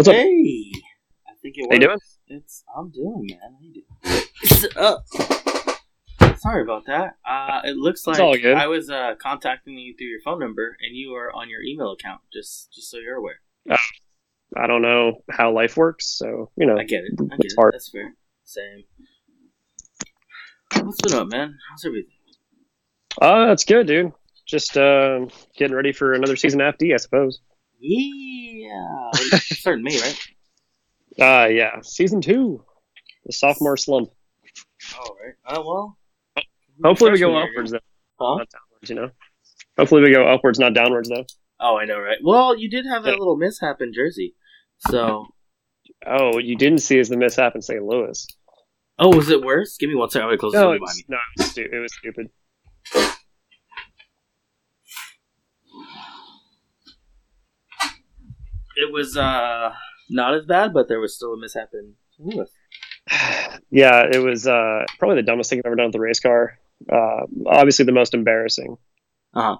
What's 0.00 0.08
up? 0.08 0.14
Hey, 0.14 0.72
I 1.28 1.32
think 1.42 1.56
it 1.58 1.66
How 1.68 1.74
you 1.74 1.80
doing? 1.80 1.98
It's 2.28 2.64
I'm 2.74 2.90
doing, 2.90 3.26
man. 3.28 3.38
How 3.42 3.58
you 3.60 3.74
doing? 3.74 4.24
It's 4.42 4.74
up. 4.74 6.38
Sorry 6.38 6.62
about 6.62 6.86
that. 6.86 7.16
Uh, 7.28 7.60
it 7.64 7.76
looks 7.76 8.06
like. 8.06 8.18
I 8.18 8.66
was 8.66 8.88
uh, 8.88 9.16
contacting 9.22 9.76
you 9.76 9.94
through 9.94 10.06
your 10.06 10.22
phone 10.24 10.38
number, 10.38 10.74
and 10.80 10.96
you 10.96 11.12
are 11.16 11.30
on 11.34 11.50
your 11.50 11.60
email 11.60 11.92
account. 11.92 12.22
Just 12.32 12.72
just 12.72 12.90
so 12.90 12.96
you're 12.96 13.16
aware. 13.16 13.40
I 14.56 14.66
don't 14.66 14.80
know 14.80 15.18
how 15.30 15.52
life 15.52 15.76
works, 15.76 16.06
so 16.06 16.50
you 16.56 16.64
know. 16.64 16.78
I 16.78 16.84
get 16.84 17.04
it. 17.04 17.12
I 17.20 17.36
get 17.36 17.44
It's 17.44 17.52
it. 17.52 17.56
hard. 17.58 17.74
That's 17.74 17.90
fair. 17.90 18.14
Same. 18.44 18.84
What's 20.82 21.02
been 21.02 21.12
up, 21.12 21.28
man? 21.28 21.58
How's 21.68 21.84
everything? 21.84 22.14
Uh, 23.20 23.48
that's 23.48 23.64
good, 23.66 23.86
dude. 23.86 24.12
Just 24.46 24.78
uh, 24.78 25.26
getting 25.58 25.76
ready 25.76 25.92
for 25.92 26.14
another 26.14 26.36
season 26.36 26.62
of 26.62 26.78
FD, 26.78 26.94
I 26.94 26.96
suppose. 26.96 27.40
Yeah, 27.80 29.10
starting 29.34 29.84
May, 29.84 29.98
right? 30.00 30.18
Uh, 31.20 31.48
yeah, 31.50 31.80
season 31.82 32.20
two, 32.20 32.64
the 33.26 33.32
sophomore 33.32 33.76
slump. 33.76 34.10
All 34.96 35.16
right. 35.22 35.34
Oh 35.44 35.66
well. 35.66 35.98
Hopefully, 36.84 37.10
we 37.10 37.18
go 37.18 37.36
upwards, 37.36 37.72
though, 37.72 37.78
Huh? 38.18 38.36
not 38.38 38.48
downwards. 38.48 38.88
You 38.88 38.94
know. 38.94 39.10
Hopefully, 39.76 40.02
we 40.02 40.12
go 40.12 40.26
upwards, 40.26 40.58
not 40.60 40.72
downwards, 40.72 41.08
though. 41.08 41.24
Oh, 41.58 41.76
I 41.76 41.84
know, 41.84 41.98
right? 41.98 42.16
Well, 42.22 42.56
you 42.56 42.70
did 42.70 42.86
have 42.86 43.02
that 43.04 43.18
little 43.18 43.36
mishap 43.36 43.82
in 43.82 43.92
Jersey, 43.92 44.34
so. 44.88 45.26
Oh, 46.06 46.30
what 46.30 46.44
you 46.44 46.56
didn't 46.56 46.78
see 46.78 46.98
is 46.98 47.08
the 47.10 47.16
mishap 47.18 47.54
in 47.56 47.60
St. 47.60 47.82
Louis. 47.84 48.24
Oh, 48.98 49.14
was 49.14 49.28
it 49.28 49.42
worse? 49.42 49.76
Give 49.76 49.90
me 49.90 49.96
one 49.96 50.08
second. 50.10 50.22
I'm 50.24 50.28
gonna 50.30 50.38
close 50.38 50.54
No, 50.54 50.70
this 50.72 50.76
it 50.76 50.80
behind 50.80 50.96
me. 50.96 51.04
no, 51.08 51.16
it 51.16 51.38
was, 51.42 51.50
stu- 51.50 51.68
it 51.72 51.78
was 51.80 51.94
stupid. 51.94 52.28
It 58.82 58.92
was 58.92 59.16
uh 59.16 59.72
not 60.08 60.34
as 60.34 60.44
bad, 60.46 60.72
but 60.72 60.88
there 60.88 61.00
was 61.00 61.14
still 61.14 61.34
a 61.34 61.38
mishap 61.38 61.68
in 61.74 61.94
St. 62.16 62.34
Louis. 62.36 62.50
yeah, 63.70 64.06
it 64.12 64.18
was 64.22 64.46
uh, 64.46 64.84
probably 64.98 65.16
the 65.16 65.22
dumbest 65.22 65.50
thing 65.50 65.58
I've 65.60 65.66
ever 65.66 65.76
done 65.76 65.86
with 65.86 65.92
the 65.92 66.00
race 66.00 66.20
car. 66.20 66.58
Uh, 66.90 67.26
obviously, 67.46 67.84
the 67.84 67.92
most 67.92 68.14
embarrassing. 68.14 68.76
Uh-huh. 69.34 69.58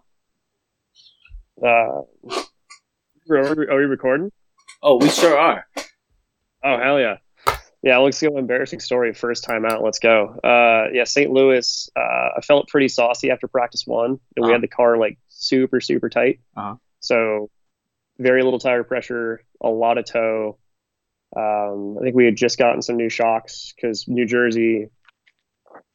Uh, 1.63 2.03
are 3.31 3.55
we, 3.55 3.67
are 3.67 3.77
we 3.79 3.85
recording? 3.85 4.31
Oh, 4.83 4.97
we 4.97 5.09
sure 5.11 5.39
are. 5.39 5.65
Oh 6.65 6.79
hell 6.79 6.99
yeah, 7.01 7.17
yeah. 7.83 7.99
Let's 7.99 8.21
go. 8.21 8.37
Embarrassing 8.39 8.81
story. 8.81 9.13
First 9.15 9.45
time 9.45 9.65
out. 9.65 9.83
Let's 9.83 9.99
go. 9.99 10.39
Uh, 10.43 10.91
yeah, 10.93 11.05
St. 11.05 11.31
Louis. 11.31 11.91
Uh, 11.97 12.29
I 12.39 12.41
felt 12.43 12.69
pretty 12.69 12.89
saucy 12.89 13.31
after 13.31 13.47
practice 13.49 13.85
one, 13.87 14.11
and 14.11 14.19
we 14.39 14.43
Uh-huh. 14.45 14.53
had 14.53 14.63
the 14.63 14.69
car 14.69 14.97
like 14.97 15.19
super 15.29 15.81
super 15.81 16.09
tight. 16.09 16.41
Uh-huh. 16.57 16.77
So 17.01 17.51
very 18.21 18.43
little 18.43 18.59
tire 18.59 18.85
pressure, 18.85 19.43
a 19.61 19.69
lot 19.69 19.99
of 19.99 20.05
tow. 20.05 20.59
Um, 21.37 21.97
I 21.99 22.03
think 22.03 22.15
we 22.15 22.25
had 22.25 22.37
just 22.37 22.59
gotten 22.59 22.83
some 22.83 22.97
new 22.97 23.09
shocks 23.09 23.73
because 23.75 24.07
New 24.09 24.27
Jersey, 24.27 24.89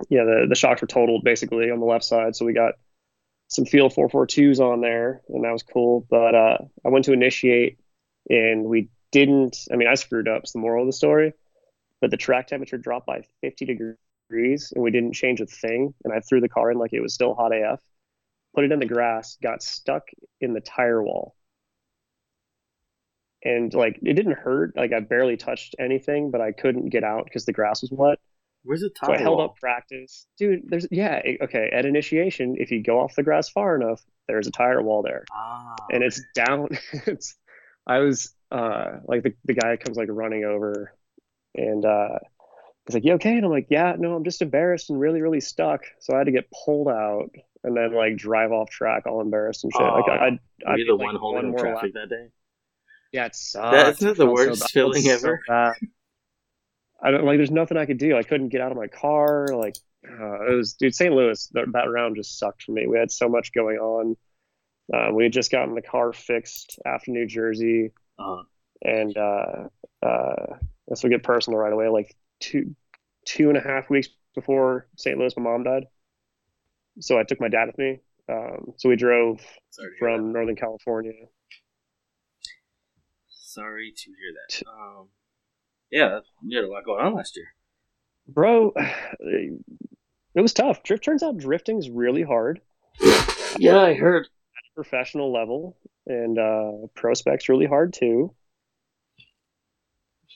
yeah, 0.10 0.24
the 0.24 0.46
the 0.50 0.56
shocks 0.56 0.82
were 0.82 0.88
totaled 0.88 1.24
basically 1.24 1.70
on 1.70 1.80
the 1.80 1.86
left 1.86 2.04
side, 2.04 2.36
so 2.36 2.46
we 2.46 2.54
got 2.54 2.74
some 3.48 3.66
Feal 3.66 3.90
442s 3.90 4.60
on 4.60 4.82
there, 4.82 5.22
and 5.30 5.44
that 5.44 5.52
was 5.52 5.64
cool. 5.64 6.06
But 6.10 6.36
uh, 6.36 6.58
I 6.86 6.90
went 6.90 7.06
to 7.06 7.14
initiate, 7.14 7.78
and 8.30 8.66
we 8.66 8.90
didn't. 9.12 9.58
I 9.72 9.76
mean, 9.76 9.88
I 9.88 9.96
screwed 9.96 10.28
up. 10.28 10.44
It's 10.44 10.54
the 10.54 10.60
moral 10.60 10.84
of 10.84 10.88
the 10.88 10.94
story. 10.94 11.34
But 12.02 12.12
the 12.12 12.18
track 12.18 12.48
temperature 12.48 12.78
dropped 12.78 13.08
by 13.08 13.22
50 13.42 13.66
degrees, 13.66 14.74
and 14.74 14.84
we 14.84 14.92
didn't 14.92 15.14
change 15.14 15.42
a 15.42 15.46
thing. 15.46 15.94
And 16.04 16.14
I 16.14 16.20
threw 16.20 16.42
the 16.42 16.50
car 16.50 16.72
in 16.72 16.78
like 16.78 16.94
it 16.94 17.02
was 17.02 17.14
still 17.14 17.34
hot 17.34 17.56
AF. 17.56 17.80
Put 18.56 18.66
it 18.66 18.72
in 18.72 18.80
the 18.80 18.86
grass, 18.86 19.38
got 19.42 19.62
stuck 19.62 20.04
in 20.42 20.54
the 20.54 20.62
tire 20.62 21.04
wall. 21.04 21.36
And 23.46 23.74
like 23.74 24.00
it 24.04 24.16
didn't 24.16 24.34
hurt. 24.40 24.76
Like 24.76 24.94
I 24.94 25.00
barely 25.02 25.38
touched 25.38 25.76
anything, 25.80 26.32
but 26.32 26.42
I 26.42 26.52
couldn't 26.52 26.90
get 26.90 27.06
out 27.06 27.26
because 27.26 27.46
the 27.46 27.54
grass 27.54 27.82
was 27.84 27.92
wet. 27.92 28.20
Where's 28.64 28.82
the 28.82 28.90
So 29.04 29.14
I 29.14 29.18
held 29.20 29.40
wall? 29.40 29.46
up 29.46 29.56
practice, 29.58 30.28
dude. 30.38 30.64
There's 30.70 30.88
yeah, 30.92 31.22
okay. 31.44 31.70
At 31.72 31.86
initiation, 31.86 32.56
if 32.58 32.72
you 32.72 32.82
go 32.82 33.00
off 33.00 33.16
the 33.16 33.24
grass 33.24 33.50
far 33.50 33.76
enough, 33.76 34.04
there's 34.28 34.48
a 34.48 34.52
tire 34.52 34.82
wall 34.82 35.04
there, 35.04 35.26
Ah, 35.32 35.76
and 35.90 36.04
it's 36.04 36.22
down. 36.34 36.70
it's 37.08 37.36
I 37.88 38.00
was 38.00 38.34
uh 38.52 39.00
like 39.08 39.24
the 39.24 39.36
the 39.46 39.54
guy 39.54 39.78
comes 39.78 39.98
like 39.98 40.10
running 40.12 40.46
over, 40.46 40.94
and 41.56 41.86
uh 41.86 42.20
he's 42.88 42.96
like, 42.96 43.06
"You 43.06 43.14
okay?" 43.16 43.36
And 43.38 43.46
I'm 43.46 43.52
like, 43.52 43.68
"Yeah, 43.70 43.96
no, 43.98 44.16
I'm 44.16 44.24
just 44.26 44.42
embarrassed 44.42 44.90
and 44.90 45.00
really 45.00 45.22
really 45.22 45.42
stuck." 45.42 45.86
So 46.00 46.16
I 46.16 46.20
had 46.20 46.26
to 46.26 46.32
get 46.34 46.52
pulled 46.66 46.90
out 46.90 47.30
and 47.64 47.78
then 47.78 47.94
like 47.94 48.18
drive 48.18 48.52
off 48.52 48.70
track 48.70 49.06
all 49.08 49.22
embarrassed 49.22 49.64
and 49.64 49.74
shit. 49.74 49.92
like 49.94 50.08
Oh, 50.08 50.12
I, 50.12 50.40
I, 50.68 50.74
I 50.74 50.78
did, 50.78 50.88
the 50.88 50.96
like, 50.98 51.06
one 51.06 51.16
holding 51.16 51.50
the 51.52 51.52
more 51.52 51.70
lap. 51.70 51.90
traffic 51.90 51.94
that 51.94 52.10
day? 52.10 52.30
Yeah, 53.16 53.28
it 53.28 53.36
sucks. 53.36 53.72
That's 53.72 54.02
not 54.02 54.18
the 54.18 54.26
felt 54.26 54.38
so 54.38 54.46
worst 54.46 54.62
bad. 54.62 54.70
Feeling 54.72 55.04
felt 55.04 55.22
so 55.22 55.28
ever. 55.28 55.42
bad. 55.48 55.74
I 57.02 57.12
don't 57.12 57.24
like. 57.24 57.38
There's 57.38 57.50
nothing 57.50 57.78
I 57.78 57.86
could 57.86 57.98
do. 57.98 58.18
I 58.18 58.24
couldn't 58.24 58.50
get 58.50 58.60
out 58.60 58.72
of 58.74 58.78
my 58.78 58.88
car. 58.88 59.48
Like 59.54 59.78
uh, 60.06 60.52
it 60.52 60.54
was, 60.54 60.74
dude. 60.74 60.94
St. 60.94 61.14
Louis. 61.14 61.48
That, 61.54 61.72
that 61.72 61.90
round 61.90 62.18
just 62.18 62.38
sucked 62.38 62.64
for 62.64 62.74
me. 62.74 62.88
We 62.88 62.98
had 62.98 63.10
so 63.10 63.30
much 63.30 63.54
going 63.54 63.78
on. 63.78 64.18
Uh, 64.94 65.14
we 65.14 65.24
had 65.24 65.32
just 65.32 65.50
gotten 65.50 65.76
the 65.76 65.82
car 65.82 66.12
fixed 66.12 66.78
after 66.86 67.12
New 67.12 67.26
Jersey, 67.26 67.92
Uh, 68.20 68.44
and 68.82 69.18
uh, 69.18 69.70
uh, 70.06 70.58
this 70.90 71.02
will 71.02 71.10
get 71.10 71.24
personal 71.24 71.58
right 71.58 71.72
away. 71.74 71.88
Like 71.88 72.14
two, 72.42 72.76
two 73.24 73.48
and 73.48 73.58
a 73.58 73.62
half 73.62 73.90
weeks 73.90 74.10
before 74.36 74.88
St. 74.98 75.18
Louis, 75.18 75.36
my 75.38 75.44
mom 75.44 75.64
died. 75.64 75.86
So 77.00 77.18
I 77.18 77.24
took 77.24 77.40
my 77.40 77.48
dad 77.48 77.68
with 77.68 77.78
me. 77.78 78.00
Um, 78.28 78.74
so 78.76 78.90
we 78.90 78.98
drove 78.98 79.40
sorry 79.70 79.92
to 79.92 79.96
hear 80.00 80.18
from 80.18 80.34
Northern 80.34 80.58
California. 80.58 81.14
Sorry 83.56 83.94
to 83.96 84.04
hear 84.10 84.34
that. 84.36 84.70
Um, 84.70 85.08
yeah, 85.92 86.20
you 86.44 86.58
had 86.58 86.66
a 86.66 86.72
lot 86.72 86.84
going 86.86 87.00
on 87.06 87.16
last 87.16 87.38
year. 87.38 87.48
bro 88.28 88.74
it 89.20 90.42
was 90.42 90.52
tough 90.54 90.84
drift 90.84 91.04
turns 91.06 91.24
out 91.24 91.38
drifting's 91.38 91.90
really 91.90 92.24
hard 92.24 92.60
Yeah, 93.58 93.80
I 93.80 93.94
heard. 93.94 94.28
professional 94.76 95.32
level 95.32 95.78
and 96.08 96.38
uh 96.38 96.72
prospects 96.96 97.48
really 97.50 97.66
hard 97.68 97.94
too 97.94 98.34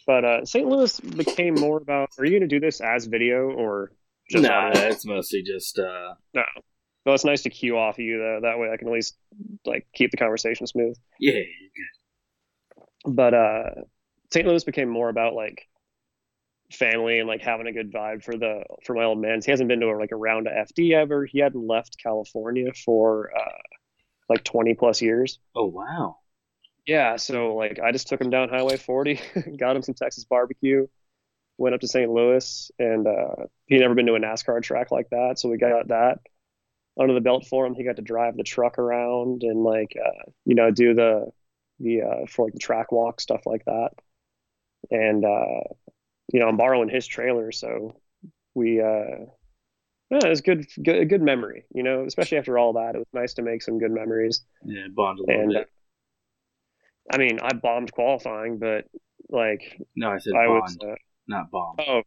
but 0.07 0.23
uh 0.23 0.45
st 0.45 0.67
louis 0.67 0.99
became 0.99 1.55
more 1.55 1.77
about 1.77 2.09
are 2.17 2.25
you 2.25 2.31
going 2.31 2.47
to 2.47 2.55
do 2.55 2.59
this 2.59 2.79
as 2.79 3.05
video 3.05 3.49
or 3.51 3.91
just 4.29 4.43
nah, 4.43 4.67
audio? 4.69 4.81
it's 4.83 5.05
mostly 5.05 5.41
just 5.43 5.77
uh, 5.79 6.13
no 6.33 6.43
well 7.05 7.15
it's 7.15 7.25
nice 7.25 7.41
to 7.41 7.49
cue 7.49 7.77
off 7.77 7.95
of 7.95 8.05
you 8.05 8.17
though 8.19 8.39
that 8.43 8.59
way 8.59 8.69
i 8.71 8.77
can 8.77 8.87
at 8.87 8.93
least 8.93 9.17
like 9.65 9.87
keep 9.93 10.11
the 10.11 10.17
conversation 10.17 10.65
smooth 10.67 10.95
yeah. 11.19 11.41
But 13.05 13.33
uh 13.33 13.69
st 14.31 14.47
louis 14.47 14.63
became 14.63 14.89
more 14.89 15.09
about 15.09 15.33
like 15.33 15.67
family 16.71 17.19
and 17.19 17.27
like 17.27 17.41
having 17.41 17.67
a 17.67 17.73
good 17.73 17.91
vibe 17.91 18.23
for 18.23 18.37
the 18.37 18.63
for 18.83 18.93
my 18.93 19.03
old 19.03 19.19
man. 19.19 19.41
He 19.43 19.49
hasn't 19.51 19.67
been 19.69 19.79
to 19.79 19.87
a, 19.87 19.97
like 19.97 20.11
a 20.11 20.15
round 20.15 20.47
of 20.47 20.53
fd 20.67 20.93
ever. 20.93 21.25
He 21.25 21.39
hadn't 21.39 21.65
left 21.65 21.97
california 22.01 22.71
for 22.85 23.31
uh 23.35 23.57
like 24.29 24.43
20 24.43 24.75
plus 24.75 25.01
years. 25.01 25.39
Oh 25.55 25.65
wow. 25.67 26.17
yeah 26.85 27.15
so 27.17 27.55
like 27.55 27.79
i 27.79 27.91
just 27.91 28.07
took 28.07 28.21
him 28.21 28.29
down 28.29 28.49
highway 28.49 28.77
40 28.77 29.19
got 29.57 29.75
him 29.75 29.81
some 29.83 29.95
texas 29.95 30.25
barbecue 30.25 30.87
went 31.57 31.75
up 31.75 31.81
to 31.81 31.87
st 31.87 32.09
louis 32.11 32.71
and 32.79 33.07
uh 33.07 33.45
he'd 33.67 33.79
never 33.81 33.95
been 33.95 34.07
to 34.07 34.15
a 34.15 34.19
nascar 34.19 34.61
track 34.63 34.91
like 34.91 35.09
that 35.11 35.39
so 35.39 35.49
we 35.49 35.57
got 35.57 35.87
that 35.89 36.19
under 36.99 37.13
the 37.13 37.21
belt 37.21 37.45
for 37.47 37.65
him. 37.65 37.75
He 37.75 37.83
got 37.85 37.95
to 37.97 38.01
drive 38.01 38.35
the 38.37 38.43
truck 38.43 38.77
around 38.79 39.43
and 39.43 39.63
like 39.63 39.95
uh 40.03 40.31
you 40.45 40.55
know 40.55 40.71
do 40.71 40.93
the 40.93 41.31
the 41.79 42.01
uh 42.01 42.25
for 42.27 42.45
like 42.45 42.53
the 42.53 42.59
track 42.59 42.91
walk 42.91 43.21
stuff 43.21 43.45
like 43.45 43.63
that 43.65 43.91
and 44.91 45.25
uh 45.25 45.61
you 46.33 46.39
know 46.39 46.47
i'm 46.47 46.57
borrowing 46.57 46.89
his 46.89 47.07
trailer 47.07 47.51
so 47.51 47.99
we 48.55 48.81
uh 48.81 49.25
yeah, 50.11 50.19
it 50.25 50.29
was 50.29 50.41
good, 50.41 50.67
good, 50.83 50.97
a 50.97 51.05
good 51.05 51.21
memory, 51.21 51.65
you 51.73 51.83
know, 51.83 52.05
especially 52.05 52.37
after 52.39 52.57
all 52.57 52.73
that. 52.73 52.95
It 52.95 52.99
was 52.99 53.07
nice 53.13 53.35
to 53.35 53.43
make 53.43 53.61
some 53.61 53.79
good 53.79 53.91
memories. 53.91 54.41
Yeah, 54.63 54.87
bond 54.93 55.19
a 55.19 55.23
little 55.23 55.41
And 55.41 55.55
uh, 55.57 55.59
bit. 55.59 55.69
I 57.11 57.17
mean, 57.17 57.39
I 57.39 57.53
bombed 57.53 57.91
qualifying, 57.91 58.57
but 58.59 58.85
like 59.29 59.79
No, 59.95 60.09
I 60.09 60.17
said 60.17 60.33
I 60.35 60.47
bond, 60.47 60.77
was, 60.77 60.77
uh, 60.83 60.95
not 61.27 61.51
bomb. 61.51 61.77
oh, 61.87 62.01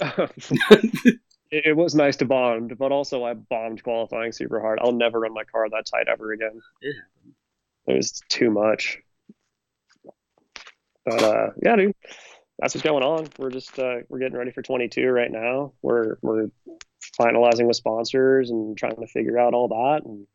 it, 0.00 1.20
it 1.50 1.76
was 1.76 1.94
nice 1.94 2.16
to 2.16 2.24
bond, 2.24 2.76
but 2.78 2.92
also 2.92 3.24
I 3.24 3.34
bombed 3.34 3.82
qualifying 3.82 4.32
super 4.32 4.60
hard. 4.60 4.78
I'll 4.82 4.92
never 4.92 5.20
run 5.20 5.34
my 5.34 5.44
car 5.44 5.68
that 5.70 5.86
tight 5.86 6.08
ever 6.08 6.32
again. 6.32 6.60
It 6.80 6.96
It 7.88 7.94
was 7.96 8.22
too 8.28 8.50
much. 8.50 9.00
But 11.06 11.22
uh, 11.22 11.46
yeah, 11.62 11.76
dude, 11.76 11.94
that's 12.58 12.74
what's 12.74 12.82
going 12.84 13.04
on. 13.04 13.28
We're 13.38 13.50
just 13.50 13.78
uh, 13.78 13.98
we're 14.08 14.18
getting 14.18 14.36
ready 14.36 14.50
for 14.50 14.60
22 14.62 15.06
right 15.08 15.30
now. 15.30 15.72
We're 15.82 16.18
we're 16.20 16.48
finalizing 17.18 17.66
with 17.66 17.76
sponsors 17.76 18.50
and 18.50 18.76
trying 18.76 18.96
to 18.96 19.06
figure 19.06 19.38
out 19.38 19.54
all 19.54 19.68
that 19.68 20.02
and 20.04 20.26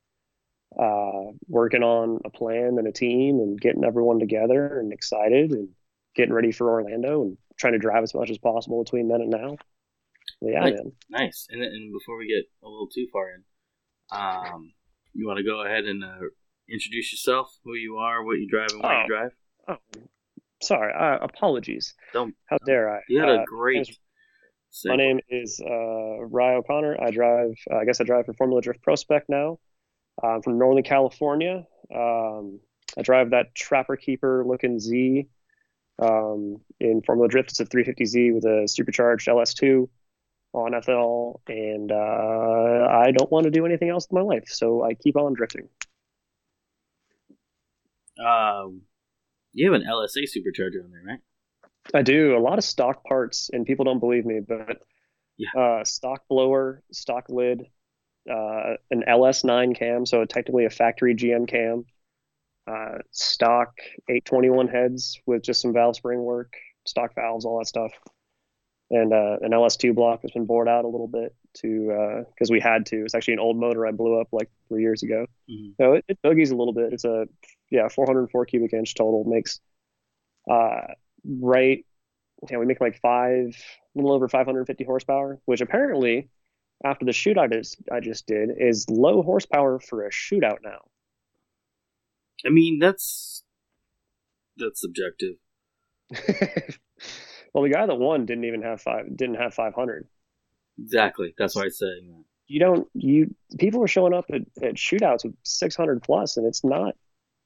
uh, 0.80 1.34
working 1.48 1.84
on 1.84 2.20
a 2.24 2.30
plan 2.30 2.78
and 2.78 2.88
a 2.88 2.92
team 2.94 3.40
and 3.40 3.60
getting 3.60 3.84
everyone 3.84 4.20
together 4.20 4.80
and 4.80 4.94
excited 4.94 5.52
and 5.52 5.68
getting 6.16 6.34
ready 6.34 6.52
for 6.52 6.70
Orlando 6.70 7.24
and 7.24 7.38
trying 7.60 7.74
to 7.74 7.80
drive 7.80 8.04
as 8.04 8.14
much 8.14 8.30
as 8.30 8.38
possible 8.38 8.82
between 8.84 9.10
then 9.10 9.22
and 9.22 9.30
now. 9.30 9.58
But 10.42 10.52
yeah, 10.52 10.64
Like- 10.64 10.76
man. 10.76 10.92
Nice. 11.10 11.48
And, 11.52 11.62
and 11.62 11.92
before 11.92 12.18
we 12.18 12.28
get 12.28 12.46
a 12.64 12.70
little 12.70 12.88
too 12.88 13.08
far 13.12 13.30
in, 13.32 13.44
um, 14.18 14.72
you 15.14 15.28
want 15.28 15.38
to 15.40 15.44
go 15.44 15.64
ahead 15.66 15.84
and 15.86 16.04
uh, 16.04 16.28
introduce 16.70 17.12
yourself, 17.12 17.54
who 17.66 17.74
you 17.76 17.98
are, 17.98 18.24
what 18.24 18.38
you 18.40 18.48
drive, 18.48 18.70
and 18.72 18.82
where 18.82 18.94
Oh. 18.98 19.02
you 19.02 19.08
drive? 19.08 19.32
Oh, 19.68 19.78
sorry. 20.62 20.94
Uh, 20.94 21.18
apologies. 21.24 21.94
Don't. 22.14 22.36
How 22.46 22.58
dare 22.66 22.90
I? 22.96 23.02
You 23.08 23.20
had 23.20 23.30
Uh, 23.30 23.42
a 23.42 23.46
great. 23.46 23.76
name's- 23.88 24.00
My 24.86 24.96
name 24.96 25.20
is 25.30 25.60
uh, 25.60 26.22
Rye 26.26 26.56
O'Connor. 26.56 26.96
I 27.02 27.12
drive. 27.12 27.52
Uh, 27.70 27.76
I 27.78 27.86
guess 27.86 28.00
I 28.00 28.06
drive 28.06 28.26
for 28.26 28.34
Formula 28.34 28.62
Drift 28.62 28.82
Prospect 28.82 29.28
now. 29.30 29.60
I'm 30.24 30.42
from 30.42 30.58
Northern 30.58 30.84
California. 30.84 31.68
Um, 31.94 32.60
I 32.98 33.02
drive 33.02 33.32
that 33.32 33.54
Trapper 33.56 33.98
Keeper 33.98 34.44
looking 34.48 34.80
Z 34.80 35.28
um, 36.00 36.62
in 36.80 37.02
Formula 37.02 37.28
Drift. 37.28 37.50
It's 37.52 37.60
a 37.60 37.66
350Z 37.66 38.34
with 38.34 38.46
a 38.46 38.68
supercharged 38.68 39.28
LS2 39.28 39.90
on 40.54 40.72
ethanol, 40.72 41.40
and 41.48 41.92
uh, 41.92 42.88
I 42.90 43.12
don't 43.12 43.32
want 43.32 43.46
to 43.46 43.52
do 43.52 43.66
anything 43.66 43.90
else 43.90 44.08
in 44.12 44.16
my 44.16 44.22
life, 44.22 44.44
so 44.48 44.84
I 44.84 44.94
keep 44.94 45.16
on 45.18 45.34
drifting. 45.34 45.68
Um, 48.20 48.82
you 49.54 49.72
have 49.72 49.80
an 49.82 49.88
LSA 49.88 50.24
supercharger 50.24 50.84
on 50.84 50.92
there, 50.92 51.04
right? 51.06 51.20
I 51.94 52.02
do 52.04 52.38
a 52.38 52.40
lot 52.40 52.58
of 52.58 52.64
stock 52.64 53.04
parts, 53.04 53.50
and 53.52 53.66
people 53.66 53.86
don't 53.86 54.00
believe 54.00 54.26
me, 54.26 54.40
but 54.40 54.82
Yeah. 55.38 55.50
uh, 55.60 55.84
stock 55.84 56.24
blower, 56.30 56.84
stock 56.92 57.26
lid, 57.30 57.66
uh, 58.30 58.76
an 58.92 59.04
LS9 59.08 59.74
cam, 59.76 60.06
so 60.06 60.24
technically 60.26 60.66
a 60.66 60.70
factory 60.70 61.16
GM 61.16 61.48
cam, 61.48 61.86
uh, 62.68 63.00
stock 63.12 63.74
821 64.08 64.68
heads 64.68 65.20
with 65.26 65.42
just 65.42 65.62
some 65.62 65.74
valve 65.74 65.96
spring 65.96 66.22
work, 66.22 66.54
stock 66.86 67.16
valves, 67.16 67.46
all 67.46 67.58
that 67.60 67.66
stuff, 67.68 67.92
and 68.92 69.12
uh, 69.12 69.38
an 69.42 69.52
LS2 69.52 69.94
block 69.96 70.22
that's 70.22 70.34
been 70.34 70.46
bored 70.46 70.68
out 70.68 70.86
a 70.86 70.88
little 70.88 71.08
bit 71.08 71.36
to 71.56 72.26
because 72.34 72.50
we 72.50 72.60
had 72.60 72.86
to. 72.88 73.04
It's 73.04 73.16
actually 73.16 73.36
an 73.36 73.40
old 73.40 73.58
motor 73.58 73.86
I 73.86 73.92
blew 73.92 74.20
up 74.20 74.28
like 74.32 74.50
three 74.68 74.82
years 74.82 75.04
ago. 75.04 75.26
Mhm. 75.50 75.76
So 75.80 75.94
it, 75.94 76.06
it 76.08 76.20
boogies 76.24 76.52
a 76.52 76.56
little 76.56 76.74
bit. 76.74 76.94
It's 76.94 77.06
a 77.06 77.28
yeah 77.70 77.88
404 77.90 78.46
cubic 78.46 78.74
inch 78.74 78.96
total. 78.96 79.24
Makes 79.26 79.60
uh, 80.50 80.82
right. 81.26 81.86
Yeah, 82.50 82.58
we 82.58 82.66
make 82.66 82.82
like 82.82 83.00
five, 83.02 83.50
a 83.50 83.56
little 83.96 84.14
over 84.14 84.28
550 84.28 84.84
horsepower, 84.84 85.40
which 85.46 85.62
apparently, 85.62 86.30
after 86.84 87.06
the 87.06 87.12
shootout 87.12 87.54
I 87.54 87.58
just, 87.58 87.78
I 87.92 88.00
just 88.00 88.26
did, 88.28 88.50
is 88.58 88.90
low 88.90 89.22
horsepower 89.22 89.80
for 89.80 90.06
a 90.06 90.12
shootout 90.12 90.60
now. 90.64 90.80
I 92.46 92.50
mean, 92.50 92.80
that's 92.80 93.44
that's 94.58 94.82
subjective. 94.82 95.36
well, 97.54 97.64
the 97.64 97.70
guy 97.70 97.86
that 97.86 97.96
won 97.96 98.26
didn't 98.26 98.46
even 98.46 98.62
have 98.62 98.82
five, 98.82 99.16
didn't 99.16 99.36
have 99.36 99.54
500. 99.54 100.08
Exactly. 100.84 101.34
That's 101.38 101.56
why 101.56 101.64
I'm 101.64 101.70
saying 101.72 102.08
that. 102.10 102.24
You 102.48 102.60
don't, 102.60 102.88
you 102.94 103.34
people 103.58 103.82
are 103.84 103.88
showing 103.88 104.14
up 104.14 104.26
at, 104.34 104.42
at 104.62 104.76
shootouts 104.76 105.24
with 105.24 105.36
600 105.44 106.04
plus, 106.04 106.36
and 106.38 106.46
it's 106.46 106.64
not, 106.66 106.96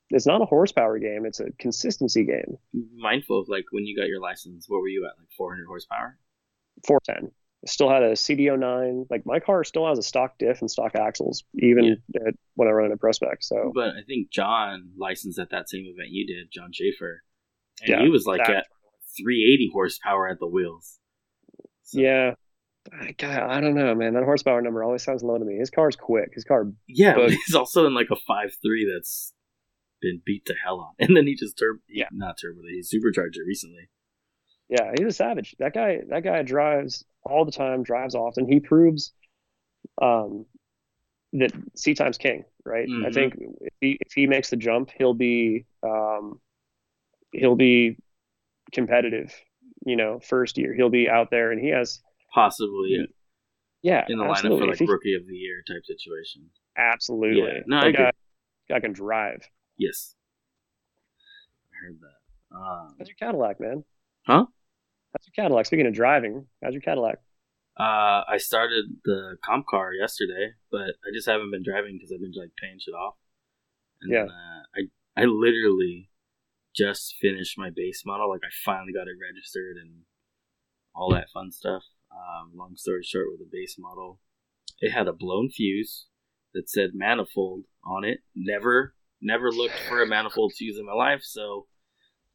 it's 0.10 0.26
not 0.26 0.42
a 0.42 0.46
horsepower 0.46 0.98
game. 1.00 1.26
It's 1.26 1.40
a 1.40 1.52
consistency 1.60 2.26
game. 2.26 2.58
Mindful 2.96 3.42
of 3.42 3.48
like 3.50 3.66
when 3.72 3.86
you 3.86 3.96
got 3.96 4.08
your 4.08 4.20
license, 4.22 4.66
what 4.68 4.80
were 4.82 4.88
you 4.88 5.06
at? 5.06 5.20
Like 5.20 5.30
400 5.38 5.66
horsepower? 5.68 6.18
410. 6.88 7.32
Still 7.68 7.90
had 7.90 8.04
a 8.04 8.12
CDO9. 8.14 9.06
Like 9.10 9.24
my 9.26 9.40
car 9.40 9.64
still 9.64 9.88
has 9.88 9.98
a 10.00 10.04
stock 10.04 10.38
diff 10.40 10.62
and 10.62 10.70
stock 10.70 10.96
axles, 10.96 11.44
even 11.56 11.98
at, 12.28 12.34
when 12.56 12.68
I 12.68 12.72
run 12.72 12.86
in 12.88 12.92
a 12.92 12.98
prospect. 12.98 13.44
So 13.44 13.72
But 13.76 13.90
I 13.90 14.02
think 14.08 14.32
John 14.32 14.92
licensed 14.98 15.40
at 15.40 15.50
that 15.52 15.70
same 15.70 15.86
event 15.86 16.10
you 16.10 16.26
did, 16.28 16.52
John 16.52 16.70
Schaefer, 16.74 17.22
and 17.82 17.90
Yeah, 17.90 18.02
he 18.04 18.10
was 18.10 18.26
like 18.26 18.40
that- 18.46 18.50
at 18.56 18.66
380 19.18 19.70
horsepower 19.72 20.28
at 20.30 20.40
the 20.40 20.48
wheels. 20.48 21.00
So- 21.84 22.00
yeah, 22.00 22.34
God, 23.18 23.32
I 23.50 23.62
don't 23.62 23.74
know, 23.76 23.96
man. 23.96 24.14
That 24.14 24.24
horsepower 24.24 24.62
number 24.62 24.84
always 24.84 25.04
sounds 25.04 25.24
low 25.24 25.38
to 25.38 25.46
me. 25.46 25.56
His 25.58 25.70
car's 25.70 25.96
quick. 25.96 26.32
His 26.34 26.44
car, 26.44 26.72
Yeah, 26.88 27.16
but 27.16 27.32
he's 27.32 27.56
also 27.56 27.86
in 27.88 27.94
like 27.94 28.10
a 28.12 28.16
five 28.16 28.54
three 28.62 28.90
that's 28.92 29.34
been 30.02 30.22
beat 30.26 30.46
to 30.46 30.54
hell 30.64 30.80
on, 30.82 30.94
and 31.00 31.16
then 31.18 31.26
he 31.28 31.36
just 31.36 31.58
turbo, 31.58 31.80
Yeah. 31.90 32.08
not 32.12 32.38
turbo, 32.40 32.62
he 32.70 32.84
supercharged 32.84 33.38
it 33.38 33.48
recently. 33.48 33.90
yeah, 34.70 34.92
he's 34.98 35.08
a 35.08 35.12
savage. 35.12 35.56
That 35.60 35.74
guy, 35.74 36.00
that 36.10 36.24
guy 36.24 36.42
drives 36.44 37.04
all 37.24 37.44
the 37.46 37.52
time, 37.52 37.82
drives 37.84 38.14
often. 38.16 38.48
He 38.48 38.60
proves 38.60 39.14
um, 40.02 40.46
that 41.34 41.52
seat 41.76 41.96
time's 41.98 42.18
king, 42.20 42.44
right? 42.66 42.88
I 42.88 43.10
Mhm. 43.10 43.14
think 43.14 43.34
if 43.62 43.74
he 43.82 43.98
if 44.06 44.14
he 44.14 44.28
makes 44.28 44.50
the 44.52 44.58
jump, 44.58 44.92
he'll 44.98 45.14
be 45.16 45.66
um, 45.84 46.40
he'll 47.32 47.56
be 47.56 47.98
competitive. 48.72 49.34
You 49.86 49.96
know, 49.96 50.20
first 50.20 50.58
year 50.58 50.74
he'll 50.74 50.90
be 50.90 51.10
out 51.10 51.30
there, 51.32 51.52
and 51.52 51.60
he 51.62 51.70
has 51.70 52.02
Possibly 52.36 53.08
yeah 53.82 54.04
in 54.10 54.18
the 54.20 54.26
absolutely. 54.26 54.60
lineup 54.68 54.78
for 54.78 54.84
like 54.84 54.90
rookie 54.90 55.16
of 55.16 55.26
the 55.26 55.34
year 55.34 55.64
type 55.68 55.86
situation. 55.86 56.50
Absolutely. 56.78 57.42
Yeah, 57.42 57.60
no, 57.66 57.78
I 57.78 57.88
agree. 57.88 58.04
guy, 58.04 58.12
guy 58.70 58.80
can 58.82 58.92
drive. 58.94 59.42
Yes, 59.78 60.16
I 61.72 61.86
heard 61.86 62.00
that. 62.02 62.56
Um, 62.58 62.96
How's 63.00 63.08
your 63.08 63.16
Cadillac, 63.16 63.60
man? 63.62 63.84
Huh? 64.28 64.46
How's 65.14 65.28
your 65.28 65.44
Cadillac? 65.46 65.66
Speaking 65.66 65.88
of 65.88 65.94
driving, 65.94 66.46
how's 66.62 66.74
your 66.74 66.82
Cadillac? 66.82 67.20
uh, 67.80 68.24
I 68.28 68.38
started 68.38 68.86
the 69.06 69.38
comp 69.44 69.66
car 69.68 69.94
yesterday, 69.94 70.54
but 70.72 70.90
I 70.90 71.12
just 71.14 71.28
haven't 71.28 71.52
been 71.52 71.64
driving 71.64 71.96
because 71.98 72.12
I've 72.14 72.22
been 72.22 72.34
like 72.38 72.52
paying 72.62 72.80
shit 72.80 72.94
off. 72.94 73.16
And 74.02 74.12
Yeah. 74.12 74.24
then, 74.24 74.30
uh, 74.30 74.64
I 74.76 75.22
I 75.22 75.26
literally 75.26 76.10
just 76.76 77.16
finished 77.22 77.58
my 77.58 77.70
base 77.70 78.04
model. 78.06 78.30
Like 78.30 78.42
I 78.44 78.52
finally 78.66 78.92
got 78.92 79.08
it 79.08 79.16
registered 79.22 79.78
and 79.78 80.04
all 80.94 81.12
that 81.14 81.30
fun 81.34 81.52
stuff. 81.52 81.84
Um, 82.16 82.52
long 82.56 82.76
story 82.76 83.04
short, 83.04 83.28
with 83.30 83.40
the 83.40 83.50
base 83.52 83.76
model, 83.78 84.20
it 84.80 84.92
had 84.92 85.08
a 85.08 85.14
blown 85.14 85.50
fuse 85.50 86.08
that 86.54 86.70
said 86.70 86.92
manifold 86.94 87.66
on 87.84 88.06
it. 88.06 88.20
Never, 88.34 88.96
never 89.22 89.52
looked 89.52 89.80
for 89.90 90.02
a 90.02 90.08
manifold 90.08 90.54
fuse 90.58 90.78
in 90.80 90.86
my 90.86 90.94
life, 90.94 91.22
so 91.24 91.68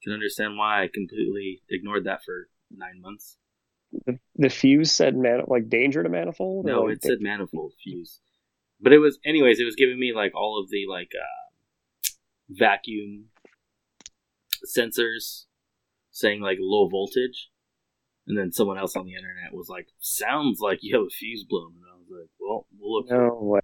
can 0.02 0.12
understand 0.12 0.56
why 0.56 0.82
I 0.82 0.88
completely 0.92 1.62
ignored 1.68 2.04
that 2.04 2.22
for 2.24 2.48
nine 2.70 3.00
months. 3.00 3.36
The, 4.06 4.18
the 4.36 4.48
fuse 4.48 4.92
said 4.92 5.16
man 5.16 5.42
like 5.48 5.68
danger 5.68 6.02
to 6.02 6.08
manifold. 6.08 6.66
No, 6.66 6.82
like, 6.82 6.96
it 6.96 7.02
said 7.02 7.18
manifold 7.20 7.72
fuse. 7.82 8.20
But 8.80 8.92
it 8.92 8.98
was, 8.98 9.18
anyways, 9.24 9.60
it 9.60 9.64
was 9.64 9.76
giving 9.76 9.98
me 9.98 10.12
like 10.14 10.32
all 10.34 10.60
of 10.62 10.70
the 10.70 10.84
like 10.88 11.10
uh, 11.14 12.08
vacuum 12.48 13.26
sensors 14.64 15.44
saying 16.10 16.40
like 16.40 16.58
low 16.60 16.88
voltage. 16.88 17.48
And 18.26 18.38
then 18.38 18.52
someone 18.52 18.78
else 18.78 18.94
on 18.96 19.06
the 19.06 19.14
internet 19.14 19.52
was 19.52 19.68
like, 19.68 19.88
sounds 19.98 20.60
like 20.60 20.78
you 20.82 20.94
have 20.96 21.06
a 21.06 21.10
fuse 21.10 21.44
blown. 21.48 21.72
And 21.76 21.84
I 21.92 21.96
was 21.98 22.06
like, 22.10 22.30
well, 22.38 22.66
we'll 22.78 22.98
look. 23.00 23.08
for 23.08 23.14
it." 23.14 23.28
No 23.28 23.38
way. 23.42 23.60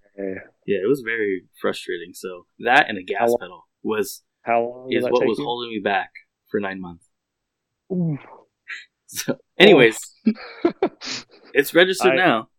Yeah, 0.65 0.79
it 0.83 0.89
was 0.89 1.01
very 1.05 1.43
frustrating. 1.61 2.13
So 2.13 2.45
that 2.59 2.89
and 2.89 2.97
a 2.97 3.03
gas 3.03 3.29
long- 3.29 3.37
pedal 3.39 3.67
was 3.83 4.23
How 4.41 4.61
long 4.61 4.87
is 4.91 5.03
what 5.03 5.25
was 5.25 5.37
you? 5.39 5.45
holding 5.45 5.69
me 5.71 5.79
back 5.83 6.09
for 6.49 6.59
nine 6.59 6.81
months. 6.81 7.05
Ooh. 7.91 8.17
So, 9.09 9.37
anyways, 9.57 9.97
it's 11.53 11.73
registered 11.73 12.11
I- 12.13 12.15
now. 12.17 12.49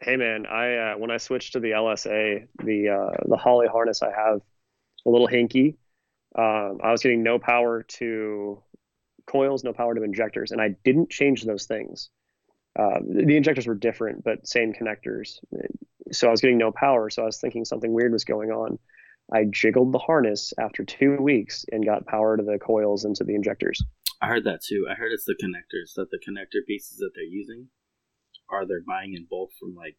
hey 0.00 0.16
man, 0.16 0.44
I 0.46 0.92
uh, 0.92 0.98
when 0.98 1.10
I 1.10 1.16
switched 1.16 1.54
to 1.54 1.60
the 1.60 1.70
LSA, 1.70 2.46
the 2.62 2.88
uh, 2.90 3.16
the 3.26 3.36
Holley 3.38 3.66
harness 3.66 4.02
I 4.02 4.10
have 4.10 4.40
a 5.06 5.10
little 5.10 5.26
hinky. 5.26 5.76
Um, 6.38 6.80
I 6.84 6.92
was 6.92 7.02
getting 7.02 7.22
no 7.22 7.38
power 7.38 7.82
to 7.82 8.62
coils, 9.26 9.64
no 9.64 9.72
power 9.72 9.94
to 9.94 10.02
injectors, 10.02 10.52
and 10.52 10.60
I 10.60 10.70
didn't 10.84 11.10
change 11.10 11.44
those 11.44 11.66
things. 11.66 12.10
Uh, 12.78 13.00
the 13.08 13.36
injectors 13.36 13.66
were 13.66 13.74
different, 13.74 14.22
but 14.22 14.46
same 14.46 14.72
connectors. 14.72 15.38
So 16.12 16.28
I 16.28 16.30
was 16.30 16.40
getting 16.40 16.58
no 16.58 16.72
power. 16.72 17.08
So 17.10 17.22
I 17.22 17.26
was 17.26 17.40
thinking 17.40 17.64
something 17.64 17.92
weird 17.92 18.12
was 18.12 18.24
going 18.24 18.50
on. 18.50 18.78
I 19.32 19.44
jiggled 19.50 19.92
the 19.92 19.98
harness 19.98 20.52
after 20.60 20.84
two 20.84 21.16
weeks 21.16 21.64
and 21.72 21.84
got 21.84 22.06
power 22.06 22.36
to 22.36 22.42
the 22.42 22.58
coils 22.58 23.04
and 23.04 23.16
to 23.16 23.24
the 23.24 23.34
injectors. 23.34 23.82
I 24.22 24.26
heard 24.26 24.44
that 24.44 24.60
too. 24.62 24.86
I 24.90 24.94
heard 24.94 25.10
it's 25.12 25.24
the 25.24 25.34
connectors 25.42 25.94
that 25.96 26.10
the 26.10 26.18
connector 26.18 26.64
pieces 26.66 26.98
that 26.98 27.10
they're 27.14 27.24
using 27.24 27.68
are 28.50 28.66
they're 28.66 28.84
buying 28.86 29.14
in 29.14 29.26
bulk 29.28 29.50
from 29.58 29.74
like 29.74 29.96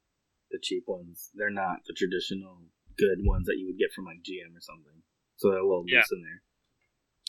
the 0.51 0.59
cheap 0.61 0.83
ones. 0.87 1.31
They're 1.35 1.49
not 1.49 1.79
the 1.87 1.93
traditional 1.93 2.61
good 2.97 3.19
ones 3.25 3.47
that 3.47 3.57
you 3.57 3.67
would 3.67 3.77
get 3.77 3.91
from 3.93 4.05
like 4.05 4.17
GM 4.23 4.55
or 4.55 4.61
something. 4.61 5.01
So 5.35 5.49
they're 5.49 5.59
a 5.59 5.67
little 5.67 5.83
Yeah. 5.85 5.97
loose 5.97 6.11
in 6.11 6.21
there. 6.21 6.41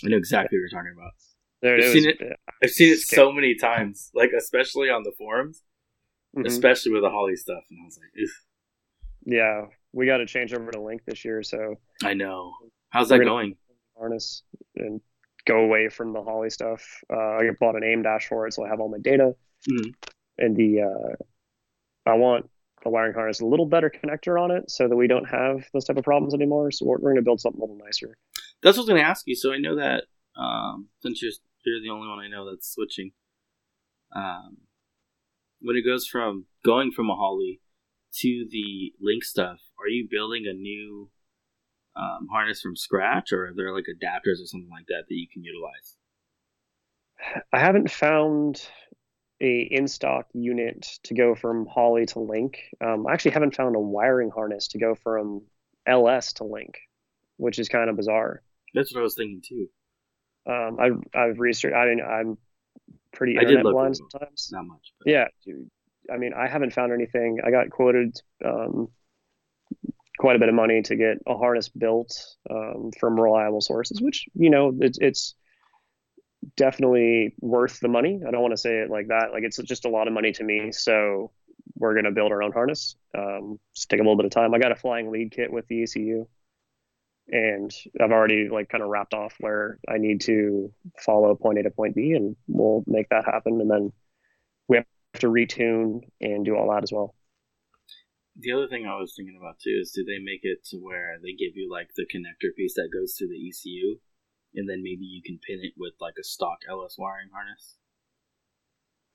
I 0.04 0.08
know 0.10 0.16
exactly 0.18 0.56
what 0.56 0.60
you're 0.70 0.78
talking 0.80 0.94
about. 0.96 1.12
You've 1.62 1.78
it 1.80 1.92
seen 1.92 2.06
was. 2.06 2.14
it? 2.20 2.36
I've 2.62 2.70
seen 2.70 2.92
it 2.92 2.98
so 3.00 3.32
many 3.32 3.54
times, 3.56 4.10
like 4.14 4.30
especially 4.36 4.90
on 4.90 5.02
the 5.02 5.12
forums, 5.18 5.62
Mhm. 6.36 6.46
especially 6.46 6.92
with 6.92 7.02
the 7.02 7.10
Holley 7.10 7.36
stuff, 7.36 7.64
and 7.70 7.78
I 7.80 7.84
was 7.84 7.98
like, 7.98 8.28
Yeah, 9.24 9.66
we 9.92 10.06
got 10.06 10.18
to 10.18 10.26
change 10.26 10.52
over 10.54 10.70
to 10.70 10.80
Link 10.80 11.02
this 11.04 11.24
year, 11.24 11.42
so 11.42 11.76
I 12.04 12.14
know. 12.14 12.52
How's 12.90 13.08
that 13.10 13.18
gonna- 13.18 13.54
harness 13.96 14.42
and 14.76 15.00
go 15.46 15.58
away 15.64 15.88
from 15.88 16.12
the 16.12 16.22
Holley 16.22 16.50
stuff. 16.50 16.84
Uh, 17.12 17.16
I 17.16 17.50
bought 17.58 17.74
an 17.76 17.82
AIM 17.82 18.02
dash 18.02 18.28
for 18.28 18.46
it, 18.46 18.52
so 18.54 18.64
I 18.64 18.68
have 18.68 18.80
all 18.80 18.88
my 18.88 18.98
data. 18.98 19.34
Mhm. 19.68 19.94
And 20.38 20.56
the 20.56 20.82
uh, 20.82 21.16
I 22.06 22.14
want 22.14 22.48
the 22.84 22.90
wiring 22.90 23.12
harness 23.14 23.40
a 23.40 23.46
little 23.46 23.66
better 23.66 23.90
connector 23.90 24.40
on 24.40 24.50
it, 24.52 24.70
so 24.70 24.86
that 24.88 24.94
we 24.96 25.08
don't 25.08 25.24
have 25.28 25.66
those 25.72 25.84
type 25.84 25.96
of 25.96 26.04
problems 26.04 26.32
anymore. 26.32 26.70
So 26.70 26.86
we're, 26.86 26.98
we're 26.98 27.10
going 27.10 27.16
to 27.16 27.22
build 27.22 27.40
something 27.40 27.60
a 27.60 27.64
little 27.64 27.76
nicer. 27.84 28.16
That's 28.62 28.76
what 28.76 28.82
I 28.82 28.84
was 28.84 28.88
going 28.90 29.02
to 29.02 29.08
ask 29.08 29.26
you. 29.26 29.34
So 29.34 29.52
I 29.52 29.58
know 29.58 29.74
that 29.76 30.04
um, 30.36 30.88
since 31.00 31.20
you're 31.20 31.32
you're 31.64 31.80
the 31.80 31.90
only 31.90 32.08
one 32.08 32.18
I 32.18 32.28
know 32.28 32.48
that's 32.48 32.72
switching, 32.72 33.12
um, 34.14 34.58
when 35.60 35.76
it 35.76 35.84
goes 35.84 36.06
from 36.06 36.46
going 36.64 36.92
from 36.92 37.10
a 37.10 37.14
Holley 37.14 37.60
to 38.20 38.46
the 38.50 38.92
Link 39.00 39.24
stuff, 39.24 39.58
are 39.78 39.88
you 39.88 40.08
building 40.10 40.44
a 40.46 40.52
new 40.52 41.10
um, 41.96 42.28
harness 42.30 42.60
from 42.60 42.76
scratch, 42.76 43.32
or 43.32 43.46
are 43.46 43.52
there 43.54 43.74
like 43.74 43.84
adapters 43.84 44.40
or 44.40 44.46
something 44.46 44.70
like 44.70 44.86
that 44.86 45.04
that 45.08 45.14
you 45.14 45.26
can 45.32 45.42
utilize? 45.42 45.96
I 47.52 47.58
haven't 47.58 47.90
found 47.90 48.62
a 49.40 49.60
in 49.70 49.88
stock 49.88 50.26
unit 50.32 50.98
to 51.04 51.14
go 51.14 51.34
from 51.34 51.66
Holley 51.66 52.06
to 52.06 52.20
Link. 52.20 52.58
Um, 52.84 53.06
I 53.06 53.12
actually 53.12 53.32
haven't 53.32 53.54
found 53.54 53.76
a 53.76 53.80
wiring 53.80 54.30
harness 54.30 54.68
to 54.68 54.78
go 54.78 54.94
from 54.94 55.42
LS 55.86 56.34
to 56.34 56.44
Link, 56.44 56.78
which 57.36 57.58
is 57.58 57.68
kind 57.68 57.90
of 57.90 57.96
bizarre. 57.96 58.42
That's 58.74 58.92
what 58.92 59.00
I 59.00 59.02
was 59.02 59.14
thinking 59.14 59.42
too. 59.46 59.68
Um, 60.48 60.78
I've 60.80 60.98
I've 61.14 61.38
researched. 61.38 61.76
I 61.76 61.86
mean, 61.86 62.00
I'm 62.00 62.38
pretty 63.12 63.34
internet 63.34 63.64
blind 63.64 63.96
sometimes. 63.96 64.48
Not 64.52 64.66
much. 64.66 64.92
But. 64.98 65.10
Yeah, 65.10 65.28
dude. 65.44 65.70
I 66.12 66.16
mean, 66.16 66.32
I 66.32 66.48
haven't 66.48 66.72
found 66.72 66.92
anything. 66.92 67.40
I 67.44 67.50
got 67.50 67.68
quoted 67.70 68.18
um, 68.42 68.88
quite 70.18 70.36
a 70.36 70.38
bit 70.38 70.48
of 70.48 70.54
money 70.54 70.82
to 70.82 70.96
get 70.96 71.18
a 71.26 71.36
harness 71.36 71.68
built 71.68 72.12
um, 72.50 72.90
from 72.98 73.20
reliable 73.20 73.60
sources, 73.60 74.00
which 74.00 74.26
you 74.34 74.50
know 74.50 74.72
it's 74.80 74.98
it's 75.00 75.34
definitely 76.56 77.34
worth 77.40 77.80
the 77.80 77.88
money. 77.88 78.20
I 78.26 78.30
don't 78.30 78.42
want 78.42 78.52
to 78.52 78.58
say 78.58 78.78
it 78.78 78.90
like 78.90 79.08
that. 79.08 79.32
Like 79.32 79.42
it's 79.42 79.58
just 79.58 79.84
a 79.84 79.90
lot 79.90 80.06
of 80.06 80.14
money 80.14 80.32
to 80.32 80.44
me. 80.44 80.72
So 80.72 81.30
we're 81.76 81.94
gonna 81.94 82.12
build 82.12 82.32
our 82.32 82.42
own 82.42 82.52
harness. 82.52 82.96
Um, 83.16 83.58
just 83.74 83.90
take 83.90 84.00
a 84.00 84.02
little 84.02 84.16
bit 84.16 84.26
of 84.26 84.32
time. 84.32 84.54
I 84.54 84.58
got 84.58 84.72
a 84.72 84.76
flying 84.76 85.10
lead 85.10 85.32
kit 85.32 85.52
with 85.52 85.66
the 85.68 85.82
ECU, 85.82 86.26
and 87.30 87.70
I've 88.00 88.12
already 88.12 88.48
like 88.48 88.68
kind 88.68 88.82
of 88.82 88.88
wrapped 88.88 89.14
off 89.14 89.34
where 89.40 89.78
I 89.88 89.98
need 89.98 90.20
to 90.22 90.72
follow 90.98 91.34
point 91.34 91.58
A 91.58 91.62
to 91.64 91.70
point 91.70 91.94
B, 91.94 92.12
and 92.12 92.36
we'll 92.46 92.84
make 92.86 93.08
that 93.10 93.24
happen. 93.24 93.60
And 93.60 93.70
then 93.70 93.92
we 94.68 94.76
have 94.76 94.86
to 95.20 95.28
retune 95.28 96.00
and 96.20 96.44
do 96.44 96.56
all 96.56 96.70
that 96.70 96.82
as 96.82 96.92
well. 96.92 97.14
The 98.40 98.52
other 98.52 98.68
thing 98.68 98.86
I 98.86 98.96
was 98.96 99.14
thinking 99.16 99.36
about 99.38 99.58
too 99.58 99.78
is 99.82 99.90
do 99.90 100.04
they 100.04 100.22
make 100.22 100.40
it 100.42 100.64
to 100.70 100.76
where 100.76 101.18
they 101.22 101.32
give 101.32 101.56
you 101.56 101.68
like 101.70 101.88
the 101.96 102.06
connector 102.06 102.54
piece 102.56 102.74
that 102.74 102.90
goes 102.92 103.14
to 103.16 103.26
the 103.26 103.34
ECU, 103.34 103.98
and 104.54 104.68
then 104.68 104.82
maybe 104.82 105.04
you 105.04 105.22
can 105.24 105.38
pin 105.46 105.60
it 105.62 105.74
with 105.76 105.94
like 106.00 106.14
a 106.20 106.24
stock 106.24 106.58
LS 106.68 106.96
wiring 106.98 107.30
harness? 107.32 107.76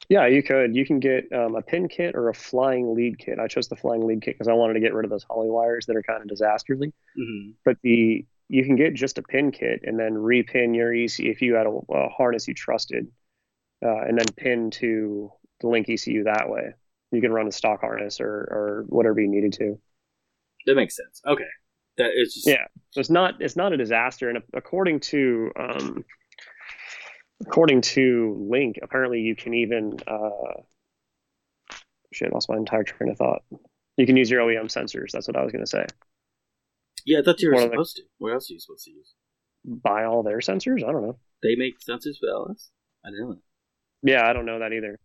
Yeah, 0.09 0.27
you 0.27 0.43
could. 0.43 0.75
You 0.75 0.85
can 0.85 0.99
get 0.99 1.31
um, 1.31 1.55
a 1.55 1.61
pin 1.61 1.87
kit 1.87 2.15
or 2.15 2.29
a 2.29 2.33
flying 2.33 2.95
lead 2.95 3.17
kit. 3.19 3.39
I 3.39 3.47
chose 3.47 3.67
the 3.67 3.75
flying 3.75 4.05
lead 4.05 4.21
kit 4.21 4.35
because 4.35 4.47
I 4.47 4.53
wanted 4.53 4.73
to 4.73 4.79
get 4.79 4.93
rid 4.93 5.05
of 5.05 5.11
those 5.11 5.23
Holley 5.23 5.49
wires 5.49 5.85
that 5.85 5.95
are 5.95 6.03
kind 6.03 6.21
of 6.21 6.27
disasterly. 6.27 6.91
Mm-hmm. 7.17 7.51
But 7.63 7.77
the 7.83 8.25
you 8.49 8.65
can 8.65 8.75
get 8.75 8.93
just 8.93 9.17
a 9.17 9.23
pin 9.23 9.51
kit 9.51 9.81
and 9.83 9.97
then 9.97 10.13
repin 10.13 10.75
your 10.75 10.93
EC 10.93 11.19
if 11.19 11.41
you 11.41 11.55
had 11.55 11.65
a, 11.65 11.79
a 11.91 12.09
harness 12.09 12.47
you 12.47 12.53
trusted, 12.53 13.07
uh, 13.83 14.01
and 14.01 14.17
then 14.17 14.25
pin 14.35 14.71
to 14.71 15.31
the 15.61 15.67
Link 15.67 15.89
ECU 15.89 16.23
that 16.25 16.49
way. 16.49 16.73
You 17.11 17.21
can 17.21 17.31
run 17.31 17.47
a 17.47 17.51
stock 17.51 17.81
harness 17.81 18.19
or 18.19 18.27
or 18.27 18.85
whatever 18.89 19.21
you 19.21 19.29
needed 19.29 19.53
to. 19.53 19.79
That 20.65 20.75
makes 20.75 20.95
sense. 20.95 21.21
Okay, 21.25 21.43
that 21.97 22.11
is 22.15 22.33
just 22.33 22.47
yeah. 22.47 22.65
So 22.91 22.99
it's 22.99 23.09
not 23.09 23.35
it's 23.41 23.55
not 23.55 23.73
a 23.73 23.77
disaster, 23.77 24.29
and 24.29 24.39
according 24.53 24.99
to 25.01 25.51
um, 25.57 26.05
according 27.45 27.81
to 27.81 28.47
Link, 28.49 28.79
apparently 28.81 29.19
you 29.19 29.35
can 29.35 29.53
even 29.53 29.97
uh, 30.07 30.61
shit. 32.11 32.29
I 32.29 32.33
lost 32.33 32.49
my 32.49 32.57
entire 32.57 32.83
train 32.83 33.11
of 33.11 33.17
thought. 33.17 33.41
You 33.97 34.05
can 34.05 34.17
use 34.17 34.29
your 34.29 34.41
OEM 34.41 34.65
sensors. 34.65 35.11
That's 35.11 35.27
what 35.27 35.37
I 35.37 35.43
was 35.43 35.51
going 35.51 35.63
to 35.63 35.69
say. 35.69 35.85
Yeah, 37.05 37.19
I 37.19 37.23
thought 37.23 37.41
you 37.41 37.49
were 37.49 37.55
One 37.55 37.69
supposed 37.69 37.95
to. 37.97 38.03
What 38.17 38.33
else 38.33 38.49
are 38.49 38.53
you 38.53 38.59
supposed 38.59 38.85
to 38.85 38.91
use? 38.91 39.13
Buy 39.65 40.05
all 40.05 40.23
their 40.23 40.39
sensors? 40.39 40.83
I 40.83 40.91
don't 40.91 41.03
know. 41.03 41.17
They 41.41 41.55
make 41.55 41.75
sensors 41.79 42.17
for 42.19 42.29
LS. 42.29 42.69
I 43.05 43.09
didn't 43.09 43.29
know 43.29 43.33
that. 43.33 44.11
Yeah, 44.11 44.27
I 44.27 44.33
don't 44.33 44.45
know 44.45 44.59
that 44.59 44.73
either. 44.73 44.99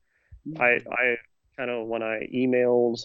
Mm-hmm. 0.49 0.63
I 0.63 0.79
I 0.91 1.17
kind 1.57 1.71
of 1.71 1.87
when 1.87 2.03
I 2.03 2.29
emailed 2.35 3.01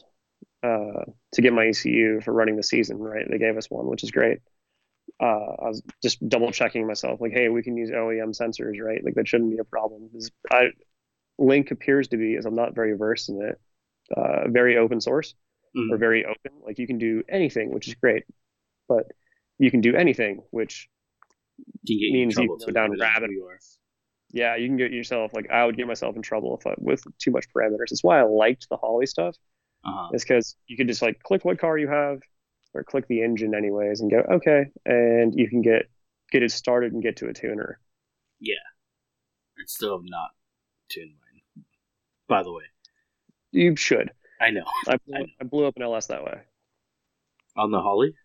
uh, 0.63 1.05
to 1.33 1.41
get 1.41 1.53
my 1.53 1.65
ECU 1.67 2.21
for 2.21 2.33
running 2.33 2.55
the 2.55 2.63
season, 2.63 2.97
right? 2.97 3.25
They 3.29 3.37
gave 3.37 3.57
us 3.57 3.69
one, 3.69 3.87
which 3.87 4.03
is 4.03 4.11
great 4.11 4.39
uh, 5.24 5.56
I 5.63 5.70
was 5.70 5.82
just 6.01 6.27
double 6.27 6.51
checking 6.51 6.86
myself, 6.86 7.22
like, 7.22 7.32
hey, 7.32 7.48
we 7.48 7.63
can 7.63 7.77
use 7.77 7.92
OEM 7.92 8.38
sensors, 8.38 8.82
right? 8.82 9.03
Like 9.03 9.15
that 9.15 9.27
shouldn't 9.27 9.51
be 9.51 9.58
a 9.58 9.63
problem. 9.63 10.10
I, 10.51 10.72
Link 11.39 11.72
appears 11.72 12.10
to 12.10 12.18
be, 12.18 12.36
as 12.36 12.46
I'm 12.46 12.56
not 12.56 12.75
very 12.75 12.98
versed 12.98 13.30
in 13.30 13.42
it, 13.42 13.60
uh, 14.15 14.50
very 14.50 14.77
open 14.77 15.00
source 15.00 15.34
mm-hmm. 15.75 15.94
or 15.94 15.98
very 15.98 16.25
open. 16.25 16.60
Like 16.65 16.77
you 16.77 16.88
can 16.88 16.98
do 16.98 17.24
anything, 17.30 17.74
which 17.74 17.88
is 17.88 17.96
great, 17.96 18.24
but 18.89 19.06
you 19.60 19.72
can 19.72 19.80
do 19.80 19.96
anything, 19.96 20.42
which 20.51 20.89
you 21.84 22.12
means 22.12 22.38
you 22.38 22.58
go 22.65 22.72
down 22.72 23.00
rabbit. 23.00 23.30
Yeah, 24.32 24.58
you 24.58 24.68
can 24.68 24.77
get 24.77 24.92
yourself 24.92 25.32
like 25.34 25.50
I 25.51 25.65
would 25.65 25.77
get 25.77 25.88
myself 25.88 26.18
in 26.18 26.22
trouble 26.22 26.58
if 26.60 26.68
I 26.68 26.74
with 26.77 27.01
too 27.20 27.32
much 27.32 27.46
parameters. 27.56 27.89
That's 27.92 28.03
why 28.03 28.20
I 28.20 28.24
liked 28.24 28.68
the 28.70 28.77
Holley 28.77 29.06
stuff. 29.06 29.38
Uh-huh. 29.86 30.10
Is 30.13 30.24
because 30.24 30.56
you 30.68 30.75
could 30.75 30.88
just 30.88 31.01
like 31.01 31.22
click 31.24 31.46
what 31.46 31.60
car 31.60 31.77
you 31.77 31.88
have, 31.88 32.20
or 32.74 32.84
click 32.84 33.08
the 33.08 33.22
engine 33.22 33.53
anyways 33.56 34.01
and 34.01 34.12
go 34.12 34.24
okay 34.32 34.65
and 34.86 35.34
you 35.36 35.50
can 35.50 35.62
get 35.62 35.89
get 36.32 36.44
it 36.44 36.51
started 36.51 36.94
and 36.94 37.03
get 37.03 37.18
to 37.18 37.27
a 37.27 37.34
tuner. 37.34 37.80
Yeah. 38.39 38.56
I 39.58 39.63
still 39.68 39.98
have 39.98 40.06
not 40.06 40.32
tuned 40.89 41.12
mine 41.12 41.65
by 42.27 42.44
the 42.44 42.51
way. 42.51 42.63
You 43.51 43.75
should. 43.75 44.12
I 44.42 44.50
know. 44.50 44.63
I 44.88 44.98
blew, 45.06 45.15
I, 45.15 45.20
know. 45.20 45.25
I 45.42 45.44
blew 45.44 45.65
up 45.65 45.75
an 45.77 45.84
ls 45.84 46.08
that 46.08 46.24
way. 46.24 46.42
On 47.56 47.72
the 47.72 47.80
Holley? 47.80 48.15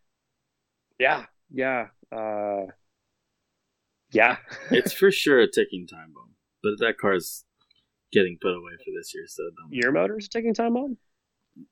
Yeah 0.99 1.25
yeah 1.50 1.87
uh 2.12 2.67
yeah. 4.11 4.37
It's 4.71 4.93
for 4.93 5.11
sure 5.11 5.40
a 5.40 5.50
ticking 5.50 5.87
time 5.87 6.12
bomb 6.14 6.35
but 6.62 6.78
that 6.78 6.99
car's 6.99 7.45
getting 8.11 8.38
put 8.40 8.55
away 8.57 8.73
for 8.78 8.90
this 8.97 9.14
year 9.14 9.25
so 9.26 9.43
don't 9.57 9.73
your 9.73 9.93
motor's 9.93 10.26
a 10.26 10.28
ticking 10.31 10.55
time 10.55 10.75
bomb? 10.75 10.97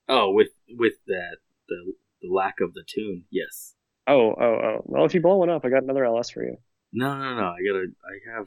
Oh 0.09 0.31
with 0.33 0.51
with 0.69 0.95
that 1.07 1.39
the 1.69 1.95
the 2.23 2.29
lack 2.33 2.61
of 2.61 2.75
the 2.75 2.85
tune. 2.87 3.25
Yes. 3.31 3.75
Oh, 4.07 4.35
oh, 4.41 4.59
oh. 4.63 4.83
Well, 4.85 5.05
if 5.05 5.15
you 5.15 5.21
blow 5.21 5.37
one 5.37 5.51
up, 5.51 5.65
I 5.65 5.69
got 5.69 5.83
another 5.83 6.05
LS 6.05 6.31
for 6.31 6.45
you. 6.45 6.57
No, 6.93 7.19
no, 7.19 7.35
no. 7.35 7.45
I 7.45 7.59
gotta. 7.67 7.87
I 8.05 8.37
have. 8.37 8.47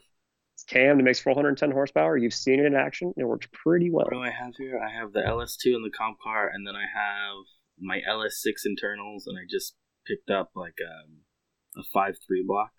It's 0.55 0.63
cam. 0.63 0.99
It 0.99 1.03
makes 1.03 1.19
410 1.19 1.71
horsepower. 1.71 2.17
You've 2.17 2.33
seen 2.33 2.59
it 2.59 2.65
in 2.65 2.75
action. 2.75 3.13
It 3.17 3.25
works 3.25 3.47
pretty 3.51 3.89
well. 3.91 4.05
What 4.05 4.13
do 4.13 4.21
I 4.21 4.31
have 4.31 4.53
here? 4.57 4.79
I 4.79 4.91
have 4.91 5.13
the 5.13 5.21
LS2 5.21 5.75
in 5.75 5.83
the 5.83 5.91
comp 5.95 6.17
car, 6.21 6.49
and 6.53 6.65
then 6.67 6.75
I 6.75 6.81
have 6.81 7.45
my 7.79 8.01
LS6 8.09 8.53
internals, 8.65 9.27
and 9.27 9.37
I 9.37 9.43
just 9.49 9.75
picked 10.05 10.29
up 10.29 10.51
like 10.55 10.75
um, 10.83 11.19
a 11.77 11.83
five 11.93 12.15
three 12.27 12.43
block. 12.45 12.71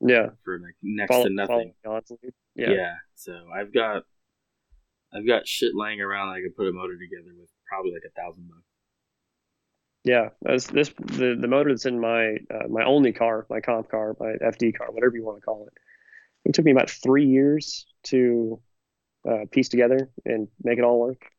Yeah. 0.00 0.30
For 0.44 0.58
like 0.58 0.76
next 0.82 1.14
to 1.14 1.30
nothing. 1.30 1.74
Yeah. 2.54 2.70
yeah. 2.70 2.94
So 3.14 3.32
I've 3.54 3.72
got, 3.72 4.02
I've 5.14 5.26
got 5.26 5.46
shit 5.46 5.72
laying 5.74 6.00
around. 6.00 6.30
I 6.30 6.40
could 6.42 6.56
put 6.56 6.68
a 6.68 6.72
motor 6.72 6.98
together 6.98 7.32
with 7.38 7.48
probably 7.68 7.92
like 7.92 8.02
a 8.06 8.20
thousand 8.20 8.48
bucks. 8.48 8.71
Yeah, 10.04 10.30
as 10.44 10.66
this 10.66 10.92
the 10.98 11.36
the 11.40 11.46
motor 11.46 11.70
that's 11.70 11.86
in 11.86 12.00
my 12.00 12.36
uh, 12.50 12.66
my 12.68 12.84
only 12.84 13.12
car, 13.12 13.46
my 13.48 13.60
comp 13.60 13.88
car, 13.88 14.16
my 14.18 14.32
FD 14.40 14.76
car, 14.76 14.90
whatever 14.90 15.16
you 15.16 15.24
want 15.24 15.38
to 15.38 15.44
call 15.44 15.66
it. 15.66 15.74
It 16.44 16.54
took 16.54 16.64
me 16.64 16.72
about 16.72 16.90
three 16.90 17.26
years 17.26 17.86
to 18.04 18.60
uh, 19.28 19.44
piece 19.52 19.68
together 19.68 20.10
and 20.24 20.48
make 20.64 20.78
it 20.78 20.84
all 20.84 20.98
work, 20.98 21.30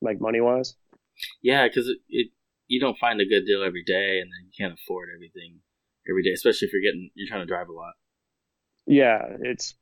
like 0.00 0.20
money 0.20 0.40
wise. 0.40 0.76
Yeah, 1.42 1.66
because 1.66 1.88
it, 1.88 1.98
it 2.08 2.30
you 2.68 2.78
don't 2.78 2.98
find 2.98 3.20
a 3.20 3.26
good 3.26 3.44
deal 3.44 3.64
every 3.64 3.82
day, 3.82 4.20
and 4.20 4.30
then 4.30 4.46
you 4.46 4.52
can't 4.56 4.78
afford 4.78 5.08
everything 5.12 5.58
every 6.08 6.22
day, 6.22 6.30
especially 6.30 6.68
if 6.68 6.72
you're 6.72 6.82
getting 6.82 7.10
you're 7.14 7.28
trying 7.28 7.42
to 7.42 7.46
drive 7.46 7.68
a 7.68 7.72
lot. 7.72 7.94
Yeah, 8.86 9.20
it's 9.40 9.74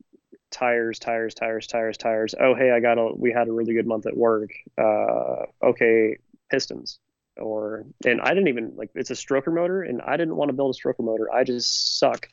tires, 0.50 0.98
tires, 0.98 1.34
tires, 1.34 1.66
tires, 1.66 1.98
tires. 1.98 2.34
Oh, 2.40 2.54
hey, 2.54 2.70
I 2.70 2.80
got 2.80 2.96
a 2.96 3.12
we 3.14 3.32
had 3.32 3.48
a 3.48 3.52
really 3.52 3.74
good 3.74 3.86
month 3.86 4.06
at 4.06 4.16
work. 4.16 4.50
Uh, 4.78 5.44
okay, 5.62 6.16
pistons 6.50 7.00
or 7.36 7.84
and 8.06 8.20
I 8.20 8.28
didn't 8.28 8.48
even 8.48 8.72
like 8.76 8.90
it's 8.94 9.10
a 9.10 9.14
stroker 9.14 9.52
motor 9.52 9.82
and 9.82 10.00
I 10.02 10.16
didn't 10.16 10.36
want 10.36 10.50
to 10.50 10.52
build 10.52 10.74
a 10.74 10.78
stroker 10.78 11.04
motor. 11.04 11.32
I 11.32 11.44
just 11.44 11.98
suck 11.98 12.28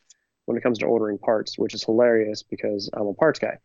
when 0.46 0.58
it 0.58 0.63
comes 0.63 0.79
to 0.79 0.86
ordering 0.86 1.17
parts, 1.17 1.58
which 1.58 1.74
is 1.74 1.84
hilarious 1.84 2.43
because 2.43 2.89
I'm 2.93 3.08
a 3.08 3.13
parts 3.13 3.39
guy. 3.39 3.58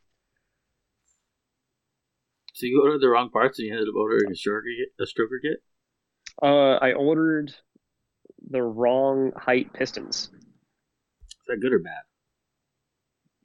So 2.55 2.67
you 2.67 2.81
ordered 2.83 3.03
the 3.03 3.09
wrong 3.09 3.31
parts 3.31 3.59
and 3.59 3.69
you 3.69 3.75
ended 3.75 3.89
up 3.89 3.95
ordering 3.97 4.31
a 4.31 4.35
stroker 4.35 4.63
kit, 4.79 4.89
a 4.99 5.03
stroker 5.03 5.41
kit? 5.43 5.63
Uh, 6.43 6.77
I 6.77 6.93
ordered 6.93 7.55
the 8.49 8.63
wrong 8.63 9.33
height 9.37 9.73
pistons. 9.73 10.31
Is 11.23 11.47
that 11.49 11.61
good 11.61 11.73
or 11.73 11.81
bad? 11.81 12.03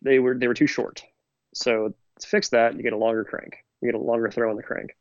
They 0.03 0.19
were 0.19 0.37
they 0.37 0.47
were 0.47 0.53
too 0.53 0.67
short. 0.67 1.03
So 1.53 1.93
to 2.19 2.27
fix 2.27 2.49
that, 2.49 2.75
you 2.75 2.83
get 2.83 2.93
a 2.93 2.97
longer 2.97 3.23
crank. 3.25 3.57
You 3.81 3.91
get 3.91 3.99
a 3.99 4.03
longer 4.03 4.29
throw 4.29 4.49
on 4.49 4.55
the 4.55 4.63
crank. 4.63 4.91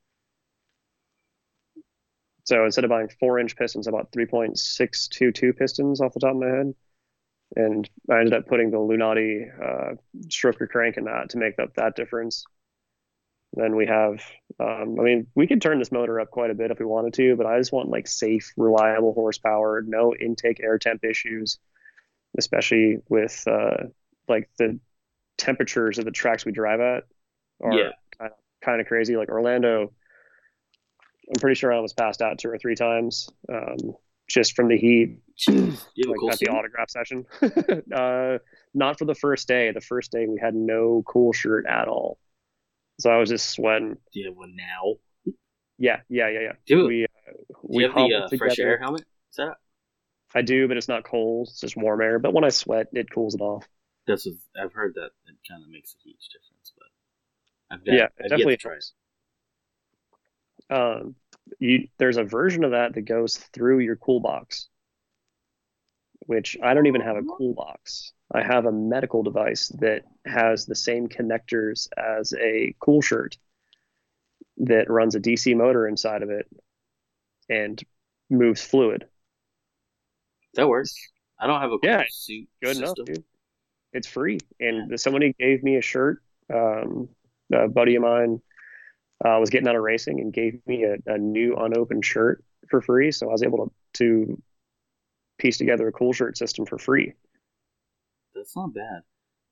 So 2.44 2.64
instead 2.64 2.84
of 2.84 2.90
buying 2.90 3.08
four 3.20 3.38
inch 3.38 3.56
pistons, 3.56 3.86
I 3.86 3.90
bought 3.90 4.12
3.622 4.12 5.56
pistons 5.56 6.00
off 6.00 6.14
the 6.14 6.20
top 6.20 6.30
of 6.30 6.36
my 6.36 6.48
head. 6.48 6.74
And 7.56 7.90
I 8.08 8.18
ended 8.18 8.34
up 8.34 8.46
putting 8.46 8.70
the 8.70 8.78
Lunati 8.78 9.48
uh, 9.60 9.94
stroker 10.28 10.68
crank 10.68 10.96
in 10.96 11.04
that 11.04 11.30
to 11.30 11.38
make 11.38 11.58
up 11.58 11.74
that 11.74 11.96
difference. 11.96 12.44
Then 13.52 13.74
we 13.74 13.86
have, 13.86 14.22
um, 14.60 14.96
I 15.00 15.02
mean, 15.02 15.26
we 15.34 15.48
could 15.48 15.60
turn 15.60 15.80
this 15.80 15.90
motor 15.90 16.20
up 16.20 16.30
quite 16.30 16.50
a 16.50 16.54
bit 16.54 16.70
if 16.70 16.78
we 16.78 16.86
wanted 16.86 17.14
to, 17.14 17.34
but 17.34 17.46
I 17.46 17.58
just 17.58 17.72
want 17.72 17.88
like 17.88 18.06
safe, 18.06 18.52
reliable 18.56 19.12
horsepower, 19.12 19.82
no 19.84 20.14
intake 20.14 20.60
air 20.60 20.78
temp 20.78 21.04
issues, 21.04 21.58
especially 22.38 22.98
with 23.08 23.42
uh, 23.48 23.88
like 24.28 24.48
the 24.58 24.78
temperatures 25.36 25.98
of 25.98 26.04
the 26.04 26.12
tracks 26.12 26.44
we 26.44 26.52
drive 26.52 26.80
at 26.80 27.04
are 27.60 27.72
yeah. 27.72 27.90
kind, 28.16 28.30
of, 28.30 28.38
kind 28.62 28.80
of 28.80 28.86
crazy. 28.86 29.16
Like 29.16 29.30
Orlando, 29.30 29.92
I'm 31.28 31.40
pretty 31.40 31.54
sure 31.54 31.72
I 31.72 31.80
was 31.80 31.92
passed 31.92 32.22
out 32.22 32.38
two 32.38 32.48
or 32.48 32.58
three 32.58 32.74
times. 32.74 33.28
Um, 33.52 33.94
just 34.28 34.54
from 34.54 34.68
the 34.68 34.78
heat. 34.78 35.18
you 35.48 35.76
like 36.06 36.18
cool 36.20 36.30
at 36.30 36.38
the 36.38 36.48
autograph 36.48 36.88
session. 36.88 37.26
uh, 37.94 38.38
not 38.72 38.98
for 38.98 39.04
the 39.04 39.14
first 39.14 39.48
day. 39.48 39.72
The 39.72 39.80
first 39.80 40.12
day 40.12 40.26
we 40.26 40.38
had 40.40 40.54
no 40.54 41.02
cool 41.06 41.32
shirt 41.32 41.66
at 41.66 41.88
all, 41.88 42.18
so 43.00 43.10
I 43.10 43.18
was 43.18 43.28
just 43.28 43.50
sweating. 43.50 43.96
Do 44.12 44.20
you 44.20 44.26
have 44.28 44.36
one 44.36 44.56
now? 44.56 45.34
Yeah, 45.78 46.00
yeah, 46.08 46.28
yeah, 46.28 46.40
yeah. 46.40 46.52
Do, 46.66 46.86
We 46.86 47.04
uh, 47.04 47.32
do 47.32 47.56
we 47.62 47.82
you 47.82 47.88
have 47.88 47.94
the 47.96 48.14
uh, 48.14 48.38
fresh 48.38 48.58
air 48.58 48.78
helmet 48.78 49.04
set 49.30 49.48
up? 49.48 49.60
I 50.34 50.42
do, 50.42 50.68
but 50.68 50.76
it's 50.76 50.88
not 50.88 51.04
cold. 51.04 51.48
It's 51.48 51.60
just 51.60 51.76
warm 51.76 52.00
air. 52.00 52.18
But 52.18 52.32
when 52.32 52.44
I 52.44 52.50
sweat, 52.50 52.86
it 52.92 53.10
cools 53.10 53.34
it 53.34 53.40
off. 53.40 53.66
That's 54.06 54.26
what 54.26 54.36
I've 54.60 54.72
heard 54.72 54.94
that 54.94 55.10
it 55.26 55.36
kind 55.48 55.62
of 55.62 55.68
makes 55.68 55.94
a 55.94 56.02
huge 56.04 56.28
difference, 56.28 56.72
but 56.76 57.74
I've 57.74 57.80
yeah, 57.84 58.04
I've 58.04 58.26
it 58.26 58.38
yet 58.38 58.38
definitely 58.38 58.56
to 58.58 58.68
try 60.70 60.78
it. 60.78 60.78
helps. 60.78 61.02
Um, 61.06 61.14
you 61.58 61.88
there's 61.98 62.16
a 62.16 62.24
version 62.24 62.64
of 62.64 62.72
that 62.72 62.94
that 62.94 63.02
goes 63.02 63.36
through 63.36 63.80
your 63.80 63.96
cool 63.96 64.20
box, 64.20 64.68
which 66.20 66.56
I 66.62 66.74
don't 66.74 66.86
even 66.86 67.00
have 67.00 67.16
a 67.16 67.22
cool 67.22 67.54
box. 67.54 68.12
I 68.32 68.42
have 68.42 68.66
a 68.66 68.72
medical 68.72 69.22
device 69.22 69.68
that 69.80 70.02
has 70.26 70.66
the 70.66 70.76
same 70.76 71.08
connectors 71.08 71.88
as 71.98 72.32
a 72.34 72.74
cool 72.80 73.02
shirt 73.02 73.36
that 74.58 74.90
runs 74.90 75.14
a 75.14 75.20
DC 75.20 75.56
motor 75.56 75.88
inside 75.88 76.22
of 76.22 76.30
it 76.30 76.46
and 77.48 77.82
moves 78.28 78.62
fluid. 78.62 79.06
That 80.54 80.68
works. 80.68 80.94
I 81.38 81.46
don't 81.46 81.60
have 81.60 81.72
a 81.72 81.78
cool 81.78 81.88
Yeah, 81.88 82.04
suit 82.08 82.48
Good 82.62 82.76
system. 82.76 82.84
enough, 82.84 82.96
dude. 83.06 83.24
It's 83.92 84.06
free. 84.06 84.38
And 84.60 85.00
somebody 85.00 85.34
gave 85.38 85.62
me 85.62 85.76
a 85.76 85.82
shirt. 85.82 86.22
Um, 86.52 87.08
a 87.52 87.68
buddy 87.68 87.96
of 87.96 88.02
mine 88.02 88.40
uh, 89.24 89.36
was 89.38 89.50
getting 89.50 89.68
out 89.68 89.76
of 89.76 89.82
racing 89.82 90.20
and 90.20 90.32
gave 90.32 90.60
me 90.66 90.84
a, 90.84 90.96
a 91.06 91.18
new 91.18 91.54
unopened 91.56 92.04
shirt 92.04 92.42
for 92.68 92.80
free. 92.80 93.10
So 93.12 93.28
I 93.28 93.32
was 93.32 93.42
able 93.42 93.66
to, 93.66 93.72
to 93.94 94.42
piece 95.38 95.58
together 95.58 95.88
a 95.88 95.92
cool 95.92 96.12
shirt 96.12 96.38
system 96.38 96.66
for 96.66 96.78
free. 96.78 97.14
That's 98.34 98.56
not 98.56 98.72
bad. 98.72 99.02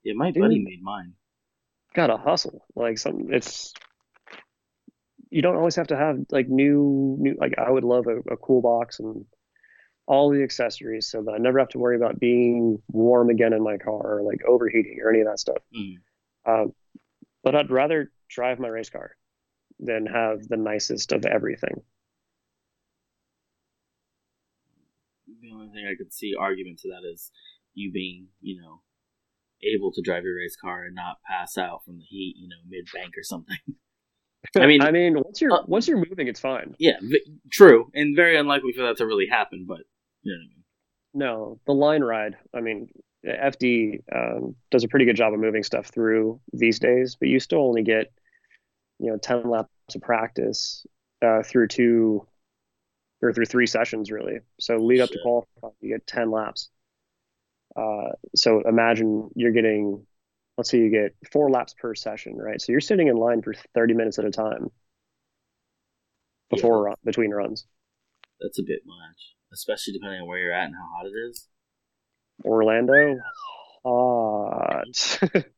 Yeah, 0.04 0.14
my 0.14 0.30
Dude. 0.30 0.42
buddy 0.42 0.58
made 0.60 0.82
mine. 0.82 1.14
Gotta 1.94 2.16
hustle. 2.16 2.64
Like 2.74 2.98
something 2.98 3.28
it's 3.32 3.74
you 5.30 5.42
don't 5.42 5.56
always 5.56 5.76
have 5.76 5.88
to 5.88 5.96
have 5.96 6.18
like 6.30 6.48
new 6.48 7.16
new 7.18 7.36
like 7.38 7.54
I 7.58 7.70
would 7.70 7.84
love 7.84 8.06
a, 8.06 8.18
a 8.32 8.36
cool 8.36 8.62
box 8.62 9.00
and 9.00 9.24
all 10.06 10.30
the 10.30 10.42
accessories 10.42 11.06
so 11.06 11.22
that 11.22 11.32
I 11.32 11.38
never 11.38 11.58
have 11.58 11.68
to 11.70 11.78
worry 11.78 11.96
about 11.96 12.18
being 12.18 12.80
warm 12.88 13.28
again 13.28 13.52
in 13.52 13.62
my 13.62 13.76
car 13.76 14.18
or 14.18 14.22
like 14.22 14.40
overheating 14.46 14.98
or 15.02 15.10
any 15.10 15.20
of 15.20 15.26
that 15.26 15.38
stuff. 15.38 15.58
Mm. 15.76 15.96
Um, 16.46 16.72
but 17.44 17.54
I'd 17.54 17.70
rather 17.70 18.10
drive 18.28 18.58
my 18.58 18.68
race 18.68 18.88
car 18.88 19.17
than 19.78 20.06
have 20.06 20.48
the 20.48 20.56
nicest 20.56 21.12
of 21.12 21.24
everything. 21.24 21.82
The 25.40 25.52
only 25.52 25.68
thing 25.68 25.86
I 25.86 25.94
could 25.96 26.12
see 26.12 26.32
argument 26.38 26.78
to 26.80 26.88
that 26.88 27.08
is 27.10 27.30
you 27.74 27.92
being, 27.92 28.28
you 28.40 28.60
know, 28.60 28.82
able 29.62 29.92
to 29.92 30.02
drive 30.02 30.24
your 30.24 30.36
race 30.36 30.56
car 30.60 30.84
and 30.84 30.94
not 30.94 31.16
pass 31.28 31.58
out 31.58 31.84
from 31.84 31.98
the 31.98 32.04
heat, 32.04 32.36
you 32.38 32.48
know, 32.48 32.56
mid 32.68 32.86
bank 32.94 33.14
or 33.16 33.22
something. 33.22 33.56
I 34.56 34.66
mean- 34.66 34.82
I 34.82 34.90
mean, 34.90 35.14
once 35.14 35.40
you're 35.40 35.52
Uh, 35.52 35.64
once 35.66 35.86
you're 35.88 35.96
moving, 36.08 36.28
it's 36.28 36.40
fine. 36.40 36.74
yeah, 36.78 36.98
v- 37.02 37.38
true, 37.52 37.90
and 37.94 38.14
very 38.16 38.36
unlikely 38.36 38.72
for 38.72 38.82
that 38.82 38.96
to 38.98 39.06
really 39.06 39.26
happen. 39.26 39.66
But 39.68 39.80
you 40.22 40.32
know 40.32 40.38
what 40.38 40.44
I 40.44 40.48
mean. 40.48 40.64
No, 41.14 41.60
the 41.66 41.72
line 41.72 42.02
ride. 42.02 42.36
I 42.54 42.60
mean, 42.60 42.88
FD 43.26 44.00
um, 44.14 44.54
does 44.70 44.84
a 44.84 44.88
pretty 44.88 45.04
good 45.06 45.16
job 45.16 45.34
of 45.34 45.40
moving 45.40 45.62
stuff 45.64 45.86
through 45.88 46.40
these 46.52 46.78
days, 46.78 47.16
but 47.18 47.28
you 47.28 47.40
still 47.40 47.60
only 47.66 47.82
get, 47.82 48.12
you 48.98 49.10
know, 49.10 49.16
ten 49.18 49.48
laps 49.48 49.70
of 49.94 50.02
practice 50.02 50.86
uh, 51.22 51.42
through 51.42 51.68
two 51.68 52.26
or 53.22 53.32
through 53.32 53.46
three 53.46 53.66
sessions 53.66 54.10
really. 54.10 54.38
So 54.60 54.76
lead 54.76 55.00
up 55.00 55.10
to 55.10 55.14
Shit. 55.14 55.22
qualify, 55.22 55.68
you 55.80 55.90
get 55.94 56.06
ten 56.06 56.30
laps. 56.30 56.70
Uh, 57.76 58.12
so 58.34 58.62
imagine 58.66 59.30
you're 59.36 59.52
getting, 59.52 60.04
let's 60.56 60.70
say 60.70 60.78
you 60.78 60.90
get 60.90 61.14
four 61.32 61.50
laps 61.50 61.74
per 61.78 61.94
session, 61.94 62.36
right? 62.36 62.60
So 62.60 62.72
you're 62.72 62.80
sitting 62.80 63.08
in 63.08 63.16
line 63.16 63.42
for 63.42 63.54
thirty 63.74 63.94
minutes 63.94 64.18
at 64.18 64.24
a 64.24 64.30
time 64.30 64.70
before 66.50 66.78
Yeah. 66.78 66.84
run, 66.84 66.96
between 67.04 67.30
runs. 67.30 67.66
That's 68.40 68.58
a 68.58 68.62
bit 68.62 68.80
much, 68.86 69.34
especially 69.52 69.92
depending 69.94 70.22
on 70.22 70.28
where 70.28 70.38
you're 70.38 70.52
at 70.52 70.66
and 70.66 70.74
how 70.74 70.88
hot 70.96 71.06
it 71.06 71.14
is. 71.28 71.48
Orlando, 72.44 73.18
hot. 73.84 75.18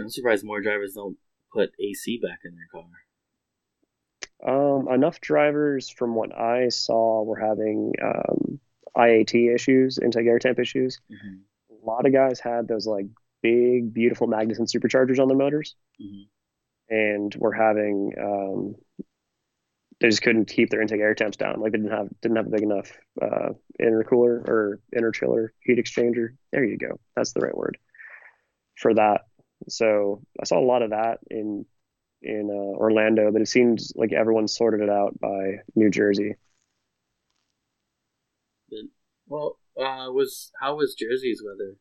I'm 0.00 0.10
surprised 0.10 0.44
more 0.44 0.60
drivers 0.60 0.94
don't 0.94 1.18
put 1.52 1.72
AC 1.78 2.18
back 2.18 2.40
in 2.44 2.54
their 2.54 2.68
car. 2.72 2.88
Um, 4.46 4.88
enough 4.88 5.20
drivers, 5.20 5.88
from 5.88 6.14
what 6.14 6.36
I 6.36 6.68
saw, 6.68 7.22
were 7.22 7.38
having 7.38 7.92
um, 8.02 8.60
IAT 8.96 9.48
issues, 9.48 9.98
intake 9.98 10.26
air 10.26 10.38
temp 10.38 10.58
issues. 10.58 11.00
hmm 11.10 11.48
A 11.70 11.86
lot 11.86 12.06
of 12.06 12.12
guys 12.12 12.40
had 12.40 12.68
those 12.68 12.86
like 12.86 13.06
big, 13.42 13.94
beautiful 13.94 14.28
Magnuson 14.28 14.68
superchargers 14.72 15.20
on 15.20 15.28
their 15.28 15.36
motors, 15.36 15.76
hmm 15.98 16.28
and 16.88 17.34
were 17.36 17.52
having 17.52 18.12
um, 18.20 18.74
they 20.00 20.08
just 20.08 20.22
couldn't 20.22 20.46
keep 20.48 20.70
their 20.70 20.80
intake 20.80 21.00
air 21.00 21.14
temps 21.14 21.36
down. 21.36 21.60
Like 21.60 21.72
they 21.72 21.78
didn't 21.78 21.92
have 21.92 22.08
didn't 22.20 22.36
have 22.36 22.46
a 22.46 22.50
big 22.50 22.62
enough 22.62 22.92
uh, 23.20 23.50
intercooler 23.80 24.46
or 24.48 24.80
interchiller 24.96 25.48
heat 25.64 25.78
exchanger. 25.78 26.36
There 26.52 26.64
you 26.64 26.78
go. 26.78 27.00
That's 27.16 27.32
the 27.32 27.40
right 27.40 27.56
word 27.56 27.78
for 28.76 28.94
that. 28.94 29.22
So 29.68 30.22
I 30.40 30.44
saw 30.44 30.58
a 30.58 30.64
lot 30.64 30.82
of 30.82 30.90
that 30.90 31.18
in 31.30 31.66
in 32.22 32.48
uh, 32.50 32.78
Orlando, 32.78 33.30
but 33.30 33.42
it 33.42 33.48
seems 33.48 33.92
like 33.94 34.12
everyone 34.12 34.48
sorted 34.48 34.80
it 34.80 34.90
out 34.90 35.18
by 35.20 35.56
New 35.74 35.90
Jersey. 35.90 36.34
Well, 39.26 39.58
uh, 39.76 40.10
was 40.10 40.50
how 40.60 40.76
was 40.76 40.94
Jersey's 40.94 41.42
weather? 41.44 41.76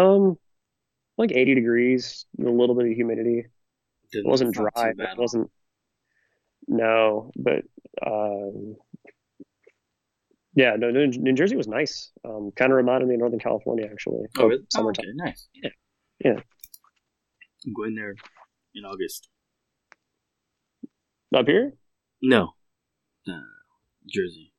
Um, 0.00 0.38
like 1.16 1.32
80 1.32 1.54
degrees, 1.54 2.26
a 2.40 2.44
little 2.44 2.74
bit 2.74 2.86
of 2.86 2.92
humidity. 2.92 3.46
Then 4.12 4.20
It 4.24 4.28
wasn't 4.28 4.50
it's 4.50 4.58
not 4.58 4.74
too 4.76 4.92
dry. 4.94 5.12
It 5.12 5.18
wasn't. 5.18 5.50
No, 6.68 7.30
but 7.36 7.62
um, 8.04 8.76
yeah, 10.54 10.74
no, 10.76 10.90
New 10.90 11.32
Jersey 11.32 11.56
was 11.56 11.68
nice. 11.68 12.10
Um, 12.24 12.50
kind 12.56 12.72
of 12.72 12.76
reminded 12.76 13.08
me 13.08 13.14
of 13.14 13.20
Northern 13.20 13.38
California 13.38 13.86
actually. 13.90 14.26
Oh, 14.38 14.46
really? 14.46 14.64
Oh, 14.76 14.88
okay, 14.88 15.04
nice. 15.14 15.48
Yeah. 15.54 15.70
Yeah. 16.24 16.40
I'm 17.66 17.72
going 17.74 17.94
there 17.94 18.14
in 18.74 18.84
August. 18.84 19.28
Up 21.34 21.46
here? 21.46 21.72
No, 22.22 22.54
uh, 23.28 23.40
Jersey. 24.08 24.52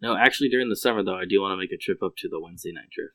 No, 0.00 0.16
actually, 0.16 0.48
during 0.48 0.68
the 0.68 0.76
summer 0.76 1.02
though, 1.02 1.16
I 1.16 1.24
do 1.28 1.40
want 1.40 1.52
to 1.52 1.56
make 1.56 1.72
a 1.72 1.76
trip 1.76 2.02
up 2.02 2.12
to 2.18 2.28
the 2.28 2.40
Wednesday 2.40 2.72
night 2.72 2.88
drift. 2.90 3.14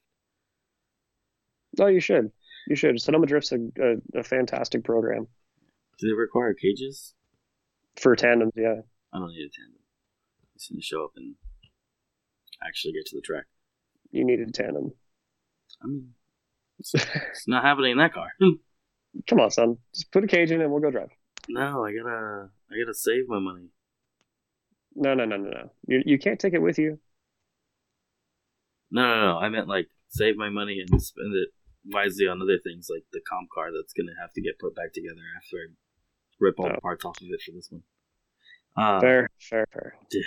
Oh, 1.80 1.88
you 1.88 2.00
should. 2.02 2.32
You 2.68 2.76
should. 2.76 3.02
Sonoma 3.02 3.26
Drift's 3.26 3.52
a, 3.52 3.58
a, 3.82 4.20
a 4.20 4.24
fantastic 4.24 4.84
program 4.84 5.28
Do 6.00 6.08
they 6.08 6.14
require 6.14 6.54
cages? 6.54 7.14
for 8.00 8.16
tandems. 8.16 8.52
Yeah. 8.56 8.82
I 9.14 9.20
don't 9.20 9.30
need 9.32 9.46
a 9.46 9.50
tandem. 9.56 9.80
I 10.44 10.46
just 10.58 10.72
need 10.72 10.80
to 10.80 10.86
show 10.86 11.04
up 11.06 11.12
and 11.16 11.36
actually 12.66 12.94
get 12.94 13.06
to 13.08 13.16
the 13.16 13.22
track. 13.22 13.46
You 14.12 14.24
needed 14.26 14.50
a 14.50 14.52
tandem. 14.52 14.92
I 15.84 15.88
mean, 15.88 16.10
it's, 16.80 16.94
it's 16.96 17.48
not 17.48 17.64
happening 17.64 17.92
in 17.94 17.98
that 18.00 18.14
car. 18.14 18.28
Come 19.28 19.40
on, 19.40 19.52
son. 19.52 19.78
Just 19.94 20.12
put 20.12 20.24
a 20.24 20.28
cage 20.28 20.52
in 20.52 20.62
it, 20.62 20.64
and 20.64 20.72
we'll 20.74 20.82
go 20.82 20.92
drive. 20.92 21.10
no, 21.50 21.86
I 21.86 21.94
gotta, 21.94 22.50
I 22.72 22.76
gotta 22.80 22.94
save 22.94 23.28
my 23.28 23.40
money. 23.40 23.68
No, 24.96 25.14
no, 25.14 25.26
no, 25.26 25.38
no, 25.38 25.50
no. 25.50 25.70
You, 25.88 26.02
you 26.06 26.20
can't 26.20 26.40
take 26.40 26.54
it 26.54 26.62
with 26.62 26.78
you. 26.78 27.00
No, 28.92 29.02
no, 29.08 29.22
no. 29.34 29.38
I 29.40 29.50
meant 29.50 29.68
like 29.68 29.88
save 30.10 30.36
my 30.38 30.50
money 30.50 30.84
and 30.88 31.02
spend 31.02 31.36
it 31.36 31.50
wisely 31.92 32.28
on 32.28 32.42
other 32.42 32.60
things 32.64 32.88
like 32.94 33.04
the 33.12 33.22
comp 33.28 33.50
car 33.54 33.70
that's 33.76 33.94
gonna 33.94 34.16
have 34.22 34.32
to 34.34 34.42
get 34.42 34.60
put 34.60 34.76
back 34.76 34.94
together 34.94 35.22
after 35.38 35.58
I 35.58 35.74
rip 36.40 36.60
all 36.60 36.68
Oh. 36.68 36.76
the 36.76 36.82
parts 36.82 37.04
off 37.06 37.20
of 37.22 37.28
it 37.30 37.42
for 37.42 37.52
this 37.52 37.70
one. 37.72 37.84
Uh, 38.78 39.00
Fair, 39.02 39.30
fair, 39.40 39.66
fair. 39.74 39.96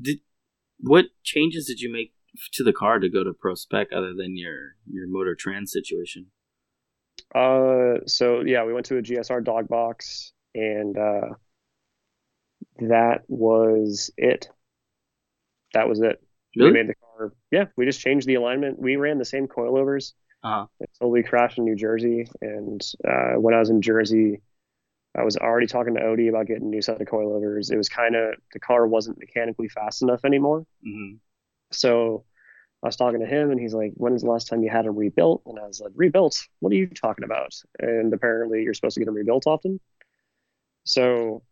Did 0.00 0.18
what 0.80 1.06
changes 1.24 1.66
did 1.66 1.80
you 1.80 1.92
make 1.92 2.12
to 2.52 2.64
the 2.64 2.72
car 2.72 2.98
to 2.98 3.08
go 3.08 3.24
to 3.24 3.32
pro 3.32 3.54
spec 3.54 3.88
other 3.92 4.12
than 4.14 4.36
your 4.36 4.76
your 4.90 5.06
motor 5.08 5.34
trans 5.34 5.72
situation? 5.72 6.26
Uh, 7.34 7.98
so 8.06 8.40
yeah, 8.40 8.64
we 8.64 8.72
went 8.72 8.86
to 8.86 8.96
a 8.98 9.02
GSR 9.02 9.40
dog 9.42 9.68
box, 9.68 10.32
and 10.54 10.96
uh, 10.96 11.34
that 12.80 13.22
was 13.28 14.10
it. 14.16 14.48
That 15.74 15.88
was 15.88 16.00
it. 16.00 16.22
We 16.56 16.70
made 16.72 16.88
the 16.88 16.94
car. 16.94 17.32
Yeah, 17.50 17.66
we 17.76 17.84
just 17.84 18.00
changed 18.00 18.26
the 18.26 18.34
alignment. 18.34 18.80
We 18.80 18.96
ran 18.96 19.18
the 19.18 19.24
same 19.24 19.46
coilovers 19.46 20.12
Uh-huh. 20.42 20.66
until 20.80 21.10
we 21.10 21.22
crashed 21.22 21.58
in 21.58 21.64
New 21.64 21.76
Jersey. 21.76 22.26
And 22.40 22.80
uh, 23.06 23.34
when 23.34 23.54
I 23.54 23.58
was 23.60 23.70
in 23.70 23.80
Jersey, 23.80 24.40
I 25.16 25.22
was 25.22 25.36
already 25.36 25.66
talking 25.66 25.94
to 25.94 26.00
Odie 26.00 26.28
about 26.28 26.46
getting 26.46 26.64
a 26.64 26.70
new 26.70 26.82
set 26.82 27.00
of 27.00 27.06
coilovers. 27.06 27.70
It 27.70 27.76
was 27.76 27.88
kind 27.88 28.16
of 28.16 28.34
the 28.52 28.60
car 28.60 28.86
wasn't 28.86 29.18
mechanically 29.18 29.68
fast 29.68 30.02
enough 30.02 30.24
anymore. 30.24 30.64
hmm 30.82 31.14
So 31.70 32.24
I 32.82 32.86
was 32.88 32.96
talking 32.96 33.20
to 33.20 33.26
him, 33.26 33.50
and 33.50 33.60
he's 33.60 33.74
like, 33.74 33.92
"When 33.94 34.14
is 34.14 34.22
the 34.22 34.30
last 34.30 34.48
time 34.48 34.62
you 34.62 34.70
had 34.70 34.84
them 34.86 34.96
rebuilt?" 34.96 35.42
And 35.46 35.58
I 35.58 35.66
was 35.66 35.80
like, 35.80 35.92
"Rebuilt? 35.94 36.48
What 36.60 36.72
are 36.72 36.76
you 36.76 36.86
talking 36.86 37.24
about?" 37.24 37.54
And 37.78 38.12
apparently, 38.12 38.62
you're 38.62 38.74
supposed 38.74 38.94
to 38.94 39.00
get 39.00 39.06
them 39.06 39.14
rebuilt 39.14 39.46
often. 39.46 39.80
So, 40.84 41.42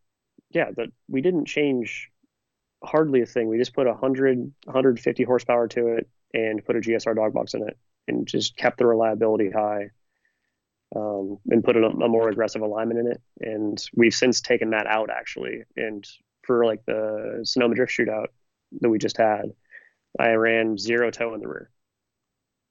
yeah, 0.51 0.71
that 0.77 0.89
we 1.09 1.21
didn't 1.21 1.47
change 1.47 2.11
hardly 2.83 3.23
a 3.23 3.27
thing. 3.27 3.49
We 3.49 3.59
just 3.59 3.75
put 3.75 3.87
100, 3.87 4.39
150 4.65 5.25
horsepower 5.25 5.69
to 5.69 5.89
it 5.89 6.09
and 6.33 6.65
put 6.65 6.77
a 6.77 6.81
GSR 6.81 7.15
dog 7.15 7.33
box 7.33 7.55
in 7.55 7.67
it 7.67 7.77
and 8.09 8.27
just 8.27 8.57
kept 8.57 8.79
the 8.79 8.87
reliability 8.87 9.51
high 9.51 9.91
um, 10.95 11.39
and 11.49 11.65
put 11.65 11.77
a, 11.77 11.85
a, 11.85 12.09
more 12.09 12.29
aggressive 12.29 12.63
alignment 12.63 13.01
in 13.01 13.07
it. 13.09 13.21
And 13.41 13.85
we've 13.95 14.15
since 14.15 14.41
taken 14.41 14.71
that 14.71 14.87
out 14.87 15.11
actually. 15.11 15.65
And 15.77 16.07
for 16.43 16.65
like 16.65 16.85
the 16.87 17.41
Sonoma 17.45 17.75
Drift 17.75 17.93
Shootout 17.93 18.29
that 18.81 18.89
we 18.89 18.99
just 18.99 19.17
had, 19.17 19.47
I 20.19 20.33
ran 20.33 20.79
zero 20.79 21.11
toe 21.11 21.35
in 21.35 21.41
the 21.41 21.49
rear 21.49 21.71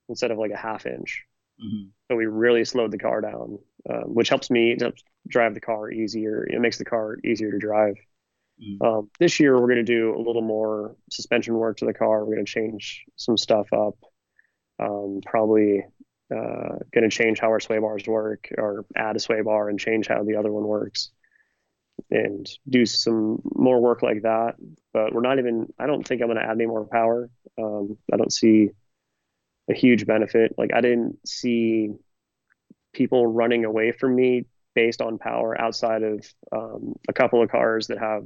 instead 0.09 0.31
of 0.31 0.37
like 0.37 0.51
a 0.51 0.57
half 0.57 0.85
inch. 0.85 1.23
Mm-hmm. 1.63 1.87
So 2.09 2.15
we 2.15 2.25
really 2.25 2.65
slowed 2.65 2.91
the 2.91 2.97
car 2.97 3.21
down, 3.21 3.59
um, 3.89 4.13
which 4.13 4.29
helps 4.29 4.49
me 4.49 4.75
to 4.75 4.93
drive 5.27 5.53
the 5.53 5.61
car 5.61 5.89
easier. 5.91 6.43
It 6.43 6.59
makes 6.59 6.77
the 6.77 6.85
car 6.85 7.17
easier 7.23 7.51
to 7.51 7.57
drive. 7.57 7.95
Mm-hmm. 8.61 8.85
Um, 8.85 9.09
this 9.19 9.39
year, 9.39 9.59
we're 9.59 9.67
going 9.67 9.77
to 9.77 9.83
do 9.83 10.15
a 10.15 10.21
little 10.21 10.41
more 10.41 10.95
suspension 11.11 11.55
work 11.55 11.77
to 11.77 11.85
the 11.85 11.93
car. 11.93 12.23
We're 12.23 12.35
going 12.35 12.45
to 12.45 12.51
change 12.51 13.05
some 13.15 13.37
stuff 13.37 13.71
up. 13.73 13.95
Um, 14.79 15.21
probably 15.25 15.85
uh, 16.31 16.79
going 16.93 17.09
to 17.09 17.09
change 17.09 17.39
how 17.39 17.47
our 17.47 17.59
sway 17.59 17.79
bars 17.79 18.05
work, 18.07 18.49
or 18.57 18.85
add 18.95 19.15
a 19.15 19.19
sway 19.19 19.41
bar 19.41 19.69
and 19.69 19.79
change 19.79 20.07
how 20.07 20.23
the 20.23 20.35
other 20.35 20.51
one 20.51 20.65
works, 20.65 21.11
and 22.11 22.47
do 22.69 22.85
some 22.85 23.41
more 23.43 23.79
work 23.79 24.01
like 24.01 24.23
that. 24.23 24.55
But 24.93 25.13
we're 25.13 25.21
not 25.21 25.39
even. 25.39 25.67
I 25.79 25.87
don't 25.87 26.05
think 26.05 26.21
I'm 26.21 26.27
going 26.27 26.37
to 26.37 26.43
add 26.43 26.51
any 26.51 26.65
more 26.65 26.85
power. 26.85 27.29
Um, 27.61 27.97
I 28.11 28.17
don't 28.17 28.33
see 28.33 28.69
a 29.69 29.73
huge 29.73 30.05
benefit. 30.05 30.55
Like 30.57 30.71
I 30.73 30.81
didn't 30.81 31.17
see 31.27 31.89
people 32.93 33.27
running 33.27 33.65
away 33.65 33.91
from 33.91 34.15
me 34.15 34.45
based 34.73 35.01
on 35.01 35.17
power 35.17 35.59
outside 35.59 36.03
of 36.03 36.25
um, 36.51 36.93
a 37.07 37.13
couple 37.13 37.41
of 37.41 37.49
cars 37.49 37.87
that 37.87 37.97
have 37.97 38.25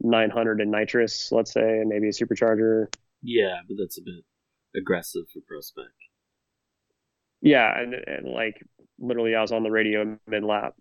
900 0.00 0.60
and 0.60 0.70
nitrous, 0.70 1.30
let's 1.32 1.52
say, 1.52 1.60
and 1.60 1.88
maybe 1.88 2.08
a 2.08 2.12
supercharger. 2.12 2.86
Yeah, 3.22 3.58
but 3.66 3.76
that's 3.78 3.98
a 3.98 4.02
bit 4.02 4.24
aggressive 4.76 5.22
for 5.32 5.40
pro 5.46 5.60
spec. 5.60 5.84
Yeah, 7.40 7.78
and, 7.78 7.94
and 7.94 8.28
like 8.28 8.62
literally, 8.98 9.34
I 9.34 9.42
was 9.42 9.52
on 9.52 9.62
the 9.62 9.70
radio 9.70 10.18
mid 10.26 10.42
lap 10.42 10.74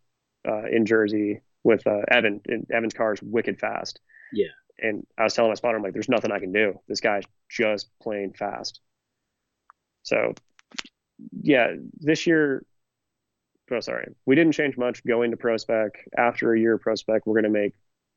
uh, 0.48 0.68
in 0.72 0.86
Jersey 0.86 1.42
with 1.68 1.86
uh, 1.86 2.00
Evan. 2.10 2.40
And 2.48 2.66
Evan's 2.72 2.94
car 2.94 3.14
is 3.14 3.22
wicked 3.22 3.60
fast. 3.60 4.00
Yeah. 4.32 4.48
And 4.80 5.06
I 5.18 5.24
was 5.24 5.34
telling 5.34 5.52
my 5.52 5.56
spotter, 5.56 5.78
I'm 5.78 5.84
like, 5.84 5.94
there's 5.94 6.10
nothing 6.10 6.32
I 6.32 6.40
can 6.40 6.54
do. 6.54 6.80
This 6.88 7.02
guy's 7.02 7.24
just 7.50 7.90
plain 8.02 8.34
fast. 8.34 8.80
So, 10.04 10.34
yeah, 11.42 11.74
this 12.00 12.26
year, 12.26 12.64
oh, 13.72 13.80
sorry, 13.82 14.16
we 14.26 14.36
didn't 14.36 14.54
change 14.54 14.78
much 14.78 15.06
going 15.06 15.32
to 15.32 15.38
pro 15.38 15.58
spec. 15.58 16.06
After 16.18 16.54
a 16.54 16.60
year 16.60 16.76
of 16.76 16.82
pro 16.82 16.96
spec, 16.96 17.26
we're 17.26 17.42
going 17.42 17.52
to 17.52 17.60
make 17.60 17.74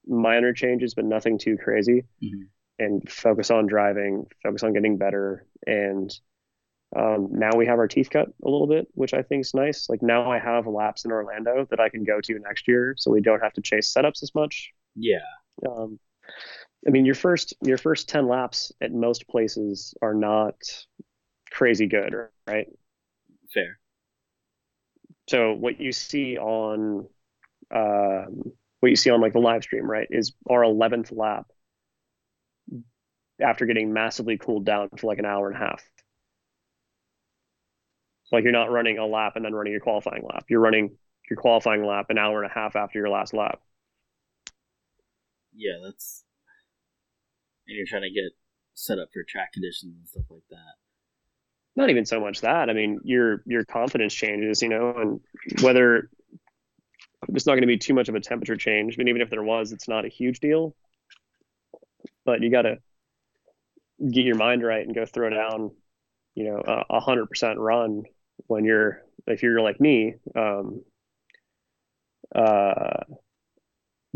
minor 0.07 0.53
changes, 0.53 0.95
but 0.95 1.05
nothing 1.05 1.39
too 1.39 1.57
crazy, 1.57 2.05
mm-hmm. 2.23 2.43
and 2.79 3.11
focus 3.11 3.51
on 3.51 3.67
driving, 3.67 4.27
focus 4.43 4.63
on 4.63 4.73
getting 4.73 4.97
better. 4.97 5.47
And 5.67 6.15
um, 6.97 7.29
now 7.31 7.51
we 7.57 7.67
have 7.67 7.79
our 7.79 7.87
teeth 7.87 8.11
cut 8.11 8.29
a 8.29 8.49
little 8.49 8.67
bit, 8.67 8.89
which 8.95 9.15
I 9.15 9.23
think 9.23 9.43
is 9.43 9.55
nice. 9.55 9.89
Like 9.89 10.03
now 10.03 10.31
I 10.31 10.39
have 10.39 10.67
laps 10.67 11.05
in 11.05 11.13
Orlando 11.13 11.67
that 11.71 11.81
I 11.81 11.89
can 11.89 12.05
go 12.05 12.21
to 12.21 12.39
next 12.41 12.67
year, 12.67 12.95
so 12.97 13.11
we 13.11 13.21
don't 13.21 13.41
have 13.41 13.53
to 13.55 13.63
chase 13.63 13.93
setups 13.93 14.23
as 14.23 14.35
much. 14.35 14.71
Yeah. 14.97 15.19
Um, 15.69 16.01
I 16.87 16.91
mean, 16.91 17.07
your 17.07 17.15
first 17.15 17.55
your 17.63 17.79
first 17.79 18.09
ten 18.09 18.27
laps 18.27 18.73
at 18.81 18.93
most 18.93 19.29
places 19.29 19.95
are 20.03 20.15
not 20.15 20.55
crazy 21.51 21.87
good, 21.87 22.15
right? 22.47 22.67
Fair. 23.55 23.79
So 25.29 25.53
what 25.53 25.81
you 25.81 25.93
see 25.93 26.39
on 26.39 27.07
um, 27.73 28.43
what 28.81 28.89
you 28.89 28.97
see 28.97 29.11
on 29.11 29.21
like 29.21 29.33
the 29.33 29.39
live 29.39 29.63
stream, 29.63 29.89
right, 29.89 30.09
is 30.11 30.33
our 30.49 30.63
11th 30.63 31.17
lap 31.17 31.47
after 33.41 33.67
getting 33.67 33.93
massively 33.93 34.39
cooled 34.39 34.65
down 34.65 34.89
for 34.97 35.07
like 35.07 35.19
an 35.19 35.27
hour 35.27 35.49
and 35.49 35.57
a 35.57 35.61
half. 35.61 35.83
Like 38.33 38.45
you're 38.45 38.53
not 38.53 38.71
running 38.71 38.99
a 38.99 39.07
lap 39.07 39.33
and 39.37 39.45
then 39.45 39.55
running 39.55 39.73
your 39.73 39.81
qualifying 39.81 40.23
lap. 40.23 40.45
You're 40.49 40.61
running 40.61 40.97
your 41.29 41.37
qualifying 41.37 41.85
lap 41.85 42.07
an 42.11 42.19
hour 42.19 42.43
and 42.43 42.51
a 42.51 42.55
half 42.55 42.77
after 42.77 42.99
your 42.99 43.09
last 43.09 43.35
lap. 43.35 43.61
Yeah, 45.55 45.79
that's 45.85 46.25
and 47.67 47.77
you're 47.77 47.87
trying 47.87 48.03
to 48.03 48.11
get 48.11 48.33
set 48.75 48.99
up 48.99 49.09
for 49.13 49.23
track 49.29 49.53
conditions 49.53 49.97
and 49.97 50.09
stuff 50.09 50.25
like 50.31 50.43
that. 50.51 50.75
Not 51.77 51.91
even 51.91 52.05
so 52.05 52.21
much 52.21 52.41
that. 52.41 52.69
I 52.69 52.73
mean, 52.73 53.01
your 53.05 53.43
your 53.47 53.65
confidence 53.65 54.13
changes, 54.13 54.61
you 54.61 54.69
know, 54.69 54.95
and 54.97 55.21
whether 55.63 56.11
it's 57.29 57.47
not 57.47 57.53
going 57.53 57.63
to 57.63 57.69
be 57.69 57.79
too 57.79 57.95
much 57.95 58.09
of 58.09 58.15
a 58.15 58.21
temperature 58.21 58.57
change. 58.57 58.95
I 58.95 58.99
mean, 58.99 59.09
even 59.09 59.23
if 59.23 59.31
there 59.31 59.43
was, 59.43 59.73
it's 59.73 59.89
not 59.89 60.05
a 60.05 60.09
huge 60.09 60.41
deal. 60.41 60.75
But 62.25 62.43
you 62.43 62.51
got 62.51 62.63
to 62.63 62.79
get 64.01 64.25
your 64.25 64.37
mind 64.37 64.63
right 64.63 64.85
and 64.85 64.95
go 64.95 65.07
throw 65.07 65.31
down, 65.31 65.71
you 66.35 66.45
know, 66.45 66.85
a 66.91 67.01
hundred 67.01 67.29
percent 67.29 67.59
run 67.59 68.05
when 68.47 68.65
you're 68.65 69.03
if 69.27 69.43
you're 69.43 69.61
like 69.61 69.81
me. 69.81 70.15
Um, 70.35 70.83
uh, 72.35 73.05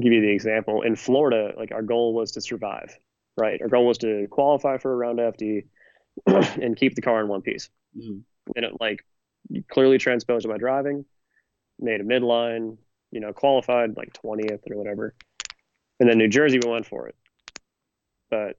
give 0.00 0.12
you 0.12 0.20
the 0.20 0.30
example 0.30 0.82
in 0.82 0.96
Florida, 0.96 1.52
like 1.56 1.72
our 1.72 1.82
goal 1.82 2.14
was 2.14 2.32
to 2.32 2.40
survive, 2.40 2.96
right? 3.36 3.60
Our 3.62 3.68
goal 3.68 3.86
was 3.86 3.98
to 3.98 4.26
qualify 4.30 4.78
for 4.78 4.92
a 4.92 4.96
round 4.96 5.18
FD 5.18 5.64
and 6.26 6.76
keep 6.76 6.94
the 6.94 7.02
car 7.02 7.20
in 7.20 7.28
one 7.28 7.42
piece. 7.42 7.70
Mm-hmm. 7.96 8.18
And 8.56 8.64
it 8.64 8.72
like 8.80 9.04
clearly 9.70 9.98
transposed 9.98 10.46
my 10.48 10.58
driving, 10.58 11.04
made 11.78 12.00
a 12.00 12.04
midline, 12.04 12.76
you 13.10 13.20
know, 13.20 13.32
qualified 13.32 13.96
like 13.96 14.12
20th 14.24 14.70
or 14.70 14.76
whatever. 14.76 15.14
And 16.00 16.08
then 16.08 16.18
New 16.18 16.28
Jersey, 16.28 16.58
we 16.62 16.70
went 16.70 16.86
for 16.86 17.08
it. 17.08 17.14
But 18.30 18.56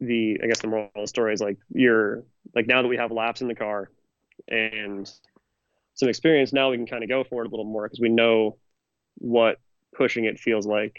the, 0.00 0.40
I 0.42 0.46
guess 0.46 0.60
the 0.60 0.68
moral 0.68 0.90
of 0.94 1.02
the 1.02 1.06
story 1.06 1.34
is 1.34 1.40
like, 1.40 1.58
you're 1.70 2.24
like, 2.54 2.66
now 2.66 2.82
that 2.82 2.88
we 2.88 2.96
have 2.96 3.12
laps 3.12 3.42
in 3.42 3.48
the 3.48 3.54
car 3.54 3.90
and 4.48 5.10
some 5.94 6.08
experience, 6.08 6.52
now 6.52 6.70
we 6.70 6.76
can 6.76 6.86
kind 6.86 7.02
of 7.02 7.08
go 7.08 7.24
for 7.24 7.42
it 7.42 7.46
a 7.46 7.50
little 7.50 7.64
more 7.64 7.86
because 7.86 8.00
we 8.00 8.08
know 8.08 8.58
what 9.16 9.58
pushing 9.94 10.24
it 10.24 10.38
feels 10.38 10.66
like. 10.66 10.96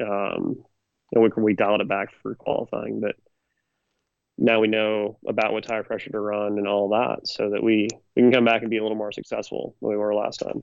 Um, 0.00 0.64
and 1.12 1.22
we 1.22 1.30
can 1.30 1.42
we 1.42 1.54
dialed 1.54 1.80
it 1.80 1.88
back 1.88 2.08
for 2.22 2.34
qualifying, 2.34 3.00
but 3.00 3.16
now 4.38 4.60
we 4.60 4.68
know 4.68 5.18
about 5.28 5.52
what 5.52 5.64
tire 5.64 5.84
pressure 5.84 6.10
to 6.10 6.18
run 6.18 6.58
and 6.58 6.66
all 6.66 6.88
that 6.90 7.28
so 7.28 7.50
that 7.50 7.62
we, 7.62 7.88
we 8.16 8.22
can 8.22 8.32
come 8.32 8.44
back 8.44 8.62
and 8.62 8.70
be 8.70 8.78
a 8.78 8.82
little 8.82 8.96
more 8.96 9.12
successful 9.12 9.76
than 9.80 9.90
we 9.90 9.96
were 9.96 10.14
last 10.14 10.38
time. 10.38 10.62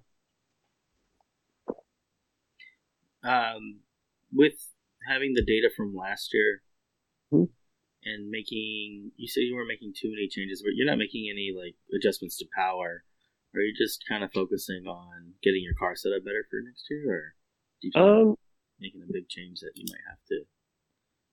um, 3.23 3.79
with 4.33 4.53
having 5.07 5.33
the 5.33 5.43
data 5.45 5.69
from 5.75 5.95
last 5.95 6.29
year 6.33 6.61
mm-hmm. 7.33 7.51
And 8.05 8.29
making, 8.29 9.11
you 9.17 9.27
say 9.27 9.41
you 9.41 9.55
weren't 9.55 9.67
making 9.67 9.93
too 9.95 10.09
many 10.09 10.27
changes, 10.27 10.61
but 10.61 10.75
you're 10.75 10.87
not 10.87 10.97
making 10.97 11.29
any 11.29 11.51
like 11.55 11.75
adjustments 11.95 12.37
to 12.37 12.45
power. 12.55 13.03
Are 13.55 13.61
you 13.61 13.73
just 13.75 14.03
kind 14.07 14.23
of 14.23 14.31
focusing 14.31 14.85
on 14.87 15.33
getting 15.43 15.63
your 15.63 15.73
car 15.73 15.95
set 15.95 16.13
up 16.13 16.23
better 16.23 16.45
for 16.49 16.61
next 16.61 16.85
year, 16.89 17.09
or 17.09 17.21
do 17.81 17.89
you 17.93 18.01
um, 18.01 18.35
making 18.79 19.01
a 19.01 19.11
big 19.11 19.27
change 19.27 19.59
that 19.61 19.71
you 19.75 19.85
might 19.89 20.05
have 20.07 20.19
to 20.29 20.41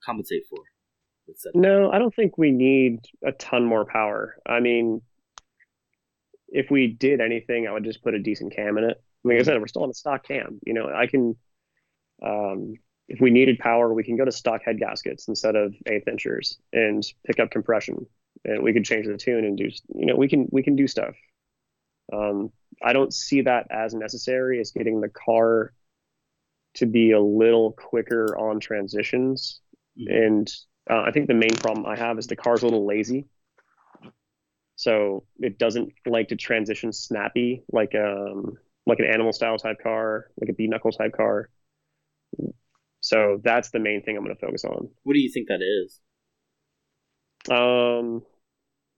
compensate 0.04 0.44
for? 0.48 0.58
No, 1.54 1.90
I 1.90 1.98
don't 1.98 2.14
think 2.14 2.38
we 2.38 2.52
need 2.52 3.00
a 3.24 3.32
ton 3.32 3.64
more 3.64 3.84
power. 3.84 4.36
I 4.46 4.60
mean, 4.60 5.02
if 6.48 6.70
we 6.70 6.86
did 6.86 7.20
anything, 7.20 7.66
I 7.66 7.72
would 7.72 7.84
just 7.84 8.02
put 8.02 8.14
a 8.14 8.18
decent 8.18 8.54
cam 8.54 8.78
in 8.78 8.84
it. 8.84 8.96
I 9.24 9.28
mean, 9.28 9.38
like 9.38 9.46
I 9.46 9.50
said, 9.50 9.60
we're 9.60 9.66
still 9.66 9.82
on 9.82 9.90
a 9.90 9.94
stock 9.94 10.26
cam. 10.26 10.60
You 10.64 10.74
know, 10.74 10.88
I 10.88 11.06
can 11.06 11.36
um, 12.24 12.74
if 13.08 13.20
we 13.20 13.30
needed 13.30 13.58
power, 13.58 13.92
we 13.92 14.04
can 14.04 14.16
go 14.16 14.24
to 14.24 14.32
stock 14.32 14.62
head 14.64 14.78
gaskets 14.78 15.28
instead 15.28 15.54
of 15.54 15.74
eighth 15.86 16.08
inchers 16.08 16.58
and 16.72 17.04
pick 17.24 17.38
up 17.38 17.50
compression. 17.50 18.06
And 18.44 18.62
we 18.62 18.72
could 18.72 18.84
change 18.84 19.06
the 19.06 19.16
tune 19.16 19.44
and 19.44 19.56
do, 19.56 19.70
you 19.94 20.06
know, 20.06 20.16
we 20.16 20.28
can 20.28 20.48
we 20.50 20.62
can 20.62 20.76
do 20.76 20.86
stuff. 20.86 21.14
Um, 22.12 22.52
I 22.82 22.92
don't 22.92 23.12
see 23.12 23.42
that 23.42 23.66
as 23.70 23.94
necessary 23.94 24.60
as 24.60 24.72
getting 24.72 25.00
the 25.00 25.08
car 25.08 25.72
to 26.74 26.86
be 26.86 27.12
a 27.12 27.20
little 27.20 27.72
quicker 27.72 28.36
on 28.36 28.60
transitions. 28.60 29.60
Mm-hmm. 29.98 30.12
And 30.12 30.52
uh, 30.88 31.02
I 31.06 31.10
think 31.10 31.26
the 31.26 31.34
main 31.34 31.56
problem 31.56 31.86
I 31.86 31.96
have 31.96 32.18
is 32.18 32.26
the 32.26 32.36
car's 32.36 32.62
a 32.62 32.66
little 32.66 32.86
lazy. 32.86 33.26
So 34.76 35.24
it 35.38 35.58
doesn't 35.58 35.92
like 36.06 36.28
to 36.28 36.36
transition 36.36 36.92
snappy 36.92 37.62
like 37.72 37.94
um 37.94 38.58
like 38.84 38.98
an 39.00 39.06
animal 39.06 39.32
style 39.32 39.58
type 39.58 39.78
car, 39.82 40.30
like 40.40 40.50
a 40.50 40.52
B 40.52 40.66
knuckle 40.66 40.92
type 40.92 41.16
car. 41.16 41.48
So 43.06 43.40
that's 43.40 43.70
the 43.70 43.78
main 43.78 44.02
thing 44.02 44.16
I'm 44.16 44.24
going 44.24 44.34
to 44.34 44.40
focus 44.44 44.64
on. 44.64 44.88
What 45.04 45.14
do 45.14 45.20
you 45.20 45.30
think 45.30 45.46
that 45.46 45.62
is? 45.62 46.00
Um, 47.48 48.22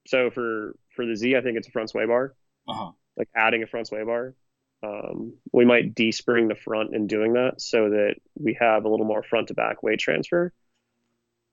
so 0.06 0.30
for 0.30 0.74
for 0.96 1.04
the 1.04 1.14
Z, 1.14 1.36
I 1.36 1.42
think 1.42 1.58
it's 1.58 1.68
a 1.68 1.70
front 1.70 1.90
sway 1.90 2.06
bar. 2.06 2.34
Uh-huh. 2.66 2.92
Like 3.18 3.28
adding 3.36 3.62
a 3.62 3.66
front 3.66 3.88
sway 3.88 4.02
bar. 4.04 4.34
Um, 4.82 5.34
we 5.52 5.66
might 5.66 5.94
despring 5.94 6.48
the 6.48 6.54
front 6.54 6.94
in 6.94 7.06
doing 7.06 7.34
that 7.34 7.60
so 7.60 7.90
that 7.90 8.14
we 8.34 8.56
have 8.58 8.86
a 8.86 8.88
little 8.88 9.04
more 9.04 9.22
front 9.22 9.48
to 9.48 9.54
back 9.54 9.82
weight 9.82 9.98
transfer. 9.98 10.54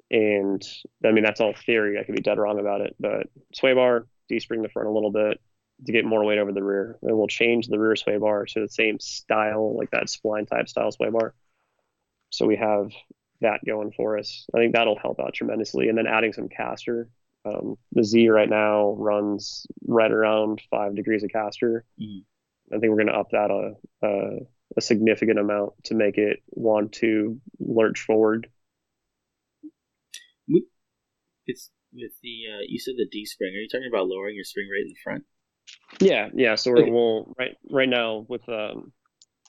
And 0.09 0.63
I 1.03 1.11
mean 1.11 1.25
that's 1.25 1.41
all 1.41 1.53
theory. 1.65 1.99
I 1.99 2.05
could 2.05 2.15
be 2.15 2.21
dead 2.21 2.37
wrong 2.37 2.57
about 2.57 2.79
it, 2.79 2.95
but 3.01 3.27
sway 3.53 3.73
bar, 3.73 4.07
despring 4.31 4.61
the 4.61 4.69
front 4.69 4.87
a 4.87 4.93
little 4.93 5.11
bit 5.11 5.41
to 5.85 5.91
get 5.91 6.05
more 6.05 6.23
weight 6.23 6.39
over 6.39 6.53
the 6.53 6.63
rear. 6.63 6.99
And 7.01 7.17
we'll 7.17 7.27
change 7.27 7.67
the 7.67 7.79
rear 7.79 7.97
sway 7.97 8.17
bar 8.17 8.45
to 8.45 8.61
the 8.61 8.69
same 8.69 8.97
style, 9.01 9.75
like 9.77 9.91
that 9.91 10.05
spline 10.05 10.47
type 10.47 10.69
style 10.69 10.93
sway 10.93 11.09
bar 11.09 11.33
so 12.29 12.45
we 12.45 12.55
have 12.57 12.91
that 13.41 13.59
going 13.65 13.91
for 13.95 14.17
us. 14.17 14.47
I 14.53 14.59
think 14.59 14.73
that'll 14.73 14.99
help 14.99 15.19
out 15.19 15.33
tremendously. 15.33 15.89
And 15.89 15.97
then 15.97 16.07
adding 16.07 16.33
some 16.33 16.49
caster. 16.49 17.09
Um, 17.45 17.77
the 17.91 18.03
Z 18.03 18.29
right 18.29 18.49
now 18.49 18.95
runs 18.97 19.67
right 19.85 20.11
around 20.11 20.61
five 20.71 20.95
degrees 20.95 21.23
of 21.23 21.29
caster. 21.31 21.85
Mm-hmm. 22.01 22.75
I 22.75 22.79
think 22.79 22.89
we're 22.89 23.03
going 23.03 23.13
to 23.13 23.19
up 23.19 23.29
that 23.31 23.51
a, 23.51 24.07
a, 24.07 24.39
a 24.77 24.81
significant 24.81 25.37
amount 25.37 25.73
to 25.85 25.93
make 25.93 26.17
it 26.17 26.39
want 26.49 26.93
to 26.93 27.39
lurch 27.59 28.01
forward. 28.01 28.47
It's 31.47 31.69
with 31.93 32.11
the 32.23 32.43
uh, 32.51 32.63
you 32.67 32.79
said 32.79 32.95
the 32.97 33.05
despring. 33.05 33.53
Are 33.53 33.61
you 33.61 33.67
talking 33.71 33.89
about 33.91 34.07
lowering 34.07 34.35
your 34.35 34.43
spring 34.43 34.67
rate 34.71 34.81
in 34.81 34.87
the 34.87 34.95
front? 35.03 35.23
Yeah, 35.99 36.29
yeah. 36.33 36.55
So 36.55 36.71
we're, 36.71 36.91
we'll 36.91 37.33
right 37.37 37.55
right 37.69 37.89
now 37.89 38.25
with 38.27 38.47
um 38.49 38.91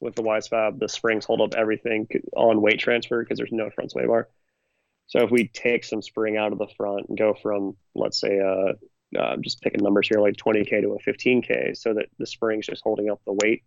with 0.01 0.15
the 0.15 0.23
WiseFab, 0.23 0.79
the 0.79 0.89
springs 0.89 1.25
hold 1.25 1.41
up 1.41 1.55
everything 1.55 2.07
on 2.37 2.61
weight 2.61 2.81
transfer 2.81 3.23
because 3.23 3.39
there's 3.39 3.53
no 3.53 3.71
front 3.71 3.91
sway 3.91 4.07
bar. 4.07 4.29
So 5.09 5.21
if 5.21 5.31
we 5.31 5.49
take 5.49 5.85
some 5.85 6.03
spring 6.03 6.37
out 6.37 6.53
of 6.53 6.59
the 6.59 6.69
front 6.77 7.09
and 7.09 7.19
go 7.19 7.35
from 7.35 7.77
let's 7.95 8.21
say 8.21 8.41
uh, 8.41 8.73
uh 9.19 9.37
just 9.41 9.63
picking 9.63 9.83
numbers 9.83 10.09
here 10.09 10.21
like 10.21 10.37
20k 10.37 10.83
to 10.83 10.97
a 10.97 11.11
15k, 11.11 11.77
so 11.77 11.95
that 11.95 12.07
the 12.19 12.27
spring's 12.27 12.67
just 12.67 12.83
holding 12.83 13.11
up 13.11 13.21
the 13.25 13.37
weight, 13.43 13.63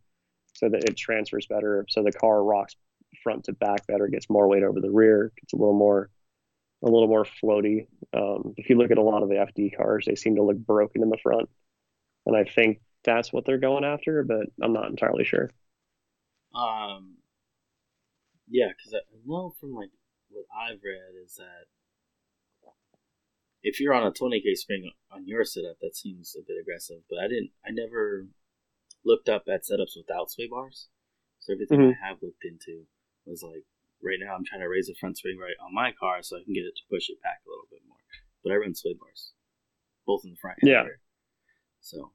so 0.54 0.70
that 0.70 0.84
it 0.84 0.98
transfers 0.98 1.48
better, 1.48 1.86
so 1.90 2.04
the 2.04 2.12
car 2.12 2.44
rocks 2.44 2.76
front 3.24 3.46
to 3.46 3.54
back 3.54 3.88
better, 3.88 4.08
gets 4.08 4.30
more 4.30 4.48
weight 4.48 4.64
over 4.64 4.80
the 4.80 4.92
rear, 4.92 5.32
gets 5.40 5.54
a 5.54 5.58
little 5.58 5.78
more 5.78 6.10
a 6.82 6.86
little 6.86 7.08
more 7.08 7.26
floaty. 7.26 7.88
Um, 8.14 8.54
if 8.56 8.70
you 8.70 8.78
look 8.78 8.92
at 8.92 8.98
a 8.98 9.02
lot 9.02 9.22
of 9.22 9.30
the 9.30 9.36
FD 9.36 9.76
cars, 9.76 10.06
they 10.06 10.16
seem 10.16 10.36
to 10.36 10.44
look 10.44 10.58
broken 10.58 11.02
in 11.04 11.10
the 11.10 11.18
front, 11.18 11.50
and 12.26 12.36
I 12.36 12.44
think 12.44 12.82
that's 13.04 13.34
what 13.34 13.46
they're 13.46 13.58
going 13.58 13.86
after, 13.86 14.24
but 14.24 14.48
I'm 14.62 14.74
not 14.74 14.90
entirely 14.90 15.24
sure. 15.24 15.50
Um, 16.56 17.18
yeah, 18.48 18.70
because 18.76 18.94
I 18.94 19.00
know 19.26 19.54
from 19.60 19.74
like 19.74 19.92
what 20.30 20.46
I've 20.56 20.80
read 20.84 21.14
is 21.24 21.36
that 21.36 21.68
if 23.62 23.80
you're 23.80 23.94
on 23.94 24.08
a 24.08 24.12
20k 24.12 24.56
spring 24.56 24.92
on 25.12 25.28
your 25.28 25.44
setup, 25.44 25.78
that 25.82 25.96
seems 25.96 26.36
a 26.36 26.42
bit 26.48 26.56
aggressive. 26.62 27.02
But 27.10 27.20
I 27.20 27.28
didn't, 27.28 27.52
I 27.66 27.72
never 27.72 28.28
looked 29.04 29.28
up 29.30 29.44
at 29.52 29.64
setups 29.68 29.98
without 29.98 30.32
sway 30.32 30.48
bars. 30.48 30.88
So 31.40 31.54
everything 31.54 31.80
Mhm. 31.80 31.96
I 32.02 32.08
have 32.08 32.22
looked 32.22 32.44
into 32.46 32.88
was 33.26 33.44
like 33.44 33.66
right 34.02 34.18
now 34.20 34.34
I'm 34.36 34.46
trying 34.46 34.62
to 34.62 34.70
raise 34.70 34.88
the 34.88 34.96
front 34.96 35.18
spring 35.18 35.38
right 35.38 35.56
on 35.60 35.74
my 35.74 35.92
car 35.92 36.24
so 36.24 36.38
I 36.38 36.44
can 36.44 36.54
get 36.54 36.66
it 36.66 36.76
to 36.78 36.84
push 36.90 37.10
it 37.10 37.22
back 37.22 37.42
a 37.46 37.50
little 37.50 37.68
bit 37.70 37.82
more. 37.86 37.98
But 38.44 38.54
I 38.54 38.56
run 38.56 38.74
sway 38.76 38.94
bars, 38.94 39.34
both 40.06 40.24
in 40.24 40.32
the 40.32 40.38
front 40.38 40.58
and 40.62 40.70
Yeah. 40.70 40.84
rear. 40.84 41.02
So, 41.82 42.14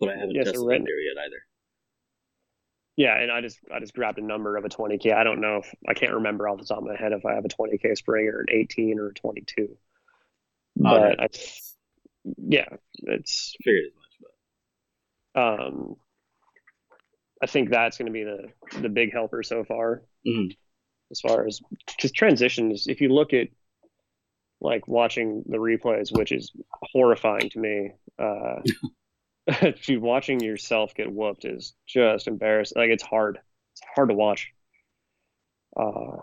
but 0.00 0.10
I 0.10 0.16
haven't 0.16 0.34
Yeah, 0.34 0.44
so 0.44 0.52
tested 0.52 0.66
right- 0.68 0.78
that 0.80 0.84
there 0.86 1.00
yet 1.00 1.18
either. 1.18 1.46
Yeah, 2.96 3.14
and 3.18 3.30
I 3.30 3.42
just 3.42 3.58
I 3.72 3.78
just 3.78 3.94
grabbed 3.94 4.18
a 4.18 4.22
number 4.24 4.56
of 4.56 4.64
a 4.64 4.68
20k. 4.70 5.14
I 5.14 5.22
don't 5.22 5.40
know 5.42 5.58
if 5.58 5.74
I 5.86 5.92
can't 5.92 6.14
remember 6.14 6.48
off 6.48 6.58
the 6.58 6.64
top 6.64 6.78
of 6.78 6.84
my 6.84 6.96
head 6.96 7.12
if 7.12 7.26
I 7.26 7.34
have 7.34 7.44
a 7.44 7.48
20k 7.48 7.96
spring 7.96 8.26
or 8.28 8.40
an 8.40 8.46
18 8.50 8.98
or 8.98 9.08
a 9.08 9.14
22. 9.14 9.76
But 10.76 11.20
I, 11.20 11.28
yeah, 12.38 12.68
it's 12.98 13.54
figured 13.62 13.84
as 13.86 13.92
much, 13.94 14.30
but 15.34 15.60
um, 15.64 15.96
I 17.42 17.46
think 17.46 17.70
that's 17.70 17.98
going 17.98 18.06
to 18.06 18.12
be 18.12 18.24
the 18.24 18.80
the 18.80 18.88
big 18.88 19.12
helper 19.12 19.42
so 19.42 19.62
far. 19.64 20.02
Mhm. 20.26 20.56
As 21.10 21.20
far 21.20 21.46
as 21.46 21.60
because 21.86 22.12
transitions, 22.12 22.86
if 22.88 23.00
you 23.00 23.10
look 23.10 23.32
at 23.32 23.48
like 24.60 24.88
watching 24.88 25.44
the 25.46 25.58
replays, 25.58 26.16
which 26.16 26.32
is 26.32 26.50
horrifying 26.92 27.50
to 27.50 27.58
me, 27.58 27.92
uh, 28.18 28.56
dude, 29.82 30.02
watching 30.02 30.40
yourself 30.40 30.94
get 30.94 31.12
whooped 31.12 31.44
is 31.44 31.74
just 31.86 32.26
embarrassing. 32.28 32.80
Like 32.80 32.90
it's 32.90 33.02
hard. 33.02 33.38
It's 33.72 33.82
hard 33.94 34.08
to 34.08 34.14
watch. 34.14 34.52
Uh, 35.78 36.16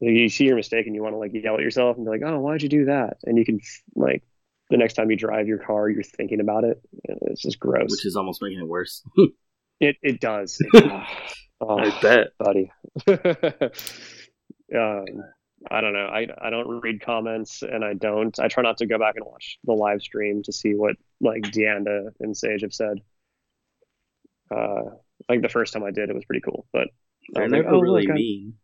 you 0.00 0.28
see 0.28 0.44
your 0.44 0.56
mistake 0.56 0.86
and 0.86 0.94
you 0.94 1.02
want 1.02 1.14
to 1.14 1.18
like 1.18 1.32
yell 1.34 1.54
at 1.54 1.60
yourself 1.60 1.96
and 1.96 2.06
be 2.06 2.10
like, 2.10 2.22
"Oh, 2.24 2.40
why'd 2.40 2.62
you 2.62 2.68
do 2.68 2.86
that?" 2.86 3.18
And 3.24 3.36
you 3.36 3.44
can 3.44 3.60
like 3.94 4.22
the 4.70 4.76
next 4.76 4.94
time 4.94 5.10
you 5.10 5.16
drive 5.16 5.46
your 5.48 5.58
car, 5.58 5.88
you're 5.90 6.02
thinking 6.02 6.40
about 6.40 6.64
it. 6.64 6.80
It's 7.04 7.42
just 7.42 7.58
gross. 7.58 7.90
which 7.90 8.06
is 8.06 8.16
almost 8.16 8.40
making 8.42 8.60
it 8.60 8.68
worse. 8.68 9.02
It 9.82 9.96
it 10.02 10.20
does. 10.20 10.58
Oh, 11.62 11.78
I 11.78 11.90
bet. 12.00 12.28
buddy. 12.38 12.70
um, 14.74 15.04
I 15.70 15.80
don't 15.80 15.92
know. 15.92 16.06
I 16.06 16.26
I 16.40 16.50
don't 16.50 16.80
read 16.80 17.00
comments, 17.02 17.62
and 17.62 17.84
I 17.84 17.94
don't. 17.94 18.38
I 18.38 18.48
try 18.48 18.62
not 18.62 18.78
to 18.78 18.86
go 18.86 18.98
back 18.98 19.16
and 19.16 19.26
watch 19.26 19.58
the 19.64 19.72
live 19.72 20.00
stream 20.00 20.42
to 20.44 20.52
see 20.52 20.74
what 20.74 20.96
like 21.20 21.42
DeAnda 21.42 22.12
and 22.20 22.36
Sage 22.36 22.62
have 22.62 22.72
said. 22.74 23.00
Uh, 24.50 24.82
like 25.28 25.42
the 25.42 25.48
first 25.48 25.72
time 25.72 25.84
I 25.84 25.90
did, 25.90 26.10
it 26.10 26.14
was 26.14 26.24
pretty 26.24 26.40
cool. 26.40 26.66
But 26.72 26.88
I 27.36 27.40
They're 27.40 27.42
was 27.42 27.52
like, 27.52 27.62
never 27.62 27.68
"Oh, 27.68 27.80
really 27.80 28.06
look, 28.06 28.10
I-" 28.10 28.14
mean. 28.14 28.58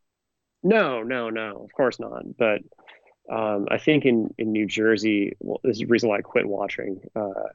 No, 0.62 1.02
no, 1.02 1.30
no. 1.30 1.64
Of 1.64 1.72
course 1.72 2.00
not. 2.00 2.24
But 2.36 2.60
um, 3.30 3.66
I 3.70 3.78
think 3.78 4.04
in 4.04 4.34
in 4.38 4.52
New 4.52 4.66
Jersey, 4.66 5.36
well, 5.40 5.60
this 5.64 5.74
is 5.76 5.80
the 5.80 5.86
reason 5.86 6.08
why 6.08 6.18
I 6.18 6.22
quit 6.22 6.46
watching. 6.46 7.00
Uh, 7.14 7.48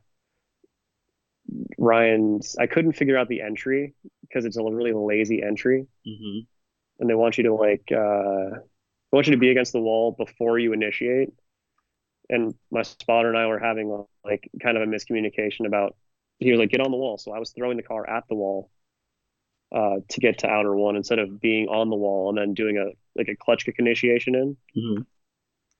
Ryan's. 1.77 2.55
I 2.59 2.67
couldn't 2.67 2.93
figure 2.93 3.17
out 3.17 3.27
the 3.27 3.41
entry 3.41 3.93
because 4.21 4.45
it's 4.45 4.57
a 4.57 4.63
really 4.63 4.93
lazy 4.93 5.41
entry, 5.43 5.87
hmm 6.05 6.45
and 6.99 7.09
they 7.09 7.15
want 7.15 7.37
you 7.37 7.45
to 7.45 7.53
like 7.53 7.91
uh, 7.91 8.59
they 9.11 9.15
want 9.17 9.27
you 9.27 9.33
to 9.33 9.39
be 9.39 9.51
against 9.51 9.73
the 9.73 9.81
wall 9.81 10.11
before 10.13 10.59
you 10.59 10.73
initiate. 10.73 11.29
And 12.29 12.55
my 12.71 12.83
spotter 12.83 13.29
and 13.29 13.37
I 13.37 13.47
were 13.47 13.59
having 13.59 14.05
like 14.23 14.49
kind 14.61 14.77
of 14.77 14.83
a 14.83 14.87
miscommunication 14.91 15.65
about. 15.67 15.95
He 16.39 16.51
was 16.51 16.59
like, 16.59 16.69
"Get 16.71 16.81
on 16.81 16.91
the 16.91 16.97
wall," 16.97 17.17
so 17.17 17.33
I 17.33 17.39
was 17.39 17.51
throwing 17.51 17.77
the 17.77 17.83
car 17.83 18.09
at 18.09 18.27
the 18.27 18.35
wall 18.35 18.71
uh, 19.71 19.97
to 20.09 20.19
get 20.19 20.39
to 20.39 20.47
outer 20.47 20.75
one 20.75 20.95
instead 20.95 21.19
of 21.19 21.39
being 21.39 21.67
on 21.67 21.89
the 21.89 21.95
wall 21.95 22.29
and 22.29 22.37
then 22.37 22.53
doing 22.53 22.77
a 22.77 22.91
like 23.17 23.29
a 23.29 23.35
clutch 23.35 23.65
kick 23.65 23.75
initiation 23.79 24.35
in. 24.35 24.57
hmm 24.75 25.01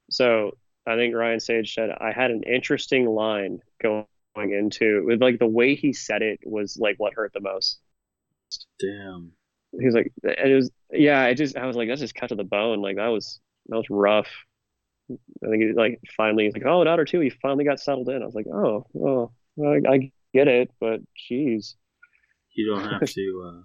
So 0.10 0.58
I 0.86 0.96
think 0.96 1.16
Ryan 1.16 1.40
Sage 1.40 1.74
said 1.74 1.90
I 1.90 2.12
had 2.12 2.32
an 2.32 2.44
interesting 2.44 3.06
line 3.08 3.62
going 3.82 4.06
into 4.36 5.06
with 5.06 5.22
like 5.22 5.40
the 5.40 5.48
way 5.48 5.76
he 5.76 5.94
said 5.94 6.22
it 6.22 6.40
was 6.46 6.78
like 6.78 6.98
what 6.98 7.14
hurt 7.14 7.34
the 7.34 7.42
most. 7.42 7.80
Damn. 8.80 9.34
He 9.78 9.86
was 9.86 9.96
like, 9.96 10.12
it 10.24 10.56
was 10.56 10.70
yeah. 10.92 11.22
I 11.22 11.34
just 11.34 11.58
I 11.58 11.66
was 11.66 11.76
like 11.76 11.88
that's 11.88 12.02
just 12.02 12.16
cut 12.16 12.30
to 12.30 12.36
the 12.36 12.44
bone. 12.44 12.82
Like 12.82 12.98
that 12.98 13.08
was 13.08 13.40
that 13.68 13.78
was 13.78 13.90
rough. 13.90 14.28
I 15.10 15.50
think 15.50 15.64
he 15.64 15.74
like 15.74 16.00
finally 16.16 16.46
he's 16.46 16.54
like 16.54 16.66
oh 16.66 16.82
an 16.82 16.88
outer 16.88 17.06
two 17.06 17.20
he 17.20 17.30
finally 17.30 17.66
got 17.66 17.80
settled 17.80 18.10
in. 18.10 18.22
I 18.22 18.26
was 18.26 18.36
like 18.36 18.48
oh 18.48 18.86
oh 18.96 19.32
well, 19.56 19.72
I, 19.74 19.94
I 19.94 20.12
get 20.34 20.48
it, 20.48 20.72
but 20.80 21.02
jeez. 21.30 21.76
You 22.54 22.74
don't 22.74 22.90
have 22.90 23.10
to 23.10 23.64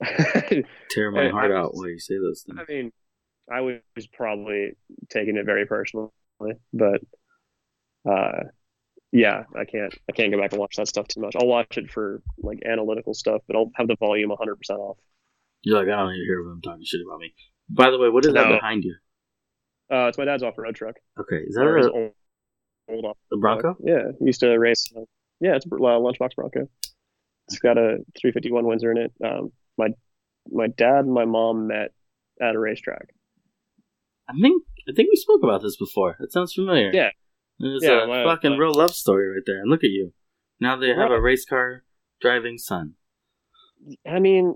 uh, 0.04 0.62
tear 0.90 1.10
my 1.10 1.28
heart 1.30 1.52
out 1.52 1.74
while 1.74 1.88
you 1.88 1.98
say 1.98 2.14
those 2.16 2.42
things. 2.42 2.58
I 2.60 2.72
mean, 2.72 2.92
I 3.50 3.60
was 3.60 4.06
probably 4.12 4.72
taking 5.08 5.36
it 5.36 5.46
very 5.46 5.66
personally, 5.66 6.10
but 6.72 7.00
uh, 8.08 8.44
yeah, 9.12 9.44
I 9.54 9.64
can't 9.64 9.94
I 10.08 10.12
can't 10.12 10.32
go 10.32 10.40
back 10.40 10.52
and 10.52 10.60
watch 10.60 10.76
that 10.76 10.88
stuff 10.88 11.08
too 11.08 11.20
much. 11.20 11.36
I'll 11.36 11.46
watch 11.46 11.78
it 11.78 11.90
for 11.90 12.22
like 12.38 12.62
analytical 12.64 13.14
stuff, 13.14 13.42
but 13.46 13.56
I'll 13.56 13.70
have 13.76 13.88
the 13.88 13.96
volume 13.96 14.30
100% 14.30 14.70
off. 14.70 14.98
You're 15.66 15.80
like, 15.80 15.88
I 15.92 15.98
don't 15.98 16.12
need 16.12 16.20
to 16.20 16.24
hear 16.26 16.44
them 16.44 16.60
talking 16.62 16.84
shit 16.84 17.00
about 17.04 17.18
me. 17.18 17.34
By 17.68 17.90
the 17.90 17.98
way, 17.98 18.08
what 18.08 18.24
is 18.24 18.32
that 18.34 18.48
behind 18.48 18.84
you? 18.84 18.94
Uh, 19.92 20.06
it's 20.06 20.16
my 20.16 20.24
dad's 20.24 20.44
off-road 20.44 20.76
truck. 20.76 20.94
Okay, 21.18 21.42
is 21.44 21.56
that 21.56 21.62
Or 21.64 21.78
a, 21.78 21.90
old, 21.92 22.12
old 22.88 23.04
off 23.04 23.16
the 23.32 23.36
Bronco? 23.36 23.76
Yeah, 23.84 24.12
used 24.20 24.38
to 24.40 24.56
race. 24.58 24.86
Uh, 24.96 25.00
yeah, 25.40 25.56
it's 25.56 25.66
a 25.66 25.74
uh, 25.74 25.78
lunchbox 25.98 26.36
Bronco. 26.36 26.68
It's 27.48 27.58
got 27.58 27.78
a 27.78 27.98
351 28.20 28.64
Windsor 28.64 28.92
in 28.92 28.98
it. 28.98 29.12
Um, 29.24 29.50
my 29.76 29.88
my 30.52 30.68
dad 30.68 31.00
and 31.04 31.12
my 31.12 31.24
mom 31.24 31.66
met 31.66 31.92
at 32.40 32.54
a 32.54 32.58
racetrack. 32.60 33.08
I 34.28 34.34
think 34.40 34.62
I 34.88 34.92
think 34.94 35.08
we 35.10 35.16
spoke 35.16 35.42
about 35.42 35.62
this 35.62 35.76
before. 35.76 36.16
It 36.20 36.30
sounds 36.30 36.52
familiar. 36.52 36.92
Yeah. 36.94 37.10
It's 37.58 37.84
Yeah, 37.84 38.04
a 38.04 38.06
my- 38.06 38.22
fucking 38.24 38.52
my- 38.52 38.56
real 38.56 38.72
love 38.74 38.94
story 38.94 39.28
right 39.28 39.42
there. 39.46 39.58
And 39.60 39.68
look 39.70 39.82
at 39.82 39.90
you. 39.90 40.12
Now 40.60 40.76
they 40.76 40.88
have 40.90 41.10
a 41.10 41.20
race 41.20 41.44
car 41.44 41.82
driving 42.20 42.56
son. 42.58 42.94
I 44.08 44.20
mean, 44.20 44.54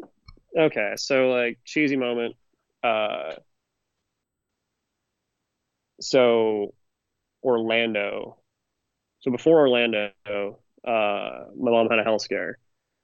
okay, 0.56 0.94
so 0.96 1.28
like 1.30 1.58
cheesy 1.64 1.96
moment. 1.96 2.36
Uh, 2.82 3.34
so 6.00 6.74
Orlando. 7.44 8.38
So 9.20 9.30
before 9.30 9.60
Orlando, 9.60 10.10
uh, 10.28 11.44
my 11.58 11.70
mom 11.70 11.88
had 11.90 11.98
a 12.00 12.04
health 12.04 12.22
scare, 12.22 12.58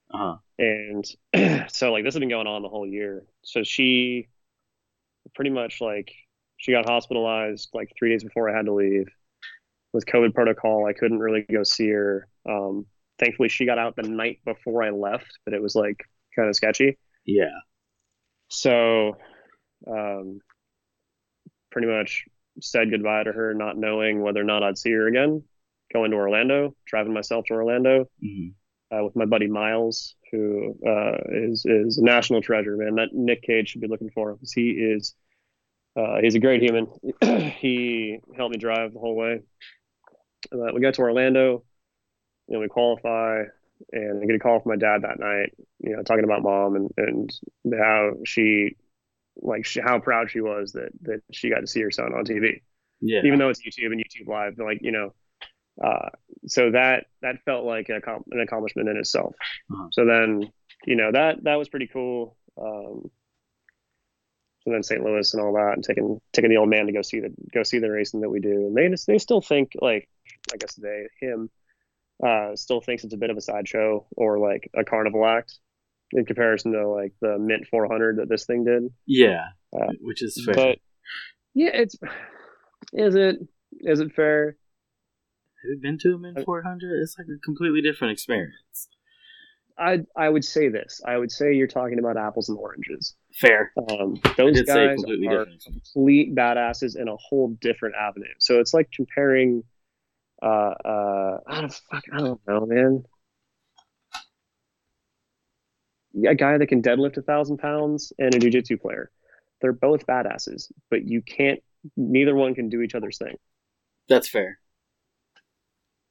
Uh 0.09 0.17
huh. 0.17 0.37
and 0.59 1.05
so 1.71 1.91
like 1.91 2.03
this 2.03 2.13
has 2.13 2.19
been 2.19 2.29
going 2.29 2.47
on 2.47 2.61
the 2.61 2.69
whole 2.69 2.87
year. 2.87 3.23
So 3.43 3.63
she 3.63 4.27
pretty 5.35 5.51
much 5.51 5.81
like 5.81 6.11
she 6.57 6.71
got 6.71 6.85
hospitalized 6.87 7.69
like 7.73 7.91
three 7.97 8.09
days 8.09 8.23
before 8.23 8.49
I 8.49 8.55
had 8.55 8.65
to 8.65 8.73
leave. 8.73 9.07
With 9.93 10.05
COVID 10.07 10.33
protocol, 10.35 10.85
I 10.87 10.93
couldn't 10.93 11.19
really 11.19 11.45
go 11.51 11.63
see 11.63 11.89
her. 11.89 12.27
Um, 12.49 12.85
thankfully, 13.19 13.49
she 13.49 13.65
got 13.65 13.79
out 13.79 13.95
the 13.95 14.03
night 14.03 14.39
before 14.45 14.83
I 14.83 14.91
left, 14.91 15.39
but 15.45 15.53
it 15.53 15.61
was 15.61 15.75
like 15.75 16.03
kind 16.35 16.49
of 16.49 16.55
sketchy. 16.55 16.97
Yeah. 17.27 17.59
So, 18.49 19.17
um, 19.87 20.41
pretty 21.71 21.87
much 21.87 22.25
said 22.61 22.89
goodbye 22.89 23.23
to 23.23 23.31
her, 23.31 23.53
not 23.53 23.77
knowing 23.77 24.21
whether 24.21 24.41
or 24.41 24.45
not 24.45 24.63
I'd 24.63 24.77
see 24.77 24.91
her 24.91 25.07
again. 25.07 25.43
Going 25.93 26.11
to 26.11 26.17
Orlando, 26.17 26.75
driving 26.85 27.13
myself 27.13 27.45
to 27.45 27.53
Orlando 27.53 28.05
hmm 28.21 28.49
uh, 28.89 29.03
with 29.03 29.17
my 29.17 29.25
buddy 29.25 29.47
Miles, 29.47 30.15
who 30.31 30.75
uh, 30.87 31.17
is 31.29 31.65
is 31.65 31.97
a 31.97 32.03
national 32.05 32.41
treasure, 32.41 32.77
man. 32.77 32.95
That 32.95 33.09
Nick 33.13 33.43
Cage 33.43 33.69
should 33.69 33.81
be 33.81 33.87
looking 33.87 34.11
for 34.11 34.31
him 34.31 34.37
'cause 34.39 34.53
he 34.53 34.71
is 34.71 35.15
Uh, 35.97 36.19
he's 36.21 36.35
a 36.35 36.39
great 36.39 36.61
human. 36.63 36.87
he 37.61 38.19
helped 38.37 38.53
me 38.53 38.59
drive 38.59 38.93
the 38.93 38.99
whole 38.99 39.15
way. 39.15 39.41
Uh, 40.51 40.71
we 40.73 40.81
got 40.81 40.93
to 40.95 41.01
Orlando, 41.01 41.63
you 42.47 42.55
know, 42.55 42.59
we 42.59 42.67
qualify, 42.67 43.43
and 43.91 44.21
I 44.21 44.25
get 44.25 44.35
a 44.35 44.39
call 44.39 44.59
from 44.59 44.71
my 44.71 44.75
dad 44.75 45.03
that 45.03 45.19
night, 45.19 45.53
you 45.79 45.95
know, 45.95 46.03
talking 46.03 46.23
about 46.23 46.43
mom 46.43 46.75
and, 46.75 46.91
and 46.97 47.31
how 47.77 48.13
she, 48.25 48.75
like, 49.37 49.65
she, 49.65 49.81
how 49.81 49.99
proud 49.99 50.31
she 50.31 50.41
was 50.41 50.73
that 50.73 50.89
that 51.03 51.21
she 51.31 51.49
got 51.49 51.61
to 51.61 51.67
see 51.67 51.81
her 51.81 51.91
son 51.91 52.13
on 52.13 52.25
TV. 52.25 52.61
Yeah. 53.01 53.21
Even 53.23 53.39
though 53.39 53.49
it's 53.49 53.61
YouTube 53.61 53.91
and 53.91 54.03
YouTube 54.03 54.27
Live, 54.27 54.57
like 54.57 54.79
you 54.81 54.91
know, 54.91 55.13
uh, 55.83 56.09
so 56.47 56.71
that 56.71 57.05
that 57.21 57.43
felt 57.45 57.65
like 57.65 57.89
an, 57.89 58.01
an 58.31 58.41
accomplishment 58.41 58.89
in 58.89 58.97
itself. 58.97 59.35
Uh-huh. 59.71 59.87
So 59.91 60.05
then, 60.05 60.51
you 60.85 60.95
know, 60.95 61.11
that 61.11 61.43
that 61.43 61.55
was 61.55 61.69
pretty 61.69 61.87
cool. 61.87 62.35
Um, 62.59 63.11
and 64.65 64.75
then 64.75 64.83
St. 64.83 65.03
Louis 65.03 65.33
and 65.33 65.41
all 65.41 65.53
that, 65.53 65.73
and 65.75 65.83
taking 65.83 66.19
taking 66.33 66.49
the 66.49 66.57
old 66.57 66.69
man 66.69 66.87
to 66.87 66.91
go 66.91 67.01
see 67.01 67.19
the 67.19 67.33
go 67.53 67.63
see 67.63 67.79
the 67.79 67.91
racing 67.91 68.21
that 68.21 68.29
we 68.29 68.39
do, 68.39 68.51
and 68.51 68.75
they 68.75 68.89
just, 68.89 69.07
they 69.07 69.17
still 69.17 69.41
think 69.41 69.73
like 69.79 70.09
I 70.53 70.57
guess 70.57 70.73
they 70.75 71.07
him 71.21 71.49
uh, 72.25 72.55
still 72.55 72.81
thinks 72.81 73.03
it's 73.03 73.13
a 73.13 73.17
bit 73.17 73.29
of 73.29 73.37
a 73.37 73.41
sideshow 73.41 74.05
or 74.15 74.39
like 74.39 74.69
a 74.75 74.83
carnival 74.83 75.25
act 75.25 75.59
in 76.11 76.25
comparison 76.25 76.71
to 76.73 76.87
like 76.87 77.13
the 77.21 77.37
Mint 77.37 77.67
400 77.69 78.17
that 78.17 78.29
this 78.29 78.45
thing 78.45 78.63
did. 78.63 78.91
Yeah. 79.05 79.45
Uh, 79.73 79.91
which 80.01 80.23
is 80.23 80.41
fair. 80.45 80.55
But 80.55 80.79
yeah, 81.53 81.71
it's 81.73 81.95
is 82.93 83.15
it 83.15 83.37
is 83.81 83.99
it 83.99 84.13
fair? 84.13 84.57
Have 85.63 85.69
you 85.69 85.79
been 85.81 85.97
to 85.99 86.15
a 86.15 86.17
Mint 86.17 86.39
400? 86.45 87.01
It's 87.01 87.17
like 87.17 87.27
a 87.27 87.39
completely 87.43 87.81
different 87.81 88.13
experience. 88.13 88.87
I 89.77 89.99
I 90.15 90.29
would 90.29 90.43
say 90.43 90.69
this. 90.69 91.01
I 91.05 91.17
would 91.17 91.31
say 91.31 91.53
you're 91.53 91.67
talking 91.67 91.99
about 91.99 92.17
apples 92.17 92.49
and 92.49 92.57
oranges. 92.57 93.15
Fair. 93.35 93.71
Um, 93.91 94.19
those 94.35 94.61
guys 94.63 94.95
completely 94.95 95.27
are 95.27 95.45
different. 95.45 95.63
complete 95.63 96.35
badasses 96.35 96.99
in 96.99 97.07
a 97.07 97.15
whole 97.17 97.55
different 97.61 97.95
avenue. 97.95 98.33
So 98.39 98.59
it's 98.59 98.73
like 98.73 98.89
comparing. 98.91 99.63
Uh, 100.41 100.45
uh, 100.85 101.37
I 101.47 101.61
don't 101.61 101.73
fuck. 101.91 102.03
I 102.13 102.17
don't 102.19 102.41
know, 102.47 102.65
man. 102.65 103.03
A 106.27 106.35
guy 106.35 106.57
that 106.57 106.67
can 106.67 106.81
deadlift 106.81 107.17
a 107.17 107.21
thousand 107.21 107.57
pounds 107.57 108.11
and 108.17 108.33
a 108.33 108.39
jujitsu 108.39 108.79
player. 108.81 109.11
They're 109.61 109.73
both 109.73 110.05
badasses, 110.07 110.71
but 110.89 111.05
you 111.07 111.21
can't. 111.21 111.59
Neither 111.95 112.35
one 112.35 112.55
can 112.55 112.69
do 112.69 112.81
each 112.81 112.95
other's 112.95 113.17
thing. 113.17 113.35
That's 114.09 114.27
fair. 114.27 114.59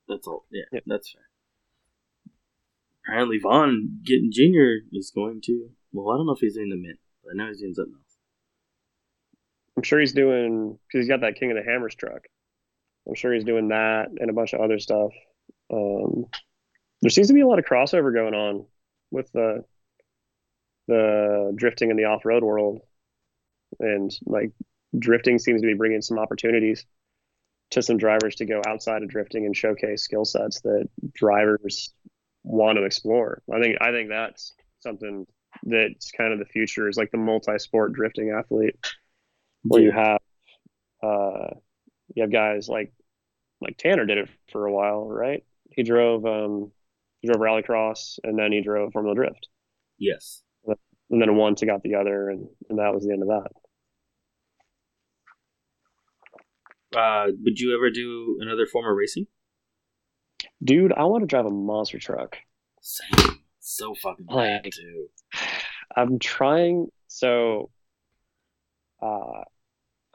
That's 0.09 0.27
all. 0.27 0.47
Yeah, 0.51 0.65
Yeah. 0.73 0.81
that's 0.87 1.11
fair. 1.13 1.23
Apparently, 3.07 3.39
Vaughn 3.39 4.01
Gittin 4.03 4.31
Junior 4.33 4.79
is 4.93 5.11
going 5.15 5.41
to. 5.45 5.71
Well, 5.93 6.13
I 6.15 6.17
don't 6.19 6.27
know 6.27 6.33
if 6.33 6.41
he's 6.41 6.55
doing 6.55 6.71
the 6.71 6.77
mint, 6.77 6.99
but 7.23 7.31
I 7.31 7.35
know 7.37 7.49
he's 7.49 7.61
doing 7.61 7.75
something 7.75 7.95
else. 7.95 8.17
I'm 9.77 9.83
sure 9.83 10.01
he's 10.01 10.13
doing 10.13 10.79
because 10.87 11.05
he's 11.05 11.09
got 11.09 11.21
that 11.21 11.37
King 11.37 11.51
of 11.53 11.57
the 11.57 11.63
Hammers 11.71 11.95
truck. 11.95 12.23
I'm 13.07 13.15
sure 13.15 13.33
he's 13.33 13.45
doing 13.45 13.69
that 13.69 14.09
and 14.19 14.31
a 14.31 14.33
bunch 14.33 14.53
of 14.53 14.61
other 14.61 14.79
stuff. 14.79 15.13
Um, 15.73 16.27
there 17.03 17.11
seems 17.11 17.29
to 17.29 17.35
be 17.35 17.41
a 17.41 17.47
lot 17.47 17.59
of 17.59 17.65
crossover 17.65 18.13
going 18.13 18.35
on 18.35 18.67
with 19.11 19.31
the 19.33 19.65
the 20.89 21.53
drifting 21.57 21.91
in 21.91 21.97
the 21.97 22.05
off 22.05 22.25
road 22.25 22.43
world, 22.43 22.81
and 23.81 24.11
like 24.25 24.53
drifting 24.99 25.39
seems 25.39 25.61
to 25.61 25.67
be 25.67 25.75
bringing 25.75 26.03
some 26.03 26.19
opportunities 26.19 26.85
to 27.71 27.83
some 27.83 27.97
drivers 27.97 28.37
to 28.37 28.47
go 28.47 28.63
outside 28.67 29.03
of 29.03 29.09
drifting 29.09 29.45
and 29.45 29.57
showcase 29.57 30.03
skill 30.03 30.25
sets 30.25 30.61
that 30.61 30.89
drivers 31.15 31.93
want 32.45 32.79
to 32.79 32.85
explore. 32.85 33.43
I 33.53 33.61
think 33.61 33.77
I 33.81 33.91
think 33.91 34.09
that's 34.09 34.55
something 34.81 35.27
that's 35.65 36.11
kind 36.13 36.33
of 36.33 36.39
the 36.39 36.45
future 36.45 36.89
is 36.89 36.97
like 36.97 37.11
the 37.11 37.19
multi-sport 37.19 37.93
drifting 37.93 38.31
athlete 38.31 38.77
where 39.63 39.83
you 39.83 39.91
have 39.91 40.21
uh 41.03 41.49
you 42.17 42.23
have 42.23 42.33
guys 42.33 42.69
like 42.69 42.93
like 43.61 43.77
Tanner 43.79 44.07
did 44.07 44.19
it 44.19 44.29
for 44.51 44.67
a 44.67 44.73
while, 44.73 45.07
right? 45.09 45.45
He 45.71 45.85
drove 45.85 46.25
um 46.27 46.73
he 47.21 47.29
drove 47.29 47.41
rallycross 47.41 48.19
and 48.25 48.37
then 48.39 48.51
he 48.51 48.61
drove 48.63 48.93
Formula 48.93 49.15
Drift. 49.15 49.49
Yes. 49.99 50.43
And 51.09 51.23
then 51.23 51.37
one 51.37 51.55
took 51.55 51.69
out 51.69 51.85
the 51.85 51.95
other 51.95 52.31
and, 52.31 52.49
and 52.69 52.81
that 52.81 52.93
was 52.93 53.05
the 53.05 53.13
end 53.13 53.23
of 53.23 53.29
that. 53.29 53.51
Uh, 56.99 57.27
would 57.45 57.59
you 57.59 57.75
ever 57.77 57.91
do 57.91 58.39
another 58.41 58.67
form 58.67 58.91
of 58.91 58.97
racing? 58.97 59.27
Dude, 60.65 60.93
I 60.93 61.05
want 61.05 61.23
to 61.23 61.27
drive 61.27 61.47
a 61.47 61.51
monster 61.51 61.99
truck. 61.99 62.37
Same. 62.81 63.41
So 63.61 63.95
fucking 63.95 64.27
bad 64.27 64.65
Like- 64.65 64.73
too. 64.73 65.07
I'm 65.95 66.19
trying 66.19 66.89
so 67.07 67.71
uh 69.03 69.43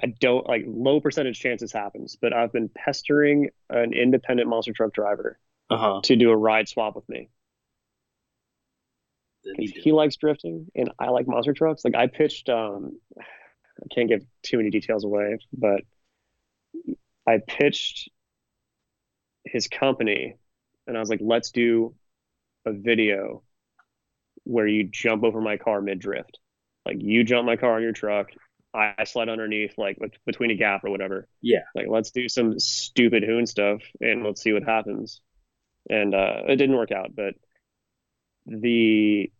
I 0.03 0.07
don't 0.07 0.47
like 0.47 0.63
low 0.67 0.99
percentage 0.99 1.39
chances 1.39 1.71
happens, 1.71 2.17
but 2.19 2.33
I've 2.33 2.51
been 2.51 2.69
pestering 2.69 3.49
an 3.69 3.93
independent 3.93 4.49
monster 4.49 4.73
truck 4.73 4.93
driver 4.93 5.39
Uh 5.69 5.77
huh. 5.77 6.01
to 6.03 6.15
do 6.15 6.31
a 6.31 6.37
ride 6.37 6.67
swap 6.67 6.95
with 6.95 7.07
me. 7.09 7.29
he 9.57 9.91
likes 9.91 10.15
drifting 10.17 10.67
and 10.75 10.91
I 10.99 11.09
like 11.09 11.27
monster 11.27 11.53
trucks. 11.53 11.83
Like 11.83 11.95
I 11.95 12.07
pitched, 12.07 12.49
um, 12.49 12.99
I 13.19 13.87
can't 13.93 14.09
give 14.09 14.23
too 14.43 14.57
many 14.57 14.69
details 14.69 15.03
away, 15.03 15.37
but 15.53 15.81
I 17.27 17.39
pitched 17.39 18.09
his 19.45 19.67
company 19.67 20.35
and 20.87 20.97
I 20.97 20.99
was 20.99 21.09
like, 21.09 21.19
let's 21.21 21.51
do 21.51 21.95
a 22.65 22.73
video 22.73 23.43
where 24.43 24.67
you 24.67 24.83
jump 24.83 25.23
over 25.23 25.41
my 25.41 25.57
car 25.57 25.81
mid 25.81 25.99
drift. 25.99 26.39
Like 26.85 26.97
you 26.99 27.23
jump 27.23 27.45
my 27.45 27.55
car 27.55 27.75
on 27.75 27.81
your 27.83 27.91
truck, 27.93 28.29
I, 28.73 29.03
slide 29.03 29.29
underneath, 29.29 29.77
like 29.77 29.97
between 30.25 30.51
a 30.51 30.55
gap 30.55 30.83
or 30.83 30.89
whatever. 30.91 31.27
Yeah. 31.41 31.63
Like 31.75 31.87
let's 31.89 32.11
do 32.11 32.29
some 32.29 32.59
stupid 32.59 33.23
hoon 33.23 33.45
stuff 33.45 33.81
and 33.99 34.23
let's 34.23 34.41
see 34.41 34.53
what 34.53 34.63
happens. 34.63 35.21
And 35.89 36.13
uh, 36.15 36.43
it 36.47 36.55
didn't 36.57 36.77
work 36.77 36.91
out, 36.91 37.15
but 37.15 37.35
the 38.45 39.31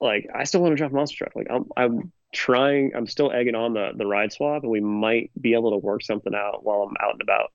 like 0.00 0.28
I 0.34 0.44
still 0.44 0.62
want 0.62 0.72
to 0.72 0.76
drive 0.76 0.92
monster 0.92 1.18
truck. 1.18 1.36
Like 1.36 1.48
I'm 1.50 1.66
I'm 1.76 2.12
trying 2.32 2.92
I'm 2.96 3.06
still 3.06 3.32
egging 3.32 3.54
on 3.54 3.74
the 3.74 3.92
the 3.96 4.06
ride 4.06 4.32
swap 4.32 4.62
and 4.62 4.72
we 4.72 4.80
might 4.80 5.30
be 5.40 5.54
able 5.54 5.72
to 5.72 5.78
work 5.78 6.02
something 6.02 6.34
out 6.34 6.64
while 6.64 6.82
I'm 6.82 6.96
out 7.00 7.14
and 7.14 7.22
about. 7.22 7.52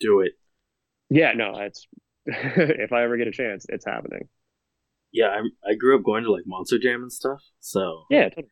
do 0.00 0.20
it. 0.20 0.32
Yeah, 1.10 1.32
no, 1.32 1.58
it's 1.60 1.86
if 2.26 2.92
I 2.92 3.04
ever 3.04 3.16
get 3.16 3.28
a 3.28 3.32
chance, 3.32 3.66
it's 3.68 3.84
happening. 3.84 4.28
Yeah, 5.12 5.26
I 5.26 5.70
I 5.70 5.74
grew 5.74 5.96
up 5.98 6.04
going 6.04 6.24
to 6.24 6.32
like 6.32 6.44
Monster 6.46 6.78
Jam 6.78 7.02
and 7.02 7.12
stuff, 7.12 7.42
so 7.60 8.04
Yeah, 8.10 8.28
totally. 8.30 8.48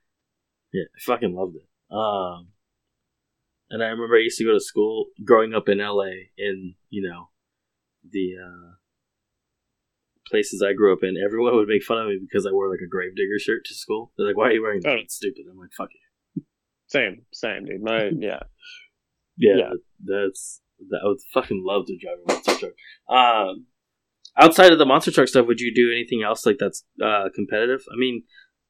Yeah, 0.72 0.84
I 0.96 1.00
fucking 1.00 1.34
loved 1.34 1.56
it. 1.56 1.66
Um, 1.94 2.48
and 3.70 3.82
I 3.82 3.86
remember 3.88 4.16
I 4.16 4.20
used 4.20 4.38
to 4.38 4.44
go 4.44 4.52
to 4.52 4.60
school 4.60 5.06
growing 5.24 5.54
up 5.54 5.68
in 5.68 5.78
LA 5.78 6.28
in, 6.38 6.74
you 6.90 7.08
know, 7.08 7.30
the 8.08 8.34
uh, 8.44 8.70
places 10.28 10.62
I 10.62 10.72
grew 10.74 10.92
up 10.92 11.02
in. 11.02 11.16
Everyone 11.24 11.54
would 11.56 11.68
make 11.68 11.82
fun 11.82 11.98
of 11.98 12.08
me 12.08 12.18
because 12.20 12.46
I 12.46 12.52
wore 12.52 12.70
like 12.70 12.80
a 12.84 12.88
Gravedigger 12.88 13.38
shirt 13.40 13.64
to 13.66 13.74
school. 13.74 14.12
They're 14.16 14.28
like, 14.28 14.36
why 14.36 14.48
are 14.48 14.52
you 14.52 14.62
wearing 14.62 14.80
that? 14.82 14.90
Oh. 14.90 14.96
It's 15.02 15.16
stupid. 15.16 15.44
I'm 15.50 15.58
like, 15.58 15.72
fuck 15.76 15.88
you. 15.92 16.42
Same, 16.88 17.22
same, 17.32 17.64
dude. 17.64 17.82
My 17.82 18.10
yeah. 18.18 18.42
Yeah, 19.36 19.54
Yeah. 19.56 19.70
that's. 20.04 20.60
That 20.88 21.00
I 21.04 21.08
would 21.08 21.18
fucking 21.34 21.62
love 21.66 21.84
to 21.86 21.98
drive 21.98 22.16
a 22.26 22.32
monster 22.32 22.54
truck. 22.56 22.72
Um, 23.14 23.66
outside 24.36 24.72
of 24.72 24.78
the 24.78 24.86
monster 24.86 25.10
truck 25.10 25.28
stuff, 25.28 25.46
would 25.46 25.60
you 25.60 25.74
do 25.74 25.90
anything 25.90 26.22
else 26.22 26.46
like 26.46 26.56
that's 26.58 26.84
uh, 27.02 27.28
competitive? 27.34 27.82
I 27.92 27.96
mean, 27.96 28.22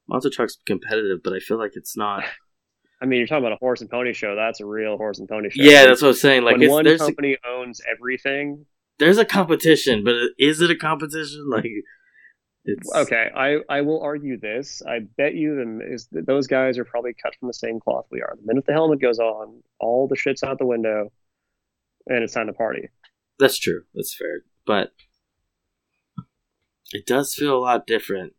monster 0.07 0.29
truck's 0.29 0.57
competitive, 0.65 1.19
but 1.23 1.33
I 1.33 1.39
feel 1.39 1.57
like 1.57 1.71
it's 1.75 1.97
not. 1.97 2.23
I 3.01 3.07
mean, 3.07 3.17
you're 3.17 3.27
talking 3.27 3.43
about 3.43 3.53
a 3.53 3.59
horse 3.59 3.81
and 3.81 3.89
pony 3.89 4.13
show. 4.13 4.35
That's 4.35 4.59
a 4.59 4.65
real 4.65 4.95
horse 4.95 5.17
and 5.17 5.27
pony 5.27 5.49
show. 5.49 5.63
Yeah, 5.63 5.85
that's 5.85 6.03
what 6.03 6.09
I'm 6.09 6.13
saying. 6.13 6.43
Like, 6.43 6.57
when 6.57 6.69
one 6.69 6.97
company 6.99 7.35
owns 7.49 7.81
everything. 7.91 8.65
there's 8.99 9.17
a 9.17 9.25
competition, 9.25 10.03
but 10.03 10.13
is 10.37 10.61
it 10.61 10.69
a 10.69 10.75
competition? 10.75 11.49
Like, 11.49 11.65
it's 12.63 12.93
Okay, 12.95 13.27
I 13.35 13.57
I 13.69 13.81
will 13.81 14.01
argue 14.03 14.39
this. 14.39 14.83
I 14.87 14.99
bet 15.17 15.33
you 15.33 15.55
them 15.55 15.81
is 15.81 16.07
those 16.11 16.45
guys 16.45 16.77
are 16.77 16.85
probably 16.85 17.13
cut 17.19 17.33
from 17.39 17.47
the 17.47 17.55
same 17.55 17.79
cloth 17.79 18.05
we 18.11 18.21
are. 18.21 18.35
The 18.39 18.45
minute 18.45 18.65
the 18.67 18.73
helmet 18.73 19.01
goes 19.01 19.17
on, 19.17 19.63
all 19.79 20.07
the 20.07 20.15
shit's 20.15 20.43
out 20.43 20.59
the 20.59 20.67
window, 20.67 21.11
and 22.05 22.23
it's 22.23 22.33
time 22.33 22.45
to 22.45 22.53
party. 22.53 22.89
That's 23.39 23.57
true. 23.57 23.81
That's 23.95 24.15
fair, 24.15 24.43
but 24.67 24.91
it 26.93 27.05
does 27.05 27.33
feel 27.33 27.57
a 27.57 27.59
lot 27.59 27.87
different 27.87 28.33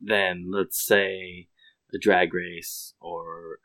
than, 0.00 0.50
let's 0.52 0.84
say, 0.84 1.48
a 1.92 1.98
drag 1.98 2.34
race 2.34 2.94
or 3.00 3.58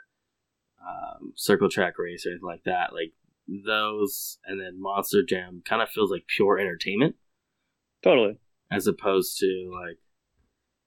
um, 0.82 1.34
circle 1.36 1.70
track 1.70 1.98
race 1.98 2.26
or 2.26 2.30
anything 2.30 2.48
like 2.48 2.64
that. 2.64 2.94
Like 2.94 3.14
those, 3.48 4.40
and 4.46 4.60
then 4.60 4.82
Monster 4.82 5.24
Jam 5.28 5.62
kind 5.66 5.82
of 5.82 5.90
feels 5.90 6.12
like 6.12 6.26
pure 6.28 6.58
entertainment 6.60 7.16
Totally. 8.04 8.38
as 8.72 8.88
opposed 8.88 9.38
to 9.40 9.72
like. 9.72 9.98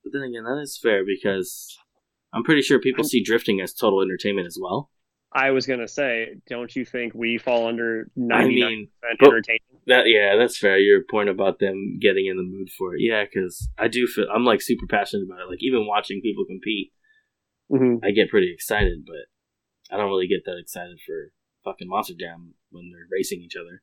But 0.03 0.13
then 0.13 0.23
again, 0.23 0.45
that 0.45 0.61
is 0.63 0.79
fair 0.81 1.05
because 1.05 1.77
I'm 2.33 2.45
pretty 2.45 2.63
sure 2.63 2.79
people 2.79 3.05
see 3.05 3.23
drifting 3.23 3.61
as 3.61 3.73
total 3.73 4.03
entertainment 4.03 4.47
as 4.47 4.59
well. 4.61 4.91
I 5.37 5.51
was 5.51 5.67
gonna 5.67 5.87
say, 5.87 6.37
don't 6.49 6.75
you 6.75 6.87
think 6.87 7.15
we 7.15 7.37
fall 7.37 7.69
under 7.69 8.11
ninety 8.17 8.59
nine 8.59 8.89
percent 9.03 9.21
entertainment? 9.23 9.87
That 9.87 10.05
yeah, 10.07 10.35
that's 10.37 10.57
fair. 10.57 10.79
Your 10.79 11.03
point 11.05 11.29
about 11.29 11.59
them 11.59 11.99
getting 12.01 12.25
in 12.27 12.39
the 12.39 12.43
mood 12.43 12.71
for 12.71 12.95
it, 12.95 13.03
yeah, 13.03 13.23
because 13.25 13.69
I 13.77 13.89
do 13.89 14.07
feel 14.07 14.25
I'm 14.35 14.47
like 14.47 14.63
super 14.63 14.87
passionate 14.89 15.25
about 15.25 15.41
it. 15.43 15.51
Like 15.51 15.63
even 15.63 15.87
watching 15.87 16.23
people 16.23 16.47
compete, 16.47 16.91
hmm 17.71 17.97
I 18.03 18.13
get 18.13 18.31
pretty 18.31 18.51
excited, 18.51 19.05
but 19.05 19.95
I 19.95 19.99
don't 19.99 20.09
really 20.09 20.27
get 20.27 20.47
that 20.47 20.59
excited 20.59 20.99
for 21.07 21.33
fucking 21.65 21.87
Monster 21.87 22.15
Jam 22.19 22.55
when 22.71 22.91
they're 22.91 23.07
racing 23.13 23.43
each 23.43 23.57
other. 23.57 23.83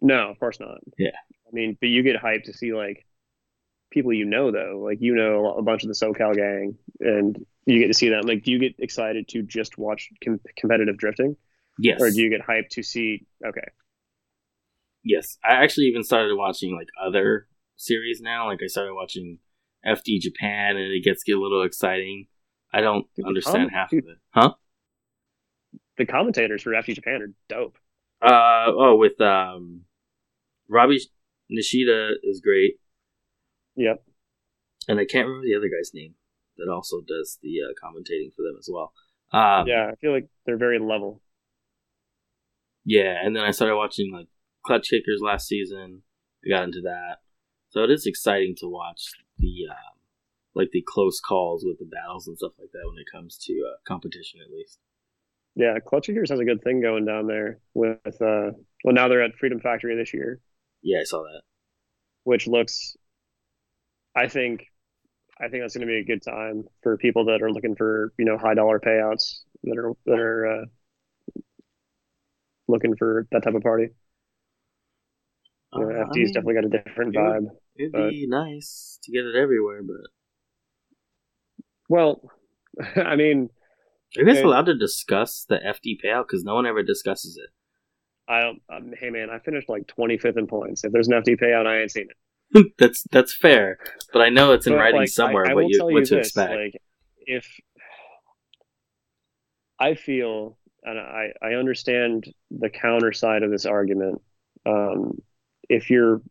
No, 0.00 0.30
of 0.30 0.38
course 0.38 0.60
not. 0.60 0.78
Yeah. 0.96 1.16
I 1.48 1.50
mean, 1.50 1.76
but 1.80 1.88
you 1.88 2.04
get 2.04 2.22
hyped 2.22 2.44
to 2.44 2.52
see 2.52 2.72
like 2.72 3.04
people 3.90 4.12
you 4.12 4.24
know 4.24 4.52
though. 4.52 4.80
Like 4.84 4.98
you 5.00 5.16
know 5.16 5.56
a 5.58 5.62
bunch 5.62 5.82
of 5.82 5.88
the 5.88 5.94
SoCal 5.94 6.36
gang, 6.36 6.76
and 7.00 7.44
you 7.66 7.78
get 7.80 7.88
to 7.88 7.94
see 7.94 8.08
them. 8.10 8.22
Like, 8.26 8.42
do 8.44 8.50
you 8.50 8.58
get 8.58 8.74
excited 8.78 9.28
to 9.28 9.42
just 9.42 9.78
watch 9.78 10.10
com- 10.22 10.40
competitive 10.56 10.96
drifting, 10.98 11.36
Yes. 11.78 12.00
or 12.00 12.10
do 12.10 12.20
you 12.20 12.30
get 12.30 12.40
hyped 12.46 12.68
to 12.72 12.82
see? 12.82 13.26
Okay, 13.46 13.68
Yes. 15.02 15.36
I 15.44 15.52
actually 15.62 15.86
even 15.86 16.02
started 16.02 16.34
watching 16.36 16.74
like 16.76 16.88
other 17.02 17.46
series 17.76 18.20
now. 18.22 18.46
Like 18.48 18.60
I 18.62 18.66
started 18.68 18.94
watching 18.94 19.38
FD 19.86 20.20
Japan 20.20 20.76
and 20.76 20.92
it 20.92 21.04
gets 21.04 21.22
get 21.24 21.36
a 21.36 21.40
little 21.40 21.62
exciting. 21.62 22.26
I 22.72 22.80
don't 22.80 23.06
Dude, 23.14 23.26
understand 23.26 23.70
half 23.72 23.90
dude. 23.90 24.04
of 24.04 24.10
it. 24.10 24.18
Huh? 24.30 24.54
the 25.96 26.06
commentators 26.06 26.62
for 26.62 26.70
FD 26.72 26.94
Japan 26.94 27.22
are 27.22 27.32
dope. 27.48 27.76
Uh 28.22 28.66
oh, 28.68 28.96
with 28.96 29.20
um 29.20 29.82
Robbie 30.68 31.00
Nishida 31.52 32.12
is 32.22 32.40
great. 32.40 32.76
Yep. 33.76 34.02
And 34.88 34.98
I 34.98 35.04
can't 35.04 35.26
remember 35.28 35.46
the 35.46 35.54
other 35.56 35.68
guy's 35.68 35.92
name 35.94 36.14
that 36.58 36.68
also 36.70 37.00
does 37.06 37.38
the 37.42 37.56
uh, 37.62 37.72
commentating 37.82 38.32
for 38.34 38.42
them 38.42 38.56
as 38.58 38.68
well. 38.72 38.92
Um, 39.32 39.66
yeah, 39.66 39.90
I 39.90 39.94
feel 39.96 40.12
like 40.12 40.28
they're 40.46 40.56
very 40.56 40.78
level. 40.78 41.20
Yeah, 42.84 43.16
and 43.22 43.34
then 43.34 43.42
I 43.44 43.50
started 43.50 43.76
watching 43.76 44.12
like 44.12 44.26
Clutch 44.64 44.88
Kickers 44.90 45.20
last 45.22 45.48
season. 45.48 46.02
I 46.44 46.48
got 46.50 46.64
into 46.64 46.82
that, 46.82 47.18
so 47.70 47.82
it 47.82 47.90
is 47.90 48.06
exciting 48.06 48.54
to 48.58 48.68
watch 48.68 49.10
the 49.38 49.66
um, 49.70 49.98
like 50.54 50.68
the 50.72 50.84
close 50.86 51.20
calls 51.20 51.64
with 51.66 51.78
the 51.78 51.86
battles 51.86 52.26
and 52.28 52.36
stuff 52.36 52.52
like 52.58 52.70
that 52.72 52.82
when 52.86 52.98
it 52.98 53.06
comes 53.10 53.38
to 53.46 53.52
uh, 53.52 53.76
competition, 53.86 54.40
at 54.44 54.52
least. 54.54 54.78
Yeah, 55.56 55.78
Clutch 55.84 56.06
Kickers 56.06 56.30
has 56.30 56.40
a 56.40 56.44
good 56.44 56.62
thing 56.62 56.80
going 56.82 57.04
down 57.06 57.26
there 57.26 57.60
with 57.74 57.98
uh 58.20 58.50
well 58.84 58.92
now 58.94 59.08
they're 59.08 59.22
at 59.22 59.36
Freedom 59.36 59.60
Factory 59.60 59.96
this 59.96 60.12
year, 60.12 60.40
Yeah, 60.82 60.98
I 61.00 61.04
saw 61.04 61.22
that. 61.22 61.42
which 62.24 62.46
looks 62.46 62.96
I 64.14 64.28
think 64.28 64.66
I 65.40 65.48
think 65.48 65.62
that's 65.62 65.74
going 65.76 65.86
to 65.86 65.92
be 65.92 65.98
a 65.98 66.04
good 66.04 66.22
time 66.22 66.64
for 66.82 66.96
people 66.96 67.24
that 67.26 67.42
are 67.42 67.50
looking 67.50 67.74
for, 67.76 68.12
you 68.18 68.24
know, 68.24 68.38
high 68.38 68.54
dollar 68.54 68.78
payouts 68.78 69.40
that 69.64 69.76
are 69.78 69.92
that 70.06 70.18
are 70.18 70.46
uh 70.62 70.64
looking 72.68 72.96
for 72.96 73.26
that 73.32 73.42
type 73.42 73.54
of 73.54 73.62
party. 73.62 73.88
You 75.74 75.80
know, 75.80 75.90
Uh, 75.90 75.92
I 75.92 76.04
FD's 76.04 76.16
mean, 76.16 76.26
definitely 76.32 76.54
got 76.54 76.64
a 76.64 76.68
different 76.68 77.14
it 77.14 77.20
would- 77.20 77.42
vibe. 77.42 77.46
It'd 77.76 77.92
be 77.92 78.26
nice 78.28 79.00
to 79.02 79.10
get 79.10 79.24
it 79.24 79.34
everywhere, 79.34 79.82
but 79.82 80.06
Well, 81.88 82.30
I 82.96 83.16
mean, 83.16 83.50
are 84.16 84.22
you 84.22 84.26
guys 84.26 84.40
allowed 84.40 84.66
to 84.66 84.78
discuss 84.78 85.44
the 85.48 85.56
FD 85.56 85.98
payout? 86.04 86.28
Because 86.28 86.44
no 86.44 86.54
one 86.54 86.66
ever 86.66 86.82
discusses 86.84 87.36
it. 87.36 87.50
I. 88.28 88.50
Um, 88.74 88.94
hey, 88.98 89.10
man, 89.10 89.28
I 89.28 89.40
finished 89.40 89.68
like 89.68 89.86
25th 89.88 90.38
in 90.38 90.46
points. 90.46 90.84
If 90.84 90.92
there's 90.92 91.08
an 91.08 91.14
FD 91.14 91.40
payout, 91.40 91.66
I 91.66 91.80
ain't 91.82 91.90
seen 91.90 92.04
it. 92.08 92.16
that's 92.78 93.04
that's 93.10 93.34
fair, 93.34 93.78
but 94.12 94.22
I 94.22 94.28
know 94.28 94.52
it's 94.52 94.66
in 94.66 94.74
But, 94.74 94.78
writing 94.78 95.00
like, 95.00 95.08
somewhere 95.08 95.46
I, 95.46 95.50
I 95.50 95.54
what 95.54 95.68
you 95.68 95.82
what 95.84 95.94
you 95.94 96.04
to 96.06 96.14
this, 96.16 96.28
expect. 96.28 96.52
Like, 96.52 96.82
if 97.26 97.46
I 99.78 99.94
feel, 99.94 100.56
and 100.82 100.98
I 100.98 101.32
I 101.42 101.54
understand 101.54 102.32
the 102.50 102.70
counter 102.70 103.12
side 103.12 103.42
of 103.42 103.50
this 103.50 103.66
argument, 103.66 104.22
um, 104.66 105.18
if 105.68 105.90
you're 105.90 106.22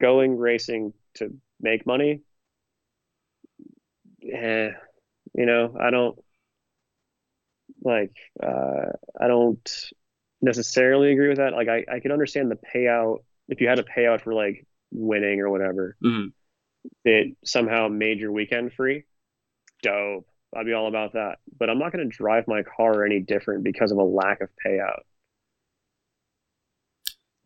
going 0.00 0.38
racing 0.38 0.94
to 1.14 1.34
make 1.60 1.86
money, 1.86 2.22
eh, 4.22 4.70
you 5.34 5.46
know, 5.46 5.76
I 5.78 5.90
don't 5.90 6.18
like. 7.82 8.16
Uh, 8.42 8.92
I 9.20 9.28
don't 9.28 9.90
necessarily 10.40 11.12
agree 11.12 11.28
with 11.28 11.38
that. 11.38 11.52
Like, 11.52 11.68
I 11.68 11.84
I 11.92 12.00
can 12.00 12.12
understand 12.12 12.50
the 12.50 12.58
payout 12.74 13.18
if 13.48 13.60
you 13.60 13.68
had 13.68 13.78
a 13.78 13.82
payout 13.82 14.22
for 14.22 14.32
like 14.32 14.66
winning 14.92 15.40
or 15.40 15.50
whatever 15.50 15.96
Mhm. 16.02 16.32
that 17.04 17.34
somehow 17.44 17.88
made 17.88 18.18
your 18.18 18.32
weekend 18.32 18.72
free, 18.72 19.04
dope. 19.82 20.26
I'd 20.56 20.66
be 20.66 20.72
all 20.72 20.88
about 20.88 21.12
that. 21.12 21.38
But 21.58 21.70
I'm 21.70 21.78
not 21.78 21.92
going 21.92 22.08
to 22.08 22.16
drive 22.16 22.48
my 22.48 22.62
car 22.62 23.04
any 23.04 23.20
different 23.20 23.62
because 23.62 23.92
of 23.92 23.98
a 23.98 24.02
lack 24.02 24.40
of 24.40 24.48
payout. 24.66 25.02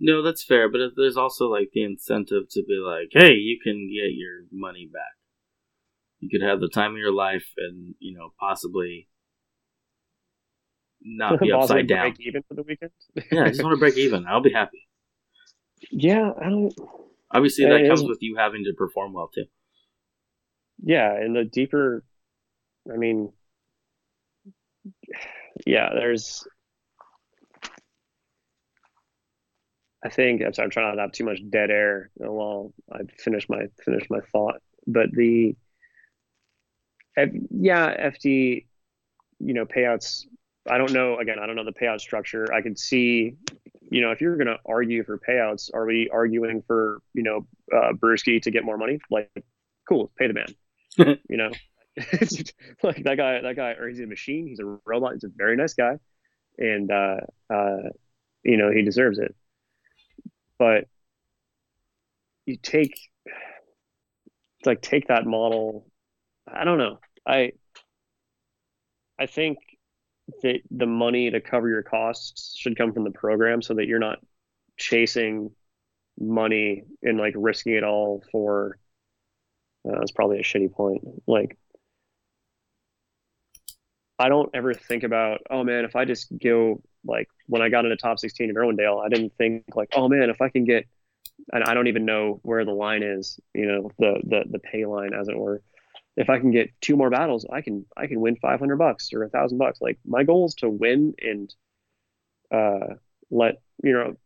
No, 0.01 0.23
that's 0.23 0.45
fair, 0.45 0.69
but 0.69 0.81
there's 0.97 1.17
also 1.17 1.47
like 1.47 1.71
the 1.73 1.83
incentive 1.85 2.49
to 2.51 2.63
be 2.65 2.75
like, 2.75 3.09
hey, 3.13 3.35
you 3.35 3.59
can 3.63 3.89
get 3.89 4.13
your 4.15 4.43
money 4.51 4.89
back. 4.93 5.03
You 6.21 6.29
could 6.31 6.47
have 6.47 6.61
the 6.61 6.69
time 6.69 6.93
of 6.93 6.99
your 6.99 7.13
life, 7.13 7.47
and 7.59 7.95
you 7.99 8.17
know 8.17 8.33
possibly 8.41 9.09
not 11.03 11.39
be 11.43 11.53
upside 11.53 11.87
down. 11.87 12.01
break 12.11 12.21
even 12.21 12.43
for 12.49 12.55
the 12.55 12.63
weekend. 12.63 12.91
Yeah, 13.31 13.45
I 13.45 13.49
just 13.49 13.63
want 13.63 13.75
to 13.75 13.79
break 13.79 13.97
even. 13.99 14.27
I'll 14.27 14.41
be 14.43 14.53
happy. 14.53 14.89
yeah, 15.91 16.33
I 16.41 16.49
don't. 16.49 16.75
Obviously, 17.35 17.65
that 17.65 17.81
it 17.81 17.89
comes 17.89 18.03
is. 18.03 18.09
with 18.09 18.23
you 18.23 18.37
having 18.37 18.65
to 18.65 18.73
perform 18.73 19.13
well 19.13 19.29
too. 19.35 19.45
Yeah, 20.83 21.13
and 21.13 21.35
the 21.35 21.45
deeper, 21.45 22.05
I 22.93 22.97
mean, 22.97 23.33
yeah, 25.67 25.91
there's. 25.95 26.47
I 30.05 30.11
think 30.11 30.43
I'm 30.43 30.53
sorry, 30.53 30.67
I'm 30.67 30.71
trying 30.71 30.89
not 30.89 30.97
to 30.97 31.01
have 31.01 31.13
too 31.13 31.25
much 31.25 31.41
dead 31.49 31.71
air 31.71 32.11
while 32.17 32.73
I 32.93 33.01
finish 33.19 33.49
my 33.49 33.63
finish 33.85 34.09
my 34.11 34.21
thought. 34.33 34.61
But 34.87 35.11
the, 35.13 35.57
yeah, 37.17 38.11
FD, 38.11 38.67
you 39.41 39.55
know, 39.55 39.65
payouts. 39.65 40.27
I 40.69 40.79
don't 40.79 40.93
know. 40.93 41.19
Again, 41.19 41.39
I 41.39 41.47
don't 41.47 41.57
know 41.57 41.65
the 41.65 41.73
payout 41.73 42.01
structure. 42.01 42.53
I 42.53 42.63
could 42.63 42.79
see, 42.79 43.37
you 43.91 44.01
know, 44.01 44.11
if 44.13 44.21
you're 44.21 44.37
going 44.37 44.47
to 44.47 44.59
argue 44.67 45.05
for 45.05 45.19
payouts, 45.19 45.71
are 45.75 45.85
we 45.87 46.09
arguing 46.13 46.63
for 46.67 47.01
you 47.13 47.23
know 47.23 47.47
uh, 47.73 47.93
Brewski 47.93 48.41
to 48.43 48.51
get 48.51 48.65
more 48.65 48.79
money? 48.79 48.99
Like, 49.11 49.31
cool, 49.89 50.11
pay 50.19 50.29
the 50.29 50.35
man. 50.35 51.19
you 51.29 51.37
know, 51.37 51.51
like 52.83 53.05
that 53.05 53.17
guy. 53.17 53.41
That 53.41 53.57
guy, 53.57 53.73
or 53.73 53.89
he's 53.89 54.01
a 54.01 54.07
machine. 54.07 54.47
He's 54.47 54.61
a 54.61 54.79
robot. 54.85 55.15
He's 55.15 55.25
a 55.25 55.31
very 55.35 55.57
nice 55.57 55.75
guy, 55.75 55.99
and 56.59 56.91
uh, 56.91 57.17
uh, 57.53 57.89
you 58.45 58.57
know, 58.57 58.71
he 58.71 58.83
deserves 58.83 59.19
it. 59.19 59.35
But 60.59 60.87
you 62.47 62.57
take, 62.57 62.99
like, 64.65 64.83
take 64.83 65.09
that 65.09 65.27
model. 65.27 65.87
I 66.47 66.65
don't 66.65 66.79
know. 66.79 66.99
I, 67.27 67.53
I 69.19 69.27
think 69.27 69.59
that 70.43 70.61
the 70.71 70.87
money 70.87 71.31
to 71.31 71.41
cover 71.41 71.69
your 71.69 71.83
costs 71.83 72.57
should 72.59 72.77
come 72.77 72.93
from 72.93 73.05
the 73.05 73.11
program, 73.11 73.63
so 73.63 73.75
that 73.75 73.87
you're 73.87 73.99
not 73.99 74.19
chasing 74.77 75.51
money 76.19 76.85
and 77.03 77.19
like 77.19 77.35
risking 77.37 77.75
it 77.75 77.85
all 77.85 78.23
for. 78.33 78.79
Uh, 79.87 79.99
that's 79.99 80.13
probably 80.13 80.39
a 80.39 80.43
shitty 80.43 80.73
point. 80.73 81.03
Like, 81.27 81.59
I 84.19 84.29
don't 84.29 84.49
ever 84.55 84.73
think 84.73 85.03
about, 85.03 85.41
oh 85.51 85.65
man, 85.65 85.85
if 85.85 85.97
I 85.97 86.05
just 86.05 86.33
go 86.43 86.83
like 87.05 87.29
when 87.47 87.63
I 87.63 87.69
got 87.69 87.85
into 87.85 87.97
top 87.97 88.19
16 88.19 88.51
of 88.51 88.57
Irwindale, 88.57 89.05
I 89.05 89.09
didn't 89.09 89.35
think 89.37 89.65
like, 89.75 89.91
oh 89.95 90.09
man, 90.09 90.31
if 90.31 90.41
I 90.41 90.49
can 90.49 90.65
get, 90.65 90.87
and 91.53 91.65
I 91.65 91.75
don't 91.75 91.89
even 91.89 92.05
know 92.05 92.41
where 92.43 92.65
the 92.65 92.73
line 92.73 93.03
is, 93.03 93.39
you 93.55 93.67
know, 93.67 93.91
the 93.99 94.21
the 94.25 94.45
the 94.51 94.59
pay 94.59 94.87
line 94.87 95.13
as 95.13 95.29
it 95.29 95.37
were. 95.37 95.63
If 96.17 96.31
I 96.31 96.39
can 96.39 96.51
get 96.53 96.71
two 96.81 96.97
more 96.97 97.11
battles, 97.11 97.45
I 97.51 97.61
can 97.61 97.87
I 97.97 98.07
can 98.07 98.21
win 98.21 98.37
500 98.37 98.77
bucks 98.77 99.13
or 99.13 99.25
a 99.25 99.29
thousand 99.29 99.59
bucks. 99.59 99.81
Like 99.81 99.99
my 100.07 100.23
goal 100.23 100.47
is 100.47 100.55
to 100.57 100.69
win 100.69 101.15
and 101.21 101.55
uh 102.51 102.95
let 103.31 103.61
you 103.83 103.93
know 103.93 104.17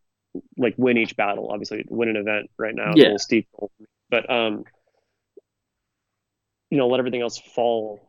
like 0.57 0.75
win 0.77 0.99
each 0.99 1.17
battle. 1.17 1.49
Obviously, 1.51 1.85
win 1.89 2.09
an 2.11 2.17
event 2.17 2.51
right 2.59 2.75
now 2.75 2.93
is 2.93 2.99
a 2.99 3.03
Yeah. 3.11 3.17
steep 3.17 3.49
goal, 3.59 3.71
but 4.11 4.31
um, 4.31 4.65
you 6.71 6.77
know, 6.77 6.89
let 6.89 6.99
everything 6.99 7.23
else 7.23 7.39
fall 7.39 8.07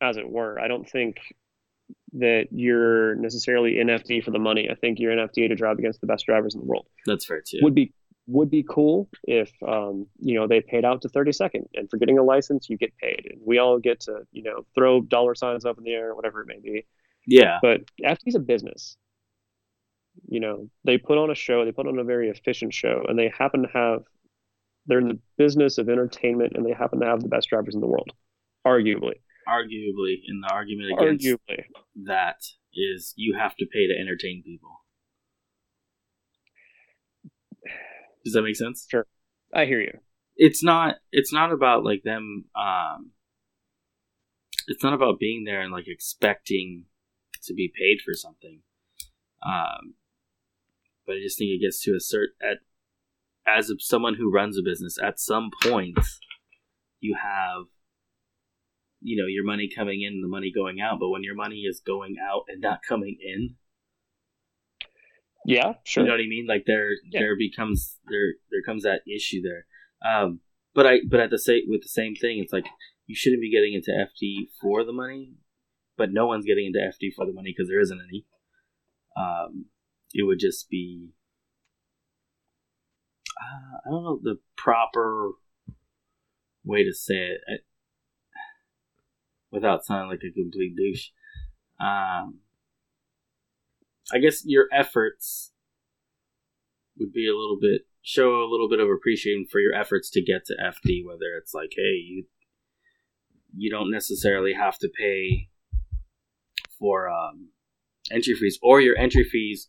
as 0.00 0.16
it 0.16 0.28
were. 0.28 0.58
I 0.58 0.66
don't 0.66 0.88
think 0.88 1.18
that 2.14 2.48
you're 2.50 3.14
necessarily 3.14 3.78
in 3.78 3.86
FD 3.86 4.24
for 4.24 4.32
the 4.32 4.38
money. 4.38 4.68
I 4.70 4.74
think 4.74 4.98
you're 4.98 5.12
in 5.12 5.18
FD 5.18 5.48
to 5.48 5.54
drive 5.54 5.78
against 5.78 6.00
the 6.00 6.06
best 6.06 6.26
drivers 6.26 6.54
in 6.54 6.60
the 6.60 6.66
world. 6.66 6.86
That's 7.06 7.24
fair 7.24 7.40
too. 7.40 7.60
Would 7.62 7.74
be 7.74 7.92
would 8.26 8.50
be 8.50 8.64
cool 8.68 9.08
if 9.24 9.50
um, 9.66 10.06
you 10.20 10.38
know 10.38 10.46
they 10.46 10.60
paid 10.60 10.84
out 10.84 11.02
to 11.02 11.08
32nd, 11.08 11.66
and 11.74 11.90
for 11.90 11.96
getting 11.96 12.18
a 12.18 12.22
license, 12.22 12.68
you 12.70 12.76
get 12.76 12.96
paid, 12.98 13.28
and 13.30 13.40
we 13.44 13.58
all 13.58 13.78
get 13.78 14.00
to 14.00 14.20
you 14.32 14.42
know 14.42 14.64
throw 14.74 15.00
dollar 15.00 15.34
signs 15.34 15.64
up 15.64 15.78
in 15.78 15.84
the 15.84 15.92
air, 15.92 16.14
whatever 16.14 16.40
it 16.40 16.46
may 16.46 16.60
be. 16.62 16.86
yeah, 17.26 17.58
But 17.62 17.82
FD's 18.04 18.34
a 18.34 18.40
business. 18.40 18.96
You 20.28 20.40
know, 20.40 20.68
they 20.84 20.98
put 20.98 21.16
on 21.16 21.30
a 21.30 21.34
show, 21.34 21.64
they 21.64 21.72
put 21.72 21.86
on 21.86 21.98
a 21.98 22.04
very 22.04 22.28
efficient 22.28 22.74
show, 22.74 23.02
and 23.08 23.18
they 23.18 23.32
happen 23.36 23.62
to 23.62 23.68
have, 23.72 24.02
they're 24.86 24.98
in 24.98 25.08
the 25.08 25.18
business 25.38 25.78
of 25.78 25.88
entertainment, 25.88 26.52
and 26.54 26.66
they 26.66 26.72
happen 26.72 27.00
to 27.00 27.06
have 27.06 27.22
the 27.22 27.28
best 27.28 27.48
drivers 27.48 27.74
in 27.74 27.80
the 27.80 27.86
world, 27.86 28.10
arguably. 28.66 29.14
arguably, 29.48 30.16
in 30.28 30.42
the 30.42 30.50
argument 30.52 30.92
against 30.98 31.24
Arguably. 31.24 31.64
that 32.04 32.36
is 32.74 33.14
you 33.16 33.36
have 33.38 33.56
to 33.56 33.66
pay 33.72 33.86
to 33.86 33.98
entertain 33.98 34.42
people. 34.44 34.81
Does 38.24 38.34
that 38.34 38.42
make 38.42 38.56
sense? 38.56 38.86
Sure. 38.90 39.06
I 39.54 39.64
hear 39.64 39.80
you. 39.80 39.98
It's 40.36 40.62
not. 40.62 40.96
It's 41.10 41.32
not 41.32 41.52
about 41.52 41.84
like 41.84 42.02
them. 42.04 42.44
Um, 42.56 43.10
it's 44.66 44.82
not 44.82 44.94
about 44.94 45.18
being 45.18 45.44
there 45.44 45.60
and 45.60 45.72
like 45.72 45.88
expecting 45.88 46.86
to 47.44 47.54
be 47.54 47.72
paid 47.76 47.98
for 48.04 48.14
something. 48.14 48.60
Um, 49.44 49.94
but 51.06 51.16
I 51.16 51.20
just 51.22 51.38
think 51.38 51.50
it 51.50 51.64
gets 51.64 51.82
to 51.82 51.94
a 51.96 52.00
certain 52.00 52.34
at 52.42 52.58
as 53.46 53.70
a, 53.70 53.74
someone 53.78 54.14
who 54.14 54.30
runs 54.30 54.56
a 54.56 54.62
business 54.62 54.98
at 55.02 55.18
some 55.18 55.50
point 55.62 55.98
you 57.00 57.16
have 57.20 57.64
you 59.00 59.20
know 59.20 59.26
your 59.26 59.44
money 59.44 59.68
coming 59.74 60.02
in 60.02 60.14
and 60.14 60.24
the 60.24 60.28
money 60.28 60.52
going 60.54 60.80
out 60.80 60.98
but 61.00 61.10
when 61.10 61.24
your 61.24 61.34
money 61.34 61.62
is 61.68 61.82
going 61.84 62.16
out 62.22 62.44
and 62.48 62.60
not 62.60 62.80
coming 62.88 63.16
in 63.20 63.56
yeah 65.46 65.74
sure. 65.84 66.02
you 66.02 66.08
know 66.08 66.14
what 66.14 66.20
i 66.20 66.28
mean? 66.28 66.46
Like 66.48 66.64
there 66.66 66.90
yeah. 67.10 67.20
there 67.20 67.36
becomes 67.36 67.96
there 68.08 68.34
there 68.50 68.62
comes 68.64 68.82
that 68.84 69.02
issue 69.06 69.42
there. 69.42 69.66
Um 70.04 70.40
but 70.74 70.86
i 70.86 70.98
but 71.08 71.20
at 71.20 71.30
the 71.30 71.38
same 71.38 71.62
with 71.68 71.82
the 71.82 71.88
same 71.88 72.14
thing 72.14 72.38
it's 72.38 72.52
like 72.52 72.66
you 73.06 73.14
shouldn't 73.14 73.42
be 73.42 73.50
getting 73.50 73.74
into 73.74 73.90
FD 73.90 74.48
for 74.60 74.84
the 74.84 74.92
money 74.92 75.32
but 75.96 76.12
no 76.12 76.26
one's 76.26 76.46
getting 76.46 76.66
into 76.66 76.78
FD 76.78 77.14
for 77.14 77.26
the 77.26 77.32
money 77.32 77.54
because 77.56 77.68
there 77.68 77.80
isn't 77.80 78.00
any. 78.08 78.24
Um 79.16 79.66
it 80.14 80.24
would 80.24 80.38
just 80.38 80.68
be 80.68 81.10
uh, 83.40 83.76
I 83.86 83.90
don't 83.90 84.04
know 84.04 84.20
the 84.22 84.38
proper 84.56 85.30
way 86.64 86.84
to 86.84 86.92
say 86.92 87.14
it. 87.14 87.40
I, 87.48 87.52
without 89.50 89.84
sounding 89.84 90.10
like 90.10 90.22
a 90.24 90.32
complete 90.32 90.74
douche. 90.76 91.08
Um, 91.78 92.38
I 94.12 94.18
guess 94.18 94.42
your 94.44 94.66
efforts 94.72 95.52
would 96.98 97.12
be 97.12 97.26
a 97.26 97.36
little 97.36 97.58
bit 97.60 97.82
show 98.02 98.42
a 98.42 98.50
little 98.50 98.68
bit 98.68 98.80
of 98.80 98.88
appreciation 98.88 99.46
for 99.50 99.60
your 99.60 99.74
efforts 99.74 100.10
to 100.10 100.22
get 100.22 100.44
to 100.46 100.54
FD. 100.54 101.06
Whether 101.06 101.36
it's 101.38 101.54
like, 101.54 101.70
hey, 101.76 101.96
you 102.04 102.24
you 103.54 103.70
don't 103.70 103.90
necessarily 103.90 104.54
have 104.54 104.78
to 104.78 104.88
pay 104.98 105.48
for 106.78 107.08
um, 107.08 107.50
entry 108.10 108.34
fees, 108.34 108.58
or 108.62 108.80
your 108.80 108.96
entry 108.96 109.24
fees 109.24 109.68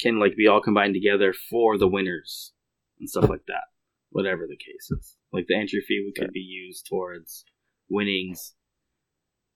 can 0.00 0.18
like 0.18 0.36
be 0.36 0.46
all 0.46 0.60
combined 0.60 0.94
together 0.94 1.34
for 1.50 1.78
the 1.78 1.88
winners 1.88 2.52
and 2.98 3.08
stuff 3.08 3.28
like 3.28 3.46
that. 3.48 3.64
Whatever 4.10 4.46
the 4.46 4.56
case 4.56 4.90
is, 4.90 5.16
like 5.32 5.46
the 5.48 5.56
entry 5.56 5.82
fee 5.86 6.12
could 6.16 6.32
be 6.32 6.40
used 6.40 6.86
towards 6.88 7.44
winnings. 7.90 8.54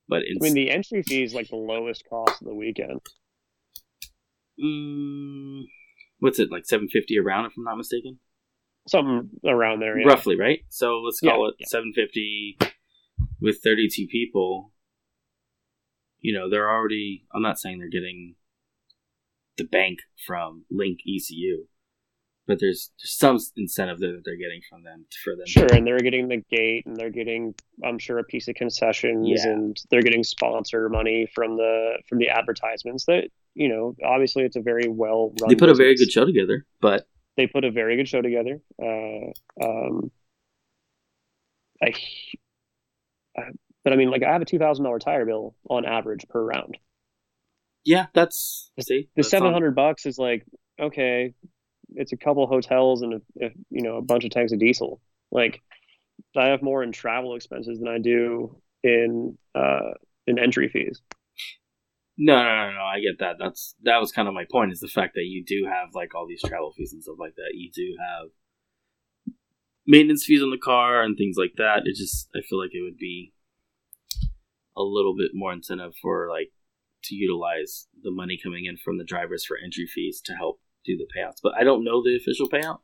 But 0.09 0.23
I 0.23 0.43
mean, 0.43 0.55
the 0.55 0.71
entry 0.71 1.03
fee 1.03 1.23
is 1.23 1.35
like 1.35 1.49
the 1.49 1.57
lowest 1.57 2.05
cost 2.09 2.43
of 2.43 2.49
the 2.49 2.55
weekend. 2.55 3.01
Mm, 4.63 5.63
what's 6.19 6.39
it 6.39 6.51
like? 6.51 6.67
Seven 6.67 6.89
fifty 6.89 7.19
around 7.19 7.47
if 7.47 7.53
I'm 7.57 7.65
not 7.65 7.77
mistaken. 7.77 8.19
Something 8.89 9.31
around 9.45 9.81
there, 9.81 9.99
yeah. 9.99 10.07
roughly, 10.07 10.39
right? 10.39 10.61
So 10.69 11.01
let's 11.05 11.21
call 11.21 11.45
yeah, 11.45 11.49
it 11.49 11.55
yeah. 11.61 11.67
seven 11.69 11.93
fifty 11.95 12.59
with 13.41 13.61
thirty 13.63 13.89
two 13.89 14.07
people. 14.07 14.73
You 16.21 16.39
know, 16.39 16.51
they're 16.51 16.71
already. 16.71 17.27
I'm 17.35 17.43
not 17.43 17.59
saying 17.59 17.79
they're 17.79 17.89
getting 17.89 18.35
the 19.57 19.65
bank 19.65 19.99
from 20.27 20.65
Link 20.71 21.01
ECU, 21.07 21.67
but 22.47 22.59
there's, 22.61 22.91
there's 23.01 23.17
some 23.17 23.39
incentive 23.57 23.99
that 24.01 24.23
they're 24.25 24.37
getting 24.37 24.61
from 24.69 24.83
them 24.83 25.07
for 25.23 25.37
them. 25.37 25.47
Sure, 25.47 25.69
and 25.73 25.87
they're 25.87 26.01
getting 26.01 26.29
the 26.29 26.43
gate, 26.51 26.85
and 26.87 26.97
they're 26.97 27.11
getting, 27.11 27.55
I'm 27.85 27.99
sure, 27.99 28.19
a 28.19 28.25
piece 28.25 28.49
of 28.49 28.55
concessions, 28.55 29.29
yeah. 29.29 29.51
and 29.51 29.77
they're 29.91 30.03
getting 30.03 30.25
sponsor 30.25 30.89
money 30.89 31.29
from 31.35 31.57
the 31.57 31.99
from 32.09 32.19
the 32.19 32.29
advertisements. 32.29 33.05
That 33.07 33.29
you 33.55 33.69
know, 33.69 33.95
obviously, 34.05 34.45
it's 34.45 34.57
a 34.57 34.61
very 34.61 34.89
well 34.89 35.33
run. 35.41 35.49
They 35.49 35.55
put 35.55 35.67
business. 35.67 35.79
a 35.79 35.83
very 35.83 35.97
good 35.97 36.11
show 36.11 36.25
together, 36.25 36.67
but 36.81 37.07
they 37.37 37.47
put 37.47 37.65
a 37.65 37.71
very 37.71 37.97
good 37.97 38.09
show 38.09 38.23
together. 38.23 38.61
Uh, 38.83 39.65
um, 39.65 40.11
I, 41.83 41.95
I, 43.37 43.43
but 43.85 43.93
I 43.93 43.97
mean, 43.97 44.11
like 44.11 44.23
I 44.23 44.33
have 44.33 44.43
a 44.43 44.47
two 44.47 44.59
thousand 44.59 44.85
dollar 44.85 44.99
tire 44.99 45.25
bill 45.25 45.55
on 45.69 45.85
average 45.85 46.27
per 46.29 46.43
round. 46.43 46.79
Yeah, 47.85 48.07
that's 48.15 48.71
see 48.81 49.09
the 49.17 49.23
seven 49.23 49.53
hundred 49.53 49.75
bucks 49.75 50.07
is 50.07 50.19
like 50.19 50.45
okay, 50.79 51.35
it's 51.95 52.13
a 52.13 52.17
couple 52.17 52.47
hotels 52.47 53.03
and 53.03 53.15
a, 53.15 53.47
a, 53.47 53.51
you 53.71 53.83
know 53.83 53.97
a 53.97 54.03
bunch 54.03 54.25
of 54.25 54.31
tanks 54.31 54.53
of 54.53 54.59
diesel. 54.59 55.01
Like 55.31 55.63
I 56.37 56.47
have 56.49 56.63
more 56.63 56.83
in 56.83 56.93
travel 56.93 57.35
expenses 57.35 57.79
than 57.79 57.89
I 57.89 57.99
do 57.99 58.61
in 58.83 59.37
uh, 59.55 59.93
in 60.27 60.39
entry 60.39 60.69
fees. 60.69 61.01
No, 62.23 62.37
no, 62.37 62.67
no, 62.67 62.73
no. 62.73 62.83
I 62.83 63.01
get 63.01 63.19
that. 63.21 63.37
That's 63.39 63.75
that 63.83 63.99
was 63.99 64.13
kind 64.13 64.29
of 64.29 64.35
my 64.35 64.45
point. 64.51 64.73
Is 64.73 64.81
the 64.81 64.89
fact 64.89 65.15
that 65.15 65.25
you 65.25 65.43
do 65.43 65.65
have 65.65 65.95
like 65.95 66.15
all 66.15 66.27
these 66.29 66.43
travel 66.43 66.73
fees 66.77 66.93
and 66.93 67.03
stuff 67.03 67.17
like 67.19 67.35
that. 67.37 67.53
You 67.55 67.71
do 67.75 67.97
have 67.99 68.29
maintenance 69.87 70.27
fees 70.27 70.43
on 70.43 70.51
the 70.51 70.59
car 70.59 71.03
and 71.03 71.17
things 71.17 71.37
like 71.39 71.55
that. 71.57 71.83
It 71.87 71.97
just 71.97 72.29
I 72.37 72.41
feel 72.47 72.61
like 72.61 72.75
it 72.75 72.83
would 72.83 72.99
be 72.99 73.33
a 74.77 74.83
little 74.83 75.17
bit 75.17 75.31
more 75.33 75.53
incentive 75.53 75.95
for 76.03 76.29
like 76.29 76.53
to 77.05 77.15
utilize 77.15 77.89
the 78.03 78.11
money 78.11 78.39
coming 78.43 78.67
in 78.67 78.77
from 78.77 78.99
the 78.99 79.05
drivers 79.05 79.45
for 79.47 79.57
entry 79.57 79.87
fees 79.87 80.21
to 80.27 80.35
help 80.35 80.61
do 80.85 80.97
the 80.97 81.07
payouts, 81.17 81.39
but 81.43 81.55
I 81.59 81.65
don't 81.65 81.85
know 81.85 82.03
the 82.03 82.17
official 82.17 82.49
payout. 82.49 82.81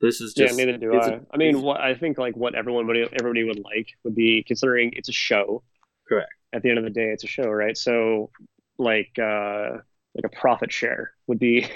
This 0.00 0.20
is 0.20 0.32
just 0.34 0.58
yeah, 0.58 0.64
neither 0.64 0.78
do 0.78 0.94
I. 0.94 1.06
A, 1.06 1.20
I 1.32 1.36
mean, 1.36 1.62
what 1.62 1.80
I 1.80 1.94
think 1.94 2.18
like 2.18 2.36
what 2.36 2.54
everyone 2.54 2.86
would 2.86 2.96
everybody 2.96 3.44
would 3.44 3.58
like 3.58 3.88
would 4.04 4.14
be 4.14 4.44
considering 4.46 4.92
it's 4.94 5.08
a 5.08 5.12
show. 5.12 5.62
Correct. 6.08 6.32
At 6.52 6.62
the 6.62 6.70
end 6.70 6.78
of 6.78 6.84
the 6.84 6.90
day, 6.90 7.10
it's 7.10 7.24
a 7.24 7.28
show, 7.28 7.48
right? 7.48 7.76
So 7.76 8.30
like 8.78 9.18
uh 9.18 9.78
like 10.14 10.24
a 10.24 10.28
profit 10.36 10.72
share 10.72 11.12
would 11.26 11.38
be 11.38 11.66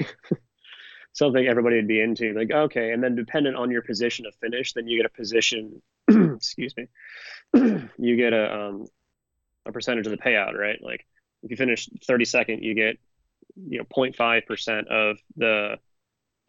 something 1.13 1.47
everybody 1.47 1.77
would 1.77 1.89
be 1.89 2.01
into. 2.01 2.33
Like 2.33 2.51
okay, 2.51 2.93
and 2.93 3.03
then 3.03 3.15
dependent 3.15 3.57
on 3.57 3.71
your 3.71 3.83
position 3.83 4.27
of 4.27 4.35
finish, 4.37 4.73
then 4.73 4.87
you 4.89 4.99
get 4.99 5.07
a 5.07 5.15
position. 5.15 5.83
excuse 6.09 6.75
me. 6.77 6.87
you 7.99 8.17
get 8.17 8.33
a 8.33 8.55
um 8.57 8.87
a 9.67 9.73
percentage 9.73 10.07
of 10.07 10.13
the 10.13 10.19
payout, 10.19 10.55
right? 10.55 10.83
Like 10.83 11.07
if 11.43 11.51
you 11.51 11.57
finish 11.57 11.89
32nd, 12.09 12.63
you 12.63 12.75
get 12.75 12.99
you 13.69 13.79
know 13.79 13.85
0.5 13.85 14.47
percent 14.47 14.89
of 14.89 15.19
the 15.37 15.79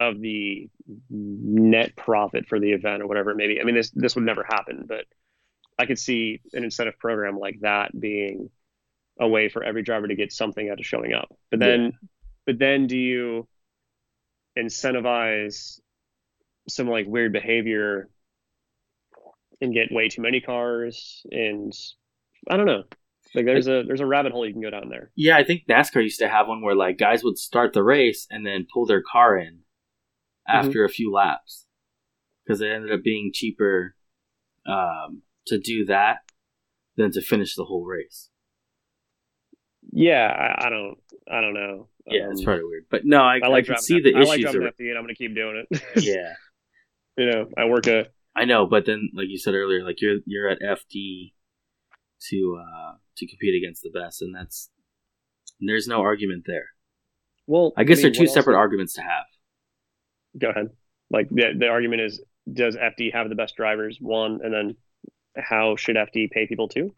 of 0.00 0.20
the 0.20 0.68
net 1.10 1.94
profit 1.96 2.46
for 2.46 2.58
the 2.58 2.72
event 2.72 3.02
or 3.02 3.06
whatever 3.06 3.30
it 3.30 3.36
may 3.36 3.46
be. 3.46 3.60
I 3.60 3.64
mean, 3.64 3.74
this 3.74 3.90
this 3.90 4.14
would 4.14 4.24
never 4.24 4.44
happen, 4.44 4.86
but 4.88 5.04
I 5.78 5.86
could 5.86 5.98
see 5.98 6.40
an 6.52 6.64
incentive 6.64 6.98
program 6.98 7.38
like 7.38 7.58
that 7.60 7.98
being 7.98 8.50
a 9.18 9.28
way 9.28 9.48
for 9.48 9.62
every 9.62 9.82
driver 9.82 10.08
to 10.08 10.14
get 10.14 10.32
something 10.32 10.68
out 10.68 10.80
of 10.80 10.86
showing 10.86 11.12
up. 11.12 11.28
But 11.50 11.60
then, 11.60 11.82
yeah. 11.84 12.08
but 12.46 12.58
then, 12.58 12.86
do 12.86 12.98
you 12.98 13.48
incentivize 14.58 15.80
some 16.68 16.88
like 16.88 17.06
weird 17.06 17.32
behavior 17.32 18.08
and 19.60 19.74
get 19.74 19.92
way 19.92 20.08
too 20.08 20.22
many 20.22 20.40
cars? 20.40 21.24
And 21.30 21.72
I 22.48 22.56
don't 22.56 22.66
know. 22.66 22.84
Like 23.34 23.46
there's 23.46 23.66
a 23.66 23.82
there's 23.86 24.00
a 24.00 24.06
rabbit 24.06 24.32
hole 24.32 24.46
you 24.46 24.52
can 24.52 24.62
go 24.62 24.70
down 24.70 24.88
there. 24.88 25.10
Yeah, 25.16 25.36
I 25.36 25.44
think 25.44 25.66
NASCAR 25.68 26.02
used 26.02 26.20
to 26.20 26.28
have 26.28 26.46
one 26.46 26.62
where 26.62 26.76
like 26.76 26.98
guys 26.98 27.24
would 27.24 27.36
start 27.36 27.72
the 27.72 27.82
race 27.82 28.26
and 28.30 28.46
then 28.46 28.66
pull 28.72 28.86
their 28.86 29.02
car 29.02 29.36
in 29.36 29.60
after 30.46 30.80
mm-hmm. 30.80 30.84
a 30.84 30.88
few 30.88 31.12
laps 31.12 31.66
because 32.44 32.60
it 32.60 32.70
ended 32.70 32.92
up 32.92 33.02
being 33.02 33.32
cheaper 33.34 33.96
um, 34.66 35.22
to 35.46 35.58
do 35.58 35.86
that 35.86 36.18
than 36.96 37.10
to 37.12 37.20
finish 37.20 37.54
the 37.54 37.64
whole 37.64 37.84
race. 37.84 38.30
Yeah, 39.92 40.26
I, 40.26 40.66
I 40.66 40.70
don't, 40.70 40.96
I 41.30 41.40
don't 41.40 41.54
know. 41.54 41.88
Yeah, 42.06 42.26
um, 42.26 42.32
it's 42.32 42.44
probably 42.44 42.64
weird, 42.64 42.84
but 42.90 43.02
no, 43.04 43.18
I, 43.18 43.40
I 43.42 43.48
like 43.48 43.64
I 43.64 43.74
can 43.74 43.78
see 43.78 44.00
the 44.00 44.10
issues. 44.10 44.28
I 44.28 44.30
like 44.30 44.40
driving 44.40 44.62
FD, 44.62 44.88
and 44.88 44.98
I'm 44.98 45.04
going 45.04 45.14
to 45.14 45.18
keep 45.18 45.34
doing 45.34 45.64
it. 45.70 45.82
yeah, 45.96 46.32
you 47.16 47.30
know, 47.30 47.46
I 47.56 47.66
work 47.66 47.86
a. 47.86 48.06
I 48.36 48.44
know, 48.44 48.66
but 48.66 48.84
then, 48.86 49.10
like 49.14 49.28
you 49.28 49.38
said 49.38 49.54
earlier, 49.54 49.84
like 49.84 50.00
you're 50.00 50.18
you're 50.26 50.48
at 50.48 50.58
FD 50.60 51.32
to 52.30 52.60
uh, 52.60 52.92
to 53.16 53.26
compete 53.26 53.62
against 53.62 53.82
the 53.82 53.90
best, 53.90 54.22
and 54.22 54.34
that's 54.34 54.70
there's 55.60 55.86
no 55.86 56.00
argument 56.00 56.44
there. 56.46 56.66
Well, 57.46 57.72
I 57.76 57.84
guess 57.84 57.98
I 57.98 58.02
mean, 58.04 58.12
they're 58.12 58.26
two 58.26 58.32
separate 58.32 58.56
arguments 58.56 58.94
to 58.94 59.02
have. 59.02 59.26
Go 60.38 60.50
ahead. 60.50 60.70
Like 61.10 61.28
the 61.30 61.52
the 61.58 61.68
argument 61.68 62.02
is, 62.02 62.22
does 62.52 62.76
FD 62.76 63.14
have 63.14 63.28
the 63.28 63.34
best 63.34 63.54
drivers? 63.56 63.98
One, 64.00 64.40
and 64.42 64.52
then 64.52 64.76
how 65.36 65.76
should 65.76 65.96
FD 65.96 66.30
pay 66.30 66.46
people 66.46 66.68
too? 66.68 66.94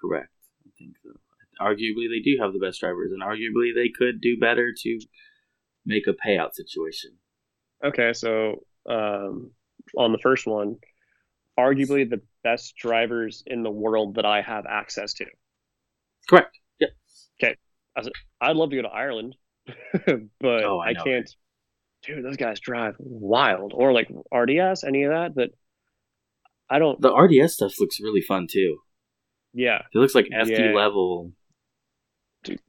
Correct. 0.00 0.28
I 0.66 0.70
think 0.78 0.94
so. 1.02 1.10
Arguably, 1.60 2.08
they 2.08 2.20
do 2.24 2.38
have 2.40 2.52
the 2.52 2.58
best 2.58 2.80
drivers, 2.80 3.12
and 3.12 3.22
arguably, 3.22 3.74
they 3.74 3.88
could 3.88 4.20
do 4.20 4.36
better 4.38 4.72
to 4.82 5.00
make 5.86 6.06
a 6.06 6.12
payout 6.12 6.54
situation. 6.54 7.12
Okay, 7.84 8.12
so 8.12 8.64
um, 8.88 9.52
on 9.96 10.12
the 10.12 10.18
first 10.18 10.46
one, 10.46 10.76
arguably 11.58 12.08
the 12.08 12.20
best 12.42 12.76
drivers 12.76 13.42
in 13.46 13.62
the 13.62 13.70
world 13.70 14.16
that 14.16 14.24
I 14.24 14.40
have 14.42 14.66
access 14.66 15.14
to. 15.14 15.26
Correct. 16.28 16.58
Yeah. 16.80 16.88
Okay. 17.42 17.56
I'd 18.40 18.56
love 18.56 18.70
to 18.70 18.76
go 18.76 18.82
to 18.82 18.88
Ireland, 18.88 19.36
but 20.06 20.64
oh, 20.64 20.80
I, 20.80 20.90
I 20.90 20.94
can't. 20.94 21.30
Dude, 22.02 22.24
those 22.24 22.36
guys 22.36 22.58
drive 22.58 22.96
wild, 22.98 23.72
or 23.74 23.92
like 23.92 24.08
RDS, 24.34 24.82
any 24.82 25.04
of 25.04 25.10
that. 25.10 25.34
But 25.36 25.50
I 26.72 26.78
don't. 26.78 26.98
The 27.02 27.14
RDS 27.14 27.52
stuff 27.52 27.74
looks 27.78 28.00
really 28.00 28.22
fun 28.22 28.46
too. 28.50 28.78
Yeah, 29.52 29.82
it 29.94 29.98
looks 29.98 30.14
like 30.14 30.24
SD 30.32 30.58
yeah. 30.58 30.74
level. 30.74 31.32
Dude, 32.44 32.60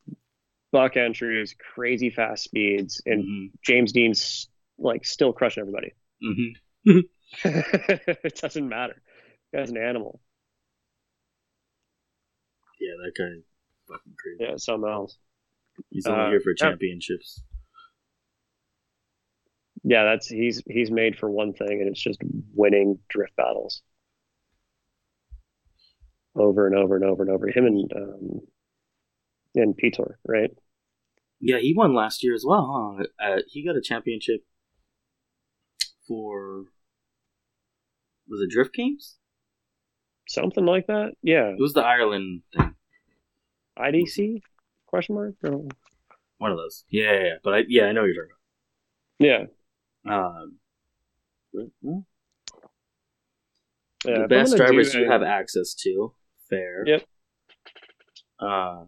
buck 0.73 0.97
entries, 0.97 1.55
crazy 1.73 2.09
fast 2.09 2.43
speeds, 2.43 3.01
and 3.05 3.23
mm-hmm. 3.23 3.55
James 3.63 3.93
Deane's 3.93 4.49
like 4.77 5.05
still 5.05 5.31
crushing 5.31 5.61
everybody. 5.61 5.93
Mm-hmm. 6.85 6.99
it 7.45 8.35
doesn't 8.41 8.67
matter. 8.67 9.01
Guy's 9.55 9.69
an 9.69 9.77
animal. 9.77 10.19
Yeah, 12.79 12.91
that 13.03 13.13
guy, 13.17 13.41
fucking 13.87 14.13
crazy. 14.21 14.51
Yeah, 14.51 14.57
something 14.57 14.89
else. 14.89 15.17
He's 15.89 16.05
only 16.05 16.25
Uh, 16.25 16.29
here 16.29 16.41
for 16.41 16.53
championships. 16.53 17.41
Yeah, 19.83 20.03
that's 20.03 20.27
he's 20.27 20.61
he's 20.67 20.91
made 20.91 21.17
for 21.17 21.29
one 21.31 21.53
thing, 21.53 21.79
and 21.81 21.87
it's 21.87 22.01
just 22.01 22.19
winning 22.53 22.99
drift 23.09 23.35
battles 23.37 23.81
over 26.35 26.67
and 26.67 26.75
over 26.75 26.95
and 26.95 27.05
over 27.05 27.23
and 27.23 27.31
over. 27.31 27.47
Him 27.47 27.65
and 27.65 27.91
um, 27.95 28.39
and 29.55 29.75
Piotr, 29.77 30.17
right? 30.27 30.51
Yeah, 31.39 31.57
he 31.59 31.73
won 31.75 31.93
last 31.93 32.23
year 32.23 32.33
as 32.33 32.43
well, 32.47 32.97
huh? 32.99 33.05
Uh, 33.23 33.41
he 33.47 33.65
got 33.65 33.75
a 33.75 33.81
championship 33.81 34.41
for 36.07 36.65
was 38.27 38.41
it 38.41 38.49
Drift 38.49 38.73
Games? 38.73 39.17
Something 40.27 40.65
like 40.65 40.87
that. 40.87 41.11
Yeah, 41.21 41.49
It 41.49 41.59
was 41.59 41.73
the 41.73 41.81
Ireland 41.81 42.43
thing. 42.55 42.73
IDC 43.77 44.41
question 44.87 45.15
mark. 45.15 45.35
Or- 45.43 45.67
One 46.37 46.51
of 46.51 46.57
those. 46.57 46.85
Yeah, 46.89 47.11
yeah, 47.11 47.19
yeah. 47.23 47.33
But 47.43 47.53
I, 47.53 47.63
yeah, 47.67 47.83
I 47.85 47.91
know 47.91 48.01
what 48.01 48.07
you're 48.07 48.25
talking 48.25 48.35
about. 49.19 49.49
Yeah. 50.07 50.13
Um, 50.15 50.57
yeah. 54.05 54.19
the 54.21 54.27
best 54.27 54.55
drivers 54.55 54.91
do 54.93 54.99
you 54.99 55.07
a- 55.07 55.11
have 55.11 55.23
access 55.23 55.73
to. 55.83 56.13
Fair. 56.57 56.83
Yep. 56.85 57.03
Uh, 58.39 58.85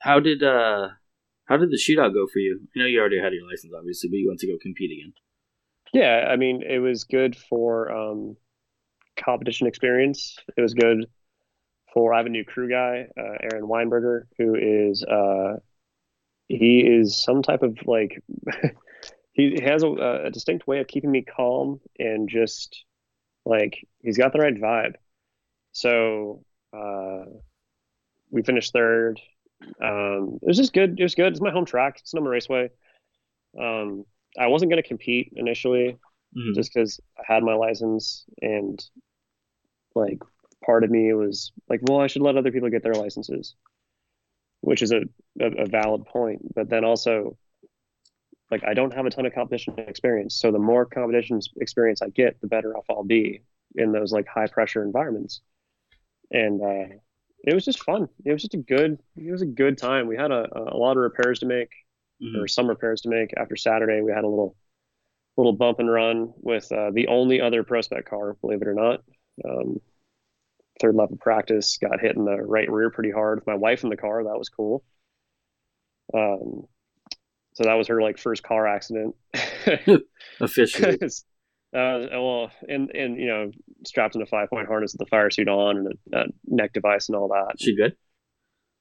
how 0.00 0.20
did 0.20 0.42
uh, 0.42 0.88
how 1.44 1.56
did 1.56 1.70
the 1.70 1.76
shootout 1.78 2.14
go 2.14 2.26
for 2.32 2.38
you? 2.38 2.60
I 2.74 2.78
know 2.80 2.86
you 2.86 3.00
already 3.00 3.18
had 3.18 3.32
your 3.32 3.48
license, 3.48 3.72
obviously, 3.76 4.08
but 4.10 4.16
you 4.16 4.28
went 4.28 4.40
to 4.40 4.46
go 4.46 4.58
compete 4.60 4.90
again. 4.92 5.12
Yeah, 5.92 6.26
I 6.30 6.36
mean, 6.36 6.62
it 6.62 6.78
was 6.78 7.04
good 7.04 7.36
for 7.36 7.90
um, 7.90 8.36
competition 9.16 9.66
experience. 9.66 10.36
It 10.56 10.60
was 10.60 10.74
good 10.74 11.06
for 11.92 12.12
I 12.12 12.18
have 12.18 12.26
a 12.26 12.30
new 12.30 12.44
crew 12.44 12.68
guy, 12.68 13.06
uh, 13.18 13.36
Aaron 13.42 13.66
Weinberger, 13.66 14.24
who 14.36 14.54
is 14.54 15.02
uh, 15.04 15.56
he 16.48 16.80
is 16.80 17.22
some 17.22 17.42
type 17.42 17.62
of 17.62 17.78
like 17.86 18.22
he 19.32 19.60
has 19.62 19.82
a, 19.82 19.88
a 20.26 20.30
distinct 20.30 20.66
way 20.66 20.80
of 20.80 20.86
keeping 20.86 21.10
me 21.10 21.22
calm 21.22 21.80
and 21.98 22.28
just 22.28 22.84
like 23.44 23.86
he's 24.02 24.18
got 24.18 24.32
the 24.32 24.38
right 24.38 24.54
vibe. 24.54 24.94
So 25.78 26.44
uh, 26.76 27.24
we 28.30 28.42
finished 28.42 28.72
third. 28.72 29.20
Um, 29.82 30.38
it 30.42 30.48
was 30.48 30.56
just 30.56 30.72
good. 30.72 30.98
It 30.98 31.02
was 31.02 31.14
good. 31.14 31.32
It's 31.32 31.40
my 31.40 31.50
home 31.52 31.64
track. 31.64 31.98
It's 32.00 32.10
Sonoma 32.10 32.30
Raceway. 32.30 32.70
Um, 33.58 34.04
I 34.38 34.48
wasn't 34.48 34.70
going 34.70 34.82
to 34.82 34.88
compete 34.88 35.32
initially 35.36 35.96
Mhm. 36.36 36.54
just 36.54 36.72
because 36.74 37.00
I 37.18 37.32
had 37.32 37.42
my 37.42 37.54
license 37.54 38.26
and 38.42 38.78
like 39.94 40.18
part 40.64 40.84
of 40.84 40.90
me 40.90 41.12
was 41.14 41.52
like, 41.68 41.80
well, 41.88 42.00
I 42.00 42.06
should 42.08 42.22
let 42.22 42.36
other 42.36 42.52
people 42.52 42.68
get 42.70 42.82
their 42.82 42.94
licenses, 42.94 43.54
which 44.60 44.82
is 44.82 44.92
a, 44.92 45.02
a, 45.40 45.62
a 45.62 45.66
valid 45.66 46.04
point. 46.04 46.54
But 46.54 46.68
then 46.68 46.84
also, 46.84 47.38
like, 48.50 48.64
I 48.64 48.74
don't 48.74 48.92
have 48.94 49.06
a 49.06 49.10
ton 49.10 49.26
of 49.26 49.34
competition 49.34 49.74
experience. 49.78 50.34
So 50.34 50.50
the 50.50 50.58
more 50.58 50.84
competition 50.86 51.40
experience 51.60 52.02
I 52.02 52.08
get, 52.10 52.40
the 52.40 52.48
better 52.48 52.76
off 52.76 52.86
I'll 52.90 53.04
be 53.04 53.42
in 53.76 53.92
those 53.92 54.12
like 54.12 54.26
high 54.26 54.46
pressure 54.48 54.82
environments. 54.82 55.40
And 56.30 56.60
uh, 56.62 56.96
it 57.44 57.54
was 57.54 57.64
just 57.64 57.82
fun. 57.82 58.08
It 58.24 58.32
was 58.32 58.42
just 58.42 58.54
a 58.54 58.58
good, 58.58 59.00
it 59.16 59.30
was 59.32 59.42
a 59.42 59.46
good 59.46 59.78
time. 59.78 60.06
We 60.06 60.16
had 60.16 60.30
a, 60.30 60.46
a 60.54 60.76
lot 60.76 60.92
of 60.92 60.98
repairs 60.98 61.40
to 61.40 61.46
make 61.46 61.70
Mhm. 62.22 62.42
or 62.42 62.48
some 62.48 62.68
repairs 62.68 63.02
to 63.02 63.08
make 63.10 63.32
after 63.36 63.54
Saturday. 63.54 64.00
We 64.02 64.10
had 64.12 64.24
a 64.24 64.28
little 64.28 64.56
little 65.36 65.52
bump 65.52 65.78
and 65.78 65.90
run 65.90 66.32
with 66.36 66.70
uh, 66.72 66.90
the 66.92 67.06
only 67.08 67.40
other 67.40 67.62
prospect 67.62 68.08
car, 68.10 68.34
believe 68.40 68.60
it 68.62 68.68
or 68.68 68.74
not. 68.74 69.04
Um, 69.48 69.80
third 70.80 70.94
lap 70.96 71.10
of 71.10 71.20
practice, 71.20 71.78
got 71.78 72.00
hit 72.00 72.16
in 72.16 72.24
the 72.24 72.36
right 72.36 72.70
rear 72.70 72.90
pretty 72.90 73.10
hard 73.10 73.38
with 73.38 73.46
my 73.46 73.54
wife 73.54 73.84
in 73.84 73.90
the 73.90 73.96
car. 73.96 74.24
That 74.24 74.38
was 74.38 74.48
cool. 74.48 74.84
Um, 76.14 76.66
so 77.54 77.64
that 77.64 77.74
was 77.74 77.88
her 77.88 78.00
like 78.00 78.18
first 78.18 78.42
car 78.42 78.66
accident. 78.66 79.14
Officially. 80.40 80.98
Uh, 81.74 82.06
well, 82.12 82.50
and 82.66 82.90
and 82.90 83.18
you 83.18 83.26
know, 83.26 83.50
strapped 83.84 84.14
in 84.14 84.22
a 84.22 84.26
five 84.26 84.48
point 84.48 84.68
harness 84.68 84.94
with 84.94 85.00
the 85.00 85.10
fire 85.10 85.30
suit 85.30 85.48
on 85.48 85.76
and 85.76 85.98
a, 86.12 86.20
a 86.20 86.24
neck 86.46 86.72
device 86.72 87.08
and 87.08 87.16
all 87.16 87.28
that. 87.28 87.60
she 87.60 87.76
good? 87.76 87.94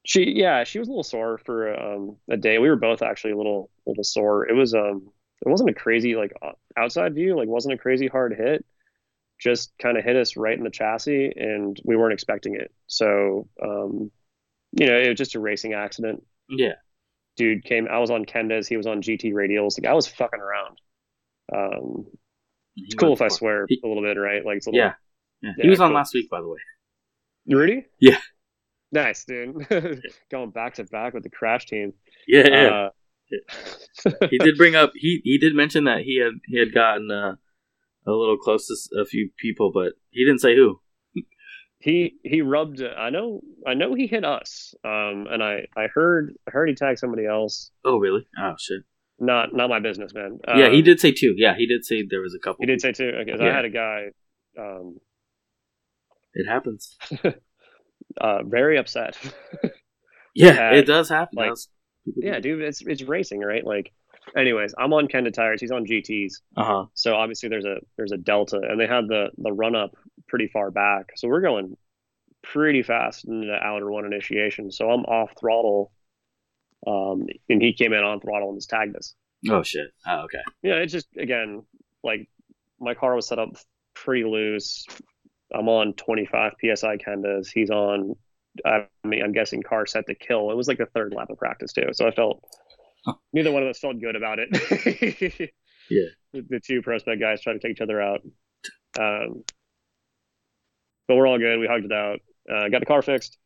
She 0.06 0.32
yeah, 0.38 0.64
she 0.64 0.80
was 0.80 0.88
a 0.88 0.92
little 0.92 1.04
sore 1.04 1.38
for 1.38 1.78
um, 1.78 2.18
a 2.30 2.38
day. 2.38 2.60
We 2.60 2.70
were 2.70 2.78
both 2.78 3.02
actually 3.02 3.32
a 3.32 3.38
little 3.38 3.70
a 3.86 3.90
little 3.90 4.06
sore. 4.06 4.48
It 4.48 4.54
was 4.54 4.74
um 4.74 5.12
it 5.46 5.50
wasn't 5.50 5.70
a 5.70 5.74
crazy 5.74 6.16
like 6.16 6.32
outside 6.78 7.14
view, 7.14 7.36
like 7.36 7.50
wasn't 7.50 7.74
a 7.74 7.78
crazy 7.78 8.08
hard 8.08 8.34
hit. 8.34 8.66
Just 9.38 9.74
kind 9.80 9.98
of 9.98 10.04
hit 10.04 10.16
us 10.16 10.38
right 10.38 10.58
in 10.58 10.64
the 10.64 10.72
chassis 10.72 11.34
and 11.36 11.78
we 11.84 11.98
weren't 11.98 12.14
expecting 12.14 12.56
it. 12.56 12.74
So 12.88 13.50
um 13.62 14.12
you 14.72 14.88
know, 14.88 14.98
it 14.98 15.10
was 15.10 15.18
just 15.18 15.36
a 15.36 15.40
racing 15.42 15.74
accident. 15.74 16.24
Yeah. 16.50 16.76
Dude 17.36 17.66
came 17.66 17.90
I 17.90 18.00
was 18.00 18.12
on 18.12 18.24
Kenda's, 18.24 18.70
he 18.70 18.78
was 18.78 18.88
on 18.88 19.02
GT 19.02 19.34
radials. 19.34 19.78
Like 19.78 19.90
I 19.90 19.94
was 19.94 20.08
fucking 20.08 20.40
around. 20.40 20.80
Um 21.54 22.06
it's 22.78 22.96
cool 22.96 23.14
if 23.14 23.22
I 23.22 23.28
swear 23.28 23.66
He- 23.68 23.82
a 23.84 23.88
little 23.88 24.04
bit, 24.04 24.18
right? 24.20 24.46
Like 24.46 24.58
it's 24.58 24.68
a 24.68 24.70
little 24.72 24.86
Yeah. 24.86 24.94
Yeah. 25.42 25.52
He 25.58 25.64
Yeah, 25.66 25.70
was 25.70 25.80
on 25.82 25.90
cool. 25.90 25.96
last 25.96 26.14
week, 26.14 26.30
by 26.30 26.42
the 26.42 26.48
way. 26.48 26.58
Rudy? 27.50 27.86
Yeah. 28.00 28.18
Nice, 28.92 29.26
dude. 29.26 29.68
Going 30.32 30.52
back 30.52 30.76
to 30.76 30.84
back 30.86 31.14
with 31.14 31.24
the 31.24 31.30
crash 31.30 31.66
team. 31.66 31.94
Yeah, 32.28 32.48
yeah. 32.48 32.68
Uh, 32.68 32.90
he 34.30 34.38
did 34.38 34.58
bring 34.58 34.76
up 34.76 34.92
he 34.96 35.20
he 35.24 35.38
did 35.38 35.54
mention 35.54 35.84
that 35.84 36.02
he 36.02 36.18
had 36.20 36.34
he 36.46 36.58
had 36.58 36.74
gotten 36.74 37.12
uh, 37.12 37.36
a 38.06 38.12
little 38.12 38.38
close 38.38 38.68
to 38.68 39.02
a 39.02 39.06
few 39.06 39.30
people, 39.38 39.72
but 39.74 39.94
he 40.12 40.24
didn't 40.24 40.40
say 40.40 40.56
who. 40.56 40.80
he 41.80 42.16
he 42.24 42.42
rubbed 42.42 42.82
i 42.82 43.10
know 43.12 43.40
i 43.68 43.74
know 43.76 43.94
he 43.94 44.08
hit 44.08 44.26
us 44.26 44.74
um 44.84 45.28
and 45.30 45.44
i 45.44 45.68
i 45.78 45.86
heard 45.94 46.34
i 46.48 46.52
heard 46.52 46.68
he 46.68 46.74
tagged 46.74 46.98
somebody 46.98 47.26
else 47.26 47.70
Oh, 47.86 47.98
really? 47.98 48.26
Oh 48.40 48.56
shit. 48.60 48.82
Not 49.20 49.54
not 49.54 49.70
my 49.70 49.80
business 49.80 50.14
man 50.14 50.40
yeah, 50.48 50.70
he 50.70 50.78
Um, 50.80 50.84
did 50.84 51.00
say 51.00 51.12
two. 51.12 51.34
Yeah, 51.38 51.56
he 51.58 51.66
did 51.66 51.84
say 51.86 52.06
there 52.08 52.22
was 52.22 52.36
a 52.36 52.40
couple. 52.40 52.58
he 52.62 52.68
did 52.68 52.82
say 52.82 52.92
because 52.92 53.42
i 53.42 53.46
Yeah. 53.46 53.56
had 53.56 53.66
a 53.66 53.70
guy 53.70 54.06
um 54.60 54.98
It 56.34 56.48
happens. 56.48 56.98
uh 58.22 58.44
very 58.44 58.78
upset 58.78 59.18
Yeah, 60.36 60.72
it 60.74 60.86
does 60.86 61.10
happen. 61.10 61.38
like- 61.38 61.54
yeah 62.16 62.40
dude 62.40 62.62
it's 62.62 62.82
it's 62.82 63.02
racing 63.04 63.42
right 63.42 63.66
like 63.66 63.92
anyways 64.36 64.74
i'm 64.78 64.94
on 64.94 65.08
kenda 65.10 65.34
tires 65.34 65.60
he's 65.60 65.72
on 65.72 65.86
gts 65.86 66.36
Uh-huh. 66.56 66.86
so 66.94 67.16
obviously 67.16 67.50
there's 67.50 67.66
a 67.66 67.78
there's 67.98 68.14
a 68.14 68.18
delta 68.18 68.62
and 68.70 68.80
they 68.80 68.88
had 68.88 69.08
the 69.10 69.30
the 69.38 69.52
run 69.52 69.76
up 69.76 69.92
pretty 70.30 70.48
far 70.48 70.72
back 70.72 71.08
so 71.18 71.28
we're 71.28 71.42
going 71.42 71.76
pretty 72.44 72.82
fast 72.82 73.26
into 73.28 73.48
the 73.48 73.56
outer 73.62 73.92
one 73.92 74.06
initiation 74.06 74.72
so 74.72 74.90
i'm 74.90 75.02
off 75.04 75.32
throttle 75.38 75.92
um 76.86 77.26
and 77.50 77.62
he 77.62 77.74
came 77.74 77.94
in 77.94 78.04
on 78.04 78.20
throttle 78.20 78.50
and 78.50 78.58
just 78.58 78.70
tagged 78.70 78.96
us 78.96 79.16
Oh 79.50 79.62
shit. 79.64 79.92
Oh, 80.06 80.22
okay. 80.26 80.42
yeah, 80.64 80.76
it's 80.76 80.92
just 80.92 81.08
again 81.18 81.64
like 82.04 82.28
my 82.80 82.94
car 82.96 83.16
was 83.16 83.28
set 83.28 83.40
up 83.40 83.50
pretty 83.94 84.24
loose. 84.24 84.86
I'm 85.54 85.70
on 85.70 85.94
25 85.94 86.54
psi 86.60 86.98
Kendas. 86.98 87.48
He's 87.54 87.70
on. 87.70 88.16
I 88.66 88.88
mean, 89.04 89.22
I'm 89.24 89.32
guessing 89.34 89.62
car 89.62 89.86
set 89.86 90.08
to 90.08 90.16
kill. 90.16 90.50
It 90.52 90.58
was 90.58 90.68
like 90.68 90.80
the 90.80 90.88
third 90.88 91.14
lap 91.16 91.30
of 91.30 91.38
practice 91.38 91.72
too, 91.72 91.90
so 91.94 92.08
I 92.08 92.12
felt 92.12 92.44
Huh. 93.06 93.14
neither 93.32 93.52
one 93.52 93.62
of 93.64 93.70
us 93.70 93.78
felt 93.80 94.02
good 94.02 94.16
about 94.16 94.40
it. 94.40 94.50
Yeah. 95.90 96.08
the, 96.34 96.42
the 96.50 96.60
two 96.60 96.82
prospect 96.82 97.22
guys 97.22 97.42
try 97.42 97.54
to 97.54 97.60
take 97.60 97.72
each 97.72 97.82
other 97.82 98.02
out. 98.02 98.20
Um, 99.00 99.44
but 101.08 101.16
we're 101.16 101.28
all 101.28 101.38
good. 101.40 101.60
We 101.60 101.68
hugged 101.68 101.86
it 101.86 101.94
out. 101.94 102.20
Uh, 102.52 102.68
got 102.70 102.80
the 102.80 102.86
car 102.86 103.02
fixed. 103.02 103.38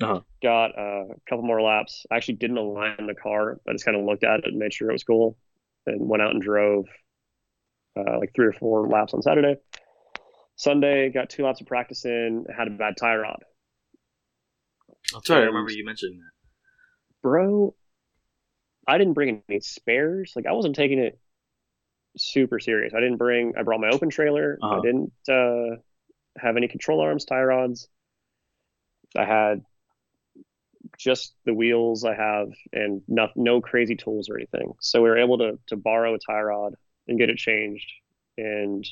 Uh-huh. 0.00 0.20
Got 0.42 0.76
uh, 0.76 1.04
a 1.12 1.20
couple 1.28 1.44
more 1.44 1.62
laps. 1.62 2.04
I 2.10 2.16
actually 2.16 2.34
didn't 2.34 2.56
align 2.58 3.06
the 3.06 3.14
car. 3.14 3.60
I 3.68 3.72
just 3.72 3.84
kind 3.84 3.96
of 3.96 4.04
looked 4.04 4.24
at 4.24 4.40
it 4.40 4.46
and 4.46 4.58
made 4.58 4.72
sure 4.74 4.90
it 4.90 4.94
was 4.94 5.04
cool, 5.04 5.36
and 5.86 6.08
went 6.08 6.22
out 6.22 6.32
and 6.32 6.42
drove 6.42 6.86
uh, 7.96 8.18
like 8.18 8.32
three 8.34 8.46
or 8.46 8.52
four 8.52 8.88
laps 8.88 9.14
on 9.14 9.22
Saturday. 9.22 9.56
Sunday, 10.56 11.10
got 11.10 11.30
two 11.30 11.44
laps 11.44 11.60
of 11.60 11.66
practice 11.66 12.04
in. 12.06 12.46
Had 12.56 12.68
a 12.68 12.70
bad 12.70 12.96
tie 12.96 13.16
rod, 13.16 13.44
That's 15.12 15.28
right. 15.30 15.42
I 15.42 15.46
remember 15.46 15.70
you 15.72 15.84
mentioning 15.84 16.18
that. 16.18 16.30
bro. 17.22 17.74
I 18.86 18.98
didn't 18.98 19.14
bring 19.14 19.42
any 19.48 19.60
spares. 19.60 20.32
Like 20.36 20.46
I 20.46 20.52
wasn't 20.52 20.76
taking 20.76 20.98
it 20.98 21.18
super 22.16 22.58
serious. 22.60 22.94
I 22.94 23.00
didn't 23.00 23.18
bring. 23.18 23.54
I 23.58 23.62
brought 23.62 23.80
my 23.80 23.90
open 23.90 24.10
trailer. 24.10 24.62
I 24.70 24.76
Uh-huh. 24.76 24.80
didn't 24.80 25.12
uh, 25.28 25.76
have 26.38 26.56
any 26.56 26.68
control 26.68 27.00
arms, 27.00 27.24
tie 27.24 27.42
rods. 27.42 27.88
I 29.16 29.24
had 29.24 29.64
just 30.98 31.34
the 31.44 31.54
wheels 31.54 32.04
I 32.04 32.14
have 32.14 32.48
and 32.72 33.02
no, 33.08 33.28
no 33.36 33.60
crazy 33.60 33.96
tools 33.96 34.28
or 34.28 34.36
anything. 34.36 34.72
So 34.80 35.02
we 35.02 35.08
were 35.08 35.18
able 35.18 35.38
to 35.38 35.58
to 35.68 35.76
borrow 35.76 36.14
a 36.14 36.18
tie 36.18 36.40
rod 36.42 36.74
and 37.08 37.18
get 37.18 37.30
it 37.30 37.36
changed. 37.36 37.90
And 38.38 38.84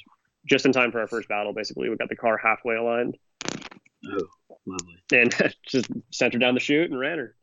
just 0.47 0.67
in 0.67 0.73
time 0.73 0.91
for 0.93 1.01
our 1.01 1.07
first 1.07 1.29
battle, 1.29 1.53
basically, 1.53 1.89
we 1.89 1.97
got 1.97 2.09
the 2.09 2.17
car 2.17 2.37
halfway 2.43 2.77
aligned 2.77 3.17
Oh, 3.47 4.27
lovely. 4.67 4.97
and 5.13 5.35
just 5.67 5.89
sent 6.11 6.33
her 6.33 6.39
down 6.39 6.55
the 6.55 6.61
chute 6.61 6.91
and 6.91 6.99
ran 6.99 7.19
her. 7.19 7.37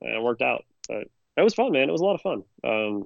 And 0.00 0.16
it 0.16 0.22
worked 0.22 0.42
out. 0.42 0.64
But 0.88 1.04
it 1.36 1.42
was 1.42 1.54
fun, 1.54 1.72
man. 1.72 1.88
It 1.88 1.92
was 1.92 2.00
a 2.00 2.04
lot 2.04 2.14
of 2.14 2.20
fun. 2.20 2.42
Um, 2.64 3.04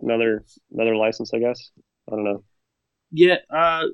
another 0.00 0.44
another 0.72 0.96
license, 0.96 1.32
I 1.34 1.38
guess. 1.38 1.70
I 2.10 2.16
don't 2.16 2.24
know. 2.24 2.44
Yeah, 3.12 3.36
uh, 3.54 3.84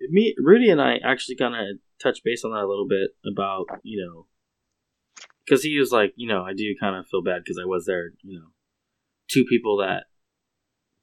me, 0.00 0.34
Rudy, 0.38 0.70
and 0.70 0.80
I 0.80 0.96
actually 1.04 1.36
kind 1.36 1.54
of 1.54 1.76
touch 2.02 2.20
base 2.24 2.44
on 2.44 2.52
that 2.52 2.64
a 2.64 2.68
little 2.68 2.88
bit 2.88 3.10
about 3.30 3.66
you 3.82 4.04
know 4.04 4.26
because 5.48 5.62
he 5.62 5.78
was 5.78 5.92
like 5.92 6.12
you 6.16 6.28
know 6.28 6.42
I 6.42 6.52
do 6.52 6.74
kind 6.78 6.96
of 6.96 7.06
feel 7.06 7.22
bad 7.22 7.42
because 7.44 7.58
I 7.62 7.66
was 7.66 7.86
there 7.86 8.10
you 8.22 8.38
know 8.38 8.48
two 9.30 9.44
people 9.44 9.78
that 9.78 10.04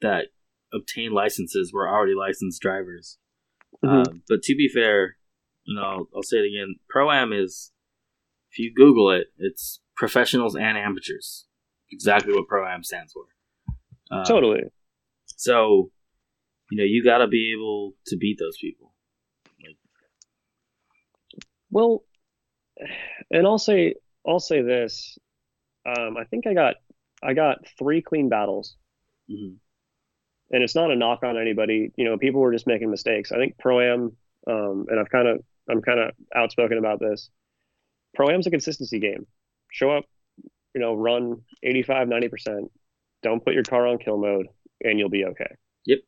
that 0.02 0.28
obtained 0.74 1.14
licenses 1.14 1.72
were 1.74 1.90
already 1.90 2.16
licensed 2.16 2.62
drivers. 2.62 3.18
Mhm. 3.84 4.08
Um, 4.08 4.22
but 4.28 4.42
to 4.44 4.56
be 4.56 4.68
fair, 4.68 5.18
you 5.64 5.76
know 5.76 5.84
I'll, 5.84 6.10
I'll 6.16 6.24
say 6.24 6.38
it 6.38 6.52
again: 6.52 6.76
pro 6.90 7.12
am 7.12 7.34
is 7.34 7.72
if 8.52 8.60
you 8.60 8.74
Google 8.74 9.12
it, 9.12 9.28
it's 9.38 9.82
professionals 9.96 10.56
and 10.56 10.78
amateurs. 10.78 11.46
Exactly 11.92 12.34
what 12.34 12.48
pro 12.48 12.68
am 12.68 12.84
stands 12.84 13.14
for. 13.14 13.26
Um, 14.12 14.24
totally. 14.26 14.62
so, 15.26 15.92
you 16.70 16.78
know, 16.78 16.84
you 16.84 17.04
got 17.04 17.20
to 17.20 17.28
be 17.28 17.54
able 17.54 17.94
to 18.08 18.18
beat 18.18 18.38
those 18.40 18.58
people. 18.60 18.94
Well, 21.72 22.04
and 23.32 23.46
I'll 23.46 23.58
say 23.58 23.96
I'll 24.28 24.40
say 24.40 24.62
this. 24.62 25.18
Um, 25.86 26.18
I 26.18 26.24
think 26.26 26.48
I 26.48 26.54
got 26.54 26.76
I 27.24 27.34
got 27.34 27.60
three 27.78 28.02
clean 28.02 28.30
battles, 28.30 28.76
hmm 29.30 29.56
and 30.52 30.64
it's 30.64 30.76
not 30.76 30.92
a 30.92 30.96
knock 30.96 31.24
on 31.24 31.38
anybody. 31.38 31.92
You 31.96 32.06
know, 32.06 32.18
people 32.18 32.42
were 32.42 32.54
just 32.54 32.68
making 32.68 32.92
mistakes. 32.92 33.32
I 33.32 33.38
think 33.38 33.58
pro 33.58 33.80
am, 33.82 34.16
um, 34.48 34.86
and 34.90 35.00
I've 35.00 35.10
kind 35.10 35.28
of 35.28 35.40
I'm 35.70 35.82
kind 35.82 36.00
of 36.00 36.12
outspoken 36.36 36.78
about 36.78 37.00
this. 37.00 37.30
Pro 38.14 38.30
am's 38.30 38.48
a 38.48 38.52
consistency 38.52 39.00
game. 39.00 39.26
Show 39.72 39.92
up, 39.92 40.06
you 40.74 40.82
know, 40.82 40.96
run 40.96 41.42
85, 41.64 42.08
90 42.08 42.28
percent. 42.30 42.72
Don't 43.24 43.44
put 43.44 43.54
your 43.54 43.64
car 43.64 43.88
on 43.88 43.98
kill 43.98 44.18
mode, 44.18 44.48
and 44.84 45.00
you'll 45.00 45.10
be 45.10 45.26
okay. 45.26 45.56
Yep. 45.86 46.00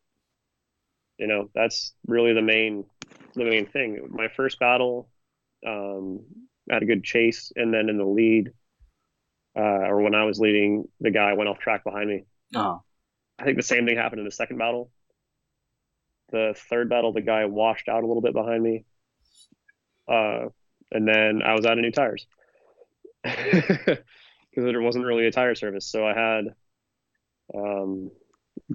You 1.18 1.26
know, 1.26 1.50
that's 1.54 1.92
really 2.06 2.32
the 2.32 2.42
main 2.42 2.84
the 3.34 3.44
main 3.44 3.66
thing. 3.66 4.08
My 4.10 4.28
first 4.28 4.58
battle, 4.60 5.08
um, 5.66 6.20
had 6.70 6.82
a 6.82 6.86
good 6.86 7.04
chase, 7.04 7.52
and 7.56 7.72
then 7.72 7.88
in 7.88 7.98
the 7.98 8.04
lead, 8.04 8.52
uh, 9.56 9.60
or 9.88 10.02
when 10.02 10.14
I 10.14 10.24
was 10.24 10.38
leading, 10.38 10.84
the 11.00 11.10
guy 11.10 11.32
went 11.34 11.48
off 11.48 11.58
track 11.58 11.84
behind 11.84 12.08
me. 12.08 12.24
Oh, 12.54 12.82
I 13.38 13.44
think 13.44 13.56
the 13.56 13.62
same 13.62 13.86
thing 13.86 13.96
happened 13.96 14.20
in 14.20 14.24
the 14.24 14.32
second 14.32 14.58
battle. 14.58 14.90
The 16.30 16.54
third 16.70 16.90
battle, 16.90 17.12
the 17.12 17.22
guy 17.22 17.46
washed 17.46 17.88
out 17.88 18.04
a 18.04 18.06
little 18.06 18.22
bit 18.22 18.34
behind 18.34 18.62
me. 18.62 18.84
Uh, 20.06 20.46
and 20.90 21.06
then 21.06 21.42
I 21.44 21.54
was 21.54 21.66
out 21.66 21.78
of 21.78 21.82
new 21.82 21.90
tires 21.90 22.26
because 23.22 23.98
there 24.54 24.80
wasn't 24.80 25.04
really 25.04 25.26
a 25.26 25.32
tire 25.32 25.54
service. 25.54 25.86
So 25.86 26.06
I 26.06 26.14
had 26.14 26.44
um, 27.54 28.10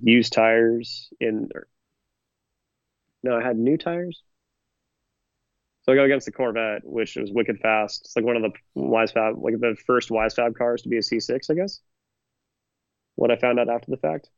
used 0.02 0.34
tires 0.34 1.10
in. 1.20 1.50
Or, 1.54 1.68
no, 3.24 3.38
I 3.38 3.44
had 3.44 3.58
new 3.58 3.78
tires. 3.78 4.22
So 5.84 5.92
I 5.92 5.96
go 5.96 6.04
against 6.06 6.26
the 6.26 6.32
Corvette, 6.32 6.82
which 6.84 7.16
was 7.18 7.32
wicked 7.34 7.60
fast. 7.60 8.02
It's 8.06 8.16
like 8.16 8.24
one 8.26 8.38
of 8.38 8.42
the 8.44 8.52
Wisefab, 8.80 9.42
like 9.42 9.56
the 9.60 9.76
first 9.86 10.10
Wisefab 10.10 10.56
cars 10.56 10.82
to 10.84 10.90
be 10.90 10.98
a 10.98 11.02
C6, 11.02 11.52
I 11.52 11.54
guess. 11.56 11.82
What 13.16 13.32
I 13.32 13.36
found 13.36 13.60
out 13.60 13.70
after 13.70 13.92
the 13.92 13.98
fact. 13.98 14.30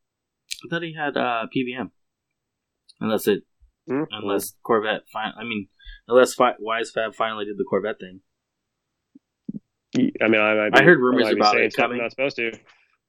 I 0.65 0.67
thought 0.69 0.81
he 0.81 0.93
had 0.95 1.15
uh, 1.15 1.45
PVM. 1.55 1.91
Unless 2.99 3.27
it, 3.27 3.43
Hmm? 3.87 4.03
unless 4.09 4.53
Corvette, 4.63 5.03
fin- 5.13 5.33
I 5.39 5.43
mean, 5.43 5.67
unless 6.07 6.33
fi- 6.33 6.55
Wisefab 6.59 7.13
finally 7.13 7.45
did 7.45 7.57
the 7.59 7.63
Corvette 7.69 7.99
thing. 7.99 8.21
I 10.21 10.27
mean, 10.27 10.41
I, 10.41 10.69
I 10.73 10.83
heard 10.83 10.99
rumors 10.99 11.29
be 11.29 11.35
about 11.39 11.57
it 11.57 11.73
coming. 11.75 11.97
I'm 11.97 12.03
Not 12.03 12.11
supposed 12.11 12.35
to, 12.37 12.51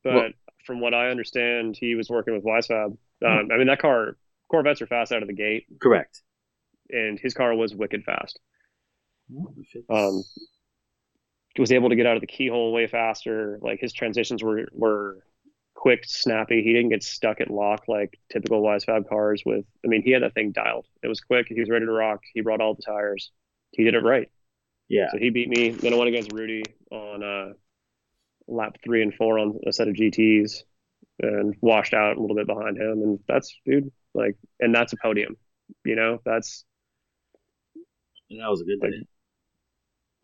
but 0.05 0.14
Well- 0.14 0.28
from 0.66 0.80
what 0.80 0.93
I 0.95 1.09
understand, 1.11 1.76
he 1.78 1.95
was 1.95 2.11
working 2.11 2.34
with 2.34 2.45
Wisefab. 2.45 2.97
Hmm. 3.22 3.26
Um, 3.26 3.49
I 3.53 3.57
mean, 3.57 3.68
that 3.68 3.78
car 3.78 4.16
Corvettes 4.51 4.82
are 4.82 4.87
fast 4.87 5.12
out 5.12 5.22
of 5.22 5.28
the 5.28 5.34
gate, 5.34 5.64
Correct. 5.80 6.20
And 6.91 7.18
his 7.18 7.34
car 7.34 7.55
was 7.55 7.74
wicked 7.74 8.05
fast. 8.05 8.39
Well, 9.28 9.55
if 9.59 9.74
it's- 9.76 9.84
Um, 9.89 10.22
he 11.55 11.61
was 11.62 11.72
able 11.72 11.89
to 11.89 11.97
get 11.97 12.07
out 12.07 12.16
of 12.16 12.20
the 12.20 12.26
keyhole 12.26 12.72
way 12.72 12.87
faster. 12.87 13.59
Like 13.62 13.80
his 13.80 13.93
transitions 13.93 14.43
were 14.43 14.68
were 14.72 15.22
quick, 15.74 16.05
snappy. 16.05 16.62
He 16.62 16.72
didn't 16.72 16.91
get 16.91 17.03
stuck 17.03 17.41
at 17.41 17.51
lock 17.51 17.89
like 17.89 18.18
typical 18.30 18.62
Wisefab 18.62 19.09
cars. 19.09 19.43
With, 19.45 19.64
I 19.84 19.89
mean, 19.89 20.03
he 20.03 20.11
had 20.11 20.22
that 20.22 20.34
thing 20.34 20.53
dialed. 20.53 20.87
It 21.03 21.09
was 21.09 21.20
quick. 21.20 21.47
He 21.49 21.59
was 21.61 21.68
ready 21.70 21.87
to 21.87 21.93
rock. 21.93 22.22
He 22.34 22.41
brought 22.41 22.61
all 22.61 22.74
the 22.74 22.82
tires. 22.82 23.30
He 23.72 23.84
did 23.84 23.95
it 23.95 24.03
right. 24.03 24.30
yeah. 24.89 25.09
So 25.12 25.18
he 25.18 25.30
beat 25.30 25.49
me. 25.49 25.70
Then 25.70 25.93
I 25.93 25.97
went 25.97 26.09
against 26.09 26.32
Rudy 26.32 26.62
on 26.91 27.22
uh, 27.22 27.53
lap 28.49 28.76
three 28.84 29.03
and 29.03 29.14
four 29.14 29.39
on 29.39 29.59
a 29.66 29.72
set 29.72 29.89
of 29.89 29.95
GTs 29.95 30.62
and 31.20 31.55
washed 31.61 31.95
out 31.95 32.16
a 32.16 32.20
little 32.20 32.37
bit 32.37 32.47
behind 32.47 32.76
him. 32.78 33.03
And 33.03 33.18
that's, 33.26 33.59
dude, 33.64 33.91
like, 34.14 34.37
and 34.61 34.74
that's 34.74 34.93
a 34.93 34.97
podium. 34.97 35.37
You 35.84 35.97
know, 35.97 36.20
that's 36.24 36.64
And 38.31 38.41
that 38.41 38.49
was 38.51 38.61
a 38.61 38.64
good 38.64 38.79
Like- 38.81 38.91
day. 38.93 39.07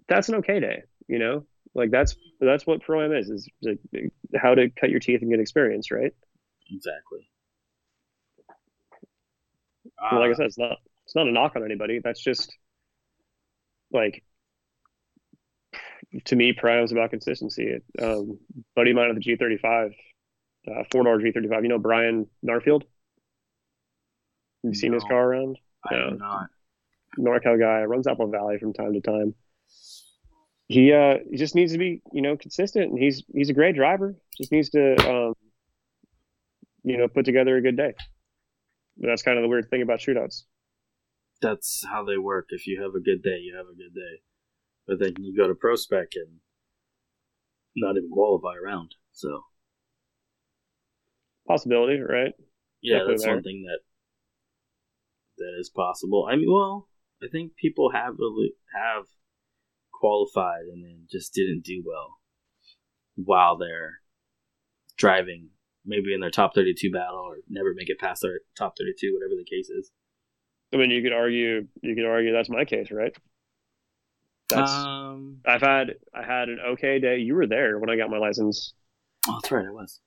that's 0.09 0.29
an 0.29 0.37
okay 0.37 0.61
day. 0.61 0.83
You 1.09 1.19
know, 1.19 1.47
like 1.75 1.91
that's 1.91 2.17
that's 2.41 2.67
what 2.67 2.81
pro 2.83 3.05
am 3.05 3.13
is 3.13 3.29
is 3.31 3.49
like, 3.63 3.79
how 4.37 4.55
to 4.55 4.71
cut 4.71 4.91
your 4.91 5.01
teeth 5.01 5.21
and 5.23 5.31
get 5.31 5.41
experience, 5.41 5.91
right? 5.91 6.13
Exactly. 6.71 7.29
And 9.99 10.19
like 10.21 10.29
I 10.29 10.33
Uh, 10.33 10.35
said, 10.35 10.47
it's 10.47 10.59
not 10.59 10.79
it's 11.05 11.15
not 11.15 11.29
a 11.29 11.33
knock 11.33 11.57
on 11.57 11.65
anybody. 11.65 12.01
That's 12.03 12.23
just 12.23 12.57
like 13.91 14.25
to 16.27 16.37
me, 16.37 16.53
pro 16.53 16.83
is 16.83 16.93
about 16.93 17.11
consistency. 17.11 17.79
Um, 18.01 18.39
buddy 18.77 18.91
of 18.91 18.97
mine 18.97 19.11
at 19.11 19.15
the 19.17 19.21
G35, 19.23 19.95
uh, 20.69 20.85
four 20.91 21.05
door 21.05 21.19
G35. 21.19 21.63
You 21.63 21.69
know 21.69 21.79
Brian 21.79 22.27
Narfield. 22.45 22.83
Have 22.83 22.89
You've 24.65 24.77
seen 24.77 24.93
his 24.93 25.05
car 25.05 25.25
around. 25.33 25.59
I 25.85 25.95
no. 25.95 26.09
am 26.09 26.19
not. 26.19 26.51
NorCal 27.19 27.59
guy 27.59 27.83
runs 27.85 28.07
Apple 28.07 28.31
Valley 28.31 28.59
from 28.59 28.73
time 28.73 28.95
to 28.95 29.01
time. 29.01 29.35
He 30.69 30.93
uh 30.93 31.19
he 31.31 31.37
just 31.37 31.55
needs 31.55 31.73
to 31.73 31.79
be 31.79 32.01
you 32.13 32.23
know 32.23 32.37
consistent, 32.37 32.91
and 32.91 32.99
he's 32.99 33.23
he's 33.35 33.51
a 33.51 33.55
great 33.55 33.75
driver. 33.75 34.17
Just 34.39 34.53
needs 34.53 34.71
to 34.71 34.95
um 35.09 35.35
you 36.83 36.97
know 36.97 37.09
put 37.09 37.25
together 37.25 37.57
a 37.57 37.63
good 37.63 37.77
day. 37.77 37.93
But 38.97 39.09
that's 39.09 39.23
kind 39.23 39.39
of 39.39 39.43
the 39.43 39.49
weird 39.49 39.69
thing 39.71 39.83
about 39.83 40.01
shootouts. 40.01 40.43
That's 41.41 41.85
how 41.91 42.05
they 42.05 42.17
work. 42.19 42.47
If 42.51 42.67
you 42.67 42.81
have 42.83 42.95
a 42.95 43.01
good 43.01 43.23
day, 43.23 43.39
you 43.39 43.57
have 43.57 43.67
a 43.67 43.77
good 43.77 43.95
day. 43.95 44.23
But 44.87 44.99
then 45.01 45.15
you 45.19 45.37
go 45.37 45.49
to 45.49 45.55
pro 45.55 45.77
spec 45.77 46.09
and 46.15 46.39
not 47.77 47.97
even 47.97 48.11
qualify 48.11 48.55
around. 48.57 48.95
So 49.13 49.43
Possibility, 51.47 51.99
right? 51.99 52.33
yeah, 52.81 52.99
Definitely 52.99 53.13
that's 53.15 53.25
there. 53.25 53.35
one 53.35 53.43
thing 53.43 53.65
that 53.65 53.81
that 55.39 55.57
is 55.59 55.69
possible. 55.71 56.27
I 56.31 56.37
mean, 56.37 56.51
well, 56.51 56.89
I 57.23 57.29
think 57.31 57.57
people 57.57 57.91
have 57.93 58.15
have 58.75 59.05
qualified 59.93 60.65
and 60.73 60.85
then 60.85 61.07
just 61.11 61.33
didn't 61.33 61.63
do 61.65 61.83
well 61.87 62.19
while 63.15 63.57
they're 63.57 64.01
driving, 64.97 65.51
maybe 65.85 66.15
in 66.15 66.21
their 66.21 66.31
top 66.31 66.55
thirty-two 66.55 66.91
battle 66.91 67.21
or 67.21 67.37
never 67.49 67.75
make 67.75 67.91
it 67.91 68.01
past 68.01 68.23
their 68.23 68.41
top 68.57 68.75
thirty-two, 68.79 69.15
whatever 69.15 69.37
the 69.37 69.49
case 69.49 69.69
is. 69.69 69.91
I 70.73 70.79
mean, 70.79 70.91
you 70.91 71.03
could 71.03 71.13
argue 71.13 71.67
you 71.83 71.95
could 71.95 72.07
argue 72.07 72.33
that's 72.33 72.49
my 72.49 72.65
case, 72.65 72.91
right? 72.91 73.17
That's 74.49 74.73
um, 74.73 75.39
I've 75.47 75.61
had 75.61 75.95
I 76.15 76.23
had 76.25 76.49
an 76.49 76.59
okay 76.73 76.99
day. 76.99 77.19
You 77.19 77.35
were 77.35 77.47
there 77.47 77.79
when 77.79 77.91
I 77.91 77.97
got 77.97 78.11
my 78.11 78.19
license. 78.19 78.75
oh, 79.29 79.39
that's 79.41 79.53
right, 79.53 79.67
I 79.67 79.71
was. 79.71 80.01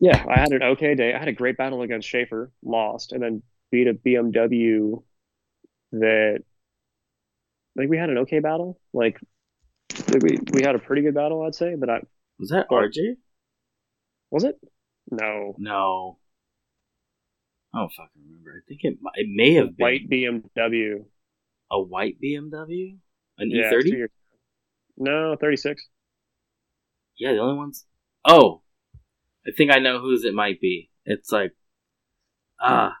Yeah, 0.00 0.24
I 0.28 0.40
had 0.40 0.52
an 0.52 0.62
okay 0.62 0.94
day. 0.94 1.12
I 1.14 1.18
had 1.18 1.28
a 1.28 1.32
great 1.32 1.56
battle 1.56 1.82
against 1.82 2.08
Schaefer, 2.08 2.50
lost, 2.64 3.12
and 3.12 3.22
then 3.22 3.42
beat 3.70 3.86
a 3.86 3.94
BMW 3.94 5.02
that 5.92 6.42
like 7.76 7.88
we 7.88 7.96
had 7.98 8.10
an 8.10 8.18
okay 8.18 8.40
battle. 8.40 8.78
Like 8.92 9.18
like, 10.08 10.22
we 10.22 10.38
we 10.52 10.62
had 10.62 10.74
a 10.74 10.78
pretty 10.78 11.02
good 11.02 11.14
battle, 11.14 11.42
I'd 11.42 11.54
say. 11.54 11.74
But 11.76 11.90
I 11.90 12.00
Was 12.38 12.50
that 12.50 12.68
RJ? 12.70 13.16
was 14.30 14.44
it? 14.44 14.56
No, 15.10 15.54
No. 15.58 16.18
I 17.74 17.78
don't 17.78 17.92
fucking 17.92 18.22
remember. 18.24 18.50
I 18.56 18.62
think 18.66 18.80
it 18.84 18.98
it 19.14 19.28
may 19.28 19.54
have 19.54 19.76
been 19.76 19.84
white 19.84 20.10
BMW. 20.10 21.04
a 21.70 21.80
white 21.80 22.16
BMW, 22.20 22.98
an 23.38 23.50
E30. 23.50 23.82
two 23.90 24.08
No, 24.96 25.36
thirty 25.40 25.56
six. 25.56 25.86
Yeah, 27.16 27.32
the 27.32 27.38
only 27.38 27.56
ones. 27.56 27.86
Oh, 28.24 28.62
I 29.46 29.50
think 29.56 29.70
I 29.72 29.78
know 29.78 30.00
whose 30.00 30.24
it 30.24 30.34
might 30.34 30.60
be. 30.60 30.90
It's 31.04 31.30
like, 31.30 31.52
ah, 32.60 32.94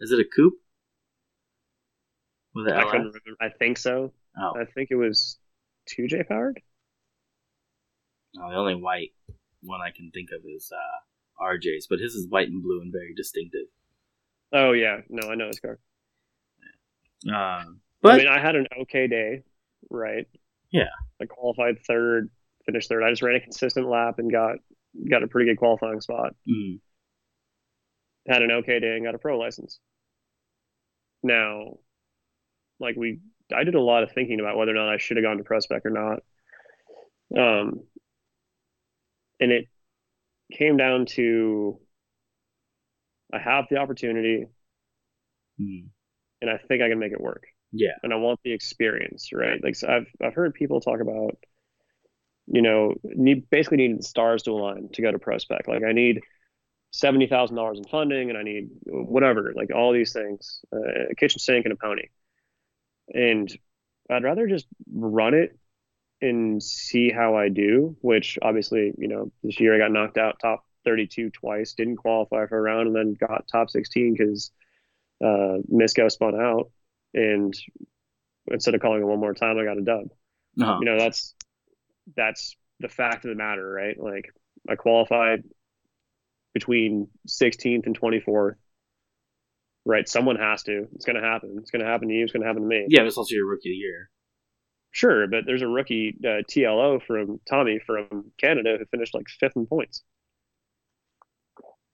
is 0.00 0.12
it 0.12 0.20
a 0.20 0.24
coupe 0.24 0.60
with 2.58 2.68
an 2.72 2.78
I 2.78 2.84
couldn't 2.84 3.06
remember. 3.06 3.36
I 3.40 3.48
think 3.50 3.78
so. 3.78 4.12
Oh, 4.40 4.52
I 4.60 4.64
think 4.64 4.90
it 4.90 4.96
was 4.96 5.38
two 5.86 6.06
J 6.06 6.22
powered. 6.22 6.60
no, 8.34 8.50
the 8.50 8.56
only 8.56 8.74
white 8.74 9.12
one 9.62 9.80
I 9.80 9.90
can 9.90 10.10
think 10.12 10.28
of 10.36 10.42
is 10.46 10.70
uh, 10.72 11.44
RJ's, 11.44 11.86
but 11.88 11.98
his 11.98 12.14
is 12.14 12.28
white 12.28 12.48
and 12.48 12.62
blue 12.62 12.80
and 12.80 12.92
very 12.92 13.14
distinctive. 13.14 13.66
Oh 14.52 14.72
yeah, 14.72 14.98
no, 15.08 15.28
I 15.28 15.34
know 15.34 15.46
his 15.48 15.60
car. 15.60 15.78
Um, 17.26 17.80
but 18.00 18.12
I 18.12 18.18
mean, 18.18 18.28
I 18.28 18.38
had 18.40 18.54
an 18.56 18.66
okay 18.82 19.06
day, 19.08 19.42
right? 19.90 20.26
Yeah. 20.70 20.84
I 21.20 21.26
qualified 21.26 21.78
third, 21.86 22.30
finished 22.64 22.88
third. 22.88 23.02
I 23.02 23.10
just 23.10 23.22
ran 23.22 23.34
a 23.36 23.40
consistent 23.40 23.88
lap 23.88 24.18
and 24.18 24.30
got 24.30 24.56
got 25.10 25.22
a 25.22 25.26
pretty 25.28 25.50
good 25.50 25.58
qualifying 25.58 26.00
spot. 26.00 26.34
mm, 26.48 26.78
Had 28.28 28.42
an 28.42 28.52
okay 28.52 28.78
day 28.78 28.94
and 28.94 29.04
got 29.04 29.14
a 29.14 29.18
pro 29.18 29.36
license. 29.38 29.80
Now, 31.22 31.78
like 32.80 32.96
we 32.96 33.20
I 33.54 33.64
did 33.64 33.74
a 33.74 33.80
lot 33.80 34.02
of 34.02 34.12
thinking 34.12 34.40
about 34.40 34.56
whether 34.56 34.72
or 34.72 34.74
not 34.74 34.88
I 34.92 34.98
should 34.98 35.16
have 35.16 35.24
gone 35.24 35.38
to 35.38 35.44
pro 35.44 35.60
spec 35.60 35.86
or 35.86 35.90
not. 35.90 36.20
Um, 37.36 37.80
and 39.40 39.52
it 39.52 39.68
came 40.52 40.76
down 40.76 41.06
to 41.06 41.78
I 43.32 43.38
have 43.38 43.66
the 43.68 43.76
opportunity, 43.76 44.46
Hmm. 45.58 45.88
and 46.40 46.50
I 46.50 46.58
think 46.58 46.82
I 46.82 46.88
can 46.88 46.98
make 46.98 47.12
it 47.12 47.20
work. 47.20 47.44
Yeah. 47.72 47.92
and 48.02 48.14
I 48.14 48.16
want 48.16 48.40
the 48.42 48.52
experience, 48.52 49.30
right? 49.32 49.62
Like 49.62 49.76
so 49.76 49.88
I've 49.88 50.06
I've 50.22 50.34
heard 50.34 50.54
people 50.54 50.80
talk 50.80 51.00
about, 51.00 51.36
you 52.46 52.62
know, 52.62 52.94
need 53.02 53.50
basically 53.50 53.76
needing 53.78 53.98
the 53.98 54.02
stars 54.02 54.42
to 54.44 54.52
align 54.52 54.88
to 54.94 55.02
go 55.02 55.12
to 55.12 55.18
pro 55.18 55.36
spec. 55.38 55.68
Like 55.68 55.82
I 55.84 55.92
need 55.92 56.20
seventy 56.92 57.26
thousand 57.26 57.56
dollars 57.56 57.78
in 57.78 57.84
funding, 57.84 58.30
and 58.30 58.38
I 58.38 58.42
need 58.42 58.70
whatever, 58.86 59.52
like 59.54 59.70
all 59.74 59.92
these 59.92 60.12
things, 60.14 60.60
uh, 60.72 61.10
a 61.10 61.14
kitchen 61.14 61.40
sink 61.40 61.66
and 61.66 61.72
a 61.72 61.76
pony. 61.76 62.04
And 63.12 63.50
I'd 64.10 64.24
rather 64.24 64.46
just 64.46 64.66
run 64.92 65.34
it 65.34 65.58
and 66.20 66.62
see 66.62 67.10
how 67.10 67.36
I 67.36 67.48
do. 67.48 67.96
Which 68.00 68.38
obviously, 68.42 68.92
you 68.98 69.08
know, 69.08 69.32
this 69.42 69.60
year 69.60 69.74
I 69.74 69.78
got 69.78 69.92
knocked 69.92 70.18
out 70.18 70.40
top 70.40 70.64
thirty-two 70.84 71.30
twice, 71.30 71.74
didn't 71.74 71.96
qualify 71.96 72.46
for 72.46 72.58
a 72.58 72.60
round, 72.60 72.88
and 72.88 72.96
then 72.96 73.16
got 73.18 73.48
top 73.50 73.70
sixteen 73.70 74.14
because 74.16 74.50
uh, 75.22 75.58
Misco 75.70 76.10
spun 76.10 76.40
out 76.40 76.70
and 77.14 77.54
instead 78.50 78.74
of 78.74 78.80
calling 78.80 79.02
it 79.02 79.06
one 79.06 79.20
more 79.20 79.34
time, 79.34 79.58
I 79.58 79.64
got 79.64 79.78
a 79.78 79.82
dub. 79.82 80.08
Uh-huh. 80.60 80.78
You 80.80 80.86
know, 80.86 80.98
that's 80.98 81.34
that's 82.16 82.56
the 82.80 82.88
fact 82.88 83.24
of 83.24 83.30
the 83.30 83.36
matter, 83.36 83.68
right? 83.68 83.98
Like 83.98 84.32
I 84.68 84.74
qualified 84.74 85.44
between 86.54 87.08
16th 87.28 87.86
and 87.86 87.98
24th. 87.98 88.54
Right, 89.88 90.06
someone 90.06 90.36
has 90.36 90.62
to. 90.64 90.86
It's 90.94 91.06
going 91.06 91.16
to 91.16 91.26
happen. 91.26 91.56
It's 91.62 91.70
going 91.70 91.82
to 91.82 91.88
happen 91.88 92.08
to 92.08 92.14
you. 92.14 92.22
It's 92.22 92.30
going 92.30 92.42
to 92.42 92.46
happen 92.46 92.60
to 92.60 92.68
me. 92.68 92.84
Yeah, 92.90 93.00
but 93.00 93.06
it's 93.06 93.16
also 93.16 93.34
your 93.34 93.46
rookie 93.46 93.70
of 93.70 93.72
the 93.72 93.76
year. 93.76 94.10
Sure, 94.90 95.26
but 95.26 95.44
there's 95.46 95.62
a 95.62 95.66
rookie 95.66 96.14
uh, 96.22 96.42
TLO 96.50 97.00
from 97.02 97.40
Tommy 97.48 97.80
from 97.86 98.30
Canada 98.38 98.76
who 98.78 98.84
finished 98.90 99.14
like 99.14 99.24
fifth 99.40 99.56
in 99.56 99.66
points. 99.66 100.02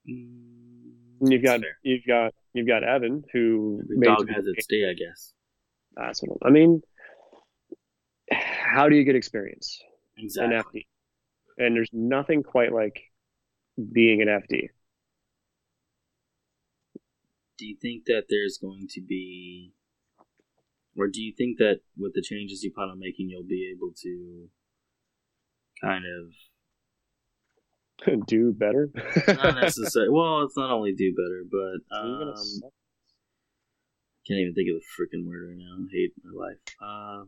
And 0.07 1.33
you've 1.33 1.45
got 1.45 1.61
fair. 1.61 1.79
you've 1.85 2.05
got 2.05 2.35
you've 2.53 2.67
got 2.67 2.83
Evan 2.83 3.23
who 3.33 3.81
made 3.87 4.07
dog 4.07 4.29
has 4.29 4.45
its 4.49 4.67
day, 4.67 4.91
I 4.91 4.95
guess. 4.95 5.33
That's 5.95 6.21
what 6.21 6.39
I 6.45 6.51
mean. 6.51 6.83
How 8.33 8.89
do 8.89 8.97
you 8.97 9.05
get 9.05 9.15
experience? 9.15 9.81
Exactly. 10.19 10.57
an 10.57 10.63
FD. 10.63 11.65
And 11.65 11.77
there's 11.77 11.91
nothing 11.93 12.43
quite 12.43 12.73
like 12.73 13.01
being 13.93 14.21
an 14.21 14.27
FD. 14.29 14.71
Do 17.57 17.67
you 17.67 17.77
think 17.81 18.05
that 18.07 18.25
there's 18.29 18.59
going 18.61 18.89
to 18.91 19.01
be, 19.01 19.73
or 20.97 21.07
do 21.09 21.23
you 21.23 21.33
think 21.37 21.59
that 21.59 21.81
with 21.97 22.15
the 22.15 22.23
changes 22.23 22.65
you 22.65 22.73
plan 22.73 22.89
on 22.89 22.99
making, 22.99 23.29
you'll 23.31 23.45
be 23.45 23.73
able 23.75 23.93
to 24.03 24.49
kind 25.81 26.05
of 26.05 26.33
do 28.27 28.53
better. 28.53 28.91
not 29.29 29.55
necessarily? 29.61 30.11
well, 30.11 30.43
it's 30.43 30.57
not 30.57 30.71
only 30.71 30.93
do 30.93 31.15
better, 31.15 31.45
but 31.51 31.97
um, 31.97 32.35
can't 34.27 34.41
even 34.41 34.55
think 34.55 34.69
of 34.71 34.77
the 34.77 34.83
freaking 34.97 35.27
word 35.27 35.49
right 35.49 35.59
now. 35.59 35.77
I 35.79 35.89
hate 35.93 36.13
my 36.23 36.33
life. 36.47 36.59
Uh, 36.81 37.25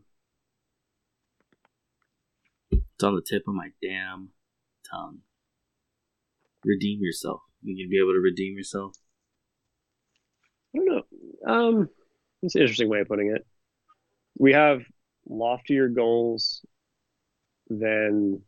it's 2.71 3.05
on 3.05 3.15
the 3.15 3.23
tip 3.23 3.43
of 3.47 3.55
my 3.55 3.69
damn 3.83 4.31
tongue. 4.91 5.19
Redeem 6.65 7.01
yourself. 7.03 7.43
You 7.63 7.77
gonna 7.77 7.91
be 7.91 8.01
able 8.01 8.15
to 8.15 8.21
redeem 8.21 8.57
yourself? 8.57 8.97
I 10.77 10.85
don't 10.85 10.87
know. 10.87 11.51
Um, 11.53 11.89
it's 12.43 12.55
an 12.55 12.61
interesting 12.61 12.89
way 12.89 13.01
of 13.01 13.09
putting 13.09 13.35
it. 13.35 13.47
We 14.39 14.53
have 14.53 14.83
loftier 15.27 15.89
goals 15.89 16.65
than 17.69 18.43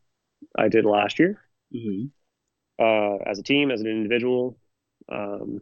I 0.57 0.69
did 0.69 0.85
last 0.85 1.19
year. 1.19 1.41
Mm-hmm. 1.75 2.07
Uh, 2.81 3.17
as 3.29 3.39
a 3.39 3.43
team, 3.43 3.71
as 3.71 3.81
an 3.81 3.89
individual, 3.89 4.59
um, 5.11 5.61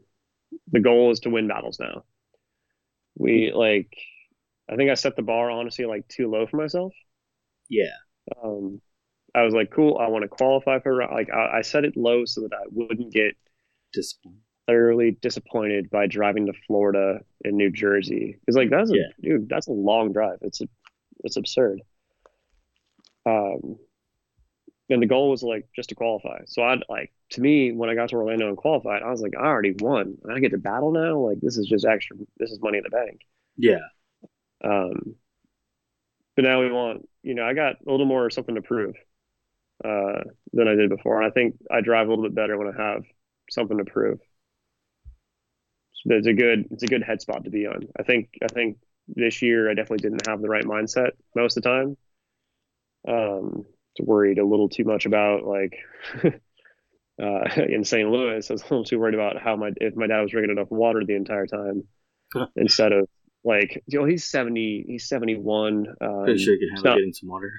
the 0.70 0.80
goal 0.80 1.12
is 1.12 1.20
to 1.20 1.30
win 1.30 1.48
battles 1.48 1.78
now. 1.78 2.04
We 3.16 3.52
like, 3.54 3.96
I 4.70 4.76
think 4.76 4.90
I 4.90 4.94
set 4.94 5.16
the 5.16 5.22
bar 5.22 5.50
honestly 5.50 5.86
like 5.86 6.06
too 6.08 6.30
low 6.30 6.46
for 6.46 6.56
myself. 6.56 6.92
Yeah. 7.70 7.94
um, 8.42 8.80
I 9.34 9.42
was 9.42 9.54
like, 9.54 9.70
cool, 9.70 9.98
I 9.98 10.08
want 10.08 10.22
to 10.22 10.28
qualify 10.28 10.80
for 10.80 11.02
like 11.06 11.30
I, 11.30 11.58
I 11.58 11.62
set 11.62 11.84
it 11.84 11.96
low 11.96 12.24
so 12.24 12.42
that 12.42 12.52
I 12.52 12.66
wouldn't 12.70 13.12
get 13.12 13.36
Discipline. 13.92 14.40
Thoroughly 14.66 15.12
disappointed 15.12 15.90
by 15.90 16.06
driving 16.06 16.46
to 16.46 16.52
Florida 16.66 17.20
and 17.44 17.56
New 17.56 17.70
Jersey 17.70 18.36
because 18.40 18.56
like 18.56 18.70
that's 18.70 18.90
a 18.90 18.96
Yeah. 18.96 19.08
dude, 19.20 19.48
that's 19.48 19.68
a 19.68 19.72
long 19.72 20.12
drive. 20.12 20.38
It's 20.42 20.60
a, 20.60 20.68
it's 21.24 21.36
absurd. 21.36 21.80
Um, 23.24 23.76
and 24.88 25.02
the 25.02 25.06
goal 25.06 25.30
was 25.30 25.42
like 25.42 25.68
just 25.74 25.88
to 25.88 25.94
qualify. 25.94 26.42
So 26.46 26.62
I'd 26.62 26.84
like 26.88 27.12
to 27.30 27.40
me 27.40 27.72
when 27.72 27.90
I 27.90 27.94
got 27.94 28.10
to 28.10 28.16
Orlando 28.16 28.48
and 28.48 28.56
qualified, 28.56 29.02
I 29.02 29.10
was 29.10 29.20
like, 29.20 29.34
I 29.36 29.44
already 29.46 29.74
won. 29.78 30.18
I 30.32 30.38
get 30.38 30.52
to 30.52 30.58
battle 30.58 30.92
now. 30.92 31.18
Like 31.18 31.40
this 31.40 31.56
is 31.56 31.66
just 31.66 31.84
extra. 31.84 32.16
This 32.38 32.50
is 32.50 32.60
money 32.60 32.78
in 32.78 32.84
the 32.84 32.90
bank. 32.90 33.20
Yeah. 33.56 33.80
Um, 34.64 35.16
but 36.36 36.44
now 36.44 36.60
we 36.60 36.70
want, 36.70 37.08
you 37.22 37.34
know, 37.34 37.44
I 37.44 37.54
got 37.54 37.76
a 37.86 37.90
little 37.90 38.06
more 38.06 38.30
something 38.30 38.54
to 38.54 38.62
prove 38.62 38.94
uh, 39.84 40.22
than 40.52 40.68
I 40.68 40.74
did 40.74 40.90
before. 40.90 41.20
And 41.20 41.30
I 41.30 41.32
think 41.32 41.56
I 41.70 41.80
drive 41.80 42.06
a 42.06 42.10
little 42.10 42.24
bit 42.24 42.34
better 42.34 42.56
when 42.56 42.68
I 42.68 42.82
have 42.82 43.02
something 43.50 43.78
to 43.78 43.84
prove. 43.84 44.18
It's 46.08 46.26
a 46.26 46.32
good, 46.32 46.66
it's 46.70 46.82
a 46.82 46.86
good 46.86 47.02
head 47.02 47.20
spot 47.20 47.44
to 47.44 47.50
be 47.50 47.66
on. 47.66 47.88
I 47.98 48.02
think, 48.02 48.30
I 48.42 48.46
think 48.48 48.78
this 49.08 49.42
year 49.42 49.70
I 49.70 49.74
definitely 49.74 50.08
didn't 50.08 50.26
have 50.26 50.40
the 50.40 50.48
right 50.48 50.64
mindset 50.64 51.10
most 51.34 51.56
of 51.56 51.62
the 51.62 51.68
time. 51.68 51.96
Um, 53.08 53.64
worried 54.00 54.38
a 54.38 54.44
little 54.44 54.68
too 54.68 54.84
much 54.84 55.06
about 55.06 55.44
like 55.44 55.74
uh, 57.22 57.62
in 57.68 57.84
St. 57.84 58.08
Louis. 58.08 58.50
I 58.50 58.52
was 58.54 58.62
a 58.62 58.64
little 58.64 58.84
too 58.84 58.98
worried 58.98 59.14
about 59.14 59.40
how 59.40 59.56
my 59.56 59.70
if 59.76 59.94
my 59.96 60.06
dad 60.06 60.20
was 60.22 60.30
drinking 60.30 60.50
enough 60.56 60.70
water 60.70 61.02
the 61.06 61.14
entire 61.14 61.46
time 61.46 61.84
instead 62.56 62.92
of 62.92 63.08
like 63.44 63.82
you 63.86 63.98
know 64.00 64.04
he's 64.04 64.24
70 64.24 64.84
he's 64.88 65.08
71 65.08 65.86
um, 66.00 66.24
Pretty 66.24 66.42
sure 66.42 66.54
you 66.54 66.68
can 66.68 66.76
have 66.76 66.84
not- 66.84 66.96
getting 66.96 67.12
some 67.12 67.28
water. 67.28 67.52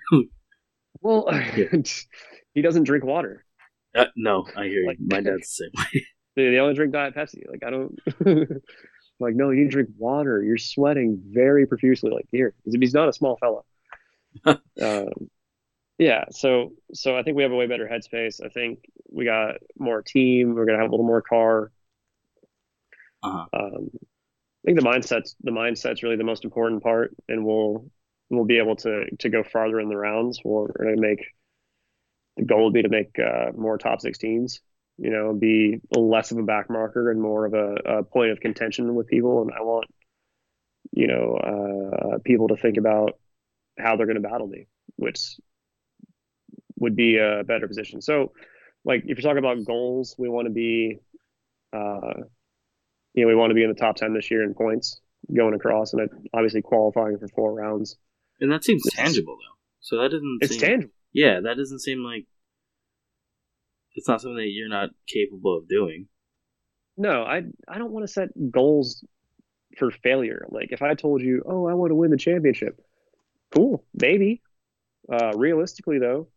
well 1.02 1.30
he 2.54 2.62
doesn't 2.62 2.84
drink 2.84 3.04
water 3.06 3.46
uh, 3.96 4.06
no, 4.16 4.46
I 4.56 4.66
hear 4.66 4.82
you. 4.82 4.88
Like- 4.88 4.98
My 5.00 5.22
dad's 5.22 5.40
the 5.58 5.70
same 5.72 5.72
way. 5.76 6.06
They, 6.38 6.52
they 6.52 6.60
only 6.60 6.76
drink 6.76 6.94
diet 6.94 7.16
pepsi 7.16 7.44
like 7.52 7.64
i 7.66 7.72
don't 7.72 8.00
like 9.22 9.36
no 9.36 9.52
you 9.52 9.60
need 9.60 9.66
to 9.66 9.72
drink 9.72 9.90
water 9.98 10.44
you're 10.44 10.60
sweating 10.60 11.22
very 11.32 11.68
profusely 11.68 12.12
like 12.12 12.28
here 12.32 12.56
he's, 12.66 12.96
not 12.96 13.10
a 13.10 13.14
small 13.14 13.38
fellow 13.38 13.66
um, 14.82 15.30
yeah 16.00 16.26
so 16.32 16.74
so 16.94 17.18
i 17.18 17.24
think 17.24 17.38
we 17.38 17.44
have 17.44 17.52
a 17.52 17.56
way 17.56 17.68
better 17.68 17.88
headspace 17.92 18.44
i 18.46 18.50
think 18.50 18.80
we 19.12 19.26
got 19.26 19.56
more 19.80 20.02
team 20.02 20.56
we're 20.56 20.66
gonna 20.66 20.80
have 20.80 20.90
a 20.90 20.92
little 20.92 21.06
more 21.08 21.22
car 21.24 21.72
Uh-huh. 23.24 23.48
um, 23.54 23.90
I 23.94 24.66
think 24.66 24.80
the 24.80 24.86
mindset's 24.86 25.36
the 25.44 25.52
mindset's 25.52 26.04
really 26.04 26.18
the 26.18 26.24
most 26.24 26.46
important 26.46 26.84
part, 26.84 27.16
and 27.30 27.46
we'll 27.46 27.90
we'll 28.30 28.46
be 28.46 28.60
able 28.60 28.76
to 28.78 29.06
to 29.20 29.30
go 29.30 29.44
farther 29.44 29.80
in 29.80 29.90
the 29.90 29.98
rounds. 29.98 30.42
We're 30.44 30.68
to 30.68 30.98
make 31.02 31.26
the 32.38 32.46
goal 32.46 32.66
would 32.66 32.74
be 32.74 32.84
to 32.84 32.90
make 32.90 33.18
uh, 33.20 33.52
more 33.56 33.78
top 33.78 34.02
16s. 34.02 34.62
You 34.98 35.12
know, 35.12 35.34
be 35.34 35.80
less 35.92 36.32
of 36.32 36.38
a 36.40 36.44
back 36.44 36.70
marker 36.70 37.12
and 37.12 37.22
more 37.22 37.46
of 37.46 37.54
a, 37.54 37.98
a 38.00 38.04
point 38.04 38.32
of 38.32 38.40
contention 38.40 38.96
with 38.96 39.08
people. 39.08 39.42
And 39.44 39.52
I 39.52 39.62
want 39.62 39.86
you 40.92 41.08
know 41.08 41.36
uh, 41.36 42.18
people 42.26 42.48
to 42.50 42.58
think 42.58 42.78
about 42.78 43.20
how 43.78 43.96
they're 43.96 44.08
going 44.08 44.22
to 44.22 44.28
battle 44.28 44.48
me, 44.48 44.68
which 44.96 45.20
would 46.80 46.96
be 46.96 47.18
a 47.18 47.44
better 47.44 47.68
position. 47.68 48.02
So, 48.02 48.32
like 48.86 49.02
if 49.06 49.18
you're 49.18 49.30
talking 49.30 49.38
about 49.38 49.66
goals, 49.66 50.16
we 50.18 50.30
want 50.30 50.48
to 50.48 50.54
be. 50.54 51.00
Uh, 51.74 52.24
you 53.14 53.24
know, 53.24 53.28
we 53.30 53.36
want 53.36 53.50
to 53.50 53.56
be 53.56 53.64
in 53.64 53.70
the 53.70 53.76
top 53.76 53.96
10 53.96 54.14
this 54.14 54.30
year 54.30 54.44
in 54.44 54.54
points 54.54 55.02
going 55.36 55.56
across 55.56 55.94
and 55.94 56.08
obviously 56.36 56.62
qualifying 56.62 57.18
for 57.18 57.28
four 57.30 57.52
rounds. 57.54 57.98
And 58.40 58.52
that 58.52 58.64
seems 58.64 58.86
It's- 58.86 59.06
tangible 59.06 59.36
though. 59.36 59.58
So 59.80 59.98
that 60.02 60.12
doesn't 60.12 60.38
It's 60.42 60.52
seem 60.52 60.60
tangible. 60.62 60.94
Yeah, 61.14 61.40
that 61.42 61.58
doesn't 61.58 61.80
seem 61.80 62.04
like 62.04 62.26
it's 63.98 64.08
not 64.08 64.22
something 64.22 64.38
that 64.38 64.48
you're 64.50 64.70
not 64.70 64.92
capable 65.08 65.58
of 65.58 65.68
doing. 65.68 66.08
No, 66.96 67.24
I 67.24 67.44
I 67.68 67.78
don't 67.78 67.92
want 67.92 68.04
to 68.06 68.12
set 68.12 68.30
goals 68.52 69.04
for 69.78 69.92
failure. 69.92 70.46
Like 70.50 70.72
if 70.72 70.82
I 70.82 70.94
told 70.94 71.22
you, 71.22 71.44
"Oh, 71.46 71.68
I 71.68 71.74
want 71.74 71.92
to 71.92 71.96
win 71.96 72.12
the 72.12 72.18
championship." 72.18 72.80
Cool, 73.54 73.84
maybe. 73.94 74.42
Uh, 75.12 75.32
realistically 75.36 76.00
though, 76.00 76.28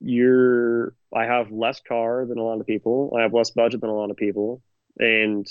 you're 0.00 0.94
I 1.14 1.24
have 1.24 1.50
less 1.50 1.80
car 1.80 2.26
than 2.26 2.38
a 2.38 2.42
lot 2.42 2.60
of 2.60 2.66
people. 2.66 3.12
I 3.16 3.22
have 3.22 3.32
less 3.34 3.50
budget 3.50 3.80
than 3.80 3.90
a 3.90 3.94
lot 3.96 4.10
of 4.10 4.16
people, 4.16 4.62
and 4.98 5.46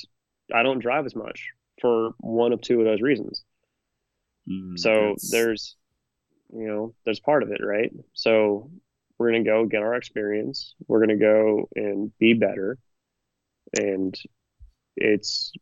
I 0.53 0.63
don't 0.63 0.80
drive 0.80 1.05
as 1.05 1.15
much 1.15 1.49
for 1.82 2.11
one 2.19 2.53
of 2.53 2.61
two 2.61 2.80
of 2.80 2.86
those 2.86 3.01
reasons. 3.01 3.43
Mm, 4.49 4.78
So 4.80 4.89
that's- 4.89 5.30
there's, 5.32 5.75
you 6.53 6.67
know, 6.67 6.95
there's 7.05 7.19
part 7.19 7.43
of 7.43 7.51
it, 7.51 7.61
right? 7.63 7.91
So 8.13 8.71
we're 9.18 9.32
gonna 9.32 9.43
go 9.43 9.65
get 9.65 9.84
our 9.84 9.95
experience. 9.95 10.76
We're 10.88 10.99
gonna 11.01 11.18
go 11.18 11.70
and 11.76 12.11
be 12.20 12.34
better, 12.34 12.78
and 13.80 14.15
it's 14.97 15.53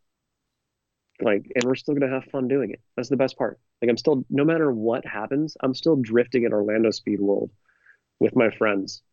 Like, 1.22 1.50
and 1.56 1.64
we're 1.64 1.76
still 1.76 1.94
gonna 1.96 2.12
have 2.12 2.26
fun 2.26 2.48
doing 2.48 2.72
it. 2.72 2.82
That's 2.96 3.10
the 3.10 3.16
best 3.18 3.38
part. 3.38 3.60
Like, 3.82 3.90
I'm 3.90 3.98
still, 3.98 4.26
no 4.30 4.44
matter 4.44 4.72
what 4.72 5.06
happens, 5.06 5.56
I'm 5.62 5.74
still 5.74 5.96
drifting 5.96 6.44
at 6.46 6.52
Orlando 6.52 6.92
Speed 6.92 7.22
World 7.22 7.52
with 8.20 8.36
my 8.36 8.50
friends, 8.52 9.04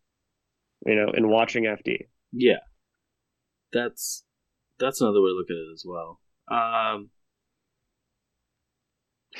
you 0.85 0.95
know, 0.95 1.09
and 1.15 1.29
watching 1.29 1.65
FD. 1.65 2.07
Yeah, 2.31 2.59
that's 3.71 4.23
that's 4.79 5.01
another 5.01 5.21
way 5.21 5.29
to 5.29 5.35
look 5.35 5.49
at 5.49 5.55
it 5.55 5.73
as 5.73 5.83
well. 5.85 6.19
Um, 6.49 7.09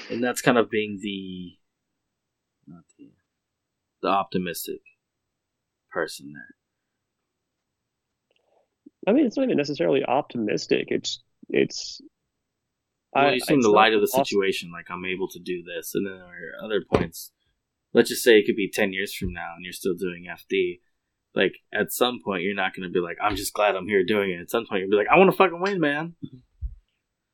and 0.10 0.24
that's 0.24 0.42
kind 0.42 0.58
of 0.58 0.70
being 0.70 1.00
the 1.02 1.58
not 2.68 2.84
the 2.98 3.12
the 4.02 4.10
optimistic 4.10 4.82
person 5.94 6.34
there. 6.34 6.56
I 9.08 9.12
mean, 9.14 9.26
it's 9.26 9.38
not 9.38 9.44
even 9.44 9.58
necessarily 9.58 10.04
optimistic. 10.04 10.88
It's 10.90 11.22
it's. 11.50 12.02
Well, 13.14 13.28
I- 13.28 13.34
you 13.34 13.40
see 13.42 13.54
in 13.54 13.60
the 13.60 13.70
light 13.70 13.94
of 13.94 14.02
the 14.02 14.08
awesome. 14.08 14.26
situation, 14.26 14.72
like 14.72 14.90
I'm 14.90 15.06
able 15.06 15.28
to 15.30 15.40
do 15.40 15.64
this, 15.64 15.92
and 15.94 16.06
then 16.08 16.16
there 16.18 16.26
are 16.26 16.66
other 16.66 16.82
points. 16.92 17.32
Let's 17.94 18.10
just 18.10 18.24
say 18.24 18.40
it 18.40 18.46
could 18.46 18.56
be 18.56 18.72
ten 18.72 18.92
years 18.94 19.14
from 19.14 19.34
now, 19.34 19.54
and 19.56 19.64
you're 19.64 19.74
still 19.74 19.94
doing 19.96 20.26
FD. 20.30 20.80
Like 21.36 21.54
at 21.74 21.92
some 21.92 22.20
point, 22.24 22.44
you're 22.44 22.56
not 22.56 22.74
going 22.76 22.88
to 22.88 22.94
be 22.94 23.00
like, 23.00 23.18
"I'm 23.22 23.36
just 23.36 23.54
glad 23.54 23.76
I'm 23.76 23.88
here 23.88 24.04
doing 24.06 24.32
it." 24.32 24.40
At 24.42 24.50
some 24.50 24.66
point, 24.66 24.82
you'll 24.82 24.90
be 24.90 24.96
like, 24.98 25.08
"I 25.14 25.18
want 25.18 25.30
to 25.32 25.38
fucking 25.38 25.60
win, 25.62 25.80
man." 25.80 26.16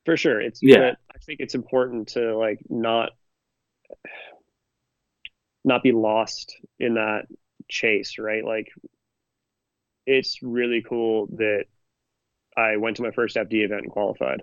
for 0.05 0.18
sure. 0.18 0.41
It's 0.41 0.60
Yeah. 0.64 0.95
I 1.14 1.18
think 1.20 1.39
it's 1.39 1.53
important 1.55 2.07
to 2.10 2.36
like 2.38 2.60
not 2.70 3.12
not 5.64 5.84
be 5.84 5.91
lost 5.91 6.55
in 6.80 6.95
that 6.95 7.28
chase, 7.70 8.18
right? 8.20 8.44
Like 8.44 8.68
it's 10.06 10.40
really 10.42 10.84
cool 10.88 11.28
that 11.38 11.66
I 12.58 12.78
went 12.78 12.98
to 12.98 13.04
my 13.04 13.12
first 13.12 13.36
FD 13.36 13.54
event 13.66 13.84
and 13.84 13.92
qualified. 13.92 14.42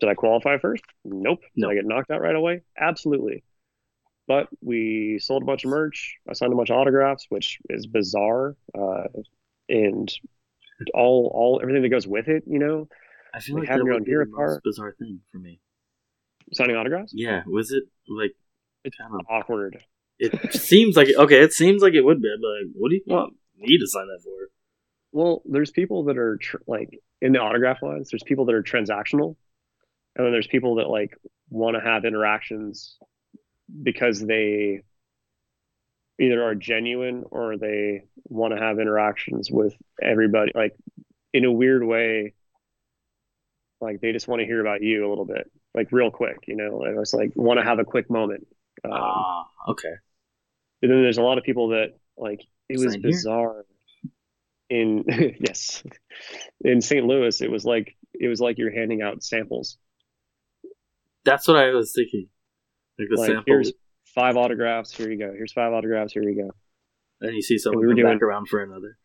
Did 0.00 0.10
I 0.10 0.14
qualify 0.14 0.58
first? 0.58 0.82
Nope. 1.04 1.40
Did 1.56 1.68
I 1.70 1.74
get 1.74 1.86
knocked 1.86 2.10
out 2.10 2.20
right 2.20 2.34
away? 2.34 2.62
Absolutely. 2.78 3.44
But 4.28 4.48
we 4.60 5.18
sold 5.22 5.42
a 5.42 5.46
bunch 5.46 5.64
of 5.64 5.70
merch. 5.70 6.16
I 6.28 6.32
signed 6.32 6.52
a 6.52 6.56
bunch 6.56 6.70
of 6.70 6.76
autographs, 6.76 7.26
which 7.28 7.58
is 7.70 7.86
bizarre. 7.86 8.56
Uh, 8.76 9.04
and 9.68 10.12
all 10.94 11.30
all 11.34 11.60
everything 11.62 11.82
that 11.82 11.88
goes 11.88 12.06
with 12.06 12.28
it, 12.28 12.42
you 12.46 12.58
know, 12.58 12.88
I 13.34 13.40
feel 13.40 13.54
Like 13.54 13.62
like, 13.62 13.68
having 13.70 13.86
your 13.86 13.94
own 13.94 14.04
hero 14.04 14.24
the 14.24 14.32
car. 14.32 14.60
bizarre 14.64 14.94
thing 14.98 15.20
for 15.32 15.38
me. 15.38 15.60
signing 16.52 16.76
autographs. 16.76 17.12
Yeah, 17.14 17.42
was 17.46 17.70
it 17.72 17.84
like? 18.08 18.32
It's 18.84 18.96
kind 18.96 19.14
of. 19.14 19.20
awkward. 19.30 19.82
It 20.18 20.54
seems 20.54 20.96
like 20.96 21.08
it, 21.08 21.16
okay. 21.16 21.40
It 21.42 21.52
seems 21.52 21.82
like 21.82 21.94
it 21.94 22.02
would 22.02 22.20
be, 22.22 22.34
but 22.40 22.48
like, 22.48 22.72
what 22.74 22.88
do 22.90 22.94
you 22.96 23.02
want 23.06 23.34
me 23.58 23.78
to 23.78 23.86
sign 23.86 24.06
that 24.06 24.22
for? 24.22 24.30
Well, 25.12 25.42
there's 25.44 25.70
people 25.70 26.04
that 26.04 26.18
are 26.18 26.36
tr- 26.38 26.56
like 26.66 26.98
in 27.20 27.32
the 27.32 27.38
autograph 27.40 27.82
lines. 27.82 28.10
There's 28.10 28.22
people 28.22 28.46
that 28.46 28.54
are 28.54 28.62
transactional, 28.62 29.36
and 30.14 30.24
then 30.24 30.32
there's 30.32 30.46
people 30.46 30.76
that 30.76 30.88
like 30.88 31.16
want 31.50 31.76
to 31.76 31.80
have 31.80 32.04
interactions 32.04 32.96
because 33.82 34.20
they 34.24 34.82
either 36.18 36.42
are 36.42 36.54
genuine 36.54 37.24
or 37.30 37.58
they 37.58 38.04
want 38.24 38.54
to 38.54 38.60
have 38.60 38.78
interactions 38.78 39.50
with 39.50 39.74
everybody. 40.02 40.52
Like 40.54 40.74
in 41.34 41.44
a 41.44 41.52
weird 41.52 41.84
way, 41.84 42.32
like 43.80 44.00
they 44.00 44.12
just 44.12 44.28
want 44.28 44.40
to 44.40 44.46
hear 44.46 44.60
about 44.60 44.82
you 44.82 45.06
a 45.06 45.08
little 45.08 45.26
bit, 45.26 45.50
like 45.74 45.92
real 45.92 46.10
quick. 46.10 46.38
You 46.46 46.56
know, 46.56 46.82
it's 47.00 47.12
like 47.12 47.32
want 47.36 47.58
to 47.58 47.64
have 47.64 47.78
a 47.78 47.84
quick 47.84 48.10
moment. 48.10 48.46
Um, 48.84 48.92
Ah, 48.92 49.44
okay. 49.68 49.92
And 50.82 50.90
then 50.90 51.02
there's 51.02 51.18
a 51.18 51.22
lot 51.22 51.38
of 51.38 51.44
people 51.44 51.68
that 51.68 51.98
like 52.16 52.40
it 52.68 52.78
was 52.78 52.92
Same 52.92 53.02
here. 53.02 53.10
bizarre 53.10 53.64
in 54.68 55.04
yes 55.40 55.82
in 56.64 56.80
st 56.80 57.04
louis 57.06 57.40
it 57.40 57.50
was 57.50 57.64
like 57.64 57.96
it 58.14 58.28
was 58.28 58.40
like 58.40 58.58
you're 58.58 58.72
handing 58.74 59.02
out 59.02 59.22
samples 59.22 59.78
That's 61.24 61.46
what 61.48 61.56
I 61.56 61.70
was 61.72 61.92
thinking. 61.94 62.28
Like 62.98 63.08
the 63.10 63.16
like 63.20 63.26
sample, 63.28 63.44
here's 63.46 63.72
five 64.14 64.36
autographs 64.36 64.92
here 64.96 65.10
you 65.10 65.18
go 65.18 65.32
here's 65.32 65.52
five 65.52 65.72
autographs 65.72 66.12
here 66.12 66.22
you 66.22 66.36
go 66.44 66.50
and 67.20 67.34
you 67.34 67.42
see 67.42 67.58
someone 67.58 67.80
we 67.80 67.86
were 67.86 67.94
come 67.94 68.02
back 68.04 68.18
doing- 68.20 68.22
around 68.22 68.48
for 68.48 68.62
another. 68.62 68.96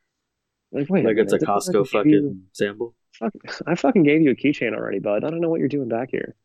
like 0.71 0.89
wait 0.89 1.03
Like 1.05 1.17
it's 1.17 1.33
a 1.33 1.35
minute, 1.35 1.39
didn't 1.39 1.49
I 1.49 1.59
Costco 1.59 1.73
you- 1.73 1.85
fucking 1.85 2.41
sample. 2.53 2.95
fuck, 3.19 3.33
i 3.67 3.75
fucking 3.75 4.03
gave 4.03 4.21
you 4.21 4.31
a 4.31 4.35
keychain 4.35 4.73
already 4.73 4.99
bud 4.99 5.23
i 5.25 5.29
don't 5.29 5.41
know 5.41 5.49
what 5.49 5.59
you're 5.59 5.67
doing 5.77 5.89
back 5.89 6.09
here 6.11 6.35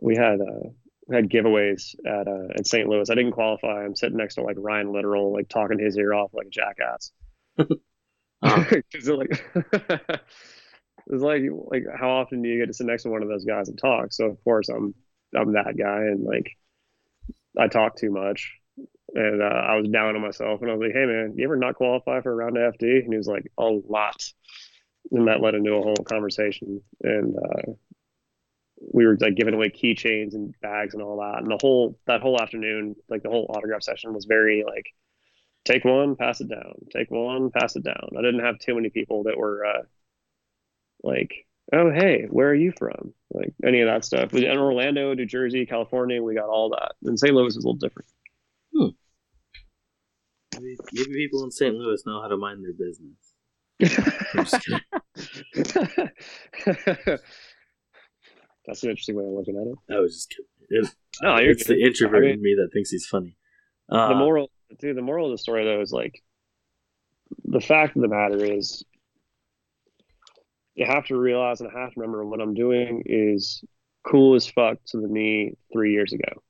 we 0.00 0.16
had 0.16 0.40
uh 0.40 0.68
had 1.12 1.30
giveaways 1.30 1.94
at 2.06 2.28
uh 2.28 2.48
at 2.56 2.66
st 2.66 2.88
louis 2.88 3.10
i 3.10 3.14
didn't 3.14 3.32
qualify 3.32 3.84
i'm 3.84 3.94
sitting 3.96 4.16
next 4.16 4.36
to 4.36 4.42
like 4.42 4.56
ryan 4.58 4.92
literal 4.92 5.32
like 5.32 5.48
talking 5.48 5.78
his 5.78 5.96
ear 5.96 6.14
off 6.14 6.30
like 6.34 6.46
a 6.46 6.50
jackass 6.50 7.12
because 8.42 9.08
like 9.08 9.44
it's 11.06 11.22
like 11.22 11.42
like 11.70 11.84
how 11.98 12.10
often 12.10 12.42
do 12.42 12.48
you 12.48 12.58
get 12.58 12.66
to 12.66 12.74
sit 12.74 12.86
next 12.86 13.04
to 13.04 13.10
one 13.10 13.22
of 13.22 13.28
those 13.28 13.44
guys 13.44 13.68
and 13.68 13.78
talk? 13.78 14.12
So 14.12 14.26
of 14.26 14.42
course 14.44 14.68
I'm 14.68 14.94
I'm 15.36 15.52
that 15.52 15.76
guy 15.78 15.98
and 15.98 16.24
like 16.24 16.50
I 17.58 17.68
talk 17.68 17.96
too 17.96 18.10
much. 18.10 18.52
And 19.14 19.42
uh, 19.42 19.44
I 19.44 19.76
was 19.76 19.88
down 19.90 20.16
on 20.16 20.22
myself 20.22 20.62
and 20.62 20.70
I 20.70 20.74
was 20.74 20.82
like, 20.82 20.94
Hey 20.94 21.04
man, 21.06 21.34
you 21.36 21.44
ever 21.44 21.56
not 21.56 21.74
qualify 21.74 22.20
for 22.22 22.32
a 22.32 22.34
round 22.34 22.56
of 22.56 22.74
FD? 22.74 23.04
And 23.04 23.12
he 23.12 23.16
was 23.16 23.28
like, 23.28 23.46
A 23.58 23.64
lot. 23.64 24.22
And 25.10 25.28
that 25.28 25.40
led 25.40 25.54
into 25.54 25.72
a 25.74 25.82
whole 25.82 25.94
conversation. 25.96 26.80
And 27.02 27.36
uh 27.36 27.72
we 28.90 29.06
were 29.06 29.16
like 29.20 29.36
giving 29.36 29.54
away 29.54 29.70
keychains 29.70 30.34
and 30.34 30.54
bags 30.60 30.94
and 30.94 31.02
all 31.02 31.18
that. 31.18 31.42
And 31.42 31.50
the 31.50 31.58
whole 31.60 31.98
that 32.06 32.20
whole 32.20 32.40
afternoon, 32.40 32.96
like 33.08 33.22
the 33.22 33.30
whole 33.30 33.50
autograph 33.54 33.82
session 33.82 34.14
was 34.14 34.24
very 34.24 34.64
like 34.66 34.86
take 35.64 35.84
one, 35.84 36.16
pass 36.16 36.40
it 36.40 36.48
down. 36.48 36.74
Take 36.90 37.10
one, 37.10 37.50
pass 37.50 37.76
it 37.76 37.84
down. 37.84 38.10
I 38.18 38.22
didn't 38.22 38.44
have 38.44 38.58
too 38.58 38.74
many 38.74 38.90
people 38.90 39.24
that 39.24 39.36
were 39.36 39.64
uh, 39.64 39.82
like, 41.02 41.46
oh 41.72 41.90
hey, 41.90 42.26
where 42.28 42.48
are 42.48 42.54
you 42.54 42.72
from? 42.76 43.14
Like 43.32 43.54
any 43.64 43.80
of 43.80 43.88
that 43.88 44.04
stuff. 44.04 44.34
In 44.34 44.58
Orlando, 44.58 45.14
New 45.14 45.26
Jersey, 45.26 45.66
California, 45.66 46.22
we 46.22 46.34
got 46.34 46.48
all 46.48 46.70
that. 46.70 46.92
And 47.04 47.18
St. 47.18 47.34
Louis 47.34 47.56
is 47.56 47.56
a 47.56 47.60
little 47.60 47.74
different. 47.74 48.08
maybe, 50.60 50.76
maybe 50.92 51.14
people 51.14 51.44
in 51.44 51.50
St. 51.50 51.74
Louis 51.74 52.02
know 52.06 52.20
how 52.20 52.28
to 52.28 52.36
mind 52.36 52.64
their 52.64 52.72
business. 52.72 53.16
Kidding. 58.64 58.72
That's 58.72 58.82
an 58.84 58.90
interesting 58.90 59.16
way 59.16 59.24
of 59.24 59.30
looking 59.32 59.56
at 59.56 59.66
it. 59.66 59.94
I 59.96 60.00
was 60.00 60.14
just 60.14 60.30
kidding. 60.30 60.46
It, 60.84 60.88
No, 61.22 61.36
it's 61.36 61.66
the 61.66 61.74
good. 61.74 61.86
introvert 61.86 62.16
I 62.24 62.26
mean- 62.26 62.34
in 62.36 62.42
me 62.42 62.54
that 62.58 62.70
thinks 62.72 62.90
he's 62.90 63.06
funny. 63.06 63.36
Uh, 63.90 64.08
the 64.08 64.14
moral, 64.14 64.50
dude, 64.78 64.96
the 64.96 65.02
moral 65.02 65.26
of 65.26 65.32
the 65.32 65.38
story 65.38 65.64
though 65.64 65.80
is 65.80 65.92
like, 65.92 66.22
the 67.44 67.60
fact 67.60 67.96
of 67.96 68.02
the 68.02 68.08
matter 68.08 68.42
is, 68.44 68.84
you 70.74 70.86
have 70.86 71.04
to 71.06 71.16
realize 71.18 71.60
and 71.60 71.70
I 71.74 71.80
have 71.80 71.92
to 71.92 72.00
remember 72.00 72.24
what 72.24 72.40
I'm 72.40 72.54
doing 72.54 73.02
is 73.04 73.62
cool 74.06 74.34
as 74.34 74.46
fuck 74.46 74.78
to 74.86 75.00
the 75.00 75.08
me 75.08 75.54
three 75.72 75.92
years 75.92 76.12
ago, 76.14 76.42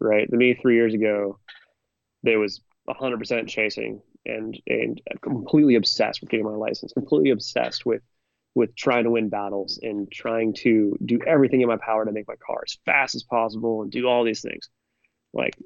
right? 0.00 0.30
The 0.30 0.36
me 0.36 0.54
three 0.54 0.76
years 0.76 0.94
ago, 0.94 1.38
there 2.22 2.38
was 2.38 2.60
100% 2.88 3.48
chasing 3.48 4.00
and 4.26 4.56
and 4.68 5.00
completely 5.22 5.74
obsessed 5.74 6.20
with 6.20 6.30
getting 6.30 6.46
my 6.46 6.52
license, 6.54 6.92
completely 6.92 7.30
obsessed 7.30 7.84
with 7.84 8.02
with 8.54 8.74
trying 8.76 9.04
to 9.04 9.10
win 9.10 9.28
battles 9.28 9.80
and 9.82 10.10
trying 10.10 10.54
to 10.54 10.96
do 11.04 11.18
everything 11.26 11.60
in 11.60 11.68
my 11.68 11.76
power 11.76 12.04
to 12.04 12.12
make 12.12 12.28
my 12.28 12.36
car 12.36 12.62
as 12.66 12.78
fast 12.84 13.14
as 13.14 13.22
possible 13.22 13.82
and 13.82 13.90
do 13.90 14.06
all 14.06 14.24
these 14.24 14.42
things. 14.42 14.68
Like 15.32 15.56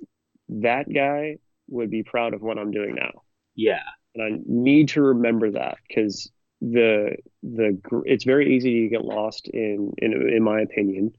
that 0.49 0.93
guy 0.93 1.37
would 1.69 1.91
be 1.91 2.03
proud 2.03 2.33
of 2.33 2.43
what 2.43 2.59
I'm 2.59 2.71
doing 2.71 2.95
now 2.95 3.23
yeah, 3.59 3.83
and 4.15 4.23
I 4.23 4.39
need 4.47 4.91
to 4.91 5.03
remember 5.03 5.51
that 5.51 5.79
because 5.87 6.31
the 6.61 7.17
the 7.43 7.81
it's 8.07 8.23
very 8.23 8.55
easy 8.55 8.83
to 8.83 8.89
get 8.89 9.05
lost 9.05 9.49
in 9.49 9.93
in 9.99 10.13
in 10.13 10.45
my 10.45 10.61
opinion, 10.61 11.11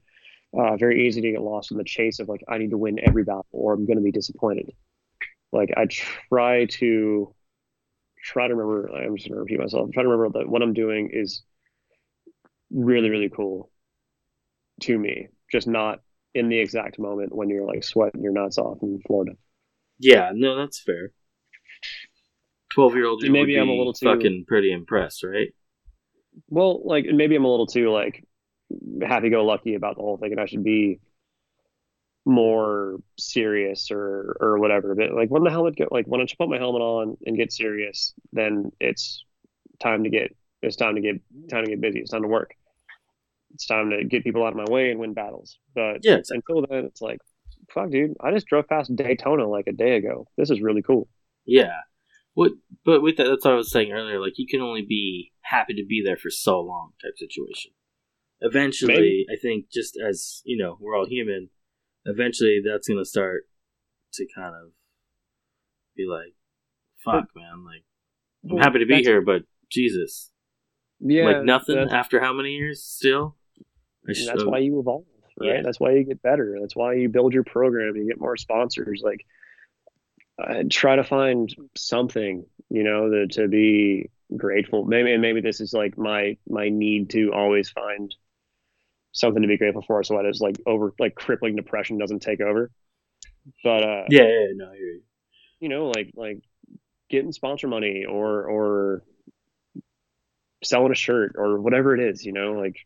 uh, 0.58 0.78
very 0.78 1.06
easy 1.06 1.20
to 1.20 1.32
get 1.32 1.42
lost 1.42 1.70
in 1.70 1.76
the 1.76 1.84
chase 1.84 2.18
of 2.18 2.30
like 2.30 2.42
I 2.48 2.56
need 2.56 2.70
to 2.70 2.78
win 2.78 2.98
every 2.98 3.24
battle 3.24 3.44
or 3.52 3.74
I'm 3.74 3.84
going 3.84 3.98
to 3.98 4.02
be 4.02 4.10
disappointed. 4.10 4.70
Like 5.52 5.68
I 5.76 5.84
try 5.84 6.64
to 6.64 7.34
try 8.24 8.48
to 8.48 8.54
remember. 8.54 8.88
I'm 8.96 9.16
just 9.16 9.28
going 9.28 9.36
to 9.36 9.42
repeat 9.42 9.60
myself. 9.60 9.90
Try 9.92 10.02
to 10.02 10.08
remember 10.08 10.38
that 10.38 10.48
what 10.48 10.62
I'm 10.62 10.72
doing 10.72 11.10
is 11.12 11.42
really 12.70 13.10
really 13.10 13.28
cool 13.30 13.70
to 14.82 14.98
me, 14.98 15.28
just 15.50 15.66
not 15.66 16.00
in 16.34 16.48
the 16.48 16.58
exact 16.58 16.98
moment 16.98 17.34
when 17.34 17.48
you're 17.48 17.66
like 17.66 17.82
sweating 17.84 18.22
your 18.22 18.32
nuts 18.32 18.56
off 18.58 18.78
in 18.82 19.00
Florida. 19.06 19.32
yeah. 19.98 20.30
No, 20.32 20.56
that's 20.56 20.80
fair. 20.80 21.12
Twelve 22.72 22.94
year 22.94 23.06
old, 23.06 23.22
maybe 23.28 23.56
I'm 23.56 23.68
a 23.68 23.72
little 23.74 23.92
too- 23.92 24.06
fucking 24.06 24.44
pretty 24.46 24.72
impressed, 24.72 25.24
right? 25.24 25.48
Well, 26.48 26.82
like 26.84 27.04
maybe 27.06 27.34
I'm 27.34 27.44
a 27.44 27.50
little 27.50 27.66
too 27.66 27.90
like 27.90 28.24
happy 29.02 29.30
go 29.30 29.44
lucky 29.44 29.74
about 29.74 29.96
the 29.96 30.02
whole 30.02 30.16
thing, 30.16 30.30
and 30.30 30.40
I 30.40 30.46
should 30.46 30.62
be 30.62 31.00
more 32.24 32.98
serious 33.18 33.90
or 33.90 34.36
or 34.40 34.58
whatever. 34.58 34.94
But 34.94 35.12
like 35.12 35.30
when 35.30 35.42
the 35.42 35.50
helmet 35.50 35.74
get 35.74 35.90
like 35.90 36.06
when 36.06 36.20
I 36.20 36.26
put 36.38 36.48
my 36.48 36.58
helmet 36.58 36.82
on 36.82 37.16
and 37.26 37.36
get 37.36 37.52
serious, 37.52 38.14
then 38.32 38.70
it's 38.80 39.24
time 39.80 40.04
to 40.04 40.10
get 40.10 40.36
it's 40.62 40.76
time 40.76 40.94
to 40.94 41.00
get 41.00 41.20
time 41.50 41.64
to 41.64 41.70
get 41.70 41.80
busy. 41.80 41.98
It's 42.00 42.10
time 42.10 42.22
to 42.22 42.28
work. 42.28 42.54
It's 43.54 43.66
time 43.66 43.90
to 43.90 44.04
get 44.04 44.24
people 44.24 44.44
out 44.44 44.52
of 44.52 44.56
my 44.56 44.70
way 44.72 44.90
and 44.90 45.00
win 45.00 45.14
battles. 45.14 45.58
But 45.74 45.98
Yeah, 46.02 46.16
exactly. 46.16 46.42
until 46.48 46.66
then, 46.68 46.84
it's 46.84 47.00
like, 47.00 47.18
fuck, 47.74 47.90
dude. 47.90 48.14
I 48.22 48.30
just 48.32 48.46
drove 48.46 48.68
past 48.68 48.94
Daytona 48.94 49.48
like 49.48 49.66
a 49.68 49.72
day 49.72 49.96
ago. 49.96 50.26
This 50.36 50.50
is 50.50 50.60
really 50.60 50.82
cool. 50.82 51.08
Yeah. 51.46 51.76
What? 52.34 52.52
But 52.84 53.02
with 53.02 53.16
that, 53.16 53.24
that's 53.24 53.44
what 53.44 53.54
I 53.54 53.56
was 53.56 53.70
saying 53.72 53.92
earlier. 53.92 54.20
Like 54.20 54.34
you 54.36 54.46
can 54.48 54.60
only 54.60 54.82
be 54.88 55.32
happy 55.42 55.74
to 55.74 55.84
be 55.86 56.02
there 56.04 56.16
for 56.16 56.30
so 56.30 56.60
long, 56.60 56.92
type 57.02 57.14
situation. 57.16 57.72
eventually, 58.42 58.94
Maybe. 58.94 59.26
I 59.30 59.36
think 59.40 59.66
just 59.70 59.98
as 60.08 60.40
you 60.44 60.56
know, 60.56 60.78
we're 60.80 60.96
all 60.96 61.06
human. 61.06 61.50
Eventually, 62.06 62.60
that's 62.64 62.88
gonna 62.88 63.04
start 63.04 63.42
to 64.14 64.26
kind 64.34 64.54
of 64.54 64.70
be 65.96 66.06
like, 66.06 66.34
"Fuck, 67.04 67.28
man! 67.36 67.64
Like, 67.66 67.84
I'm 68.50 68.58
happy 68.58 68.78
to 68.78 68.86
be 68.86 69.02
here, 69.02 69.20
but 69.20 69.42
Jesus, 69.70 70.30
Yeah, 71.00 71.24
like 71.24 71.44
nothing 71.44 71.76
after 71.90 72.20
how 72.20 72.32
many 72.32 72.52
years? 72.54 72.82
Still, 72.82 73.36
That's 74.04 74.44
why 74.44 74.58
you 74.58 74.80
evolve, 74.80 75.04
right? 75.38 75.56
Yeah. 75.56 75.62
That's 75.62 75.78
why 75.80 75.92
you 75.92 76.04
get 76.04 76.22
better. 76.22 76.58
That's 76.60 76.76
why 76.76 76.94
you 76.94 77.08
build 77.08 77.32
your 77.32 77.44
program. 77.44 77.96
You 77.96 78.06
get 78.06 78.20
more 78.20 78.36
sponsors. 78.36 79.02
Like, 79.04 79.24
uh, 80.42 80.64
try 80.70 80.96
to 80.96 81.04
find 81.04 81.54
something, 81.76 82.44
you 82.68 82.82
know, 82.82 83.10
that, 83.10 83.32
to 83.32 83.48
be 83.48 84.10
grateful. 84.36 84.84
Maybe, 84.84 85.12
and 85.12 85.22
maybe 85.22 85.40
this 85.40 85.60
is 85.60 85.72
like 85.72 85.98
my 85.98 86.36
my 86.48 86.68
need 86.68 87.10
to 87.10 87.32
always 87.32 87.70
find 87.70 88.14
something 89.12 89.42
to 89.42 89.48
be 89.48 89.58
grateful 89.58 89.82
for, 89.86 90.02
so 90.02 90.16
that 90.16 90.24
it's 90.24 90.40
like 90.40 90.56
over 90.66 90.94
like 90.98 91.14
crippling 91.14 91.56
depression 91.56 91.98
doesn't 91.98 92.20
take 92.20 92.40
over. 92.40 92.70
But 93.62 93.82
uh, 93.82 94.04
yeah, 94.08 94.22
yeah, 94.22 94.46
no, 94.54 94.72
you. 94.72 95.02
you 95.60 95.68
know, 95.68 95.88
like 95.88 96.12
like 96.14 96.42
getting 97.10 97.32
sponsor 97.32 97.68
money 97.68 98.06
or 98.08 98.44
or 98.44 99.02
selling 100.64 100.92
a 100.92 100.94
shirt 100.94 101.32
or 101.36 101.60
whatever 101.60 101.94
it 101.94 102.00
is, 102.00 102.24
you 102.24 102.32
know, 102.32 102.52
like 102.52 102.76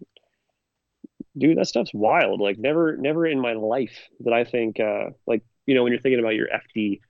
dude, 1.36 1.58
that 1.58 1.66
stuff's 1.66 1.92
wild. 1.94 2.40
Like 2.40 2.58
never 2.58 2.96
never 2.96 3.26
in 3.26 3.40
my 3.40 3.54
life 3.54 4.08
that 4.20 4.32
I 4.32 4.44
think 4.44 4.80
uh 4.80 5.10
like, 5.26 5.42
you 5.66 5.74
know, 5.74 5.82
when 5.82 5.92
you're 5.92 6.00
thinking 6.02 6.20
about 6.20 6.34
your 6.34 6.48
FD 6.48 7.00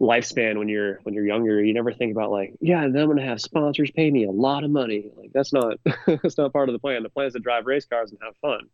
lifespan 0.00 0.58
when 0.58 0.68
you're 0.68 1.00
when 1.04 1.14
you're 1.14 1.26
younger, 1.26 1.62
you 1.64 1.72
never 1.74 1.92
think 1.92 2.12
about 2.12 2.30
like, 2.30 2.54
yeah, 2.60 2.82
then 2.82 2.96
I'm 3.02 3.08
gonna 3.08 3.24
have 3.24 3.40
sponsors 3.40 3.90
pay 3.90 4.10
me 4.10 4.24
a 4.24 4.30
lot 4.30 4.64
of 4.64 4.70
money. 4.70 5.10
Like 5.16 5.30
that's 5.32 5.52
not 5.52 5.78
that's 6.06 6.38
not 6.38 6.52
part 6.52 6.68
of 6.68 6.74
the 6.74 6.78
plan. 6.78 7.02
The 7.02 7.08
plan 7.10 7.28
is 7.28 7.32
to 7.34 7.40
drive 7.40 7.66
race 7.66 7.86
cars 7.86 8.10
and 8.10 8.20
have 8.22 8.36
fun 8.42 8.68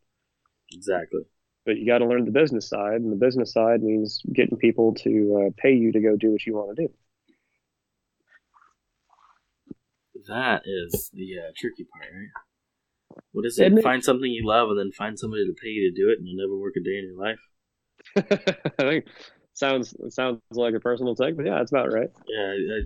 Exactly. 0.73 1.23
but 1.65 1.77
you 1.77 1.87
got 1.87 1.99
to 1.99 2.07
learn 2.07 2.25
the 2.25 2.31
business 2.31 2.69
side 2.69 3.01
and 3.01 3.13
the 3.13 3.17
business 3.17 3.53
side 3.53 3.83
means 3.83 4.23
getting 4.33 4.57
people 4.57 4.95
to 4.95 5.47
uh, 5.47 5.51
pay 5.57 5.73
you 5.75 5.93
to 5.93 6.01
go 6.01 6.17
do 6.17 6.31
what 6.33 6.45
you 6.47 6.55
want 6.55 6.77
to 6.77 6.87
do 6.87 6.93
That 10.29 10.63
is 10.65 11.11
the 11.13 11.39
uh, 11.41 11.53
tricky 11.57 11.85
part, 11.85 12.07
right? 12.13 12.29
What 13.33 13.47
is 13.47 13.59
it? 13.59 13.73
It? 13.73 13.83
Find 13.83 14.05
something 14.05 14.31
you 14.31 14.47
love, 14.47 14.69
and 14.69 14.79
then 14.79 14.93
find 14.93 15.19
somebody 15.19 15.47
to 15.47 15.55
pay 15.61 15.69
you 15.69 15.91
to 15.91 16.01
do 16.01 16.11
it, 16.11 16.19
and 16.19 16.29
you'll 16.29 16.47
never 16.47 16.59
work 16.59 16.75
a 16.77 16.81
day 16.81 16.99
in 16.99 17.09
your 17.09 17.19
life. 17.19 17.41
i 18.17 18.83
think 18.83 19.05
sounds 19.53 19.95
it 20.01 20.13
sounds 20.13 20.41
like 20.51 20.75
a 20.75 20.81
personal 20.81 21.15
take 21.15 21.37
but 21.37 21.47
yeah 21.47 21.59
that's 21.59 21.71
about 21.71 21.93
right 21.93 22.11
Yeah, 22.27 22.47
I, 22.47 22.79
I, 22.79 22.81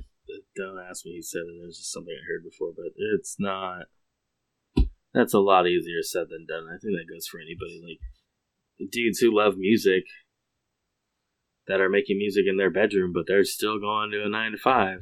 don't 0.57 0.79
ask 0.79 1.05
me 1.07 1.17
who 1.17 1.23
said 1.23 1.43
it. 1.47 1.63
It 1.63 1.67
was 1.67 1.79
just 1.79 1.93
something 1.93 2.13
I 2.13 2.27
heard 2.27 2.43
before, 2.45 2.73
but 2.75 2.93
it's 3.15 3.37
not. 3.39 3.87
That's 5.15 5.35
a 5.35 5.39
lot 5.39 5.67
easier 5.67 6.03
said 6.03 6.27
than 6.31 6.47
done. 6.47 6.67
I 6.69 6.79
think 6.79 6.95
that 6.95 7.13
goes 7.13 7.27
for 7.27 7.39
anybody. 7.39 7.81
Like 7.83 8.01
the 8.79 8.89
dudes 8.89 9.21
who 9.21 9.37
love 9.37 9.57
music 9.57 10.05
that 11.69 11.81
are 11.81 11.89
making 11.89 12.19
music 12.19 12.45
in 12.49 12.57
their 12.57 12.71
bedroom, 12.71 13.13
but 13.13 13.25
they're 13.27 13.45
still 13.45 13.79
going 13.79 14.11
to 14.11 14.25
a 14.25 14.29
nine 14.29 14.53
to 14.53 14.59
five. 14.59 15.01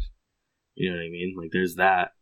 You 0.74 0.90
know 0.90 0.97
what 0.97 1.07
I 1.07 1.11
mean? 1.11 1.34
Like 1.36 1.51
there's 1.53 1.76
that. 1.76 2.12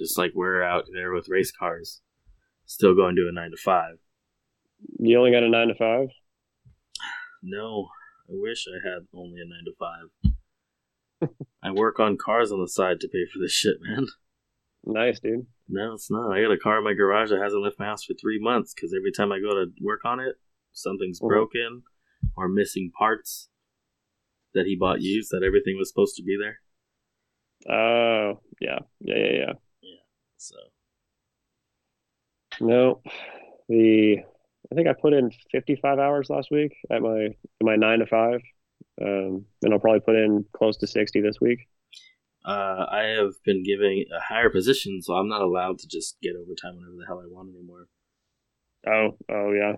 Just 0.00 0.16
like 0.18 0.32
we're 0.34 0.62
out 0.62 0.86
there 0.92 1.12
with 1.12 1.28
race 1.28 1.52
cars, 1.52 2.00
still 2.64 2.94
going 2.94 3.14
to 3.16 3.28
a 3.28 3.32
nine 3.32 3.50
to 3.50 3.56
five. 3.56 3.98
you 4.98 5.18
only 5.18 5.30
got 5.30 5.42
a 5.42 5.48
nine 5.48 5.68
to 5.68 5.74
five 5.74 6.08
No, 7.42 7.88
I 8.28 8.32
wish 8.32 8.64
I 8.66 8.78
had 8.88 9.06
only 9.14 9.40
a 9.40 9.44
nine 9.44 9.64
to 9.66 9.74
five. 9.78 11.28
I 11.62 11.70
work 11.72 12.00
on 12.00 12.16
cars 12.16 12.50
on 12.50 12.60
the 12.60 12.68
side 12.68 12.98
to 13.00 13.08
pay 13.08 13.26
for 13.30 13.38
this 13.40 13.52
shit, 13.52 13.76
man. 13.82 14.06
nice 14.84 15.20
dude 15.20 15.46
No, 15.68 15.92
it's 15.92 16.10
not. 16.10 16.30
I 16.32 16.40
got 16.40 16.50
a 16.52 16.56
car 16.58 16.78
in 16.78 16.84
my 16.84 16.94
garage 16.94 17.28
that 17.30 17.42
hasn't 17.42 17.62
left 17.62 17.78
my 17.78 17.84
house 17.84 18.02
for 18.04 18.14
three 18.14 18.38
months 18.40 18.72
because 18.74 18.94
every 18.98 19.12
time 19.12 19.30
I 19.32 19.38
go 19.38 19.50
to 19.54 19.66
work 19.82 20.00
on 20.06 20.18
it, 20.20 20.36
something's 20.72 21.20
Mhm. 21.20 21.28
broken 21.28 21.82
or 22.36 22.48
missing 22.48 22.90
parts 22.98 23.50
that 24.54 24.64
he 24.66 24.76
bought 24.76 25.02
used 25.02 25.30
that 25.30 25.42
everything 25.44 25.76
was 25.76 25.88
supposed 25.90 26.16
to 26.16 26.22
be 26.22 26.38
there. 26.40 26.60
oh 27.68 28.40
yeah 28.60 28.78
yeah 29.00 29.16
yeah 29.18 29.32
yeah 29.32 29.52
So. 30.40 30.56
No 32.60 33.00
the 33.70 34.16
i 34.70 34.74
think 34.74 34.88
i 34.88 34.92
put 34.92 35.14
in 35.14 35.30
55 35.52 35.98
hours 35.98 36.28
last 36.28 36.50
week 36.50 36.72
at 36.90 37.00
my 37.00 37.28
my 37.62 37.76
nine 37.76 38.00
to 38.00 38.06
five. 38.06 38.40
Um 39.00 39.46
and 39.62 39.72
i'll 39.72 39.78
probably 39.78 40.00
put 40.00 40.16
in 40.16 40.44
close 40.52 40.76
to 40.78 40.86
60 40.86 41.20
this 41.22 41.40
week. 41.40 41.60
Uh, 42.42 42.86
I 42.90 43.02
have 43.18 43.34
been 43.44 43.62
giving 43.62 44.06
a 44.16 44.18
higher 44.18 44.48
position, 44.48 45.02
so 45.02 45.12
I'm 45.12 45.28
not 45.28 45.42
allowed 45.42 45.78
to 45.80 45.86
just 45.86 46.16
get 46.22 46.36
overtime 46.36 46.76
whenever 46.76 46.96
the 46.98 47.04
hell 47.06 47.22
I 47.22 47.28
want 47.28 47.54
anymore, 47.54 47.86
oh 48.86 49.16
oh 49.30 49.52
yeah. 49.52 49.76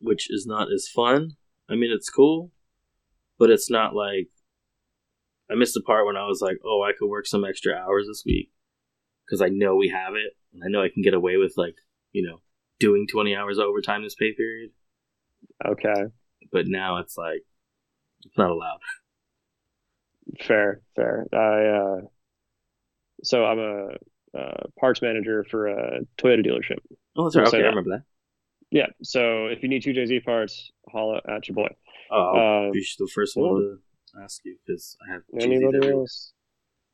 Which 0.00 0.28
is 0.30 0.46
not 0.46 0.72
as 0.72 0.88
fun. 0.88 1.36
I 1.68 1.74
mean, 1.74 1.92
it's 1.92 2.08
cool, 2.08 2.50
but 3.38 3.50
it's 3.50 3.70
not 3.70 3.94
like 3.94 4.30
I 5.50 5.54
missed 5.54 5.74
the 5.74 5.82
part 5.82 6.06
when 6.06 6.16
I 6.16 6.26
was 6.26 6.40
like, 6.40 6.56
oh, 6.64 6.82
I 6.82 6.92
could 6.98 7.08
work 7.08 7.26
some 7.26 7.44
extra 7.44 7.74
hours 7.74 8.06
this 8.08 8.22
week 8.24 8.50
because 9.26 9.40
I 9.40 9.48
know 9.48 9.76
we 9.76 9.88
have 9.88 10.14
it, 10.14 10.36
and 10.52 10.62
I 10.64 10.68
know 10.68 10.82
I 10.82 10.88
can 10.88 11.02
get 11.02 11.14
away 11.14 11.36
with 11.36 11.54
like 11.56 11.76
you 12.12 12.26
know 12.26 12.40
doing 12.80 13.06
20 13.06 13.36
hours 13.36 13.58
overtime 13.58 14.02
this 14.02 14.14
pay 14.14 14.32
period. 14.32 14.70
okay 15.64 16.06
But 16.50 16.66
now 16.66 16.98
it's 16.98 17.16
like 17.16 17.42
it's 18.24 18.36
not 18.38 18.50
allowed. 18.50 18.80
Fair, 20.46 20.80
fair. 20.94 21.26
I 21.32 21.66
uh, 21.66 22.00
so 23.24 23.44
I'm 23.44 23.58
a 23.58 23.88
uh, 24.38 24.62
parts 24.78 25.02
manager 25.02 25.44
for 25.50 25.66
a 25.66 26.00
Toyota 26.16 26.46
dealership. 26.46 26.78
Oh, 27.16 27.24
that's 27.24 27.36
right. 27.36 27.48
Say 27.48 27.58
Okay, 27.58 27.66
I 27.66 27.68
remember 27.68 27.90
that. 27.90 28.04
Yeah. 28.70 28.86
So 29.02 29.46
if 29.46 29.62
you 29.62 29.68
need 29.68 29.82
two 29.82 29.92
JZ 29.92 30.24
parts, 30.24 30.70
holla 30.90 31.20
at 31.28 31.48
your 31.48 31.56
boy. 31.56 31.68
Oh, 32.10 32.70
be 32.72 32.86
the 32.98 33.10
first 33.12 33.36
one 33.36 33.78
to 34.14 34.22
ask 34.22 34.40
you 34.44 34.56
because 34.64 34.96
I 35.06 35.12
have 35.12 35.22
Anybody 35.38 35.90
else? 35.90 36.32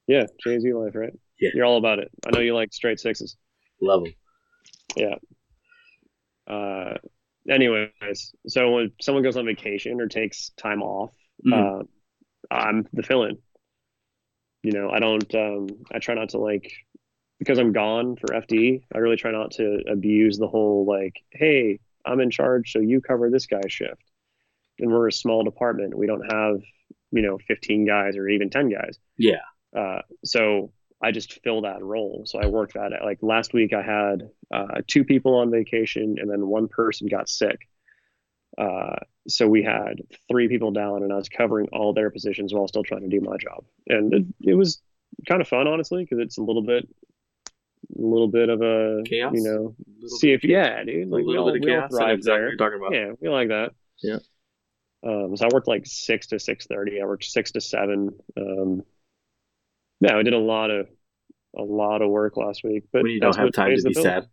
Yeah, 0.07 0.25
JZ 0.45 0.75
life, 0.75 0.95
right? 0.95 1.13
Yeah. 1.41 1.51
You're 1.55 1.65
all 1.65 1.79
about 1.79 1.99
it. 2.01 2.11
I 2.27 2.31
know 2.31 2.41
you 2.41 2.55
like 2.55 2.73
straight 2.73 2.99
sixes. 3.01 3.37
Love 3.81 4.05
them. 4.05 4.15
Yeah. 4.97 5.15
Uh, 6.53 6.95
anyways, 7.49 8.35
so 8.47 8.71
when 8.73 8.93
someone 9.01 9.23
goes 9.23 9.37
on 9.37 9.45
vacation 9.47 10.01
or 10.01 10.07
takes 10.09 10.51
time 10.51 10.83
off, 10.83 11.15
Mhm. 11.45 11.81
uh, 11.81 11.85
I'm 12.51 12.89
the 12.93 13.03
fill-in. 13.03 13.39
You 14.63 14.73
know, 14.73 14.91
I 14.91 14.99
don't. 14.99 15.33
Um, 15.35 15.69
I 15.93 15.99
try 16.01 16.15
not 16.15 16.31
to 16.31 16.39
like 16.39 16.73
because 17.39 17.59
I'm 17.59 17.73
gone 17.73 18.17
for 18.17 18.35
FD. 18.35 18.83
I 18.93 18.99
really 18.99 19.17
try 19.17 19.31
not 19.31 19.53
to 19.53 19.85
abuse 19.89 20.39
the 20.39 20.49
whole 20.49 20.85
like, 20.85 21.15
hey, 21.31 21.79
I'm 22.05 22.19
in 22.21 22.31
charge, 22.31 22.73
so 22.73 22.81
you 22.81 23.01
cover 23.01 23.31
this 23.31 23.47
guy's 23.47 23.73
shift. 23.73 24.03
And 24.81 24.91
we're 24.91 25.07
a 25.07 25.13
small 25.13 25.45
department. 25.45 25.97
We 25.97 26.07
don't 26.09 26.33
have 26.33 26.61
you 27.13 27.23
know 27.23 27.39
15 27.47 27.87
guys 27.87 28.17
or 28.17 28.29
even 28.29 28.51
10 28.51 28.69
guys. 28.71 28.99
Yeah. 29.17 29.43
Uh, 29.75 30.03
so 30.25 30.73
I 31.03 31.13
just 31.13 31.41
fill 31.43 31.63
that 31.63 31.83
role. 31.83 32.25
So 32.27 32.41
I 32.41 32.47
work 32.47 32.73
that 32.73 32.93
like 33.05 33.19
last 33.23 33.53
week 33.53 33.73
I 33.73 33.83
had 33.83 34.29
uh, 34.53 34.81
two 34.87 35.05
people 35.05 35.37
on 35.37 35.51
vacation 35.51 36.17
and 36.19 36.31
then 36.31 36.47
one 36.47 36.69
person 36.69 37.07
got 37.07 37.29
sick. 37.29 37.69
Uh, 38.57 38.97
so 39.29 39.47
we 39.47 39.63
had 39.63 40.01
three 40.29 40.49
people 40.49 40.73
down 40.73 41.03
and 41.03 41.13
I 41.13 41.17
was 41.17 41.29
covering 41.29 41.69
all 41.73 41.93
their 41.93 42.11
positions 42.11 42.53
while 42.53 42.67
still 42.67 42.83
trying 42.83 43.03
to 43.03 43.09
do 43.09 43.21
my 43.21 43.37
job. 43.37 43.65
And 43.87 44.13
it, 44.13 44.25
it 44.43 44.55
was 44.55 44.83
kind 45.29 45.41
of 45.41 45.47
fun, 45.47 45.69
honestly, 45.69 46.03
because 46.03 46.19
it's 46.19 46.39
a 46.39 46.43
little 46.43 46.63
bit, 46.63 46.89
a 47.97 48.01
little 48.01 48.29
bit 48.29 48.49
of 48.49 48.61
a, 48.61 49.03
Chaos? 49.07 49.33
you 49.35 49.43
know, 49.43 49.77
see 50.19 50.33
if, 50.33 50.43
yeah, 50.43 50.83
dude, 50.83 51.09
like 51.09 51.21
we 51.21 51.27
little 51.27 51.45
all, 51.45 51.53
bit 51.53 51.63
of 51.63 51.65
we 51.65 51.75
all 51.75 51.81
chaos. 51.83 51.91
Thrive 51.91 52.23
there. 52.23 52.49
you're 52.49 52.57
talking 52.57 52.79
about. 52.79 52.93
Yeah, 52.93 53.13
we 53.21 53.29
like 53.29 53.49
that. 53.49 53.73
Yeah. 54.03 54.19
Um, 55.07 55.37
so 55.37 55.47
I 55.47 55.49
worked 55.53 55.69
like 55.69 55.87
six 55.87 56.27
to 56.29 56.41
six 56.41 56.67
thirty. 56.67 57.01
I 57.01 57.05
worked 57.05 57.25
six 57.25 57.53
to 57.53 57.61
seven. 57.61 58.11
Um, 58.37 58.83
yeah, 60.01 60.17
I 60.17 60.23
did 60.23 60.35
a 60.35 60.39
lot 60.39 60.71
of 60.71 60.89
a 61.57 61.63
lot 61.63 62.03
of 62.03 62.11
work 62.11 62.37
last 62.37 62.63
week. 62.65 62.85
But 62.93 63.03
when 63.03 63.13
you 63.13 63.21
that's 63.21 63.37
don't 63.37 63.47
have 63.47 63.53
time 63.53 63.77
to 63.77 63.83
be 63.83 63.95
sad. 63.95 64.27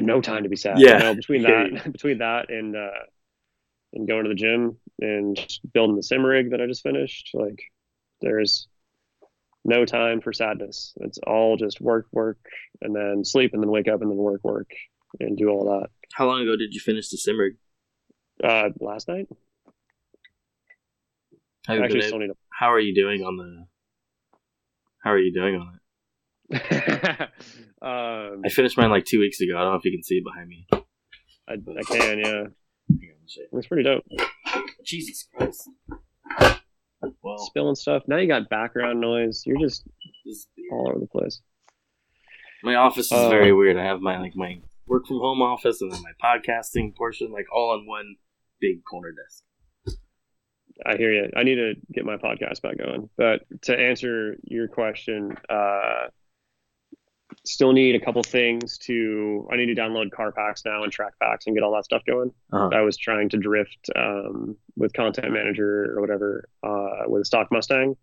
No 0.00 0.20
time 0.20 0.42
to 0.42 0.48
be 0.48 0.56
sad. 0.56 0.78
Yeah. 0.78 0.98
No, 0.98 1.14
between 1.14 1.42
that 1.42 1.92
between 1.92 2.18
that 2.18 2.50
and 2.50 2.74
uh, 2.76 2.90
and 3.92 4.08
going 4.08 4.24
to 4.24 4.28
the 4.28 4.34
gym 4.34 4.76
and 5.00 5.38
building 5.72 5.96
the 5.96 6.02
sim 6.02 6.24
rig 6.24 6.50
that 6.50 6.60
I 6.60 6.66
just 6.66 6.82
finished, 6.82 7.30
like 7.34 7.60
there's 8.20 8.66
no 9.64 9.84
time 9.84 10.20
for 10.20 10.32
sadness. 10.32 10.94
It's 11.00 11.18
all 11.26 11.56
just 11.56 11.80
work, 11.80 12.06
work, 12.12 12.38
and 12.82 12.94
then 12.94 13.24
sleep, 13.24 13.54
and 13.54 13.62
then 13.62 13.70
wake 13.70 13.88
up, 13.88 14.02
and 14.02 14.10
then 14.10 14.18
work, 14.18 14.42
work, 14.44 14.70
and 15.20 15.36
do 15.36 15.48
all 15.48 15.80
that. 15.80 15.88
How 16.12 16.26
long 16.26 16.42
ago 16.42 16.56
did 16.56 16.74
you 16.74 16.80
finish 16.80 17.08
the 17.08 17.16
sim 17.16 17.38
rig? 17.38 17.54
Uh, 18.42 18.70
last 18.80 19.06
night, 19.08 19.28
I 21.68 21.76
actually 21.78 22.00
been 22.00 22.02
still 22.02 22.16
able- 22.16 22.26
need 22.28 22.36
how 22.50 22.72
are 22.72 22.80
you 22.80 22.94
doing 22.94 23.22
on 23.22 23.36
the? 23.36 23.66
How 25.04 25.10
are 25.10 25.18
you 25.18 25.32
doing 25.34 25.56
on 25.56 25.78
it? 26.50 26.60
um, 27.82 28.42
I 28.44 28.48
finished 28.48 28.78
mine 28.78 28.88
like 28.90 29.04
two 29.04 29.20
weeks 29.20 29.38
ago. 29.40 29.54
I 29.56 29.60
don't 29.60 29.72
know 29.72 29.76
if 29.76 29.84
you 29.84 29.92
can 29.92 30.02
see 30.02 30.14
it 30.16 30.24
behind 30.24 30.48
me. 30.48 30.66
I, 31.46 31.52
I 31.52 31.82
can, 31.82 32.18
yeah. 32.18 32.24
Hang 32.24 32.48
on, 32.48 32.48
I'll 33.20 33.28
show 33.28 33.42
you. 33.42 33.48
It's 33.58 33.66
pretty 33.66 33.82
dope. 33.82 34.04
Jesus 34.84 35.28
Christ. 35.36 35.68
Well, 37.22 37.36
Spilling 37.38 37.74
stuff. 37.74 38.02
Now 38.08 38.16
you 38.16 38.26
got 38.26 38.48
background 38.48 39.00
noise. 39.00 39.42
You're 39.44 39.60
just 39.60 39.84
this 40.24 40.36
is 40.36 40.48
beer. 40.56 40.68
all 40.72 40.88
over 40.88 40.98
the 40.98 41.06
place. 41.06 41.42
My 42.62 42.76
office 42.76 43.06
is 43.06 43.12
Oh. 43.12 43.28
very 43.28 43.52
weird. 43.52 43.76
I 43.76 43.84
have 43.84 44.00
my 44.00 44.18
like 44.18 44.34
my 44.34 44.60
work 44.86 45.06
from 45.06 45.18
home 45.18 45.42
office 45.42 45.82
and 45.82 45.92
then 45.92 46.00
my 46.02 46.12
podcasting 46.22 46.96
portion, 46.96 47.30
like 47.30 47.44
all 47.54 47.72
on 47.72 47.86
one 47.86 48.16
big 48.58 48.82
corner 48.84 49.12
desk. 49.12 49.43
I 50.84 50.96
hear 50.96 51.12
you. 51.12 51.30
I 51.36 51.42
need 51.42 51.56
to 51.56 51.74
get 51.92 52.04
my 52.04 52.16
podcast 52.16 52.62
back 52.62 52.78
going. 52.78 53.08
But 53.16 53.42
to 53.62 53.78
answer 53.78 54.36
your 54.42 54.68
question, 54.68 55.36
uh, 55.48 56.08
still 57.44 57.72
need 57.72 57.94
a 57.94 58.04
couple 58.04 58.22
things 58.22 58.78
to. 58.78 59.48
I 59.52 59.56
need 59.56 59.66
to 59.66 59.74
download 59.74 60.10
car 60.10 60.32
packs 60.32 60.64
now 60.64 60.82
and 60.82 60.92
track 60.92 61.14
packs 61.20 61.46
and 61.46 61.54
get 61.54 61.62
all 61.62 61.74
that 61.74 61.84
stuff 61.84 62.02
going. 62.06 62.32
Uh-huh. 62.52 62.70
I 62.72 62.82
was 62.82 62.96
trying 62.96 63.28
to 63.30 63.36
drift 63.36 63.90
um, 63.94 64.56
with 64.76 64.92
Content 64.92 65.32
Manager 65.32 65.96
or 65.96 66.00
whatever 66.00 66.48
uh, 66.62 67.08
with 67.08 67.22
a 67.22 67.24
stock 67.24 67.48
Mustang 67.50 67.96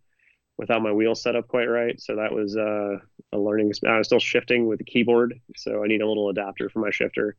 without 0.58 0.82
my 0.82 0.92
wheels 0.92 1.22
set 1.22 1.36
up 1.36 1.48
quite 1.48 1.66
right. 1.66 2.00
So 2.00 2.16
that 2.18 2.32
was 2.32 2.56
uh, 2.56 2.98
a 3.34 3.38
learning. 3.38 3.72
I 3.88 3.98
was 3.98 4.08
still 4.08 4.20
shifting 4.20 4.68
with 4.68 4.80
the 4.80 4.86
keyboard, 4.86 5.40
so 5.56 5.84
I 5.84 5.88
need 5.88 6.02
a 6.02 6.08
little 6.08 6.30
adapter 6.30 6.70
for 6.70 6.80
my 6.80 6.92
shifter. 6.92 7.36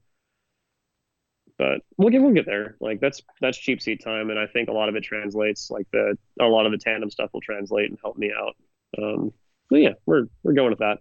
But 1.63 1.83
we'll 1.97 2.09
get 2.11 2.21
we'll 2.21 2.35
get 2.35 2.45
there. 2.47 2.77
Like 2.81 2.99
that's 3.01 3.23
that's 3.41 3.57
cheap 3.57 3.81
seat 3.81 4.03
time, 4.03 4.31
and 4.31 4.39
I 4.39 4.47
think 4.49 4.69
a 4.69 4.73
lot 4.73 4.89
of 4.89 4.97
it 4.97 5.05
translates. 5.05 5.71
Like 5.71 5.87
the 5.93 6.19
a 6.41 6.47
lot 6.47 6.67
of 6.67 6.73
the 6.73 6.79
tandem 6.79 7.09
stuff 7.09 7.31
will 7.33 7.41
translate 7.41 7.89
and 7.89 7.97
help 8.03 8.17
me 8.19 8.33
out. 8.37 8.57
Um, 9.01 9.33
but 9.71 9.77
yeah, 9.77 9.93
we're 10.05 10.25
we're 10.43 10.55
going 10.55 10.71
with 10.71 10.81
that. 10.81 10.99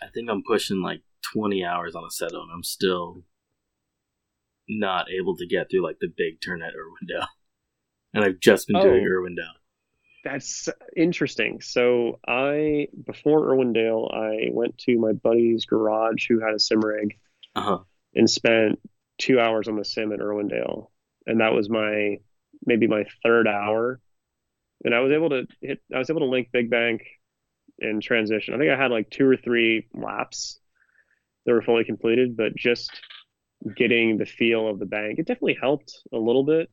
I 0.00 0.06
think 0.14 0.30
I'm 0.30 0.44
pushing 0.46 0.82
like 0.82 1.00
20 1.32 1.64
hours 1.64 1.96
on 1.96 2.04
a 2.04 2.10
set, 2.10 2.30
and 2.30 2.48
I'm 2.52 2.62
still 2.62 3.24
not 4.68 5.06
able 5.10 5.36
to 5.36 5.46
get 5.48 5.68
through 5.70 5.82
like 5.82 5.98
the 6.00 6.12
big 6.16 6.40
turn 6.40 6.62
at 6.62 6.74
Irwindale. 6.74 7.26
And 8.16 8.22
I've 8.24 8.38
just 8.38 8.68
been 8.68 8.80
doing 8.80 9.04
Oh. 9.04 9.10
Irwindale. 9.10 9.58
That's 10.22 10.68
interesting. 10.96 11.60
So 11.60 12.20
I 12.28 12.86
before 13.04 13.48
Irwindale, 13.48 14.14
I 14.14 14.50
went 14.52 14.78
to 14.86 14.96
my 15.00 15.10
buddy's 15.14 15.66
garage 15.66 16.28
who 16.28 16.38
had 16.38 16.54
a 16.54 16.60
sim 16.60 16.78
rig 16.80 17.18
Uh 17.56 17.60
huh. 17.62 17.78
and 18.14 18.30
spent 18.30 18.78
two 19.18 19.38
hours 19.40 19.68
on 19.68 19.76
the 19.76 19.84
sim 19.84 20.12
at 20.12 20.20
Irwindale, 20.20 20.88
and 21.26 21.40
that 21.40 21.52
was 21.52 21.68
my 21.70 22.16
maybe 22.66 22.86
my 22.86 23.04
third 23.22 23.46
hour, 23.48 24.00
and 24.84 24.94
I 24.94 25.00
was 25.00 25.12
able 25.12 25.30
to 25.30 25.46
hit. 25.60 25.80
I 25.94 25.98
was 25.98 26.10
able 26.10 26.20
to 26.20 26.26
link 26.26 26.48
Big 26.52 26.70
Bank 26.70 27.02
in 27.78 28.00
transition. 28.00 28.54
I 28.54 28.58
think 28.58 28.70
I 28.70 28.76
had 28.80 28.90
like 28.90 29.10
two 29.10 29.26
or 29.28 29.36
three 29.36 29.86
laps 29.94 30.58
that 31.46 31.52
were 31.52 31.62
fully 31.62 31.84
completed, 31.84 32.36
but 32.36 32.54
just 32.56 32.90
getting 33.76 34.16
the 34.18 34.26
feel 34.26 34.68
of 34.68 34.78
the 34.78 34.86
bank, 34.86 35.18
it 35.18 35.26
definitely 35.26 35.58
helped 35.60 35.92
a 36.12 36.18
little 36.18 36.44
bit. 36.44 36.70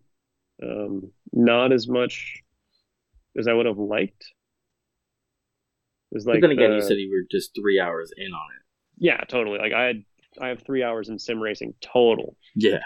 Um, 0.64 1.12
not 1.34 1.72
as 1.72 1.88
much 1.88 2.42
as 3.38 3.48
I 3.48 3.54
would 3.54 3.66
have 3.66 3.78
liked. 3.80 4.26
It 6.12 6.16
was 6.16 6.26
But 6.26 6.34
like 6.34 6.42
then 6.42 6.52
again, 6.52 6.70
the- 6.72 6.76
you 6.78 6.82
said 6.82 6.98
you 6.98 7.10
were 7.10 7.26
just 7.32 7.56
three 7.56 7.80
hours 7.80 8.12
in 8.16 8.34
on 8.34 8.48
it. 8.58 8.62
yeah, 8.98 9.18
totally. 9.24 9.58
Like 9.60 9.74
I 9.74 9.86
had, 9.86 10.04
I 10.40 10.48
have 10.50 10.64
three 10.64 10.84
hours 10.84 11.10
in 11.10 11.20
sim 11.20 11.40
racing 11.40 11.74
total. 11.82 12.38
Yeah. 12.56 12.80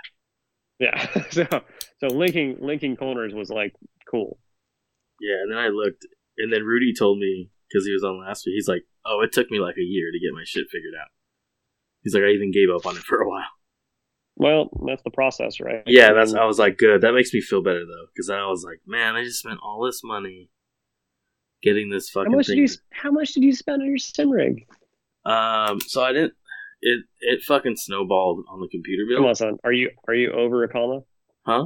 Yeah. 0.79 1.07
so 1.31 1.45
so 1.99 2.07
linking 2.07 2.57
linking 2.59 2.95
corners 2.95 3.33
was 3.33 3.49
like 3.49 3.73
cool. 4.09 4.39
Yeah, 5.19 5.35
and 5.43 5.51
then 5.51 5.57
I 5.57 5.69
looked, 5.69 6.05
and 6.37 6.51
then 6.51 6.63
Rudy 6.63 6.93
told 6.93 7.19
me 7.19 7.49
because 7.69 7.85
he 7.85 7.93
was 7.93 8.03
on 8.03 8.19
last 8.19 8.45
week. 8.45 8.55
He's 8.55 8.67
like, 8.67 8.83
"Oh, 9.05 9.21
it 9.21 9.31
took 9.31 9.49
me 9.49 9.59
like 9.59 9.77
a 9.77 9.81
year 9.81 10.11
to 10.11 10.19
get 10.19 10.33
my 10.33 10.43
shit 10.45 10.67
figured 10.69 10.93
out." 10.99 11.07
He's 12.03 12.13
like, 12.13 12.23
"I 12.23 12.31
even 12.31 12.51
gave 12.51 12.69
up 12.69 12.85
on 12.85 12.97
it 12.97 13.03
for 13.03 13.21
a 13.21 13.29
while." 13.29 13.47
Well, 14.35 14.69
that's 14.85 15.01
the 15.03 15.11
process, 15.11 15.61
right? 15.61 15.83
Yeah, 15.85 16.11
that's. 16.11 16.33
I 16.33 16.45
was 16.45 16.59
like, 16.59 16.77
"Good." 16.77 17.01
That 17.01 17.13
makes 17.13 17.33
me 17.33 17.41
feel 17.41 17.63
better 17.63 17.85
though, 17.85 18.07
because 18.13 18.29
I 18.29 18.45
was 18.45 18.63
like, 18.65 18.81
"Man, 18.85 19.15
I 19.15 19.23
just 19.23 19.39
spent 19.39 19.59
all 19.63 19.85
this 19.85 20.01
money 20.03 20.49
getting 21.63 21.89
this 21.89 22.11
how 22.13 22.21
fucking 22.21 22.35
much 22.35 22.47
did 22.47 22.57
you 22.57 22.67
how 22.91 23.11
much 23.11 23.33
did 23.33 23.43
you 23.43 23.53
spend 23.53 23.81
on 23.81 23.87
your 23.87 23.97
sim 23.97 24.29
rig? 24.29 24.67
Um, 25.25 25.79
so 25.79 26.03
I 26.03 26.11
didn't. 26.11 26.33
It 26.87 27.03
it 27.19 27.41
fucking 27.41 27.77
snowballed 27.77 28.45
on 28.47 28.59
the 28.61 28.67
computer 28.67 29.05
bill. 29.09 29.17
Come 29.17 29.25
on, 29.25 29.35
son. 29.35 29.57
Are 29.63 29.73
you 29.73 29.89
are 30.07 30.13
you 30.13 30.31
over 30.31 30.63
a 30.63 30.69
comma? 30.69 30.99
Huh? 31.43 31.65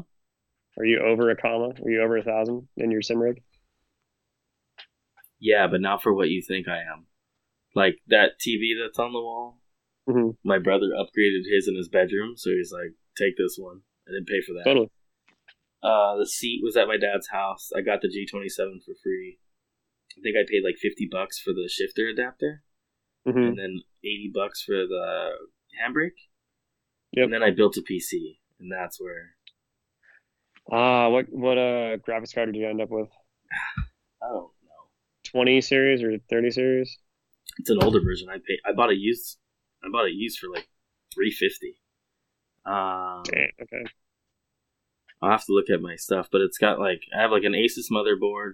Are 0.77 0.85
you 0.85 1.01
over 1.01 1.29
a 1.29 1.35
comma? 1.35 1.73
Are 1.83 1.89
you 1.91 2.01
over 2.01 2.15
a 2.15 2.23
thousand 2.23 2.69
in 2.77 2.89
your 2.89 3.01
sim 3.01 3.19
rig? 3.19 3.43
Yeah, 5.41 5.67
but 5.67 5.81
not 5.81 6.01
for 6.01 6.13
what 6.13 6.29
you 6.29 6.41
think 6.41 6.69
I 6.69 6.77
am. 6.77 7.07
Like 7.75 7.97
that 8.07 8.39
TV 8.39 8.71
that's 8.81 8.97
on 8.97 9.11
the 9.11 9.19
wall. 9.19 9.59
Mhm. 10.07 10.37
My 10.45 10.57
brother 10.57 10.87
upgraded 10.97 11.43
his 11.51 11.67
in 11.67 11.75
his 11.75 11.89
bedroom, 11.89 12.37
so 12.37 12.51
he's 12.51 12.71
like, 12.71 12.93
"Take 13.17 13.35
this 13.37 13.57
one." 13.59 13.81
I 14.07 14.11
didn't 14.11 14.27
pay 14.29 14.39
for 14.39 14.53
that. 14.53 14.63
Totally. 14.63 14.89
Uh, 15.83 16.15
the 16.15 16.27
seat 16.27 16.61
was 16.63 16.77
at 16.77 16.87
my 16.87 16.97
dad's 16.97 17.27
house. 17.27 17.71
I 17.75 17.81
got 17.81 17.99
the 18.01 18.07
G27 18.07 18.79
for 18.85 18.95
free. 19.03 19.39
I 20.17 20.21
think 20.21 20.37
I 20.37 20.49
paid 20.49 20.63
like 20.63 20.77
50 20.77 21.07
bucks 21.11 21.39
for 21.39 21.51
the 21.51 21.69
shifter 21.69 22.07
adapter 22.07 22.63
hmm 23.25 23.37
and 23.37 23.59
then 23.59 23.81
80 24.03 24.31
bucks 24.33 24.63
for 24.63 24.73
the 24.73 25.29
handbrake. 25.81 26.17
Yep. 27.11 27.25
And 27.25 27.33
then 27.33 27.43
I 27.43 27.51
built 27.51 27.77
a 27.77 27.81
PC, 27.81 28.37
and 28.59 28.71
that's 28.71 28.99
where 29.01 29.35
Ah, 30.71 31.09
what 31.09 31.25
what 31.29 31.57
uh 31.57 31.97
graphics 31.97 32.33
card 32.33 32.53
did 32.53 32.59
you 32.59 32.67
end 32.67 32.81
up 32.81 32.89
with? 32.91 33.09
I 34.21 34.27
don't 34.27 34.35
know. 34.35 34.49
Twenty 35.23 35.61
series 35.61 36.03
or 36.03 36.17
thirty 36.29 36.51
series? 36.51 36.97
It's 37.57 37.69
an 37.69 37.81
older 37.81 37.99
version. 38.01 38.29
I 38.29 38.35
paid. 38.35 38.59
I 38.65 38.73
bought 38.73 38.91
a 38.91 38.95
used. 38.95 39.37
I 39.83 39.87
bought 39.91 40.07
it 40.07 40.13
used 40.13 40.39
for 40.39 40.47
like 40.53 40.67
350. 41.15 41.79
Um, 42.65 43.23
Damn, 43.23 43.49
okay. 43.63 43.89
I'll 45.21 45.31
have 45.31 45.45
to 45.45 45.53
look 45.53 45.69
at 45.69 45.81
my 45.81 45.95
stuff, 45.95 46.27
but 46.31 46.41
it's 46.41 46.57
got 46.57 46.79
like 46.79 47.01
I 47.17 47.21
have 47.21 47.31
like 47.31 47.43
an 47.43 47.53
Asus 47.53 47.89
motherboard, 47.91 48.53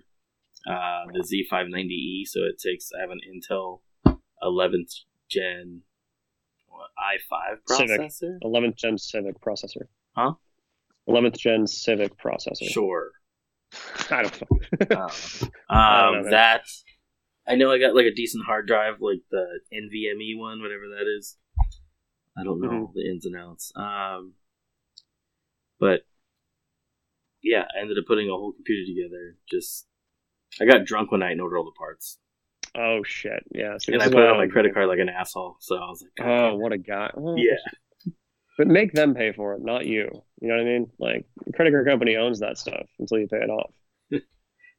uh, 0.70 1.12
the 1.12 1.20
Z590E, 1.20 2.28
so 2.28 2.42
it 2.42 2.60
takes 2.60 2.92
I 2.96 3.02
have 3.02 3.10
an 3.10 3.20
Intel 3.28 3.82
11th 4.42 5.02
gen 5.30 5.82
what, 6.68 6.90
i5 7.00 7.58
Civic. 7.66 8.02
processor. 8.02 8.38
Eleventh 8.42 8.76
gen 8.78 8.98
Civic 8.98 9.40
processor. 9.42 9.88
Huh? 10.16 10.34
Eleventh 11.08 11.38
gen 11.40 11.68
Civic 11.68 12.18
processor. 12.18 12.70
Sure. 12.70 13.12
I 14.10 14.24
don't 14.24 14.42
know. 14.42 14.48
Um, 14.90 15.12
I 15.70 16.02
don't 16.02 16.16
um, 16.18 16.24
know, 16.24 16.30
that 16.30 16.62
I 17.48 17.56
know 17.56 17.72
I 17.72 17.80
got 17.80 17.96
like 17.96 18.06
a 18.06 18.14
decent 18.14 18.46
hard 18.46 18.68
drive, 18.68 18.96
like 19.02 19.22
the 19.32 19.46
NVMe 19.74 20.38
one, 20.38 20.62
whatever 20.62 20.88
that 20.98 21.08
is. 21.18 21.38
I 22.38 22.44
don't 22.44 22.62
know 22.62 22.70
Mm-hmm. 22.70 22.94
the 22.94 23.02
ins 23.10 23.26
and 23.26 23.36
outs. 23.38 23.72
Um, 23.76 24.34
but 25.80 26.02
yeah, 27.44 27.64
I 27.76 27.82
ended 27.82 27.98
up 27.98 28.06
putting 28.08 28.28
a 28.30 28.34
whole 28.34 28.54
computer 28.54 28.86
together. 28.86 29.38
Just 29.50 29.88
I 30.62 30.66
got 30.66 30.86
drunk 30.86 31.12
one 31.12 31.22
night 31.22 31.32
and 31.34 31.42
ordered 31.42 31.58
all 31.58 31.66
the 31.66 31.72
parts, 31.78 32.20
oh 32.78 33.02
shit. 33.04 33.44
Yeah. 33.54 33.78
See, 33.80 33.94
and 33.94 34.02
I 34.02 34.06
put 34.06 34.18
it 34.18 34.30
on 34.30 34.38
my 34.38 34.48
credit 34.48 34.74
card 34.74 34.88
like 34.88 35.00
an 35.00 35.10
asshole. 35.10 35.58
So 35.60 35.76
I 35.76 35.90
was 35.90 36.02
like. 36.04 36.12
God 36.18 36.50
Oh, 36.52 36.56
what 36.58 36.72
a 36.72 36.78
guy. 36.78 37.12
Well, 37.16 37.38
yeah. 37.38 37.56
But 38.58 38.68
make 38.68 38.94
them 38.94 39.14
pay 39.16 39.34
for 39.34 39.54
it, 39.54 39.62
not 39.62 39.86
you. 39.86 40.10
You 40.42 40.48
know 40.48 40.56
what 40.56 40.62
I 40.62 40.66
mean? 40.66 40.88
Like 41.00 41.26
credit 41.56 41.72
card 41.72 41.88
company 41.88 42.16
owns 42.16 42.40
that 42.40 42.58
stuff 42.58 42.88
until 43.00 43.20
you 43.20 43.28
pay 43.28 43.38
it 43.38 43.50
off. 43.50 43.72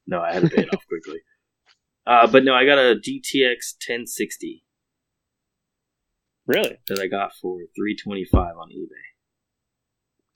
No, 0.09 0.21
I 0.21 0.31
had 0.31 0.43
to 0.43 0.49
pay 0.49 0.61
it 0.61 0.73
off 0.73 0.87
quickly. 0.87 1.19
Uh, 2.05 2.27
but 2.27 2.45
no, 2.45 2.53
I 2.53 2.65
got 2.65 2.77
a 2.77 2.95
GTX 2.95 3.75
1060 3.85 4.63
Really? 6.45 6.77
that 6.87 6.99
I 7.01 7.07
got 7.07 7.33
for 7.41 7.57
325 7.75 8.55
on 8.57 8.69
eBay. 8.69 8.87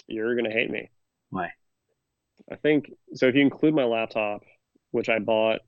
You're 0.08 0.36
gonna 0.36 0.52
hate 0.52 0.70
me. 0.70 0.90
Why? 1.30 1.52
I 2.52 2.58
think 2.58 2.92
so. 3.14 3.28
If 3.28 3.36
you 3.36 3.42
include 3.42 3.74
my 3.74 3.86
laptop, 3.86 4.42
which 4.92 5.08
I 5.08 5.20
bought 5.20 5.60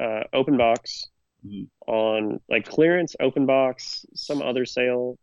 uh, 0.00 0.24
open 0.32 0.56
box 0.56 1.06
Mhm. 1.44 1.68
on 1.86 2.40
like 2.48 2.66
clearance, 2.68 3.16
open 3.20 3.46
box, 3.46 4.06
some 4.14 4.42
other 4.42 4.64
sale. 4.66 5.18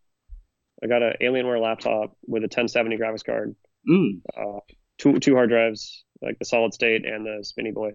I 0.84 0.88
got 0.88 1.04
an 1.04 1.14
Alienware 1.22 1.62
laptop 1.62 2.18
with 2.28 2.44
a 2.44 2.50
1070 2.50 2.98
graphics 2.98 3.26
card, 3.26 3.56
Mm, 3.88 4.22
uh, 4.38 4.60
two 4.98 5.20
two 5.20 5.36
hard 5.36 5.50
drives, 5.50 6.06
like 6.22 6.40
the 6.40 6.46
solid 6.46 6.74
state 6.74 7.06
and 7.06 7.26
the 7.26 7.44
Spinny 7.44 7.72
Boy, 7.72 7.92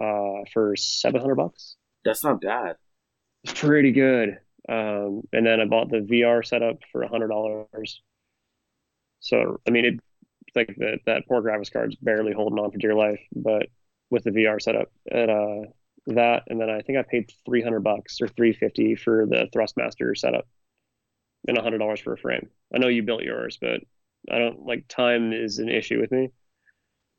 uh, 0.00 0.44
for 0.52 0.76
700 0.76 1.36
bucks. 1.36 1.76
that's 2.04 2.22
not 2.24 2.40
bad. 2.40 2.76
It's 3.44 3.58
pretty 3.60 3.92
good. 3.92 4.38
Um, 4.68 5.22
and 5.32 5.46
then 5.46 5.60
I 5.60 5.66
bought 5.66 5.90
the 5.90 6.00
VR 6.00 6.42
setup 6.42 6.78
for 6.90 7.06
hundred 7.06 7.28
dollars. 7.28 8.02
So 9.20 9.60
I 9.66 9.70
mean, 9.70 9.84
it 9.84 10.00
like 10.54 10.74
that 10.78 11.00
that 11.06 11.26
poor 11.28 11.42
graphics 11.42 11.72
card's 11.72 11.96
barely 11.96 12.32
holding 12.32 12.58
on 12.58 12.70
for 12.70 12.78
dear 12.78 12.94
life, 12.94 13.20
but 13.34 13.66
with 14.10 14.24
the 14.24 14.30
VR 14.30 14.60
setup, 14.60 14.90
and 15.10 15.30
uh, 15.30 15.70
that, 16.06 16.44
and 16.48 16.60
then 16.60 16.70
I 16.70 16.82
think 16.82 16.98
I 16.98 17.02
paid 17.02 17.30
three 17.46 17.62
hundred 17.62 17.80
bucks 17.80 18.20
or 18.20 18.28
three 18.28 18.52
fifty 18.52 18.94
for 18.96 19.26
the 19.26 19.48
Thrustmaster 19.54 20.16
setup, 20.16 20.46
and 21.48 21.58
hundred 21.58 21.78
dollars 21.78 22.00
for 22.00 22.12
a 22.12 22.18
frame. 22.18 22.48
I 22.74 22.78
know 22.78 22.88
you 22.88 23.02
built 23.02 23.22
yours, 23.22 23.58
but 23.60 23.80
I 24.30 24.38
don't 24.38 24.66
like 24.66 24.88
time 24.88 25.32
is 25.32 25.58
an 25.58 25.68
issue 25.68 26.00
with 26.00 26.12
me. 26.12 26.30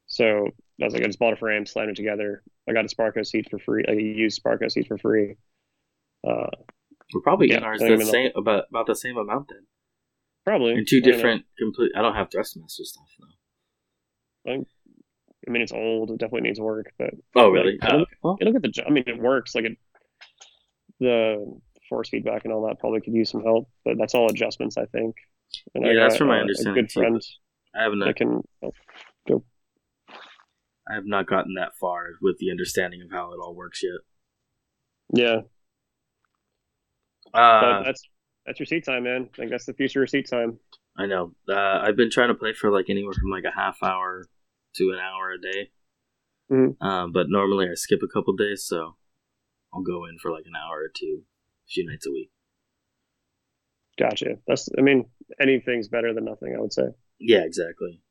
So 0.07 0.47
I 0.81 0.85
was 0.85 0.93
like, 0.93 1.03
I 1.03 1.07
just 1.07 1.19
bought 1.19 1.33
a 1.33 1.37
frame, 1.37 1.65
slammed 1.65 1.91
it 1.91 1.95
together. 1.95 2.43
I 2.69 2.73
got 2.73 2.85
a 2.85 2.95
Sparco 2.95 3.25
seat 3.25 3.47
for 3.49 3.59
free. 3.59 3.85
I 3.87 3.93
used 3.93 4.41
Sparco 4.43 4.71
seat 4.71 4.87
for 4.87 4.97
free. 4.97 5.35
Uh, 6.27 6.47
We're 7.13 7.21
probably 7.21 7.49
Yeah, 7.49 7.57
in 7.57 7.63
ours 7.63 7.81
the 7.81 7.99
same 8.01 8.31
about 8.35 8.65
about 8.69 8.87
the 8.87 8.95
same 8.95 9.17
amount 9.17 9.49
then. 9.49 9.65
probably 10.43 10.75
In 10.75 10.85
two 10.85 11.01
know. 11.01 11.11
different 11.11 11.45
complete. 11.57 11.91
I 11.95 12.01
don't 12.01 12.15
have 12.15 12.29
Thrustmaster 12.29 12.83
stuff 12.83 13.09
though. 14.45 14.65
I 15.47 15.51
mean, 15.51 15.61
it's 15.61 15.71
old. 15.71 16.11
It 16.11 16.17
definitely 16.17 16.47
needs 16.47 16.59
work, 16.59 16.91
but 16.97 17.11
Oh 17.35 17.49
really? 17.49 17.77
I 17.81 17.89
don't- 17.89 18.01
Oh, 18.01 18.05
well, 18.23 18.37
it'll 18.41 18.53
get 18.53 18.61
the. 18.63 18.83
I 18.85 18.89
mean, 18.89 19.03
it 19.07 19.19
works. 19.19 19.53
Like 19.55 19.65
it, 19.65 19.77
the 20.99 21.59
force 21.89 22.09
feedback 22.09 22.45
and 22.45 22.53
all 22.53 22.65
that 22.67 22.79
probably 22.79 23.01
could 23.01 23.13
use 23.13 23.29
some 23.29 23.43
help, 23.43 23.69
but 23.83 23.97
that's 23.97 24.15
all 24.15 24.29
adjustments, 24.29 24.77
I 24.77 24.85
think. 24.85 25.15
And 25.75 25.85
Yeah, 25.85 25.91
I 25.91 25.95
that's 25.95 26.13
got, 26.15 26.17
from 26.19 26.27
my 26.29 26.37
uh, 26.37 26.41
understanding 26.41 26.79
A 26.79 26.81
good 26.83 26.91
friend 26.91 27.21
I 27.75 27.83
have 27.83 27.93
not. 27.93 28.05
that 28.07 28.15
can. 28.15 28.41
I 30.89 30.93
have 30.93 31.05
not 31.05 31.25
gotten 31.27 31.55
that 31.55 31.75
far 31.79 32.09
with 32.21 32.37
the 32.37 32.51
understanding 32.51 33.01
of 33.01 33.11
how 33.11 33.31
it 33.33 33.37
all 33.43 33.55
works 33.55 33.81
yet. 33.83 34.01
Yeah, 35.19 35.41
Uh, 37.33 37.83
that's 37.83 38.03
that's 38.45 38.59
your 38.59 38.67
seat 38.67 38.85
time, 38.85 39.03
man. 39.03 39.29
I 39.33 39.37
think 39.37 39.51
that's 39.51 39.65
the 39.65 39.73
future 39.73 40.03
of 40.03 40.09
seat 40.09 40.29
time. 40.29 40.59
I 40.97 41.07
know. 41.07 41.33
Uh, 41.49 41.79
I've 41.83 41.95
been 41.97 42.11
trying 42.11 42.27
to 42.29 42.35
play 42.35 42.53
for 42.53 42.71
like 42.71 42.89
anywhere 42.89 43.13
from 43.13 43.29
like 43.31 43.43
a 43.43 43.51
half 43.55 43.81
hour 43.83 44.25
to 44.75 44.91
an 44.91 44.99
hour 44.99 45.31
a 45.31 45.39
day. 45.39 45.71
Mhm. 46.51 46.81
Um, 46.81 47.11
but 47.11 47.29
normally 47.29 47.67
I 47.69 47.73
skip 47.75 48.01
a 48.03 48.07
couple 48.07 48.35
days, 48.35 48.65
so 48.65 48.97
I'll 49.73 49.81
go 49.81 50.05
in 50.05 50.17
for 50.19 50.31
like 50.31 50.45
an 50.45 50.55
hour 50.55 50.77
or 50.77 50.91
two, 50.95 51.23
a 51.23 51.69
few 51.69 51.85
nights 51.85 52.05
a 52.05 52.11
week. 52.11 52.31
Gotcha. 53.97 54.39
That's. 54.47 54.69
I 54.77 54.81
mean, 54.81 55.09
anything's 55.39 55.87
better 55.87 56.13
than 56.13 56.25
nothing. 56.25 56.53
I 56.55 56.61
would 56.61 56.73
say. 56.73 56.89
Yeah, 57.19 57.43
exactly. 57.45 58.01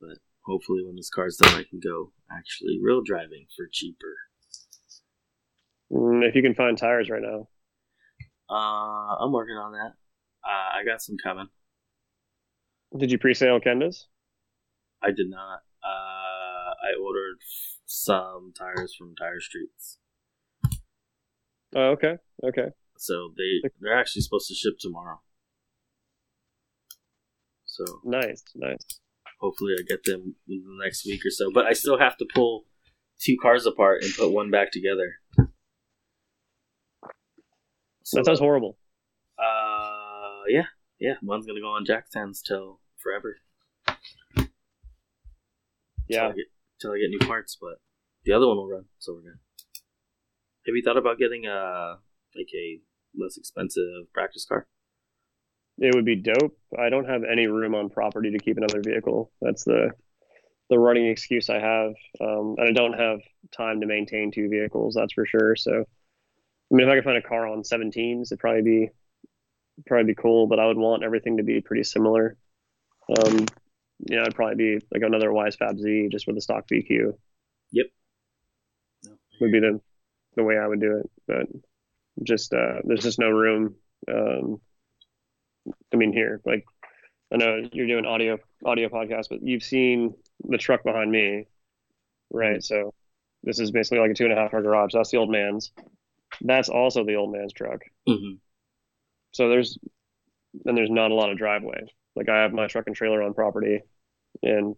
But 0.00 0.18
hopefully, 0.44 0.84
when 0.84 0.96
this 0.96 1.08
car's 1.08 1.36
done, 1.36 1.54
I 1.54 1.64
can 1.64 1.80
go 1.80 2.12
actually 2.30 2.78
real 2.82 3.02
driving 3.02 3.46
for 3.56 3.66
cheaper. 3.70 4.14
Mm, 5.90 6.28
if 6.28 6.34
you 6.34 6.42
can 6.42 6.54
find 6.54 6.76
tires 6.76 7.08
right 7.08 7.22
now. 7.22 7.48
Uh, 8.48 9.16
I'm 9.24 9.32
working 9.32 9.56
on 9.56 9.72
that. 9.72 9.94
Uh, 10.44 10.78
I 10.78 10.84
got 10.84 11.00
some 11.00 11.16
coming. 11.22 11.48
Did 12.96 13.10
you 13.10 13.18
pre-sale 13.18 13.60
Kendas? 13.60 14.04
I 15.04 15.10
did 15.10 15.28
not. 15.28 15.60
Uh, 15.84 16.72
I 16.72 16.94
ordered 17.02 17.36
some 17.84 18.52
tires 18.58 18.94
from 18.96 19.14
Tire 19.16 19.40
Streets. 19.40 19.98
Oh, 21.76 21.90
okay. 21.90 22.16
Okay. 22.42 22.68
So 22.96 23.32
they 23.36 23.68
they're 23.80 23.98
actually 23.98 24.22
supposed 24.22 24.48
to 24.48 24.54
ship 24.54 24.74
tomorrow. 24.78 25.20
So 27.66 27.84
Nice. 28.04 28.42
Nice. 28.54 29.00
hopefully 29.40 29.74
I 29.78 29.82
get 29.86 30.04
them 30.04 30.36
in 30.48 30.62
the 30.64 30.84
next 30.84 31.04
week 31.04 31.20
or 31.26 31.30
so. 31.30 31.50
But 31.52 31.66
I 31.66 31.72
still 31.72 31.98
have 31.98 32.16
to 32.18 32.26
pull 32.32 32.64
two 33.20 33.36
cars 33.42 33.66
apart 33.66 34.02
and 34.04 34.12
put 34.14 34.30
one 34.30 34.50
back 34.50 34.70
together. 34.70 35.16
So, 38.04 38.18
That 38.18 38.26
sounds 38.26 38.38
horrible. 38.38 38.76
Uh, 39.38 40.42
yeah, 40.48 40.66
yeah. 41.00 41.14
One's 41.22 41.46
gonna 41.46 41.60
go 41.60 41.68
on 41.72 41.84
jack 41.84 42.06
stands 42.08 42.40
till 42.42 42.80
forever. 42.98 43.38
Till 46.10 46.16
Yeah. 46.16 46.28
I 46.28 46.32
get, 46.32 46.46
till 46.80 46.92
I 46.92 46.98
get 46.98 47.10
new 47.10 47.26
parts, 47.26 47.56
but 47.60 47.78
the 48.24 48.32
other 48.32 48.46
one 48.46 48.56
will 48.56 48.68
run, 48.68 48.84
so 48.98 49.14
we're 49.14 49.22
good. 49.22 49.38
Have 50.66 50.74
you 50.74 50.82
thought 50.84 50.96
about 50.96 51.18
getting 51.18 51.46
a 51.46 51.98
like 52.34 52.48
a 52.54 52.80
less 53.16 53.36
expensive 53.36 54.12
practice 54.12 54.44
car? 54.46 54.66
It 55.78 55.94
would 55.94 56.04
be 56.04 56.16
dope. 56.16 56.56
I 56.78 56.88
don't 56.88 57.08
have 57.08 57.22
any 57.24 57.46
room 57.46 57.74
on 57.74 57.90
property 57.90 58.30
to 58.30 58.38
keep 58.38 58.56
another 58.56 58.80
vehicle. 58.82 59.32
That's 59.40 59.64
the 59.64 59.90
the 60.70 60.78
running 60.78 61.06
excuse 61.06 61.50
I 61.50 61.58
have. 61.58 61.92
Um, 62.20 62.54
and 62.58 62.68
I 62.68 62.72
don't 62.72 62.98
have 62.98 63.20
time 63.54 63.80
to 63.80 63.86
maintain 63.86 64.30
two 64.32 64.48
vehicles. 64.48 64.94
That's 64.94 65.12
for 65.12 65.26
sure. 65.26 65.56
So, 65.56 65.72
I 65.72 66.74
mean, 66.74 66.86
if 66.86 66.90
I 66.90 66.96
could 66.96 67.04
find 67.04 67.18
a 67.18 67.22
car 67.22 67.46
on 67.46 67.62
17s, 67.62 68.28
it'd 68.28 68.38
probably 68.38 68.62
be 68.62 68.88
probably 69.86 70.12
be 70.12 70.14
cool. 70.14 70.46
But 70.46 70.60
I 70.60 70.66
would 70.66 70.78
want 70.78 71.04
everything 71.04 71.36
to 71.36 71.42
be 71.42 71.60
pretty 71.60 71.84
similar. 71.84 72.36
Um, 73.18 73.44
you 74.00 74.16
know, 74.16 74.22
it'd 74.22 74.34
probably 74.34 74.56
be 74.56 74.86
like 74.92 75.02
another 75.02 75.30
Wisefab 75.30 75.78
Z 75.78 76.08
just 76.10 76.26
with 76.26 76.36
a 76.36 76.40
stock 76.40 76.66
VQ 76.68 77.12
Yep. 77.72 77.86
No. 79.04 79.10
would 79.40 79.52
be 79.52 79.60
the 79.60 79.80
the 80.36 80.42
way 80.44 80.58
I 80.58 80.66
would 80.66 80.80
do 80.80 80.98
it. 80.98 81.10
But 81.26 81.46
just 82.22 82.52
uh, 82.52 82.80
there's 82.84 83.02
just 83.02 83.18
no 83.18 83.30
room. 83.30 83.76
Um, 84.10 84.60
I 85.92 85.96
mean, 85.96 86.12
here, 86.12 86.40
like 86.44 86.64
I 87.32 87.36
know 87.36 87.62
you're 87.72 87.86
doing 87.86 88.06
audio 88.06 88.38
audio 88.64 88.88
podcast, 88.88 89.26
but 89.30 89.42
you've 89.42 89.62
seen 89.62 90.14
the 90.48 90.58
truck 90.58 90.84
behind 90.84 91.10
me, 91.10 91.46
right? 92.30 92.62
So 92.62 92.92
this 93.42 93.58
is 93.58 93.70
basically 93.70 93.98
like 93.98 94.10
a 94.10 94.14
two 94.14 94.24
and 94.24 94.32
a 94.32 94.36
half 94.36 94.54
hour 94.54 94.62
garage. 94.62 94.92
That's 94.92 95.10
the 95.10 95.18
old 95.18 95.30
man's. 95.30 95.72
That's 96.40 96.68
also 96.68 97.04
the 97.04 97.16
old 97.16 97.32
man's 97.32 97.52
truck. 97.52 97.80
Mm-hmm. 98.08 98.36
So 99.32 99.48
there's 99.48 99.78
and 100.64 100.76
there's 100.76 100.90
not 100.90 101.10
a 101.10 101.14
lot 101.14 101.30
of 101.30 101.38
driveway. 101.38 101.80
Like 102.16 102.28
I 102.28 102.42
have 102.42 102.52
my 102.52 102.66
truck 102.66 102.86
and 102.86 102.94
trailer 102.96 103.22
on 103.22 103.34
property, 103.34 103.80
and 104.42 104.76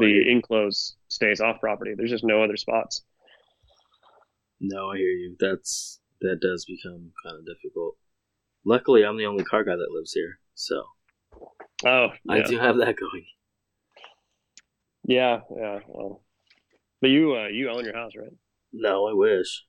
the 0.00 0.30
enclosed 0.30 0.96
stays 1.08 1.40
off 1.40 1.60
property. 1.60 1.94
There's 1.96 2.10
just 2.10 2.24
no 2.24 2.42
other 2.42 2.56
spots. 2.56 3.02
No, 4.60 4.90
I 4.90 4.96
hear 4.96 5.06
you. 5.10 5.36
That's 5.38 6.00
that 6.20 6.40
does 6.40 6.64
become 6.64 7.12
kind 7.24 7.38
of 7.38 7.46
difficult. 7.46 7.96
Luckily, 8.64 9.04
I'm 9.04 9.16
the 9.16 9.26
only 9.26 9.44
car 9.44 9.62
guy 9.64 9.76
that 9.76 9.92
lives 9.92 10.12
here, 10.12 10.40
so 10.54 10.82
Oh, 11.86 12.08
I 12.28 12.40
do 12.42 12.58
have 12.58 12.76
that 12.78 12.96
going. 12.98 13.24
yeah, 15.04 15.40
yeah. 15.56 15.78
Well, 15.86 16.24
but 17.00 17.10
you 17.10 17.36
uh, 17.36 17.46
you 17.46 17.70
own 17.70 17.84
your 17.84 17.94
house, 17.96 18.12
right? 18.18 18.32
No, 18.72 19.06
I 19.08 19.12
wish. 19.12 19.64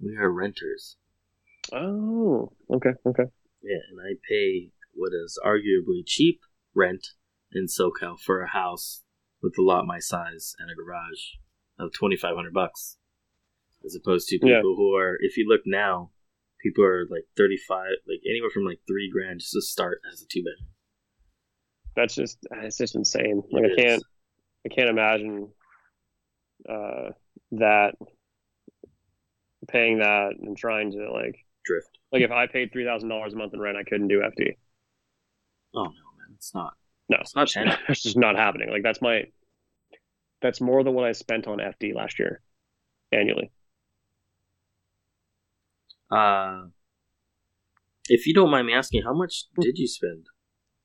We 0.00 0.16
are 0.16 0.30
renters. 0.30 0.96
Oh, 1.72 2.52
okay, 2.70 2.90
okay. 3.06 3.24
Yeah, 3.62 3.78
and 3.90 4.00
I 4.00 4.14
pay 4.28 4.70
what 4.94 5.12
is 5.12 5.38
arguably 5.44 6.02
cheap 6.06 6.40
rent 6.74 7.08
in 7.52 7.66
SoCal 7.66 8.18
for 8.18 8.40
a 8.42 8.48
house 8.48 9.02
with 9.42 9.54
a 9.58 9.62
lot 9.62 9.86
my 9.86 9.98
size 9.98 10.54
and 10.58 10.70
a 10.70 10.74
garage 10.74 11.36
of 11.78 11.92
twenty 11.92 12.16
five 12.16 12.36
hundred 12.36 12.54
bucks, 12.54 12.96
as 13.84 13.94
opposed 13.94 14.28
to 14.28 14.36
people 14.36 14.50
Yeah. 14.50 14.60
who 14.62 14.94
are. 14.94 15.16
If 15.20 15.36
you 15.36 15.46
look 15.48 15.62
now, 15.66 16.10
people 16.62 16.84
are 16.84 17.06
like 17.10 17.24
thirty 17.36 17.56
five, 17.68 17.92
like 18.08 18.20
anywhere 18.28 18.50
from 18.50 18.64
like 18.64 18.80
three 18.86 19.10
grand 19.12 19.40
just 19.40 19.52
to 19.52 19.62
start 19.62 20.00
as 20.12 20.22
a 20.22 20.26
two 20.26 20.40
bedroom. 20.42 20.68
That's 21.96 22.14
just 22.14 22.38
it's 22.52 22.78
just 22.78 22.94
insane. 22.94 23.42
Like 23.50 23.64
It 23.64 23.72
I 23.78 23.82
can't 23.82 24.02
I 24.64 24.68
can't 24.74 24.88
imagine 24.90 25.48
uh, 26.68 27.10
that 27.52 27.94
paying 29.68 29.98
that 29.98 30.32
and 30.40 30.56
trying 30.56 30.92
to 30.92 31.10
like 31.12 31.36
drift. 31.64 31.98
like 32.12 32.22
if 32.22 32.30
I 32.30 32.46
paid 32.46 32.72
three 32.72 32.84
thousand 32.84 33.08
dollars 33.08 33.32
a 33.34 33.36
month 33.36 33.54
in 33.54 33.60
rent, 33.60 33.76
I 33.76 33.82
couldn't 33.84 34.08
do 34.08 34.20
FD. 34.20 34.56
Oh 35.74 35.84
no, 35.84 35.88
man, 35.90 36.34
it's 36.34 36.54
not. 36.54 36.74
No, 37.08 37.18
It's 37.20 37.34
not 37.34 37.50
it's, 37.88 38.02
just 38.02 38.16
not 38.16 38.36
happening. 38.36 38.70
Like 38.70 38.82
that's 38.82 39.02
my 39.02 39.24
that's 40.40 40.60
more 40.60 40.82
than 40.82 40.94
what 40.94 41.04
I 41.04 41.12
spent 41.12 41.46
on 41.46 41.58
FD 41.58 41.94
last 41.94 42.18
year 42.18 42.40
annually. 43.12 43.50
Uh, 46.10 46.64
if 48.08 48.26
you 48.26 48.34
don't 48.34 48.50
mind 48.50 48.66
me 48.66 48.74
asking, 48.74 49.02
how 49.02 49.14
much 49.14 49.44
did 49.58 49.78
you 49.78 49.86
spend 49.86 50.26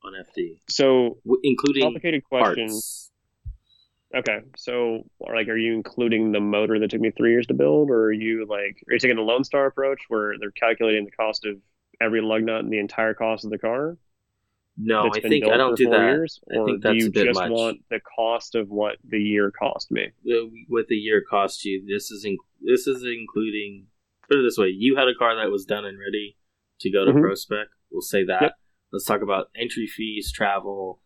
on 0.03 0.13
FD, 0.13 0.61
So 0.69 1.17
w- 1.25 1.41
including 1.43 1.83
complicated 1.83 2.23
question. 2.23 2.67
parts? 2.67 3.11
Okay, 4.15 4.39
so 4.55 5.03
like, 5.19 5.49
are 5.49 5.57
you 5.57 5.73
including 5.73 6.31
the 6.31 6.39
motor 6.39 6.79
that 6.79 6.91
took 6.91 7.01
me 7.01 7.11
three 7.11 7.31
years 7.31 7.47
to 7.47 7.53
build, 7.53 7.89
or 7.89 8.05
are 8.05 8.11
you 8.11 8.45
like, 8.47 8.81
are 8.87 8.93
you 8.93 8.99
taking 8.99 9.17
the 9.17 9.21
Lone 9.21 9.43
Star 9.43 9.65
approach 9.65 9.99
where 10.07 10.35
they're 10.39 10.51
calculating 10.51 11.03
the 11.03 11.11
cost 11.11 11.45
of 11.45 11.57
every 11.99 12.21
lug 12.21 12.43
nut 12.43 12.63
and 12.63 12.71
the 12.71 12.79
entire 12.79 13.13
cost 13.13 13.43
of 13.43 13.51
the 13.51 13.57
car? 13.57 13.97
No, 14.79 15.09
I 15.13 15.19
think 15.21 15.45
I 15.45 15.57
don't 15.57 15.75
do 15.75 15.89
that. 15.89 15.99
Years, 15.99 16.39
I 16.51 16.63
think 16.65 16.81
do 16.83 16.89
that's 16.89 16.95
you 17.03 17.07
a 17.07 17.11
bit 17.11 17.25
just 17.25 17.39
much. 17.39 17.49
want 17.49 17.79
the 17.89 17.99
cost 18.15 18.53
of 18.53 18.69
what 18.69 18.97
the 19.03 19.17
year 19.19 19.49
cost 19.51 19.91
me? 19.91 20.09
The- 20.23 20.51
What 20.67 20.87
the 20.87 20.95
year 20.95 21.23
cost 21.27 21.65
you? 21.65 21.83
This 21.87 22.11
is 22.11 22.23
in, 22.25 22.37
this 22.61 22.85
is 22.87 23.03
including. 23.03 23.87
Put 24.29 24.39
it 24.39 24.43
this 24.43 24.57
way: 24.57 24.67
you 24.67 24.95
had 24.95 25.07
a 25.07 25.15
car 25.17 25.35
that 25.35 25.49
was 25.51 25.65
done 25.65 25.83
and 25.85 25.97
ready 25.97 26.37
to 26.81 26.91
go 26.91 27.05
to 27.05 27.11
Mhm. 27.11 27.21
ProSpec. 27.21 27.65
We'll 27.89 28.01
say 28.01 28.23
that. 28.25 28.41
Yep. 28.41 28.51
Let's 28.91 29.05
talk 29.05 29.21
about 29.21 29.49
entry 29.55 29.87
fees, 29.87 30.31
travel, 30.31 31.01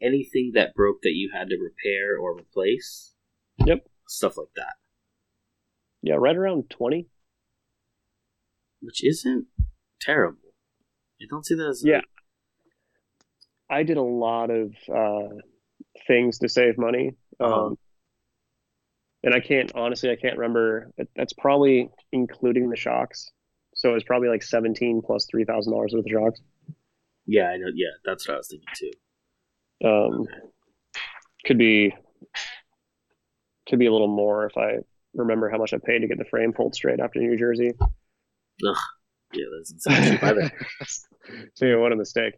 anything 0.00 0.52
that 0.54 0.74
broke 0.74 1.02
that 1.02 1.12
you 1.12 1.30
had 1.34 1.48
to 1.50 1.56
repair 1.58 2.16
or 2.16 2.34
replace. 2.38 3.14
Yep. 3.66 3.86
Stuff 4.08 4.38
like 4.38 4.52
that, 4.56 4.74
Yeah, 6.02 6.14
right 6.14 6.36
around 6.36 6.70
twenty. 6.70 7.10
which 8.80 9.04
isn't 9.04 9.46
terrible. 10.00 10.54
I 11.20 11.26
don't 11.28 11.44
see 11.44 11.54
that 11.54 11.68
as 11.68 11.84
Yeah. 11.84 12.00
I 13.70 13.82
did 13.84 13.96
a 13.96 14.02
lot 14.02 14.50
of 14.50 14.74
uh, 14.94 15.28
things 16.06 16.38
to 16.38 16.48
save 16.48 16.76
money. 16.76 17.12
Um, 17.38 17.52
Uh-huh. 17.52 17.74
and 19.22 19.34
I 19.34 19.40
can't, 19.40 19.70
honestly, 19.74 20.10
I 20.10 20.16
can't 20.16 20.36
remember. 20.38 20.90
That's 21.16 21.32
probably 21.34 21.90
including 22.12 22.68
the 22.70 22.76
shocks. 22.76 23.30
So 23.74 23.94
it's 23.94 24.04
probably 24.04 24.28
like 24.28 24.42
17 24.42 25.02
plus 25.04 25.26
$3,000 25.34 25.68
worth 25.72 25.92
of 25.94 26.04
shocks. 26.10 26.40
Yeah, 27.26 27.44
I 27.48 27.56
know. 27.58 27.68
Yeah, 27.74 27.90
that's 28.04 28.26
what 28.26 28.34
I 28.34 28.38
was 28.38 28.48
thinking 28.48 28.66
too. 28.76 29.88
Um, 29.88 30.26
could 31.46 31.56
be, 31.58 31.94
could 33.68 33.78
be 33.78 33.86
a 33.86 33.92
little 33.92 34.08
more 34.08 34.46
if 34.46 34.56
I 34.58 34.78
remember 35.14 35.48
how 35.48 35.58
much 35.58 35.72
I 35.72 35.78
paid 35.78 36.00
to 36.00 36.08
get 36.08 36.18
the 36.18 36.24
frame 36.24 36.52
pulled 36.52 36.74
straight 36.74 37.00
after 37.00 37.20
New 37.20 37.36
Jersey. 37.38 37.70
Ugh. 37.80 38.76
Yeah, 39.32 39.44
that 39.52 39.58
doesn't 39.60 39.80
sound 39.80 40.04
cheap 40.04 40.22
either. 40.24 40.50
so 41.54 41.66
yeah, 41.66 41.76
what 41.76 41.92
a 41.92 41.96
mistake. 41.96 42.34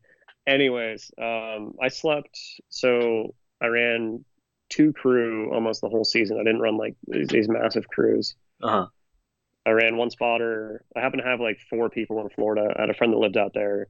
Anyways, 0.46 1.10
um, 1.20 1.74
I 1.80 1.88
slept. 1.88 2.38
So 2.68 3.34
I 3.60 3.66
ran 3.66 4.24
two 4.68 4.92
crew 4.92 5.52
almost 5.52 5.80
the 5.80 5.88
whole 5.88 6.04
season. 6.04 6.38
I 6.40 6.44
didn't 6.44 6.60
run 6.60 6.76
like 6.76 6.96
these, 7.06 7.28
these 7.28 7.48
massive 7.48 7.86
crews. 7.88 8.34
Uh 8.62 8.68
huh. 8.68 8.86
I 9.64 9.70
ran 9.70 9.96
one 9.96 10.10
spotter. 10.10 10.84
I 10.96 11.00
happened 11.00 11.22
to 11.22 11.28
have 11.28 11.40
like 11.40 11.60
four 11.70 11.88
people 11.88 12.20
in 12.20 12.30
Florida. 12.30 12.72
I 12.76 12.80
had 12.80 12.90
a 12.90 12.94
friend 12.94 13.12
that 13.12 13.18
lived 13.18 13.36
out 13.36 13.54
there. 13.54 13.88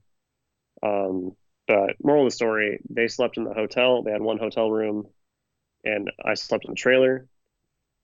Um, 0.83 1.33
but 1.66 1.97
moral 2.03 2.27
of 2.27 2.33
the 2.33 2.37
story, 2.37 2.81
they 2.91 3.09
slept 3.09 3.39
in 3.39 3.45
the 3.45 3.55
hotel. 3.55 4.03
They 4.03 4.11
had 4.11 4.20
one 4.20 4.39
hotel 4.39 4.70
room, 4.70 5.07
and 5.85 6.11
I 6.23 6.35
slept 6.35 6.65
in 6.66 6.73
the 6.73 6.77
trailer. 6.77 7.29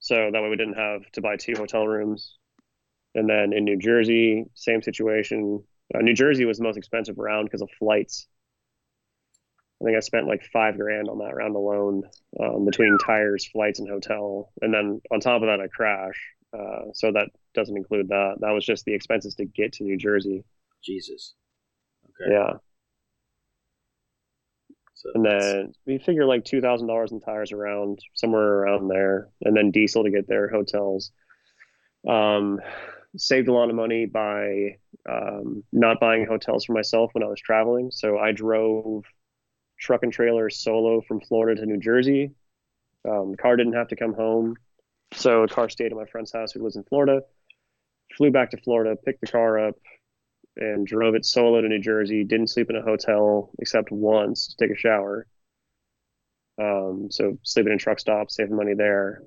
So 0.00 0.30
that 0.32 0.42
way 0.42 0.48
we 0.48 0.56
didn't 0.56 0.78
have 0.78 1.10
to 1.12 1.20
buy 1.20 1.36
two 1.36 1.54
hotel 1.56 1.86
rooms. 1.86 2.36
And 3.14 3.28
then 3.28 3.52
in 3.52 3.64
New 3.64 3.78
Jersey, 3.78 4.44
same 4.54 4.80
situation. 4.80 5.64
Uh, 5.94 5.98
New 5.98 6.14
Jersey 6.14 6.44
was 6.44 6.58
the 6.58 6.64
most 6.64 6.76
expensive 6.76 7.18
round 7.18 7.46
because 7.46 7.62
of 7.62 7.70
flights. 7.78 8.28
I 9.80 9.84
think 9.84 9.96
I 9.96 10.00
spent 10.00 10.26
like 10.26 10.42
five 10.52 10.76
grand 10.76 11.08
on 11.08 11.18
that 11.18 11.36
round 11.36 11.54
alone 11.54 12.02
um, 12.40 12.64
between 12.64 12.96
tires, 13.04 13.46
flights, 13.46 13.78
and 13.78 13.88
hotel. 13.88 14.52
And 14.60 14.74
then 14.74 15.00
on 15.12 15.20
top 15.20 15.42
of 15.42 15.48
that, 15.48 15.60
I 15.60 15.68
crash. 15.68 16.20
Uh, 16.52 16.92
so 16.94 17.12
that 17.12 17.28
doesn't 17.54 17.76
include 17.76 18.08
that. 18.08 18.36
That 18.40 18.50
was 18.50 18.64
just 18.66 18.84
the 18.86 18.94
expenses 18.94 19.34
to 19.36 19.44
get 19.44 19.74
to 19.74 19.84
New 19.84 19.96
Jersey. 19.96 20.44
Jesus. 20.82 21.34
Okay. 22.04 22.32
Yeah. 22.32 22.54
So 24.94 25.10
And 25.14 25.24
that's- 25.24 25.52
then 25.52 25.72
we 25.86 25.98
figure 25.98 26.24
like 26.24 26.44
two 26.44 26.60
thousand 26.60 26.88
dollars 26.88 27.12
in 27.12 27.20
tires 27.20 27.52
around 27.52 28.00
somewhere 28.14 28.42
around 28.60 28.88
there, 28.88 29.28
and 29.42 29.56
then 29.56 29.70
diesel 29.70 30.02
to 30.04 30.10
get 30.10 30.26
there, 30.26 30.48
hotels. 30.48 31.12
Um, 32.08 32.60
saved 33.16 33.48
a 33.48 33.52
lot 33.52 33.70
of 33.70 33.76
money 33.76 34.06
by 34.06 34.78
um, 35.08 35.62
not 35.72 36.00
buying 36.00 36.26
hotels 36.26 36.64
for 36.64 36.72
myself 36.72 37.10
when 37.14 37.22
I 37.22 37.28
was 37.28 37.40
traveling. 37.40 37.90
So 37.92 38.18
I 38.18 38.32
drove 38.32 39.04
truck 39.78 40.02
and 40.02 40.12
trailer 40.12 40.50
solo 40.50 41.00
from 41.00 41.20
Florida 41.20 41.60
to 41.60 41.66
New 41.66 41.78
Jersey. 41.78 42.32
Um, 43.08 43.34
car 43.36 43.56
didn't 43.56 43.74
have 43.74 43.88
to 43.88 43.96
come 43.96 44.12
home, 44.12 44.56
so 45.12 45.42
the 45.42 45.54
car 45.54 45.68
stayed 45.68 45.92
at 45.92 45.98
my 45.98 46.04
friend's 46.04 46.32
house 46.32 46.52
who 46.52 46.62
lives 46.62 46.76
in 46.76 46.84
Florida. 46.84 47.22
Flew 48.16 48.30
back 48.30 48.50
to 48.50 48.56
Florida, 48.58 48.96
picked 48.96 49.20
the 49.20 49.26
car 49.26 49.68
up, 49.68 49.76
and 50.56 50.86
drove 50.86 51.14
it 51.14 51.24
solo 51.24 51.60
to 51.60 51.68
New 51.68 51.80
Jersey. 51.80 52.24
Didn't 52.24 52.48
sleep 52.48 52.70
in 52.70 52.76
a 52.76 52.82
hotel 52.82 53.50
except 53.60 53.92
once 53.92 54.48
to 54.48 54.56
take 54.56 54.76
a 54.76 54.78
shower. 54.78 55.26
Um, 56.60 57.08
so 57.10 57.38
sleeping 57.44 57.72
in 57.72 57.78
truck 57.78 58.00
stops, 58.00 58.34
saving 58.36 58.56
money 58.56 58.74
there, 58.74 59.22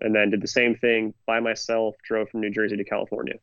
and 0.00 0.14
then 0.14 0.30
did 0.30 0.42
the 0.42 0.48
same 0.48 0.74
thing 0.74 1.14
by 1.26 1.38
myself. 1.38 1.94
Drove 2.04 2.28
from 2.28 2.40
New 2.40 2.50
Jersey 2.50 2.76
to 2.76 2.84
California. 2.84 3.34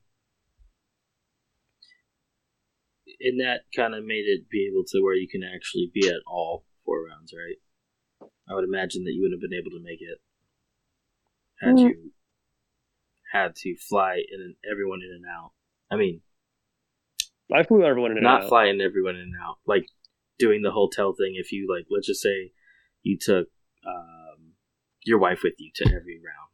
And 3.23 3.39
that 3.39 3.61
kind 3.75 3.93
of 3.95 4.03
made 4.05 4.25
it 4.27 4.49
be 4.49 4.67
able 4.71 4.83
to 4.87 5.01
where 5.01 5.15
you 5.15 5.27
can 5.27 5.43
actually 5.43 5.89
be 5.93 6.07
at 6.07 6.21
all 6.27 6.65
four 6.85 7.05
rounds, 7.05 7.33
right? 7.33 8.29
I 8.49 8.53
would 8.55 8.63
imagine 8.63 9.03
that 9.05 9.11
you 9.13 9.21
wouldn't 9.21 9.41
have 9.41 9.49
been 9.49 9.57
able 9.57 9.71
to 9.71 9.83
make 9.83 10.01
it 10.01 10.19
had 11.59 11.75
Mm. 11.75 11.89
you 11.89 12.11
had 13.31 13.55
to 13.55 13.75
fly 13.77 14.15
in 14.15 14.41
and 14.41 14.55
everyone 14.69 15.01
in 15.01 15.11
and 15.11 15.25
out. 15.25 15.51
I 15.89 15.95
mean, 15.95 16.21
I 17.53 17.63
flew 17.63 17.83
everyone 17.83 18.11
in 18.11 18.17
and 18.17 18.23
not 18.23 18.43
out. 18.43 18.49
flying 18.49 18.81
everyone 18.81 19.15
in 19.15 19.21
and 19.21 19.35
out, 19.41 19.57
like 19.65 19.85
doing 20.39 20.61
the 20.61 20.71
hotel 20.71 21.13
thing. 21.13 21.33
If 21.35 21.51
you 21.51 21.67
like, 21.69 21.85
let's 21.89 22.07
just 22.07 22.21
say 22.21 22.51
you 23.03 23.17
took 23.19 23.47
um, 23.85 24.53
your 25.03 25.19
wife 25.19 25.41
with 25.43 25.53
you 25.57 25.71
to 25.75 25.85
every 25.93 26.19
round, 26.19 26.51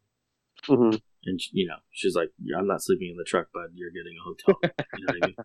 Mhm. 0.95 1.01
And 1.27 1.39
she- 1.41 1.51
you 1.53 1.67
know 1.67 1.77
she's 1.91 2.15
like, 2.15 2.31
"I'm 2.57 2.67
not 2.67 2.81
sleeping 2.81 3.09
in 3.11 3.17
the 3.17 3.23
truck, 3.23 3.49
but 3.53 3.67
you're 3.75 3.91
getting 3.91 4.17
a 4.19 4.23
hotel." 4.23 4.59
you 4.95 5.05
know 5.05 5.11
what 5.13 5.17
I 5.17 5.25
mean? 5.25 5.35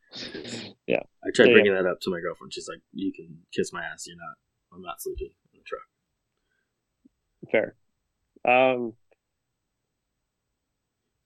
Yeah. 0.86 1.02
I 1.24 1.30
tried 1.34 1.46
Yeah, 1.46 1.52
bringing 1.52 1.74
that 1.74 1.86
up 1.86 2.00
to 2.02 2.10
my 2.10 2.20
girlfriend. 2.20 2.52
She's 2.52 2.68
like, 2.68 2.80
"You 2.92 3.12
can 3.12 3.38
kiss 3.54 3.72
my 3.72 3.82
ass. 3.84 4.06
You're 4.06 4.16
not. 4.16 4.36
I'm 4.74 4.82
not 4.82 5.00
sleeping 5.00 5.30
in 5.52 5.60
the 5.60 5.64
truck." 5.64 5.82
Fair. 7.50 7.76
Um, 8.44 8.94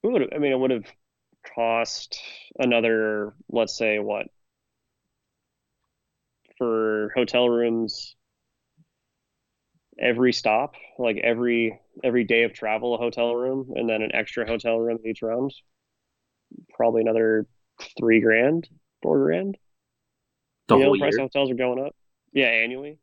it 0.03 0.09
would 0.09 0.35
I 0.35 0.39
mean, 0.39 0.53
it 0.53 0.59
would 0.59 0.71
have 0.71 0.87
cost 1.55 2.21
another, 2.59 3.35
let's 3.51 3.77
say, 3.77 3.99
what 3.99 4.27
for 6.59 7.13
hotel 7.15 7.49
rooms 7.49 8.17
every 9.99 10.33
stop, 10.33 10.75
like 10.99 11.17
every 11.23 11.79
every 12.05 12.25
day 12.25 12.43
of 12.45 12.53
travel, 12.53 12.95
a 12.95 12.99
hotel 12.99 13.35
room, 13.35 13.73
and 13.75 13.89
then 13.89 14.03
an 14.03 14.15
extra 14.15 14.47
hotel 14.47 14.79
room 14.79 14.99
each 15.07 15.23
round. 15.23 15.53
Probably 16.75 17.03
another 17.03 17.47
three 17.99 18.21
grand, 18.21 18.69
four 19.03 19.25
grand. 19.25 19.57
The 20.69 20.75
you 20.75 20.81
know, 20.81 20.85
whole 20.87 20.95
the 20.95 21.01
price 21.01 21.13
year. 21.17 21.25
of 21.25 21.31
hotels 21.33 21.51
are 21.51 21.55
going 21.55 21.85
up. 21.85 21.95
Yeah, 22.33 22.47
annually. 22.47 22.99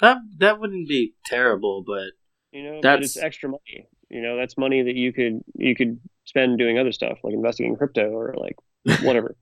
That 0.00 0.18
that 0.38 0.60
wouldn't 0.60 0.88
be 0.88 1.14
terrible, 1.26 1.82
but 1.86 2.12
You 2.52 2.62
know, 2.64 2.74
but 2.76 2.82
That's- 2.82 3.16
it's 3.16 3.16
extra 3.16 3.48
money. 3.48 3.88
You 4.10 4.22
know, 4.22 4.36
that's 4.38 4.56
money 4.56 4.82
that 4.82 4.94
you 4.94 5.12
could 5.12 5.40
you 5.54 5.74
could 5.74 6.00
spend 6.24 6.58
doing 6.58 6.78
other 6.78 6.92
stuff 6.92 7.18
like 7.22 7.34
investing 7.34 7.66
in 7.66 7.76
crypto 7.76 8.08
or 8.10 8.34
like 8.38 8.56
whatever. 9.02 9.36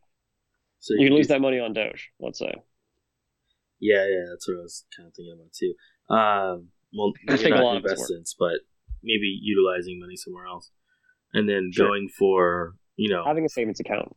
so 0.81 0.95
you 0.95 1.09
could 1.09 1.15
lose 1.15 1.29
that 1.29 1.41
money 1.41 1.61
on 1.61 1.73
Doge, 1.73 2.11
let's 2.19 2.39
say. 2.41 2.53
Yeah, 3.79 4.07
yeah, 4.07 4.25
that's 4.31 4.49
what 4.49 4.57
I 4.59 4.63
was 4.63 4.85
kind 4.97 5.07
of 5.07 5.15
thinking 5.15 5.35
about 5.39 5.53
too. 5.53 5.75
Um, 6.13 6.69
well, 6.93 7.13
I 7.29 7.33
maybe 7.33 7.43
think 7.43 7.55
a 7.55 7.59
not 7.59 7.65
lot 7.65 7.77
investments, 7.77 8.35
but 8.39 8.61
maybe 9.03 9.39
utilizing 9.43 9.99
money 10.01 10.17
somewhere 10.17 10.47
else, 10.47 10.71
and 11.33 11.49
then 11.49 11.71
Sure. 11.73 11.89
going 11.89 12.09
for 12.09 12.75
you 12.97 13.11
know, 13.11 13.25
Having 13.25 13.45
a 13.45 13.49
savings 13.49 13.79
account. 13.81 14.15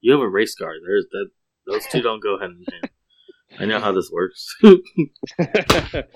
you 0.00 0.12
have 0.12 0.20
a 0.20 0.28
race 0.28 0.54
car. 0.54 0.72
There's 0.86 1.06
that; 1.10 1.30
those 1.66 1.86
two 1.86 2.00
don't 2.00 2.22
go 2.22 2.38
hand 2.38 2.54
in 2.58 2.72
hand. 2.72 2.90
I 3.58 3.64
know 3.66 3.80
how 3.80 3.92
this 3.92 4.10
works. 4.10 4.54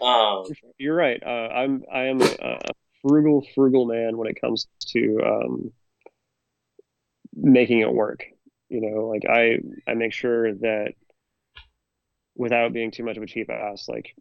um, 0.02 0.44
You're 0.78 0.96
right. 0.96 1.22
Uh, 1.24 1.48
I'm 1.52 1.84
I 1.92 2.04
am 2.04 2.20
a, 2.20 2.36
a 2.40 2.58
frugal 3.02 3.46
frugal 3.54 3.86
man 3.86 4.16
when 4.16 4.28
it 4.28 4.40
comes 4.40 4.66
to 4.88 5.20
um, 5.24 5.72
making 7.34 7.80
it 7.80 7.92
work. 7.92 8.24
You 8.68 8.80
know, 8.80 9.06
like 9.06 9.22
I 9.28 9.58
I 9.90 9.94
make 9.94 10.12
sure 10.12 10.54
that 10.54 10.92
without 12.36 12.72
being 12.72 12.90
too 12.90 13.04
much 13.04 13.16
of 13.16 13.22
a 13.22 13.26
cheap 13.26 13.50
ass, 13.50 13.86
like 13.88 14.14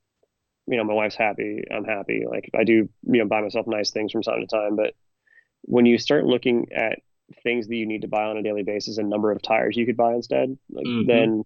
you 0.69 0.77
know, 0.77 0.83
my 0.83 0.93
wife's 0.93 1.15
happy, 1.15 1.63
I'm 1.75 1.83
happy. 1.85 2.25
Like 2.29 2.49
I 2.57 2.63
do, 2.63 2.73
you 3.03 3.19
know, 3.19 3.25
buy 3.25 3.41
myself 3.41 3.67
nice 3.67 3.91
things 3.91 4.11
from 4.11 4.21
time 4.21 4.41
to 4.41 4.47
time, 4.47 4.75
but 4.75 4.93
when 5.63 5.85
you 5.85 5.97
start 5.97 6.25
looking 6.25 6.67
at 6.73 6.99
things 7.43 7.67
that 7.67 7.75
you 7.75 7.85
need 7.85 8.01
to 8.01 8.07
buy 8.07 8.23
on 8.23 8.37
a 8.37 8.43
daily 8.43 8.63
basis 8.63 8.97
and 8.97 9.09
number 9.09 9.31
of 9.31 9.41
tires 9.41 9.75
you 9.77 9.85
could 9.85 9.97
buy 9.97 10.13
instead, 10.13 10.57
like 10.71 10.85
Mhm. 10.85 11.07
then 11.07 11.43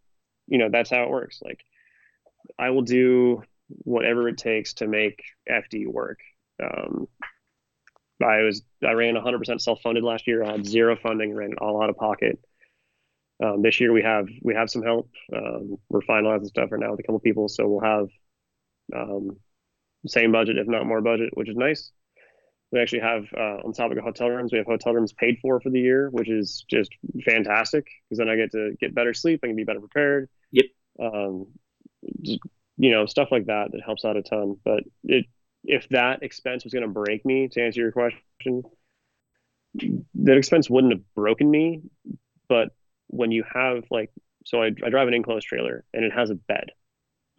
you 0.48 0.58
know 0.58 0.70
that's 0.70 0.90
how 0.90 1.04
it 1.04 1.10
works. 1.10 1.42
Like 1.44 1.64
I 2.60 2.70
will 2.72 2.84
do 2.84 3.44
whatever 3.68 4.28
it 4.28 4.38
takes 4.38 4.74
to 4.76 4.88
make 4.88 5.24
FD 5.50 5.88
work. 5.88 6.20
Um, 6.62 7.08
I 8.22 8.42
was 8.44 8.62
I 8.86 8.92
ran 8.92 9.16
100% 9.16 9.62
self-funded 9.62 10.04
last 10.04 10.28
year. 10.28 10.44
I 10.44 10.52
had 10.52 10.66
zero 10.66 10.96
funding, 10.96 11.34
ran 11.34 11.52
it 11.54 11.58
all 11.60 11.82
out 11.82 11.90
of 11.90 11.98
pocket. 11.98 12.40
Um, 13.44 13.62
this 13.62 13.80
year 13.80 13.92
we 13.92 14.04
have 14.04 14.28
we 14.42 14.54
have 14.54 14.70
some 14.70 14.84
help. 14.84 15.10
Um, 15.36 15.78
we're 15.90 16.02
finalizing 16.02 16.48
stuff 16.48 16.72
right 16.72 16.80
now 16.80 16.92
with 16.92 17.00
a 17.00 17.04
couple 17.04 17.20
people, 17.20 17.50
so 17.50 17.68
we'll 17.68 17.82
have 17.82 18.10
um, 18.96 19.38
same 20.08 20.32
budget, 20.32 20.58
if 20.58 20.68
not 20.68 20.86
more 20.86 21.02
budget, 21.02 21.32
which 21.36 21.50
is 21.50 21.56
nice. 21.56 21.92
We 22.72 22.80
actually 22.80 23.02
have 23.02 23.26
uh, 23.38 23.60
on 23.64 23.74
topic 23.74 23.98
of 23.98 24.04
the 24.04 24.10
hotel 24.10 24.30
rooms, 24.30 24.52
we 24.52 24.58
have 24.58 24.68
hotel 24.68 24.94
rooms 24.94 25.14
paid 25.14 25.38
for 25.42 25.60
for 25.62 25.70
the 25.70 25.80
year, 25.80 26.10
which 26.10 26.30
is 26.30 26.66
just 26.70 26.92
fantastic 27.24 27.88
because 28.10 28.18
then 28.18 28.30
I 28.30 28.36
get 28.36 28.52
to 28.52 28.76
get 28.80 28.96
better 28.96 29.14
sleep. 29.14 29.42
I 29.44 29.48
can 29.48 29.56
be 29.56 29.64
better 29.64 29.80
prepared. 29.80 30.30
Yep. 30.52 30.66
Um, 31.00 31.48
just, 32.22 32.40
you 32.78 32.92
know, 32.92 33.06
stuff 33.06 33.30
like 33.32 33.46
that 33.46 33.72
that 33.72 33.82
helps 33.86 34.06
out 34.06 34.18
a 34.18 34.24
ton. 34.24 34.58
But 34.66 34.84
it 35.04 35.26
if 35.64 35.88
that 35.90 36.24
expense 36.24 36.64
was 36.64 36.74
going 36.74 36.84
to 36.86 36.90
break 36.90 37.24
me, 37.26 37.48
to 37.50 37.62
answer 37.62 37.80
your 37.80 37.92
question, 37.92 38.64
that 40.16 40.38
expense 40.38 40.70
wouldn't 40.70 40.94
have 40.94 41.14
broken 41.16 41.50
me. 41.50 41.82
But 42.50 42.70
when 43.08 43.32
you 43.32 43.44
have 43.54 43.84
like, 43.90 44.12
so 44.46 44.62
I, 44.62 44.72
I 44.84 44.90
drive 44.90 45.08
an 45.08 45.14
enclosed 45.14 45.48
trailer 45.48 45.86
and 45.94 46.04
it 46.04 46.12
has 46.12 46.30
a 46.30 46.36
bed 46.36 46.72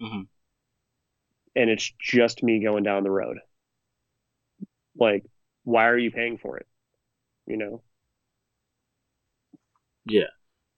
Mhm. 0.01 0.27
And 1.57 1.71
it's 1.71 1.93
just 2.01 2.43
me 2.43 2.63
going 2.63 2.83
down 2.83 3.03
the 3.05 3.11
road. 3.11 3.39
Like, 4.97 5.25
why 5.65 5.87
are 5.89 5.99
you 5.99 6.11
paying 6.11 6.39
for 6.39 6.59
it? 6.59 6.67
You 7.47 7.57
know, 7.57 7.83
Yeah. 10.07 10.23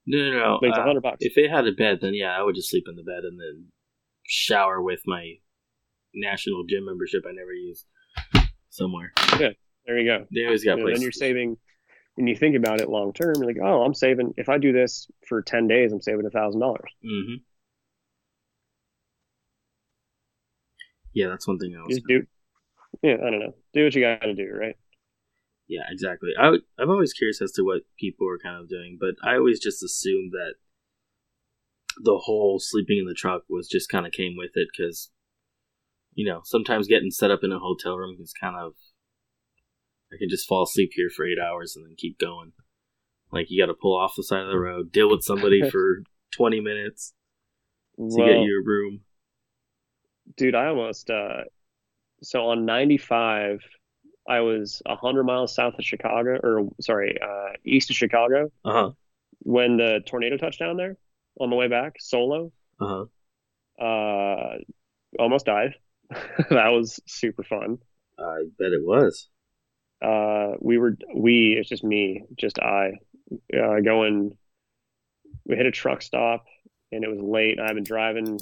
no, 0.07 0.19
no, 0.19 0.39
no. 0.39 0.59
like 0.63 0.71
it's 0.71 0.79
a 0.79 0.81
uh, 0.81 0.85
hundred 0.85 1.03
bucks. 1.03 1.19
if 1.21 1.37
it 1.37 1.51
had 1.51 1.67
a 1.67 1.73
bed, 1.73 1.99
then 2.01 2.15
yeah, 2.15 2.37
I 2.37 2.43
would 2.43 2.55
just 2.55 2.71
sleep 2.71 2.85
in 2.89 2.97
the 2.97 3.03
bed 3.03 3.25
and 3.25 3.39
then 3.39 3.67
shower 4.25 4.83
with 4.83 5.01
my 5.07 5.35
national 6.15 6.65
gym 6.65 6.85
membership 6.87 7.25
I 7.29 7.33
never 7.33 7.53
use 7.53 7.85
somewhere. 8.71 9.13
Yeah, 9.39 9.51
there 9.87 9.99
you 9.99 10.07
go. 10.07 10.27
They 10.35 10.45
always 10.45 10.65
got 10.65 10.79
You 10.79 10.85
know, 10.85 10.91
then 10.93 11.03
you're 11.03 11.13
saving. 11.13 11.59
When 12.15 12.27
you 12.27 12.35
think 12.35 12.57
about 12.57 12.81
it 12.81 12.89
long 12.89 13.13
term, 13.13 13.35
you're 13.37 13.47
like, 13.47 13.59
oh, 13.63 13.83
I'm 13.83 13.93
saving. 13.93 14.33
If 14.39 14.49
I 14.49 14.57
do 14.57 14.73
this 14.73 15.07
for 15.29 15.43
ten 15.43 15.69
days, 15.69 15.93
I'm 15.93 16.01
saving 16.01 16.25
a 16.25 16.31
thousand 16.31 16.61
dollars. 16.61 16.91
Yeah, 21.17 21.29
that's 21.29 21.49
one 21.49 21.59
thing 21.59 21.75
I 21.75 21.83
was. 21.83 21.97
Just 21.97 22.07
do. 22.07 22.27
Yeah, 23.03 23.15
I 23.15 23.31
don't 23.31 23.41
know. 23.41 23.55
Do 23.73 23.85
what 23.85 23.95
you 23.95 24.03
got 24.03 24.21
to 24.21 24.35
do, 24.35 24.53
right? 24.53 24.77
Yeah, 25.67 25.85
exactly. 25.91 26.33
I 26.39 26.59
I'm 26.79 26.91
always 26.91 27.15
curious 27.15 27.41
as 27.41 27.53
to 27.53 27.63
what 27.63 27.83
people 27.99 28.29
are 28.29 28.39
kind 28.39 28.61
of 28.61 28.69
doing, 28.69 28.99
but 29.01 29.15
I 29.27 29.37
always 29.37 29.59
just 29.59 29.83
assumed 29.83 30.33
that 30.33 30.57
the 32.05 32.19
whole 32.25 32.61
sleeping 32.61 32.99
in 32.99 33.07
the 33.07 33.15
truck 33.15 33.45
was 33.49 33.67
just 33.67 33.89
kind 33.89 34.05
of 34.05 34.13
came 34.13 34.35
with 34.37 34.51
it 34.57 34.69
because, 34.71 35.11
you 36.13 36.31
know, 36.31 36.43
sometimes 36.45 36.87
getting 36.87 37.11
set 37.11 37.31
up 37.31 37.41
in 37.43 37.51
a 37.51 37.59
hotel 37.59 37.97
room 37.97 38.19
is 38.21 38.35
kind 38.39 38.57
of 38.61 38.75
I 40.13 40.17
can 40.19 40.29
just 40.29 40.47
fall 40.47 40.65
asleep 40.65 40.91
here 40.93 41.09
for 41.09 41.27
eight 41.27 41.39
hours 41.39 41.77
and 41.77 41.87
then 41.87 41.95
keep 41.97 42.19
going. 42.19 42.53
Like 43.33 43.47
you 43.49 43.61
got 43.61 43.73
to 43.73 43.79
pull 43.81 43.99
off 43.99 44.13
the 44.19 44.23
side 44.23 44.43
of 44.43 44.49
the 44.49 44.59
road, 44.59 44.93
deal 44.93 45.11
with 45.11 45.23
somebody 45.23 45.63
for 45.71 46.03
twenty 46.31 46.61
minutes 46.61 47.15
to 47.97 48.05
well, 48.05 48.27
get 48.27 48.47
your 48.47 48.63
room. 48.63 49.01
Dude, 50.37 50.55
I 50.55 50.67
almost 50.69 51.11
uh, 51.11 51.45
so 52.23 52.47
on 52.49 52.65
95, 52.65 53.61
I 54.29 54.41
was 54.41 54.83
100 54.87 55.25
miles 55.25 55.55
south 55.55 55.75
of 55.79 55.85
Chicago, 55.85 56.39
or 56.43 56.69
sorry, 56.81 57.17
uh, 57.21 57.53
east 57.65 57.91
of 57.91 57.97
Chicago 57.97 58.51
Uh 58.65 58.73
huh. 58.73 58.91
when 59.41 59.77
the 59.77 60.01
tornado 60.07 60.37
touched 60.37 60.59
down 60.59 60.77
there 60.77 60.97
on 61.41 61.51
the 61.51 61.57
way 61.57 61.69
back 61.69 61.97
solo. 62.01 62.53
Uh 62.81 63.05
huh. 63.79 63.85
Uh, 63.85 64.59
almost 65.19 65.47
died. 65.47 65.75
that 66.51 66.69
was 66.69 67.01
super 67.07 67.43
fun. 67.43 67.79
I 68.19 68.45
bet 68.59 68.73
it 68.73 68.83
was. 68.85 69.29
Uh, 70.03 70.53
we 70.61 70.79
were 70.79 70.97
we 71.15 71.57
it's 71.59 71.69
just 71.69 71.85
me, 71.85 72.25
just 72.39 72.59
I, 72.59 72.93
uh, 73.57 73.81
going. 73.85 74.37
We 75.45 75.57
hit 75.57 75.67
a 75.67 75.71
truck 75.71 76.03
stop 76.03 76.45
and 76.91 77.05
it 77.05 77.09
was 77.09 77.21
late. 77.21 77.59
I've 77.61 77.75
been 77.75 77.85
driving 77.85 78.41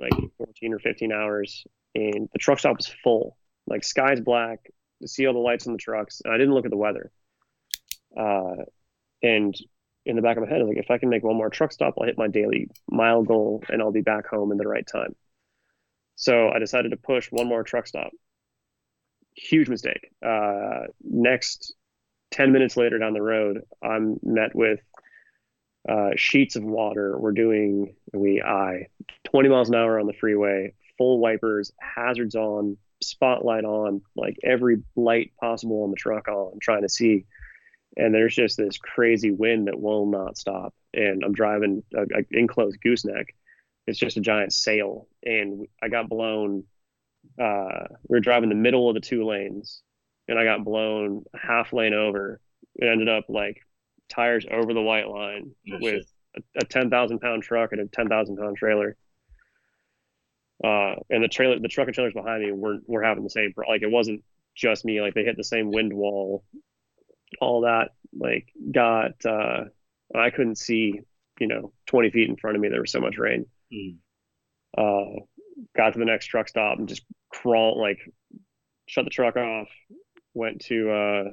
like 0.00 0.12
14 0.38 0.74
or 0.74 0.78
15 0.78 1.12
hours, 1.12 1.64
and 1.94 2.28
the 2.32 2.38
truck 2.38 2.58
stop 2.58 2.76
was 2.76 2.88
full. 3.02 3.36
Like 3.66 3.84
sky's 3.84 4.20
black, 4.20 4.70
to 5.02 5.08
see 5.08 5.26
all 5.26 5.32
the 5.32 5.38
lights 5.38 5.66
on 5.66 5.72
the 5.72 5.78
trucks, 5.78 6.22
and 6.24 6.32
I 6.32 6.38
didn't 6.38 6.54
look 6.54 6.64
at 6.64 6.70
the 6.70 6.76
weather. 6.76 7.10
Uh, 8.16 8.64
and 9.22 9.54
in 10.06 10.16
the 10.16 10.22
back 10.22 10.36
of 10.36 10.42
my 10.42 10.48
head, 10.48 10.60
I 10.60 10.64
was 10.64 10.68
like, 10.68 10.84
if 10.84 10.90
I 10.90 10.98
can 10.98 11.08
make 11.08 11.22
one 11.22 11.36
more 11.36 11.50
truck 11.50 11.72
stop, 11.72 11.94
I'll 11.98 12.06
hit 12.06 12.18
my 12.18 12.28
daily 12.28 12.68
mile 12.90 13.22
goal, 13.22 13.62
and 13.68 13.82
I'll 13.82 13.92
be 13.92 14.00
back 14.00 14.26
home 14.26 14.52
in 14.52 14.58
the 14.58 14.66
right 14.66 14.86
time. 14.86 15.14
So 16.16 16.50
I 16.50 16.58
decided 16.58 16.90
to 16.90 16.96
push 16.96 17.28
one 17.30 17.46
more 17.46 17.62
truck 17.62 17.86
stop. 17.86 18.10
Huge 19.34 19.68
mistake. 19.68 20.10
Uh, 20.24 20.82
next 21.02 21.74
10 22.32 22.52
minutes 22.52 22.76
later 22.76 22.98
down 22.98 23.14
the 23.14 23.22
road, 23.22 23.62
I'm 23.82 24.18
met 24.22 24.54
with 24.54 24.80
uh, 25.88 26.10
sheets 26.16 26.56
of 26.56 26.62
water. 26.62 27.18
We're 27.18 27.32
doing, 27.32 27.94
we, 28.12 28.42
I, 28.42 28.88
20 29.24 29.48
miles 29.48 29.68
an 29.68 29.76
hour 29.76 29.98
on 29.98 30.06
the 30.06 30.12
freeway, 30.12 30.74
full 30.98 31.18
wipers, 31.18 31.72
hazards 31.80 32.34
on, 32.34 32.76
spotlight 33.02 33.64
on, 33.64 34.02
like 34.16 34.36
every 34.44 34.82
light 34.96 35.32
possible 35.40 35.82
on 35.82 35.90
the 35.90 35.96
truck 35.96 36.28
on, 36.28 36.58
trying 36.60 36.82
to 36.82 36.88
see. 36.88 37.24
And 37.96 38.14
there's 38.14 38.34
just 38.34 38.56
this 38.56 38.78
crazy 38.78 39.30
wind 39.30 39.66
that 39.66 39.80
will 39.80 40.06
not 40.06 40.36
stop. 40.36 40.74
And 40.94 41.24
I'm 41.24 41.32
driving 41.32 41.82
an 41.92 42.26
enclosed 42.30 42.80
gooseneck. 42.80 43.34
It's 43.86 43.98
just 43.98 44.16
a 44.16 44.20
giant 44.20 44.52
sail. 44.52 45.08
And 45.24 45.66
I 45.82 45.88
got 45.88 46.08
blown. 46.08 46.64
Uh, 47.40 47.86
we 48.08 48.16
were 48.16 48.20
driving 48.20 48.48
the 48.48 48.54
middle 48.54 48.88
of 48.88 48.94
the 48.94 49.00
two 49.00 49.26
lanes, 49.26 49.82
and 50.28 50.38
I 50.38 50.44
got 50.44 50.64
blown 50.64 51.24
half 51.34 51.72
lane 51.72 51.94
over. 51.94 52.40
It 52.76 52.86
ended 52.86 53.08
up 53.08 53.24
like 53.28 53.62
tires 54.10 54.46
over 54.50 54.74
the 54.74 54.82
white 54.82 55.08
line 55.08 55.52
Oh, 55.72 55.78
with 55.80 56.06
a, 56.36 56.40
a 56.60 56.64
10,000 56.64 57.18
pound 57.20 57.42
truck 57.42 57.72
and 57.72 57.80
a 57.80 57.86
10,000 57.86 58.36
pound 58.36 58.56
trailer. 58.56 58.96
Uh, 60.62 60.96
and 61.08 61.24
the 61.24 61.28
trailer, 61.28 61.58
the 61.58 61.68
truck 61.68 61.86
and 61.86 61.94
trailers 61.94 62.12
behind 62.12 62.42
me 62.42 62.52
were 62.52 62.78
were 62.86 63.02
having 63.02 63.24
the 63.24 63.30
same, 63.30 63.54
like 63.66 63.82
it 63.82 63.90
wasn't 63.90 64.22
just 64.54 64.84
me, 64.84 65.00
like 65.00 65.14
they 65.14 65.24
hit 65.24 65.36
the 65.36 65.44
same 65.44 65.70
wind 65.70 65.92
wall, 65.92 66.44
all 67.40 67.62
that, 67.62 67.90
like 68.18 68.52
got, 68.70 69.12
uh, 69.24 69.64
I 70.14 70.30
couldn't 70.30 70.58
see, 70.58 71.00
you 71.38 71.46
know, 71.46 71.72
20 71.86 72.10
feet 72.10 72.28
in 72.28 72.36
front 72.36 72.56
of 72.56 72.60
me. 72.60 72.68
There 72.68 72.80
was 72.80 72.92
so 72.92 73.00
much 73.00 73.16
rain. 73.16 73.46
Mm. 73.72 73.96
Uh, 74.76 75.20
got 75.76 75.94
to 75.94 75.98
the 75.98 76.04
next 76.04 76.26
truck 76.26 76.48
stop 76.48 76.78
and 76.78 76.88
just 76.88 77.04
crawl, 77.32 77.80
like 77.80 77.98
shut 78.86 79.04
the 79.04 79.10
truck 79.10 79.36
off, 79.36 79.68
went 80.34 80.60
to, 80.66 80.90
uh, 80.90 81.24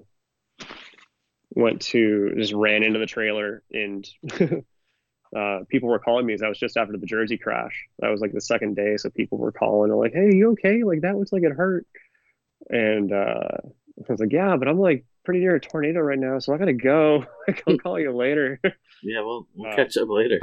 went 1.57 1.81
to 1.81 2.33
just 2.37 2.53
ran 2.53 2.83
into 2.83 2.99
the 2.99 3.05
trailer 3.05 3.63
and 3.71 4.07
uh, 5.35 5.59
people 5.69 5.89
were 5.89 5.99
calling 5.99 6.25
me 6.25 6.33
as 6.33 6.41
I 6.41 6.49
was 6.49 6.59
just 6.59 6.77
after 6.77 6.97
the 6.97 7.05
Jersey 7.05 7.37
crash. 7.37 7.87
That 7.99 8.09
was 8.09 8.21
like 8.21 8.33
the 8.33 8.41
second 8.41 8.75
day, 8.75 8.97
so 8.97 9.09
people 9.09 9.37
were 9.37 9.51
calling 9.51 9.91
and 9.91 9.99
like, 9.99 10.13
"Hey, 10.13 10.33
you 10.33 10.51
okay? 10.53 10.83
Like 10.83 11.01
that 11.01 11.17
looks 11.17 11.33
like 11.33 11.43
it 11.43 11.51
hurt." 11.51 11.85
And 12.69 13.11
uh, 13.11 13.57
I 14.09 14.11
was 14.11 14.19
like, 14.19 14.31
"Yeah, 14.31 14.55
but 14.57 14.67
I'm 14.67 14.79
like 14.79 15.05
pretty 15.25 15.41
near 15.41 15.55
a 15.55 15.59
tornado 15.59 15.99
right 16.01 16.19
now, 16.19 16.39
so 16.39 16.53
I 16.53 16.57
gotta 16.57 16.73
go. 16.73 17.25
I'll 17.67 17.77
call 17.77 17.99
you 17.99 18.15
later." 18.15 18.59
Yeah, 19.03 19.21
well, 19.21 19.47
we'll 19.55 19.71
Uh, 19.71 19.75
catch 19.75 19.97
up 19.97 20.09
later. 20.09 20.39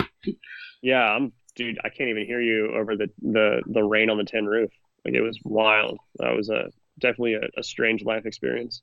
yeah, 0.83 1.03
I'm 1.03 1.33
dude. 1.57 1.79
I 1.85 1.89
can't 1.89 2.11
even 2.11 2.27
hear 2.27 2.41
you 2.41 2.73
over 2.75 2.97
the 2.97 3.09
the 3.23 3.63
the 3.67 3.83
rain 3.85 4.11
on 4.11 4.19
the 4.19 4.25
tin 4.25 4.47
roof. 4.47 4.71
Like 5.05 5.15
it 5.15 5.23
was 5.23 5.39
wild. 5.45 5.99
That 6.19 6.35
was 6.37 6.49
a 6.51 6.71
definitely 6.99 7.35
a, 7.35 7.43
a 7.59 7.63
strange 7.63 8.05
life 8.05 8.27
experience. 8.27 8.83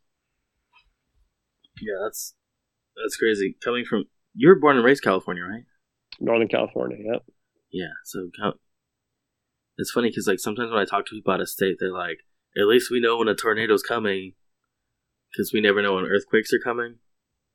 Yeah, 1.80 1.96
that's 2.04 2.36
that's 3.02 3.16
crazy. 3.16 3.56
Coming 3.64 3.86
from 3.86 4.06
you 4.34 4.50
were 4.50 4.60
born 4.60 4.76
and 4.76 4.86
raised 4.86 5.04
California, 5.04 5.44
right? 5.44 5.64
Northern 6.20 6.48
California. 6.48 6.98
Yep. 7.00 7.24
Yeah. 7.72 7.94
So 8.04 8.30
it's 9.78 9.92
funny 9.92 10.10
because 10.10 10.28
like 10.28 10.40
sometimes 10.40 10.72
when 10.72 10.80
I 10.80 10.86
talk 10.86 11.06
to 11.08 11.16
people 11.16 11.34
out 11.34 11.42
of 11.42 11.50
state, 11.50 11.78
they're 11.80 11.92
like, 11.92 12.20
"At 12.58 12.68
least 12.68 12.92
we 12.92 13.00
know 13.00 13.18
when 13.18 13.28
a 13.28 13.36
tornado's 13.36 13.84
coming, 13.84 14.34
because 15.32 15.52
we 15.54 15.62
never 15.62 15.82
know 15.82 15.96
when 15.96 16.06
earthquakes 16.06 16.54
are 16.54 16.60
coming." 16.60 16.96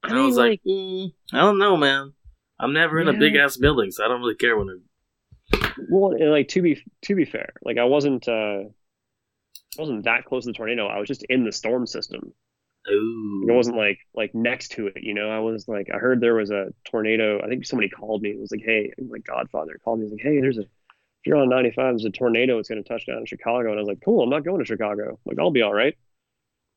And 0.02 0.12
I, 0.12 0.16
mean, 0.16 0.26
was 0.26 0.36
like, 0.36 0.60
mm, 0.66 1.12
"I 1.32 1.38
don't 1.38 1.58
know, 1.58 1.76
man. 1.76 2.14
I'm 2.58 2.72
never 2.72 3.00
in 3.00 3.08
a 3.08 3.12
big 3.12 3.36
ass 3.36 3.56
building, 3.56 3.90
so 3.90 4.04
I 4.04 4.08
don't 4.08 4.20
really 4.20 4.34
care 4.34 4.56
when 4.56 4.68
it." 4.68 5.72
Well, 5.90 6.12
and 6.12 6.30
like 6.30 6.48
to 6.48 6.62
be 6.62 6.82
to 7.02 7.14
be 7.14 7.24
fair, 7.24 7.52
like 7.62 7.78
I 7.78 7.84
wasn't 7.84 8.26
uh 8.28 8.62
I 9.78 9.82
wasn't 9.82 10.04
that 10.04 10.24
close 10.24 10.44
to 10.44 10.50
the 10.50 10.54
tornado. 10.54 10.86
I 10.86 10.98
was 10.98 11.08
just 11.08 11.24
in 11.28 11.44
the 11.44 11.52
storm 11.52 11.86
system. 11.86 12.32
Ooh. 12.90 13.46
It 13.48 13.52
wasn't 13.52 13.76
like 13.76 13.98
like 14.14 14.34
next 14.34 14.68
to 14.72 14.86
it, 14.88 15.02
you 15.02 15.14
know. 15.14 15.28
I 15.28 15.40
was 15.40 15.66
like 15.66 15.88
I 15.92 15.98
heard 15.98 16.20
there 16.20 16.34
was 16.34 16.50
a 16.50 16.68
tornado. 16.84 17.40
I 17.42 17.48
think 17.48 17.66
somebody 17.66 17.88
called 17.88 18.22
me. 18.22 18.30
It 18.30 18.40
was 18.40 18.50
like, 18.50 18.62
hey, 18.64 18.92
my 18.98 19.18
godfather 19.18 19.80
called 19.84 19.98
me. 19.98 20.06
He 20.06 20.12
was 20.12 20.18
like, 20.20 20.32
hey, 20.32 20.40
there's 20.40 20.58
a 20.58 20.62
if 20.62 21.30
you're 21.30 21.36
on 21.36 21.48
95, 21.48 21.94
there's 21.94 22.04
a 22.04 22.10
tornado. 22.10 22.58
It's 22.58 22.68
going 22.68 22.82
to 22.82 22.88
touch 22.88 23.06
down 23.06 23.18
in 23.18 23.26
Chicago. 23.26 23.70
And 23.70 23.78
I 23.78 23.82
was 23.82 23.88
like, 23.88 24.04
cool. 24.04 24.22
I'm 24.22 24.30
not 24.30 24.44
going 24.44 24.60
to 24.60 24.64
Chicago. 24.64 25.18
Like 25.24 25.38
I'll 25.40 25.50
be 25.50 25.62
all 25.62 25.74
right. 25.74 25.96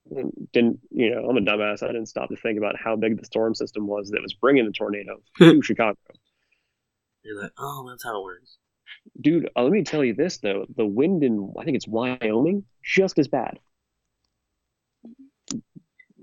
And 0.10 0.31
didn't 0.52 0.80
you 0.90 1.14
know? 1.14 1.30
I'm 1.30 1.38
a 1.38 1.41
dumbass. 1.41 1.84
I 1.84 1.88
didn't 1.88 2.07
stop 2.07 2.30
to 2.30 2.36
think 2.36 2.57
about 2.57 2.76
how 2.76 2.95
big 2.95 3.19
the 3.19 3.26
storm 3.26 3.53
system 3.53 3.86
was 3.86 4.10
that 4.10 4.22
was 4.22 4.34
bringing 4.34 4.65
the 4.65 4.72
tornado 4.72 5.18
to 5.38 5.61
Chicago. 5.61 5.98
You're 7.23 7.40
like, 7.40 7.52
"Oh, 7.60 7.88
that's 7.90 8.03
how 8.03 8.19
it 8.19 8.23
works." 8.23 8.57
Dude, 9.22 9.49
uh, 9.56 9.64
let 9.64 9.72
me 9.72 9.84
tell 9.84 10.03
you 10.03 10.15
this 10.15 10.40
though. 10.40 10.65
The 10.76 10.86
wind 10.86 11.23
in 11.23 11.53
I 11.60 11.64
think 11.64 11.76
it's 11.76 11.88
Wyoming, 11.88 12.64
just 12.84 13.19
as 13.19 13.27
bad. 13.27 13.60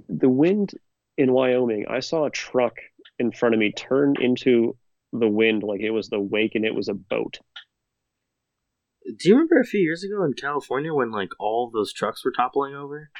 The 0.08 0.28
wind 0.28 0.72
in 1.18 1.32
Wyoming, 1.32 1.86
I 1.88 2.00
saw 2.00 2.24
a 2.24 2.30
truck 2.30 2.74
in 3.18 3.32
front 3.32 3.54
of 3.54 3.58
me 3.58 3.72
turn 3.72 4.14
into 4.20 4.76
the 5.12 5.28
wind 5.28 5.62
like 5.62 5.80
it 5.80 5.90
was 5.90 6.08
the 6.08 6.20
wake 6.20 6.54
and 6.54 6.64
it 6.64 6.74
was 6.74 6.88
a 6.88 6.94
boat. 6.94 7.38
Do 9.06 9.28
you 9.28 9.34
remember 9.34 9.60
a 9.60 9.64
few 9.64 9.80
years 9.80 10.02
ago 10.02 10.24
in 10.24 10.32
California 10.34 10.92
when 10.92 11.10
like 11.12 11.30
all 11.38 11.70
those 11.72 11.92
trucks 11.92 12.24
were 12.24 12.32
toppling 12.32 12.74
over? 12.74 13.10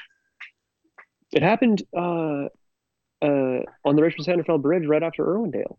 It 1.31 1.43
happened 1.43 1.83
uh, 1.97 2.45
uh, 3.21 3.61
on 3.85 3.95
the 3.95 4.01
Richmond 4.01 4.25
San 4.25 4.37
Rafael 4.37 4.57
Bridge 4.57 4.85
right 4.85 5.03
after 5.03 5.25
Irwindale. 5.25 5.77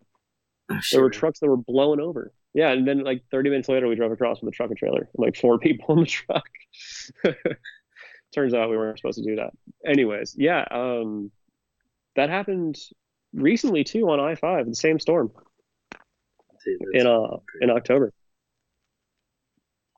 Oh, 0.70 0.78
There 0.92 1.02
were 1.02 1.10
trucks 1.10 1.40
that 1.40 1.48
were 1.48 1.56
blown 1.56 2.00
over. 2.00 2.32
Yeah, 2.54 2.70
and 2.72 2.86
then 2.86 3.04
like 3.04 3.22
30 3.30 3.50
minutes 3.50 3.68
later, 3.68 3.88
we 3.88 3.94
drove 3.94 4.12
across 4.12 4.40
with 4.40 4.52
a 4.52 4.56
truck 4.56 4.70
and 4.70 4.78
trailer, 4.78 5.08
like 5.16 5.36
four 5.36 5.58
people 5.60 5.94
in 5.94 6.00
the 6.00 6.06
truck. 6.06 6.44
Turns 8.34 8.54
out 8.54 8.70
we 8.70 8.76
weren't 8.76 8.98
supposed 8.98 9.18
to 9.18 9.24
do 9.24 9.36
that. 9.36 9.50
Anyways, 9.86 10.34
yeah, 10.36 10.64
um, 10.70 11.30
that 12.16 12.28
happened 12.30 12.76
recently 13.32 13.84
too 13.84 14.08
on 14.10 14.20
I-5, 14.20 14.66
the 14.66 14.74
same 14.74 14.98
storm 14.98 15.30
Dude, 16.64 16.80
in 16.92 17.06
uh 17.06 17.38
in 17.60 17.70
October. 17.70 18.12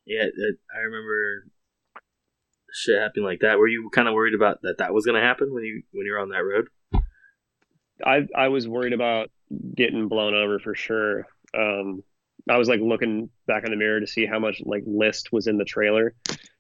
Yeah, 0.07 0.25
I 0.25 0.79
remember 0.81 1.47
shit 2.73 3.01
happening 3.01 3.25
like 3.25 3.41
that. 3.41 3.59
Were 3.59 3.69
you 3.69 3.91
kind 3.93 4.09
of 4.09 4.15
worried 4.15 4.35
about 4.35 4.63
that 4.63 4.79
that 4.79 4.95
was 4.95 5.05
going 5.05 5.21
to 5.21 5.27
happen 5.27 5.53
when 5.53 5.65
you 5.65 5.83
when 5.93 6.07
you 6.07 6.13
were 6.13 6.19
on 6.19 6.31
that 6.31 6.45
road? 6.45 6.69
I 8.05 8.27
I 8.37 8.49
was 8.49 8.69
worried 8.69 8.93
about 8.93 9.31
getting 9.77 10.09
blown 10.09 10.35
over 10.35 10.59
for 10.59 10.75
sure. 10.75 11.27
Um, 11.57 12.03
I 12.49 12.57
was 12.57 12.69
like 12.69 12.81
looking 12.81 13.31
back 13.47 13.65
in 13.65 13.71
the 13.71 13.77
mirror 13.77 14.01
to 14.01 14.07
see 14.07 14.27
how 14.27 14.39
much 14.39 14.63
like 14.65 14.83
list 14.87 15.33
was 15.33 15.47
in 15.47 15.59
the 15.59 15.65
trailer. 15.65 16.15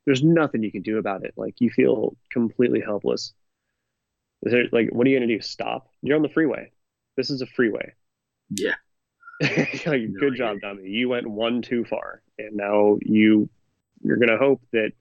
There's 0.06 0.22
nothing 0.22 0.62
you 0.62 0.72
can 0.72 0.82
do 0.82 0.98
about 0.98 1.24
it. 1.24 1.34
Like 1.36 1.60
you 1.60 1.70
feel 1.70 2.16
completely 2.30 2.80
helpless. 2.80 3.32
Is 4.42 4.52
there, 4.52 4.64
like, 4.72 4.88
what 4.90 5.06
are 5.06 5.10
you 5.10 5.18
gonna 5.18 5.26
do? 5.26 5.40
Stop? 5.40 5.88
You're 6.02 6.16
on 6.16 6.22
the 6.22 6.28
freeway. 6.28 6.72
This 7.16 7.30
is 7.30 7.42
a 7.42 7.46
freeway. 7.46 7.92
Yeah. 8.50 8.74
like, 9.42 9.84
No, 9.84 10.20
good 10.20 10.34
I 10.34 10.36
job, 10.36 10.60
dummy. 10.60 10.88
You 10.88 11.08
went 11.08 11.26
one 11.26 11.62
too 11.62 11.84
far, 11.84 12.22
and 12.38 12.56
now 12.56 12.98
you 13.02 13.48
you're 14.02 14.16
gonna 14.16 14.38
hope 14.38 14.62
that 14.72 14.92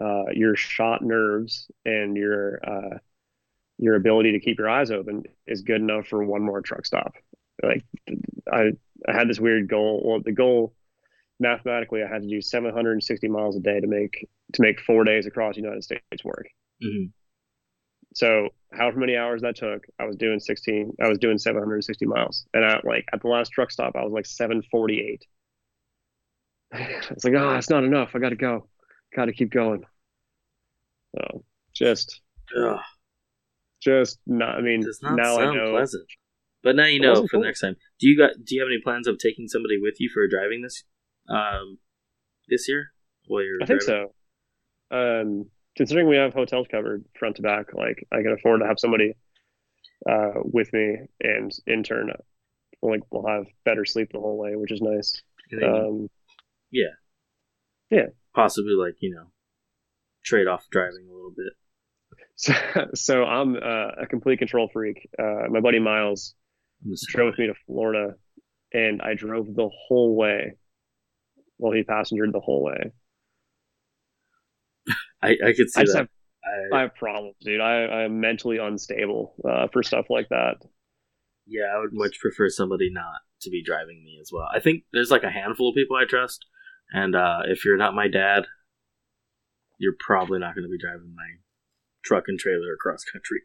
uh, 0.00 0.30
your 0.32 0.56
shot 0.56 1.02
nerves 1.02 1.70
and 1.84 2.16
your 2.16 2.60
uh, 2.64 2.98
your 3.78 3.96
ability 3.96 4.32
to 4.32 4.40
keep 4.40 4.58
your 4.58 4.68
eyes 4.68 4.90
open 4.90 5.24
is 5.46 5.62
good 5.62 5.80
enough 5.80 6.06
for 6.06 6.24
one 6.24 6.42
more 6.42 6.60
truck 6.62 6.86
stop. 6.86 7.14
Like 7.62 7.84
I 8.50 8.72
I 9.08 9.12
had 9.12 9.28
this 9.28 9.40
weird 9.40 9.68
goal. 9.68 10.02
Well, 10.04 10.20
the 10.20 10.32
goal 10.32 10.74
mathematically 11.40 12.02
I 12.02 12.08
had 12.12 12.22
to 12.22 12.28
do 12.28 12.40
760 12.40 13.28
miles 13.28 13.56
a 13.56 13.60
day 13.60 13.80
to 13.80 13.86
make 13.86 14.28
to 14.54 14.62
make 14.62 14.80
four 14.80 15.04
days 15.04 15.26
across 15.26 15.56
the 15.56 15.62
United 15.62 15.82
States 15.84 16.24
work. 16.24 16.46
hmm 16.82 17.06
So 18.14 18.48
however 18.72 19.00
many 19.00 19.16
hours 19.16 19.42
that 19.42 19.56
took, 19.56 19.84
I 19.98 20.04
was 20.04 20.16
doing 20.16 20.38
16. 20.40 20.96
I 21.02 21.08
was 21.08 21.18
doing 21.18 21.38
760 21.38 22.06
miles, 22.06 22.46
and 22.54 22.64
I 22.64 22.80
like 22.84 23.06
at 23.12 23.20
the 23.22 23.28
last 23.28 23.50
truck 23.50 23.70
stop, 23.70 23.96
I 23.96 24.04
was 24.04 24.12
like 24.12 24.26
748. 24.26 25.24
It's 27.10 27.24
like, 27.24 27.34
oh, 27.34 27.54
it's 27.54 27.70
not 27.70 27.84
enough. 27.84 28.10
I 28.14 28.18
got 28.18 28.30
to 28.30 28.36
go. 28.36 28.68
Got 29.14 29.26
to 29.26 29.32
keep 29.32 29.52
going. 29.52 29.84
So 31.14 31.44
just, 31.72 32.20
Ugh, 32.56 32.80
just 33.80 34.18
not. 34.26 34.56
I 34.56 34.60
mean, 34.60 34.80
does 34.80 34.98
not 35.02 35.16
now 35.16 35.34
I 35.38 35.44
sound 35.44 35.56
know. 35.56 35.70
pleasant. 35.70 36.06
But 36.64 36.76
now 36.76 36.86
you 36.86 36.98
know 37.00 37.26
for 37.28 37.38
the 37.38 37.44
next 37.44 37.60
time. 37.60 37.76
Do 38.00 38.08
you 38.08 38.16
got? 38.18 38.30
Do 38.44 38.54
you 38.54 38.62
have 38.62 38.68
any 38.68 38.80
plans 38.82 39.06
of 39.06 39.18
taking 39.18 39.46
somebody 39.48 39.78
with 39.80 39.96
you 40.00 40.08
for 40.12 40.26
driving 40.26 40.62
this, 40.62 40.82
um, 41.28 41.78
this 42.48 42.68
year? 42.68 42.88
While 43.26 43.42
you're 43.42 43.62
I 43.62 43.66
think 43.66 43.82
so. 43.82 44.14
Um, 44.90 45.46
considering 45.76 46.08
we 46.08 46.16
have 46.16 46.34
hotels 46.34 46.66
covered 46.70 47.04
front 47.18 47.36
to 47.36 47.42
back, 47.42 47.74
like 47.74 48.06
I 48.12 48.22
can 48.22 48.32
afford 48.38 48.60
to 48.60 48.66
have 48.66 48.78
somebody 48.78 49.14
uh, 50.08 50.32
with 50.36 50.72
me, 50.72 50.98
and 51.20 51.52
in 51.66 51.82
turn, 51.82 52.12
like 52.82 53.00
we'll 53.10 53.26
have 53.26 53.46
better 53.64 53.84
sleep 53.84 54.10
the 54.12 54.20
whole 54.20 54.38
way, 54.38 54.56
which 54.56 54.72
is 54.72 54.80
nice. 54.82 55.20
Then 55.50 55.68
Um, 55.68 56.10
yeah, 56.70 56.94
yeah, 57.90 58.06
possibly 58.34 58.74
like 58.74 58.96
you 59.00 59.14
know, 59.14 59.26
trade 60.24 60.46
off 60.46 60.64
driving 60.70 61.08
a 61.08 61.14
little 61.14 61.34
bit. 61.36 61.52
so, 62.36 62.54
so 62.94 63.24
I'm 63.24 63.56
uh, 63.56 64.02
a 64.02 64.06
complete 64.08 64.38
control 64.38 64.68
freak. 64.72 65.08
Uh, 65.18 65.48
my 65.50 65.60
buddy 65.60 65.78
Miles 65.78 66.34
I'm 66.84 66.90
the 66.90 66.96
same 66.96 67.12
drove 67.14 67.30
with 67.32 67.38
me 67.38 67.46
to 67.46 67.54
Florida, 67.66 68.14
and 68.72 69.00
I 69.02 69.14
drove 69.14 69.46
the 69.46 69.70
whole 69.88 70.14
way 70.14 70.56
while 71.58 71.72
he 71.72 71.82
passengered 71.84 72.32
the 72.32 72.40
whole 72.40 72.62
way. 72.64 72.92
I 75.22 75.30
I 75.44 75.52
could 75.56 75.70
see 75.70 75.82
I 75.82 75.84
that. 75.86 75.96
have 75.96 76.08
I, 76.72 76.76
I 76.78 76.80
have 76.82 76.94
problems, 76.94 77.36
dude. 77.40 77.60
I 77.60 77.86
I'm 78.04 78.20
mentally 78.20 78.58
unstable 78.58 79.34
uh, 79.48 79.68
for 79.72 79.82
stuff 79.82 80.06
like 80.10 80.28
that. 80.30 80.56
yeah, 81.46 81.64
I 81.74 81.78
would 81.78 81.92
much 81.92 82.18
prefer 82.20 82.48
somebody 82.48 82.90
not 82.90 83.20
to 83.42 83.50
be 83.50 83.62
driving 83.62 84.02
me 84.04 84.18
as 84.20 84.30
well. 84.32 84.48
I 84.54 84.60
think 84.60 84.84
there's 84.92 85.10
like 85.10 85.24
a 85.24 85.30
handful 85.30 85.70
of 85.70 85.74
people 85.74 85.96
I 85.96 86.04
trust, 86.08 86.44
and 86.92 87.14
uh, 87.14 87.40
if 87.46 87.64
you're 87.64 87.76
not 87.76 87.94
my 87.94 88.08
dad, 88.08 88.44
you're 89.78 89.96
probably 90.00 90.38
not 90.38 90.54
going 90.54 90.64
to 90.64 90.70
be 90.70 90.78
driving 90.78 91.14
my 91.14 91.28
truck 92.04 92.24
and 92.28 92.38
trailer 92.38 92.72
across 92.74 93.04
country. 93.04 93.40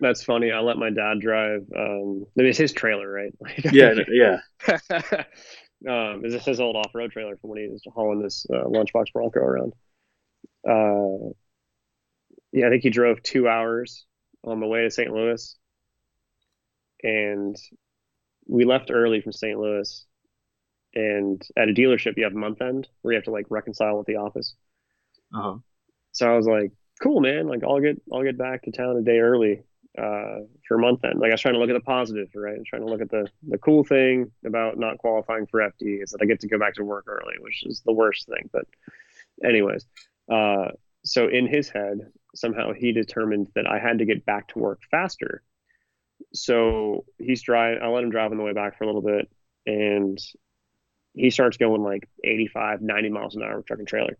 That's 0.00 0.24
funny. 0.24 0.50
I 0.50 0.60
let 0.60 0.78
my 0.78 0.90
dad 0.90 1.20
drive. 1.20 1.60
Um, 1.76 2.24
I 2.38 2.42
mean, 2.42 2.46
it's 2.48 2.58
his 2.58 2.72
trailer, 2.72 3.10
right? 3.10 3.32
Like, 3.40 3.64
Yeah, 3.70 3.94
yeah. 4.08 4.38
um, 5.88 6.24
is 6.24 6.32
this 6.32 6.44
his 6.44 6.60
old 6.60 6.76
off-road 6.76 7.12
trailer 7.12 7.36
from 7.36 7.50
when 7.50 7.60
he 7.60 7.68
was 7.68 7.82
hauling 7.86 8.22
this 8.22 8.46
uh, 8.52 8.64
lunchbox 8.64 9.12
Bronco 9.12 9.40
around. 9.40 9.72
Uh, 10.68 11.32
yeah, 12.52 12.66
I 12.66 12.70
think 12.70 12.82
he 12.82 12.90
drove 12.90 13.22
two 13.22 13.48
hours 13.48 14.06
on 14.44 14.60
the 14.60 14.66
way 14.66 14.82
to 14.82 14.90
St. 14.90 15.12
Louis, 15.12 15.56
and 17.02 17.56
we 18.46 18.64
left 18.64 18.90
early 18.90 19.20
from 19.20 19.32
St. 19.32 19.58
Louis. 19.58 20.06
And 20.92 21.40
at 21.56 21.68
a 21.68 21.72
dealership, 21.72 22.16
you 22.16 22.24
have 22.24 22.32
month 22.32 22.60
end 22.60 22.88
where 23.02 23.12
you 23.12 23.16
have 23.16 23.24
to 23.24 23.30
like 23.30 23.46
reconcile 23.48 23.96
with 23.96 24.06
the 24.06 24.16
office. 24.16 24.56
Uh 25.32 25.42
huh. 25.42 25.58
So 26.12 26.28
I 26.28 26.36
was 26.36 26.46
like, 26.46 26.72
cool, 27.00 27.20
man. 27.20 27.46
Like 27.46 27.62
I'll 27.62 27.80
get 27.80 28.02
I'll 28.12 28.24
get 28.24 28.36
back 28.36 28.62
to 28.62 28.72
town 28.72 28.96
a 28.96 29.02
day 29.02 29.20
early 29.20 29.62
uh, 29.98 30.40
for 30.66 30.76
a 30.76 30.78
month 30.78 31.04
end. 31.04 31.18
Like 31.18 31.30
I 31.30 31.34
was 31.34 31.40
trying 31.40 31.54
to 31.54 31.60
look 31.60 31.70
at 31.70 31.74
the 31.74 31.80
positive, 31.80 32.28
right? 32.34 32.54
I 32.54 32.58
was 32.58 32.66
trying 32.68 32.82
to 32.82 32.88
look 32.88 33.00
at 33.00 33.10
the 33.10 33.28
the 33.48 33.58
cool 33.58 33.84
thing 33.84 34.30
about 34.44 34.78
not 34.78 34.98
qualifying 34.98 35.46
for 35.46 35.60
FD 35.60 36.02
is 36.02 36.10
that 36.10 36.22
I 36.22 36.26
get 36.26 36.40
to 36.40 36.48
go 36.48 36.58
back 36.58 36.74
to 36.74 36.84
work 36.84 37.06
early, 37.08 37.34
which 37.40 37.64
is 37.66 37.82
the 37.84 37.92
worst 37.92 38.26
thing. 38.26 38.48
But 38.52 38.66
anyways, 39.44 39.86
uh, 40.30 40.68
so 41.04 41.28
in 41.28 41.46
his 41.46 41.68
head, 41.68 41.98
somehow 42.34 42.72
he 42.72 42.92
determined 42.92 43.48
that 43.54 43.66
I 43.66 43.78
had 43.78 43.98
to 43.98 44.04
get 44.04 44.24
back 44.24 44.48
to 44.48 44.58
work 44.58 44.80
faster. 44.90 45.42
So 46.32 47.04
he's 47.18 47.42
driving. 47.42 47.82
I 47.82 47.88
let 47.88 48.04
him 48.04 48.10
drive 48.10 48.30
on 48.30 48.36
the 48.36 48.44
way 48.44 48.52
back 48.52 48.78
for 48.78 48.84
a 48.84 48.86
little 48.86 49.02
bit, 49.02 49.28
and 49.66 50.18
he 51.14 51.30
starts 51.30 51.56
going 51.56 51.82
like 51.82 52.08
85, 52.22 52.82
90 52.82 53.08
miles 53.08 53.34
an 53.34 53.42
hour 53.42 53.56
with 53.56 53.66
truck 53.66 53.78
and 53.78 53.88
trailer. 53.88 54.16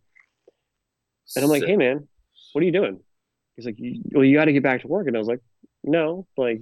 And 1.37 1.45
I'm 1.45 1.51
like, 1.51 1.65
hey 1.65 1.77
man, 1.77 2.09
what 2.53 2.63
are 2.63 2.65
you 2.65 2.73
doing? 2.73 3.01
He's 3.57 3.67
like, 3.67 3.77
well, 4.13 4.25
you 4.25 4.37
got 4.37 4.47
to 4.47 4.53
get 4.53 4.63
back 4.63 4.81
to 4.81 4.89
work. 4.89 5.07
And 5.07 5.15
I 5.15 5.19
was 5.19 5.29
like, 5.29 5.41
no, 5.85 6.27
like, 6.37 6.61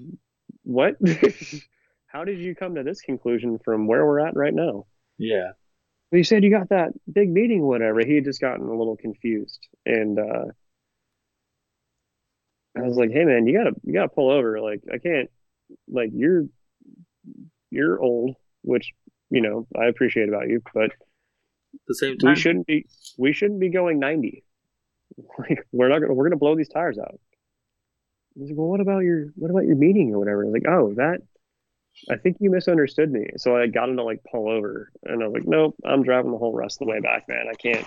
what? 0.65 0.97
How 2.07 2.25
did 2.25 2.39
you 2.39 2.55
come 2.55 2.75
to 2.77 2.83
this 2.83 3.01
conclusion 3.01 3.59
from 3.65 3.87
where 3.87 4.05
we're 4.07 4.21
at 4.21 4.37
right 4.37 4.55
now? 4.55 4.87
yeah, 5.19 5.53
Well, 6.11 6.19
you 6.19 6.25
said 6.25 6.45
you 6.45 6.51
got 6.51 6.71
that 6.71 6.93
big 7.13 7.31
meeting, 7.31 7.63
whatever. 7.63 8.01
He 8.01 8.15
had 8.15 8.25
just 8.25 8.41
gotten 8.41 8.67
a 8.67 8.75
little 8.75 8.97
confused, 8.97 9.67
and 9.85 10.19
uh, 10.19 10.45
I 12.77 12.83
was 12.83 12.97
like, 12.97 13.11
hey 13.11 13.25
man, 13.25 13.47
you 13.47 13.57
gotta 13.59 13.75
you 13.83 13.93
gotta 13.93 14.09
pull 14.09 14.31
over. 14.31 14.61
Like, 14.61 14.83
I 14.93 14.99
can't. 14.99 15.31
Like, 15.87 16.11
you're 16.15 16.45
you're 17.71 18.01
old, 18.01 18.37
which 18.63 18.93
you 19.31 19.41
know 19.41 19.67
I 19.79 19.87
appreciate 19.87 20.29
about 20.29 20.49
you, 20.49 20.63
but 20.73 20.93
at 21.75 21.81
the 21.87 21.95
same 21.95 22.17
time, 22.19 22.31
we 22.31 22.37
shouldn't 22.37 22.67
be 22.67 22.87
we 23.19 23.33
shouldn't 23.33 23.61
be 23.61 23.69
going 23.69 23.99
90 23.99 24.43
like 25.39 25.67
we're 25.73 25.89
not 25.89 26.01
gonna 26.01 26.15
we're 26.15 26.25
gonna 26.25 26.37
blow 26.37 26.57
these 26.57 26.69
tires 26.69 26.99
out 26.99 27.21
he's 28.39 28.49
like 28.51 28.57
well 28.59 28.69
what 28.69 28.81
about 28.81 29.01
your 29.01 29.27
what 29.37 29.51
about 29.51 29.65
your 29.67 29.77
meeting 29.77 30.13
or 30.15 30.19
whatever 30.19 30.43
I 30.43 30.47
was 30.47 30.53
like 30.53 30.69
oh 30.69 30.95
that 30.97 31.19
i 32.11 32.17
think 32.17 32.37
you 32.41 32.51
misunderstood 32.51 33.11
me 33.11 33.27
so 33.37 33.57
i 33.57 33.67
got 33.67 33.89
him 33.89 33.97
to 33.97 34.05
like 34.05 34.21
pull 34.31 34.49
over 34.49 34.91
and 35.05 35.23
i 35.23 35.27
was 35.27 35.35
like 35.35 35.49
nope 35.49 35.75
i'm 35.85 36.05
driving 36.05 36.31
the 36.31 36.39
whole 36.39 36.55
rest 36.55 36.81
of 36.81 36.87
the 36.87 36.93
way 36.93 37.01
back 37.01 37.25
man 37.29 37.47
i 37.51 37.55
can't 37.55 37.85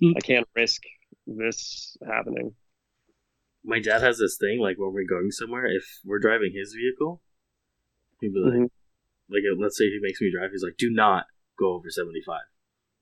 Hmm. 0.00 0.12
i 0.16 0.20
can't 0.20 0.46
risk 0.54 0.82
this 1.26 1.96
happening 2.06 2.54
my 3.64 3.80
dad 3.80 4.00
has 4.02 4.18
this 4.18 4.36
thing 4.38 4.60
like 4.60 4.76
when 4.78 4.92
we're 4.92 5.04
going 5.08 5.30
somewhere, 5.30 5.66
if 5.66 5.84
we're 6.04 6.20
driving 6.20 6.52
his 6.54 6.72
vehicle, 6.72 7.20
he'd 8.20 8.32
be 8.32 8.38
like, 8.40 8.54
Mhm. 8.54 8.70
like 9.28 9.42
uh, 9.50 9.56
let's 9.60 9.76
say 9.76 9.84
he 9.86 9.98
makes 10.00 10.20
me 10.20 10.30
drive, 10.32 10.52
he's 10.52 10.62
like, 10.62 10.76
do 10.78 10.88
not 10.90 11.24
go 11.58 11.72
over 11.74 11.90
seventy 11.90 12.22
five. 12.24 12.46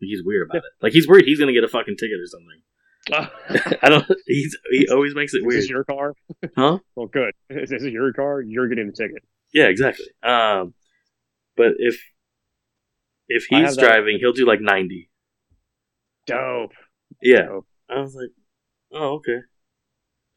He's 0.00 0.22
weird 0.24 0.48
about 0.48 0.64
it. 0.64 0.72
Like 0.80 0.92
he's 0.92 1.06
worried 1.06 1.26
he's 1.26 1.38
gonna 1.38 1.52
get 1.52 1.62
a 1.62 1.68
fucking 1.68 1.96
ticket 1.98 2.18
or 2.18 2.26
something. 2.26 2.62
I 3.82 3.88
don't. 3.88 4.04
He's 4.26 4.56
he 4.70 4.88
always 4.90 5.14
makes 5.14 5.32
it 5.34 5.44
weird, 5.44 5.62
this 5.62 5.68
your 5.70 5.84
car 5.84 6.14
huh? 6.56 6.78
well 6.96 7.06
good 7.06 7.32
is 7.50 7.70
this 7.70 7.82
your 7.84 8.12
car 8.12 8.40
you're 8.40 8.68
getting 8.68 8.86
the 8.88 8.92
ticket 8.92 9.22
Yeah, 9.52 9.66
exactly. 9.66 10.06
Um, 10.22 10.74
but 11.56 11.74
if 11.78 12.00
if 13.28 13.46
he's 13.48 13.76
driving, 13.76 14.18
he'll 14.20 14.32
do 14.32 14.46
like 14.46 14.60
ninety. 14.60 15.10
dope 16.26 16.72
Yeah, 17.22 17.42
dope 17.46 17.66
I 17.88 18.00
was 18.00 18.14
like, 18.14 18.30
oh 18.92 19.14
okay. 19.16 19.38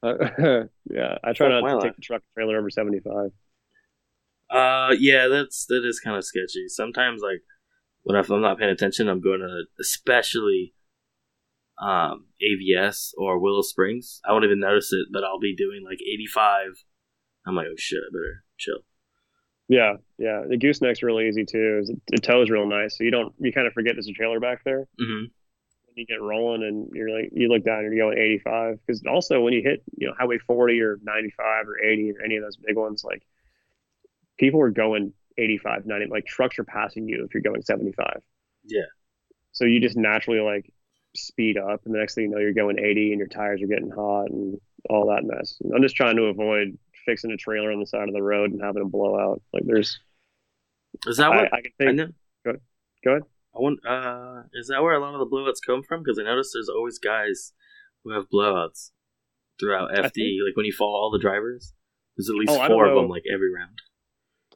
Uh, 0.02 0.14
yeah 0.90 1.18
i 1.26 1.34
try 1.34 1.50
not 1.50 1.60
to 1.60 1.76
life. 1.76 1.84
take 1.84 1.96
the 1.96 2.02
truck 2.02 2.22
trailer 2.34 2.58
over 2.58 2.70
75 2.70 3.32
Uh, 4.50 4.96
yeah, 4.98 5.28
that's 5.28 5.66
that 5.66 5.84
is 5.86 6.00
kind 6.00 6.16
of 6.16 6.24
sketchy. 6.24 6.68
Sometimes, 6.68 7.22
like 7.22 7.42
when 8.04 8.16
I'm 8.16 8.42
not 8.42 8.58
paying 8.58 8.72
attention, 8.72 9.10
I'm 9.10 9.22
going 9.22 9.42
to 9.42 9.64
especially 9.80 10.74
um 11.82 12.26
AVS 12.42 13.12
or 13.18 13.40
Willow 13.40 13.62
Springs. 13.62 14.20
I 14.28 14.32
won't 14.32 14.44
even 14.46 14.60
notice 14.60 14.92
it, 14.92 15.08
but 15.12 15.24
I'll 15.24 15.40
be 15.40 15.56
doing 15.56 15.82
like 15.84 16.00
85. 16.02 16.68
I'm 17.48 17.56
like, 17.56 17.68
oh 17.70 17.76
shit, 17.78 18.00
I 18.00 18.10
better 18.12 18.44
chill. 18.58 18.80
Yeah, 19.70 19.94
yeah. 20.18 20.42
The 20.50 20.58
gooseneck's 20.58 21.04
really 21.04 21.28
easy 21.28 21.46
too. 21.46 21.84
The 22.08 22.18
toe 22.18 22.42
is 22.42 22.50
real 22.50 22.68
nice, 22.68 22.98
so 22.98 23.04
you 23.04 23.12
don't 23.12 23.34
you 23.40 23.52
kind 23.54 23.68
of 23.68 23.74
forget 23.74 23.94
there's 23.96 24.08
a 24.08 24.14
trailer 24.14 24.40
back 24.40 24.64
there. 24.66 24.88
hmm 25.00 25.26
When 25.86 25.96
you 25.96 26.06
get 26.06 26.22
rolling 26.22 26.64
and 26.64 26.90
you're 26.94 27.10
like 27.12 27.30
you 27.34 27.48
look 27.50 27.64
down 27.64 27.86
and 27.86 27.94
you're 27.94 28.06
going 28.08 28.18
85 28.18 28.80
because 28.86 29.04
also 29.10 29.42
when 29.42 29.54
you 29.54 29.62
hit 29.64 29.84
you 29.98 30.08
know 30.08 30.14
highway 30.18 30.38
40 30.40 30.82
or 30.82 30.98
95 31.04 31.68
or 31.68 31.80
80 31.84 32.12
or 32.12 32.24
any 32.26 32.36
of 32.38 32.44
those 32.44 32.58
big 32.58 32.76
ones 32.78 33.04
like 33.06 33.22
people 34.38 34.60
are 34.62 34.72
going 34.72 35.14
85 35.38 35.86
90 35.86 36.06
like 36.08 36.26
trucks 36.26 36.58
are 36.60 36.64
passing 36.64 37.08
you 37.08 37.24
if 37.26 37.34
you're 37.34 37.44
going 37.44 37.62
75 37.62 38.22
Yeah. 38.66 38.82
so 39.52 39.66
you 39.66 39.80
just 39.80 39.98
naturally 39.98 40.40
like 40.40 40.72
speed 41.16 41.58
up 41.58 41.82
and 41.86 41.94
the 41.94 42.00
next 42.00 42.16
thing 42.16 42.26
you 42.26 42.30
know 42.30 42.38
you're 42.38 42.54
going 42.54 42.78
80 42.80 43.12
and 43.12 43.20
your 43.20 43.28
tires 43.28 43.62
are 43.62 43.68
getting 43.68 43.90
hot 43.90 44.30
and 44.30 44.60
all 44.90 45.08
that 45.08 45.24
mess 45.24 45.58
And 45.64 45.74
i'm 45.74 45.82
just 45.82 45.96
trying 45.96 46.16
to 46.18 46.24
avoid 46.24 46.78
fixing 47.06 47.32
a 47.32 47.38
trailer 47.38 47.72
on 47.72 47.80
the 47.80 47.88
side 47.88 48.08
of 48.08 48.14
the 48.14 48.22
road 48.22 48.52
and 48.52 48.62
having 48.62 48.84
a 48.84 48.86
blowout 48.86 49.42
like 49.54 49.64
there's 49.66 50.00
Is 51.08 51.18
that 51.18 51.32
I, 51.32 51.36
what 51.36 51.54
I 51.54 51.62
can 51.62 51.72
I, 51.80 51.84
think 51.86 51.98
know? 51.98 52.54
go 53.04 53.12
ahead 53.12 53.24
I 53.56 53.60
want. 53.62 53.80
Uh, 53.84 54.44
is 54.54 54.68
that 54.68 54.84
where 54.84 54.94
a 54.94 55.00
lot 55.00 55.16
of 55.16 55.20
the 55.20 55.26
blowouts 55.36 55.58
come 55.66 55.82
from? 55.82 56.04
Because 56.04 56.20
I 56.20 56.24
noticed 56.24 56.52
there's 56.54 56.70
always 56.70 57.00
guys 57.00 57.52
who 58.04 58.12
have 58.14 58.26
blowouts 58.32 58.92
throughout 59.60 59.90
FD. 59.90 60.12
think- 60.14 60.42
Like 60.46 60.56
when 60.56 60.68
you 60.68 60.72
follow 60.72 60.94
all 60.94 61.10
the 61.12 61.18
drivers, 61.18 61.74
there's 62.16 62.30
at 62.30 62.36
least 62.36 62.52
Oh, 62.52 62.68
four 62.68 62.86
of 62.88 62.94
them 62.96 63.10
like 63.10 63.24
every 63.34 63.52
round. 63.52 63.80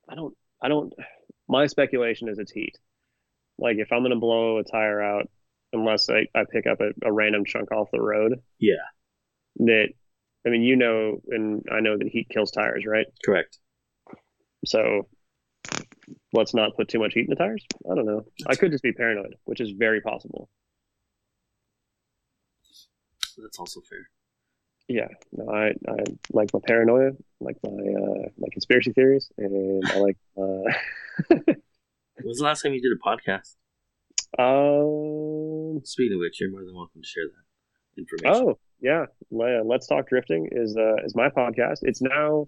I 0.08 0.14
don't, 0.14 0.38
I 0.62 0.68
don't, 0.68 0.94
my 1.50 1.66
speculation 1.66 2.30
is 2.30 2.38
it's 2.38 2.52
heat. 2.52 2.78
Like 3.58 3.78
if 3.80 3.92
I'm 3.92 4.02
going 4.02 4.12
to 4.14 4.20
blow 4.20 4.60
a 4.60 4.64
tire 4.64 5.02
out, 5.02 5.28
unless 5.74 6.10
I, 6.10 6.28
I 6.36 6.44
pick 6.50 6.66
up 6.68 6.80
a, 6.80 6.92
a 7.08 7.12
random 7.12 7.44
chunk 7.46 7.72
off 7.72 7.90
the 7.92 8.02
road. 8.02 8.40
Yeah. 8.60 8.76
That, 9.58 9.90
I 10.46 10.50
mean, 10.50 10.62
you 10.64 10.76
know, 10.76 11.22
and 11.30 11.64
I 11.72 11.82
know 11.82 11.98
that 11.98 12.08
heat 12.08 12.30
kills 12.30 12.52
tires, 12.52 12.86
right? 12.88 13.08
Correct. 13.26 13.60
So 14.66 15.08
let's 16.32 16.54
not 16.54 16.76
put 16.76 16.88
too 16.88 17.00
much 17.00 17.14
heat 17.14 17.26
in 17.26 17.30
the 17.30 17.36
tires. 17.36 17.66
I 17.90 17.96
don't 17.96 18.06
know. 18.06 18.26
I 18.48 18.56
could 18.56 18.72
just 18.72 18.84
be 18.84 18.94
paranoid, 18.94 19.36
which 19.46 19.62
is 19.62 19.72
very 19.72 20.02
possible. 20.02 20.50
That's 23.38 23.60
also 23.60 23.82
fair. 23.82 24.10
Yeah, 24.88 25.08
no, 25.32 25.50
I 25.50 25.70
I 25.90 26.04
like 26.34 26.54
my 26.54 26.60
paranoia, 26.68 27.12
like 27.40 27.58
my 27.64 27.72
uh, 27.72 28.30
my 28.38 28.48
conspiracy 28.52 28.92
theories, 28.92 29.32
and 29.38 29.84
I 29.90 30.00
like. 30.00 30.18
Uh, 30.38 30.72
When's 32.22 32.38
the 32.38 32.44
last 32.44 32.62
time 32.62 32.74
you 32.74 32.82
did 32.82 32.92
a 32.92 33.00
podcast? 33.00 33.56
um. 34.38 35.43
Speaking 35.84 36.14
of 36.14 36.20
which, 36.20 36.40
you're 36.40 36.52
more 36.52 36.64
than 36.64 36.76
welcome 36.76 37.02
to 37.02 37.08
share 37.08 37.24
that 37.26 38.02
information. 38.02 38.48
Oh 38.48 38.60
yeah, 38.82 39.06
Let's 39.64 39.88
Talk 39.88 40.08
Drifting 40.08 40.50
is 40.52 40.76
uh, 40.78 41.04
is 41.04 41.16
my 41.16 41.30
podcast. 41.30 41.80
It's 41.82 42.02
now 42.02 42.48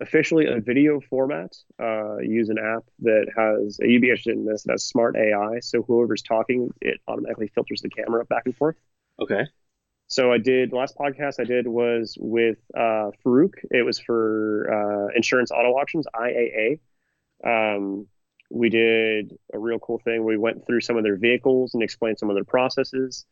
officially 0.00 0.46
a 0.46 0.60
video 0.60 1.00
format. 1.00 1.52
Uh, 1.80 2.18
use 2.18 2.48
an 2.48 2.58
app 2.58 2.84
that 3.00 3.26
has 3.36 3.78
you'd 3.80 4.02
be 4.02 4.08
interested 4.08 4.36
in 4.36 4.44
this. 4.44 4.62
That 4.64 4.72
has 4.72 4.84
smart 4.84 5.16
AI, 5.16 5.60
so 5.60 5.82
whoever's 5.82 6.22
talking, 6.22 6.70
it 6.80 7.00
automatically 7.08 7.48
filters 7.54 7.82
the 7.82 7.90
camera 7.90 8.24
back 8.24 8.42
and 8.46 8.56
forth. 8.56 8.76
Okay. 9.20 9.42
So 10.06 10.30
I 10.30 10.38
did 10.38 10.70
the 10.70 10.76
last 10.76 10.96
podcast 10.96 11.40
I 11.40 11.44
did 11.44 11.66
was 11.66 12.16
with 12.20 12.58
uh, 12.76 13.10
Farouk. 13.24 13.54
It 13.70 13.84
was 13.84 13.98
for 13.98 14.68
uh, 14.70 15.16
Insurance 15.16 15.50
Auto 15.50 15.70
Auctions 15.70 16.06
IAA. 16.14 16.80
Um, 17.44 18.06
we 18.52 18.68
did 18.68 19.36
a 19.52 19.58
real 19.58 19.78
cool 19.78 19.98
thing. 19.98 20.24
We 20.24 20.36
went 20.36 20.66
through 20.66 20.82
some 20.82 20.96
of 20.96 21.04
their 21.04 21.16
vehicles 21.16 21.74
and 21.74 21.82
explained 21.82 22.18
some 22.18 22.28
of 22.30 22.34
their 22.36 22.44
processes. 22.44 23.24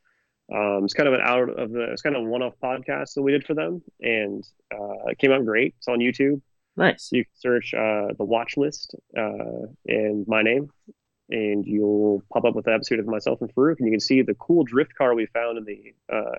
Um, 0.53 0.85
it's 0.85 0.95
kind 0.95 1.07
of 1.09 1.15
an 1.15 1.21
out 1.23 1.49
of 1.49 1.71
the 1.73 1.93
it's 1.93 2.03
kind 2.03 2.17
of 2.17 2.23
a 2.23 2.27
one 2.27 2.43
off 2.43 2.55
podcast 2.63 3.15
that 3.15 3.23
we 3.23 3.31
did 3.33 3.45
for 3.45 3.55
them, 3.55 3.83
and 4.01 4.43
uh, 4.75 5.09
it 5.11 5.19
came 5.19 5.31
out 5.31 5.45
great. 5.45 5.75
It's 5.79 5.89
on 5.89 5.99
YouTube. 5.99 6.41
Nice. 6.77 7.11
You 7.13 7.25
can 7.25 7.33
search 7.37 7.75
uh, 7.75 8.09
the 8.19 8.25
watch 8.25 8.57
list 8.57 8.95
uh, 9.17 9.67
and 9.87 10.27
my 10.27 10.43
name, 10.43 10.71
and 11.29 11.65
you'll 11.67 12.23
pop 12.33 12.45
up 12.45 12.55
with 12.57 12.65
the 12.65 12.73
episode 12.73 12.99
of 12.99 13.07
myself 13.07 13.41
and 13.43 13.55
Farouk, 13.55 13.77
and 13.79 13.87
you 13.87 13.93
can 13.93 14.01
see 14.01 14.23
the 14.23 14.35
cool 14.35 14.65
drift 14.65 14.95
car 14.97 15.15
we 15.15 15.27
found 15.27 15.59
in 15.59 15.65
the 15.65 15.95
uh, 16.13 16.39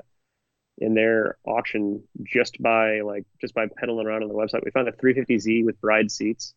in 0.79 0.93
their 0.95 1.37
auction 1.45 2.03
just 2.23 2.61
by 2.61 3.01
like 3.01 3.25
just 3.39 3.53
by 3.53 3.67
pedaling 3.77 4.07
around 4.07 4.23
on 4.23 4.29
the 4.29 4.35
website. 4.35 4.65
We 4.65 4.71
found 4.71 4.87
a 4.89 4.91
350Z 4.93 5.63
with 5.63 5.79
bride 5.79 6.11
seats 6.11 6.53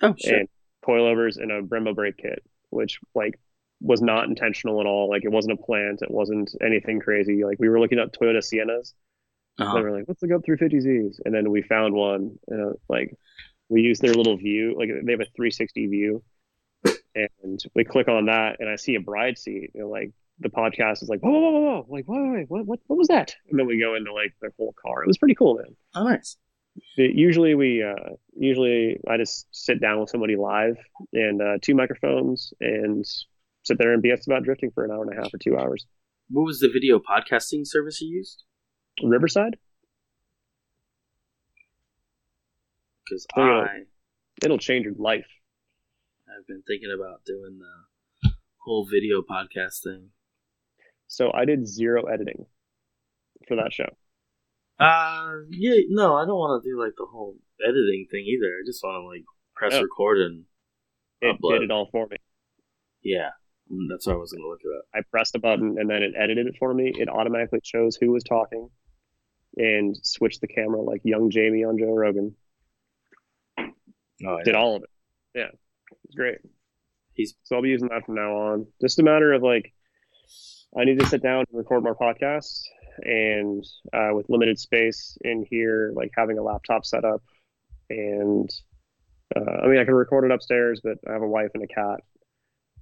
Oh 0.00 0.14
shit. 0.16 0.32
and 0.40 0.48
coilovers 0.86 1.36
and 1.36 1.50
a 1.50 1.62
Brembo 1.62 1.94
brake 1.94 2.18
kit, 2.18 2.42
which 2.70 3.00
like 3.14 3.38
was 3.80 4.00
not 4.00 4.24
intentional 4.24 4.80
at 4.80 4.86
all. 4.86 5.08
Like 5.10 5.24
it 5.24 5.30
wasn't 5.30 5.58
a 5.58 5.62
plant, 5.62 6.02
it 6.02 6.10
wasn't 6.10 6.52
anything 6.64 7.00
crazy. 7.00 7.44
Like 7.44 7.58
we 7.58 7.68
were 7.68 7.80
looking 7.80 7.98
up 7.98 8.12
Toyota 8.12 8.38
Siennas. 8.38 8.92
Uh-huh. 9.58 9.74
They 9.74 9.82
were 9.82 9.92
like, 9.92 10.04
let's 10.06 10.22
look 10.22 10.32
up 10.32 10.42
350Zs, 10.42 11.20
and 11.24 11.34
then 11.34 11.50
we 11.50 11.62
found 11.62 11.94
one. 11.94 12.38
Uh, 12.50 12.72
like 12.88 13.16
we 13.68 13.80
used 13.80 14.02
their 14.02 14.14
little 14.14 14.36
view, 14.36 14.74
like 14.78 14.88
they 14.88 15.12
have 15.12 15.20
a 15.20 15.32
360 15.34 15.86
view, 15.86 16.22
and 17.14 17.62
we 17.74 17.84
click 17.84 18.08
on 18.08 18.26
that, 18.26 18.56
and 18.60 18.68
I 18.68 18.76
see 18.76 18.94
a 18.96 19.00
bride 19.00 19.38
seat. 19.38 19.70
And 19.74 19.88
like 19.88 20.12
the 20.40 20.50
podcast 20.50 21.02
is 21.02 21.08
like, 21.08 21.20
whoa, 21.20 21.30
whoa, 21.30 21.50
whoa, 21.50 21.60
whoa. 21.60 21.86
like, 21.88 22.04
wait, 22.06 22.30
wait, 22.30 22.50
what, 22.50 22.66
what, 22.66 22.80
what 22.86 22.98
was 22.98 23.08
that? 23.08 23.34
And 23.50 23.58
then 23.58 23.66
we 23.66 23.80
go 23.80 23.94
into 23.94 24.12
like 24.12 24.34
their 24.40 24.52
whole 24.58 24.74
car. 24.80 25.02
It 25.02 25.06
was 25.06 25.18
pretty 25.18 25.34
cool, 25.34 25.54
man. 25.54 25.74
Oh, 25.94 26.04
nice. 26.04 26.36
Usually 26.96 27.54
we, 27.54 27.82
uh, 27.82 28.14
usually 28.36 28.98
I 29.08 29.16
just 29.16 29.46
sit 29.50 29.80
down 29.80 30.00
with 30.00 30.10
somebody 30.10 30.36
live 30.36 30.76
and 31.12 31.40
uh, 31.40 31.58
two 31.62 31.74
microphones 31.74 32.52
and 32.60 33.04
sit 33.64 33.78
there 33.78 33.92
and 33.92 34.02
BS 34.02 34.26
about 34.26 34.44
drifting 34.44 34.70
for 34.74 34.84
an 34.84 34.90
hour 34.90 35.02
and 35.02 35.12
a 35.12 35.22
half 35.22 35.32
or 35.32 35.38
two 35.38 35.56
hours. 35.56 35.86
What 36.30 36.44
was 36.44 36.60
the 36.60 36.68
video 36.68 36.98
podcasting 36.98 37.66
service 37.66 38.00
you 38.00 38.08
used? 38.08 38.42
Riverside, 39.02 39.56
Because 43.04 43.26
Oh, 43.36 43.44
yeah. 43.46 43.60
I 43.60 43.78
it'll 44.44 44.58
change 44.58 44.84
your 44.84 44.94
life. 44.98 45.26
I've 46.28 46.46
been 46.46 46.62
thinking 46.66 46.90
about 46.94 47.24
doing 47.24 47.58
the 47.58 48.30
whole 48.58 48.86
video 48.86 49.22
podcast 49.22 49.82
thing. 49.82 50.08
So 51.08 51.30
I 51.32 51.44
did 51.44 51.66
zero 51.66 52.04
editing 52.06 52.46
for 53.46 53.56
that 53.56 53.72
show. 53.72 53.96
Uh, 54.78 55.38
yeah, 55.50 55.80
no, 55.88 56.16
I 56.16 56.26
don't 56.26 56.38
want 56.38 56.62
to 56.62 56.68
do 56.70 56.78
like 56.78 56.92
the 56.98 57.06
whole 57.06 57.36
editing 57.66 58.06
thing 58.10 58.24
either. 58.26 58.46
I 58.46 58.62
just 58.66 58.82
want 58.84 59.02
to 59.02 59.06
like 59.08 59.24
press 59.54 59.74
Oh. 59.74 59.82
record 59.82 60.18
and 60.20 60.44
It 61.22 61.36
Upload. 61.40 61.52
did 61.60 61.62
it 61.62 61.70
all 61.70 61.88
for 61.90 62.06
me. 62.08 62.16
yeah, 63.02 63.30
Mm, 63.72 63.86
that's 63.90 64.06
what 64.06 64.12
I 64.14 64.18
was 64.18 64.32
gonna 64.32 64.46
look 64.46 64.60
at. 64.60 64.98
I 64.98 65.02
pressed 65.10 65.34
a 65.34 65.38
button 65.38 65.76
and 65.78 65.88
then 65.90 66.02
it 66.02 66.12
edited 66.16 66.46
it 66.46 66.56
for 66.58 66.72
me. 66.74 66.92
It 66.96 67.08
automatically 67.08 67.60
chose 67.62 67.96
who 67.96 68.12
was 68.12 68.22
talking 68.22 68.68
and 69.56 69.96
switched 70.02 70.40
the 70.42 70.46
camera 70.48 70.82
like 70.82 71.00
young 71.04 71.30
Jamie 71.30 71.64
on 71.64 71.78
Joe 71.78 71.94
Rogan. 71.94 72.36
Oh, 73.58 74.38
Did 74.44 74.54
all 74.54 74.76
of 74.76 74.82
it. 74.82 74.90
Yeah, 75.34 75.50
it's 76.04 76.14
great. 76.14 76.38
He's- 77.14 77.34
so 77.42 77.56
I'll 77.56 77.62
be 77.62 77.70
using 77.70 77.88
that 77.88 78.04
from 78.04 78.14
now 78.16 78.36
on. 78.36 78.66
Just 78.80 78.98
a 78.98 79.02
matter 79.02 79.32
of 79.32 79.42
like, 79.42 79.72
I 80.76 80.84
need 80.84 80.98
to 81.00 81.06
sit 81.06 81.22
down 81.22 81.44
and 81.48 81.58
record 81.58 81.82
more 81.82 81.96
podcasts, 81.96 82.62
and 83.02 83.64
uh, 83.92 84.10
with 84.12 84.28
limited 84.28 84.58
space 84.58 85.16
in 85.22 85.44
here, 85.48 85.92
like 85.94 86.12
having 86.16 86.38
a 86.38 86.42
laptop 86.42 86.84
set 86.84 87.04
up, 87.04 87.22
and 87.90 88.48
uh, 89.34 89.62
I 89.62 89.66
mean 89.66 89.78
I 89.78 89.84
can 89.84 89.94
record 89.94 90.24
it 90.24 90.30
upstairs, 90.30 90.80
but 90.82 90.98
I 91.08 91.12
have 91.12 91.22
a 91.22 91.28
wife 91.28 91.50
and 91.54 91.62
a 91.62 91.66
cat, 91.66 92.00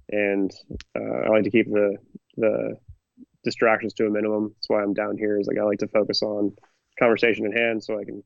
and 0.09 0.51
uh, 0.97 1.25
I 1.25 1.29
like 1.29 1.43
to 1.43 1.51
keep 1.51 1.67
the 1.67 1.97
the 2.37 2.77
distractions 3.43 3.93
to 3.93 4.07
a 4.07 4.09
minimum. 4.09 4.53
That's 4.55 4.69
why 4.69 4.81
I'm 4.81 4.93
down 4.93 5.17
here. 5.17 5.39
Is 5.39 5.47
like 5.47 5.57
I 5.57 5.63
like 5.63 5.79
to 5.79 5.87
focus 5.87 6.21
on 6.21 6.53
conversation 6.99 7.45
at 7.45 7.57
hand, 7.57 7.83
so 7.83 7.99
I 7.99 8.05
can 8.05 8.23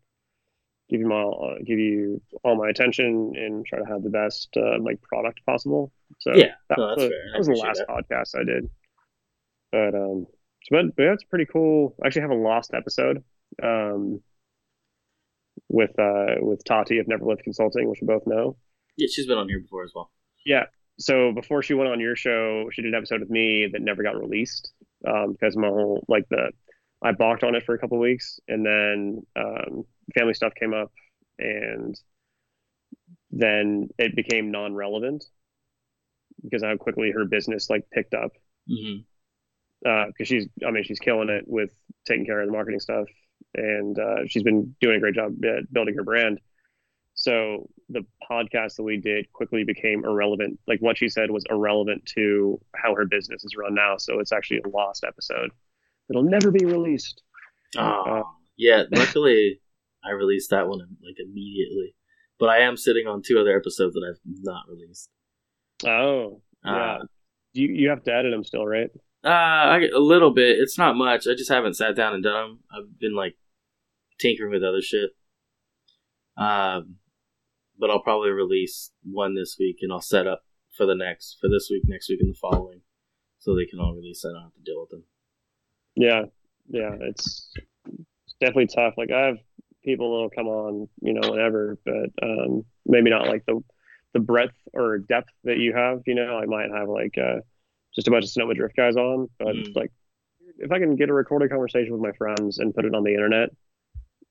give 0.90 1.00
you 1.02 1.08
my 1.08 1.22
uh, 1.22 1.56
give 1.66 1.80
you 1.80 2.22
all 2.44 2.56
my 2.56 2.70
attention 2.70 3.34
and 3.36 3.66
try 3.66 3.80
to 3.80 3.86
have 3.86 4.04
the 4.04 4.10
best 4.10 4.50
uh, 4.58 4.80
like 4.82 5.02
product 5.02 5.46
possible. 5.46 5.92
So 6.20 6.36
Yeah, 6.36 6.54
that, 6.70 6.78
no, 6.78 6.88
was, 6.88 6.98
the-. 6.98 7.10
That 7.32 7.38
was 7.38 7.48
the 7.48 7.54
last 7.54 7.84
podcast 7.88 8.40
I 8.40 8.44
did. 8.44 8.70
But 9.72 9.96
um, 9.96 10.26
so 10.64 10.76
but, 10.76 10.96
but 10.96 11.04
that's 11.06 11.24
pretty 11.24 11.46
cool. 11.46 11.96
I 12.04 12.08
actually 12.08 12.24
have 12.24 12.32
a 12.32 12.36
lost 12.36 12.74
episode 12.74 13.24
um 13.64 14.22
with 15.68 15.98
uh 16.00 16.36
with 16.40 16.64
Tati 16.64 17.00
of 17.00 17.08
Never 17.08 17.26
Lived 17.26 17.44
Consulting, 17.44 17.90
which 17.90 18.00
we 18.02 18.08
both 18.08 18.26
know. 18.26 18.58
Yeah, 18.98 19.08
she's 19.12 19.28
been 19.28 19.38
on 19.38 19.48
here 19.48 19.60
before 19.60 19.84
as 19.84 19.92
well. 19.96 20.12
Yeah. 20.46 20.66
So 20.98 21.32
before 21.32 21.64
she 21.64 21.74
went 21.74 21.90
on 21.90 22.00
your 22.02 22.16
show, 22.16 22.70
she 22.72 22.82
did 22.82 22.90
an 22.94 22.98
episode 22.98 23.22
with 23.22 23.30
me 23.30 23.70
that 23.72 23.82
never 23.82 24.04
got 24.04 24.20
released 24.20 24.74
um, 25.08 25.32
because 25.32 25.56
my 25.56 25.68
whole 25.68 26.04
like 26.08 26.28
the 26.30 26.52
I 27.02 27.14
balked 27.14 27.44
on 27.44 27.56
it 27.56 27.64
for 27.66 27.74
a 27.74 27.80
couple 27.80 27.98
of 27.98 28.02
weeks, 28.02 28.40
and 28.50 28.66
then 28.66 29.22
um, 29.38 29.86
family 30.14 30.34
stuff 30.34 30.54
came 30.60 30.74
up, 30.74 30.92
and 31.38 31.98
then 33.32 33.88
it 33.98 34.16
became 34.16 34.52
non-relevant 34.52 35.24
because 36.44 36.62
how 36.64 36.76
quickly 36.76 37.12
her 37.12 37.24
business 37.24 37.70
like 37.70 37.90
picked 37.92 38.14
up 38.14 38.32
Mm-hmm. 38.70 39.02
Because 39.82 40.28
she's 40.28 40.48
I 40.66 40.72
mean 40.72 40.84
she's 40.84 41.00
killing 41.00 41.30
it 41.30 41.46
with 41.48 41.72
taking 42.06 42.26
care 42.26 42.42
of 42.42 42.48
the 42.48 42.54
marketing 42.54 42.80
stuff 42.80 43.08
and 43.56 43.98
uh, 43.98 44.28
she's 44.28 44.44
been 44.44 44.76
doing 44.82 44.98
a 44.98 45.00
great 45.00 45.16
job 45.16 45.34
at 45.44 45.72
building 45.72 45.96
her 45.96 46.04
brand. 46.04 46.40
So 47.16 47.70
the 47.90 48.06
podcast 48.30 48.76
that 48.76 48.84
we 48.84 48.98
did 48.98 49.32
quickly 49.34 49.64
became 49.64 50.06
irrelevant. 50.06 50.60
Like 50.68 50.80
what 50.80 50.98
she 50.98 51.10
said 51.10 51.32
was 51.32 51.44
irrelevant 51.50 52.06
to 52.16 52.60
how 52.76 52.96
her 52.96 53.06
business 53.06 53.44
is 53.44 53.56
run 53.58 53.76
now. 53.76 53.98
So 53.98 54.20
it's 54.20 54.32
actually 54.32 54.62
a 54.66 54.70
lost 54.70 55.04
episode. 55.04 55.52
It'll 56.10 56.24
never 56.24 56.52
be 56.52 56.66
released. 56.66 57.22
Oh, 57.78 58.24
yeah. 58.58 58.84
Luckily, 58.92 59.60
I 60.04 60.12
released 60.12 60.52
that 60.52 60.68
one 60.68 60.80
like 60.80 61.18
immediately. 61.20 61.96
But 62.40 62.50
I 62.50 62.60
am 62.60 62.78
sitting 62.78 63.06
on 63.06 63.22
two 63.22 63.38
other 63.40 63.58
episodes 63.58 63.96
that 63.96 64.04
I've 64.10 64.22
not 64.26 64.64
released. 64.70 65.10
Oh, 65.86 66.42
yeah. 66.64 66.72
Uh, 66.72 67.00
You 67.54 67.68
you 67.68 67.90
have 67.90 68.04
to 68.04 68.14
edit 68.14 68.32
them 68.32 68.46
still, 68.46 68.66
right? 68.66 68.90
Uh, 69.24 69.28
I, 69.28 69.90
a 69.94 70.00
little 70.00 70.34
bit. 70.34 70.58
It's 70.60 70.78
not 70.78 70.96
much. 70.96 71.28
I 71.28 71.36
just 71.36 71.52
haven't 71.52 71.76
sat 71.76 71.96
down 71.96 72.14
and 72.14 72.24
done 72.24 72.34
them. 72.34 72.60
I've 72.72 73.00
been 73.00 73.16
like 73.16 73.36
tinkering 74.20 74.52
with 74.52 74.64
other 74.64 74.82
shit. 74.82 75.12
Um, 76.38 76.96
but 77.78 77.90
I'll 77.90 78.02
probably 78.02 78.32
release 78.32 78.92
one 79.04 79.36
this 79.36 79.58
week, 79.60 79.78
and 79.82 79.92
I'll 79.92 80.02
set 80.02 80.28
up 80.28 80.44
for 80.76 80.86
the 80.86 80.96
next 80.96 81.38
for 81.42 81.50
this 81.50 81.68
week, 81.70 81.84
next 81.86 82.10
week, 82.10 82.20
and 82.22 82.34
the 82.34 82.38
following, 82.40 82.82
so 83.40 83.56
they 83.56 83.66
can 83.66 83.80
all 83.80 83.94
release. 83.94 84.24
I 84.26 84.34
don't 84.34 84.44
have 84.44 84.54
to 84.54 84.62
deal 84.62 84.82
with 84.82 84.90
them. 84.90 85.04
Yeah, 85.96 86.24
yeah. 86.70 86.96
It's 87.10 87.52
definitely 88.40 88.68
tough. 88.68 88.94
Like 88.98 89.12
I 89.12 89.28
have 89.28 89.38
people 89.84 90.14
that'll 90.14 90.30
come 90.30 90.48
on, 90.48 90.88
you 91.02 91.14
know, 91.14 91.30
whenever, 91.30 91.78
but 91.86 92.10
um, 92.22 92.64
maybe 92.86 93.10
not 93.10 93.28
like 93.28 93.46
the 93.46 93.62
the 94.14 94.20
breadth 94.20 94.56
or 94.74 94.98
depth 94.98 95.32
that 95.44 95.58
you 95.58 95.74
have. 95.74 96.02
You 96.06 96.16
know, 96.16 96.38
I 96.38 96.46
might 96.46 96.70
have 96.74 96.90
like 96.90 97.18
uh, 97.18 97.42
just 97.96 98.08
a 98.08 98.12
bunch 98.12 98.24
of 98.26 98.30
Sonoma 98.30 98.54
Drift 98.54 98.76
guys 98.76 98.96
on, 98.96 99.28
but 99.40 99.56
Mm. 99.56 99.76
like 99.76 99.92
if 100.58 100.72
I 100.72 100.80
can 100.80 100.96
get 100.96 101.10
a 101.10 101.14
recorded 101.14 101.50
conversation 101.50 101.94
with 101.94 102.02
my 102.02 102.12
friends 102.18 102.60
and 102.60 102.74
put 102.74 102.86
it 102.86 102.94
on 102.94 103.04
the 103.04 103.14
internet, 103.14 103.50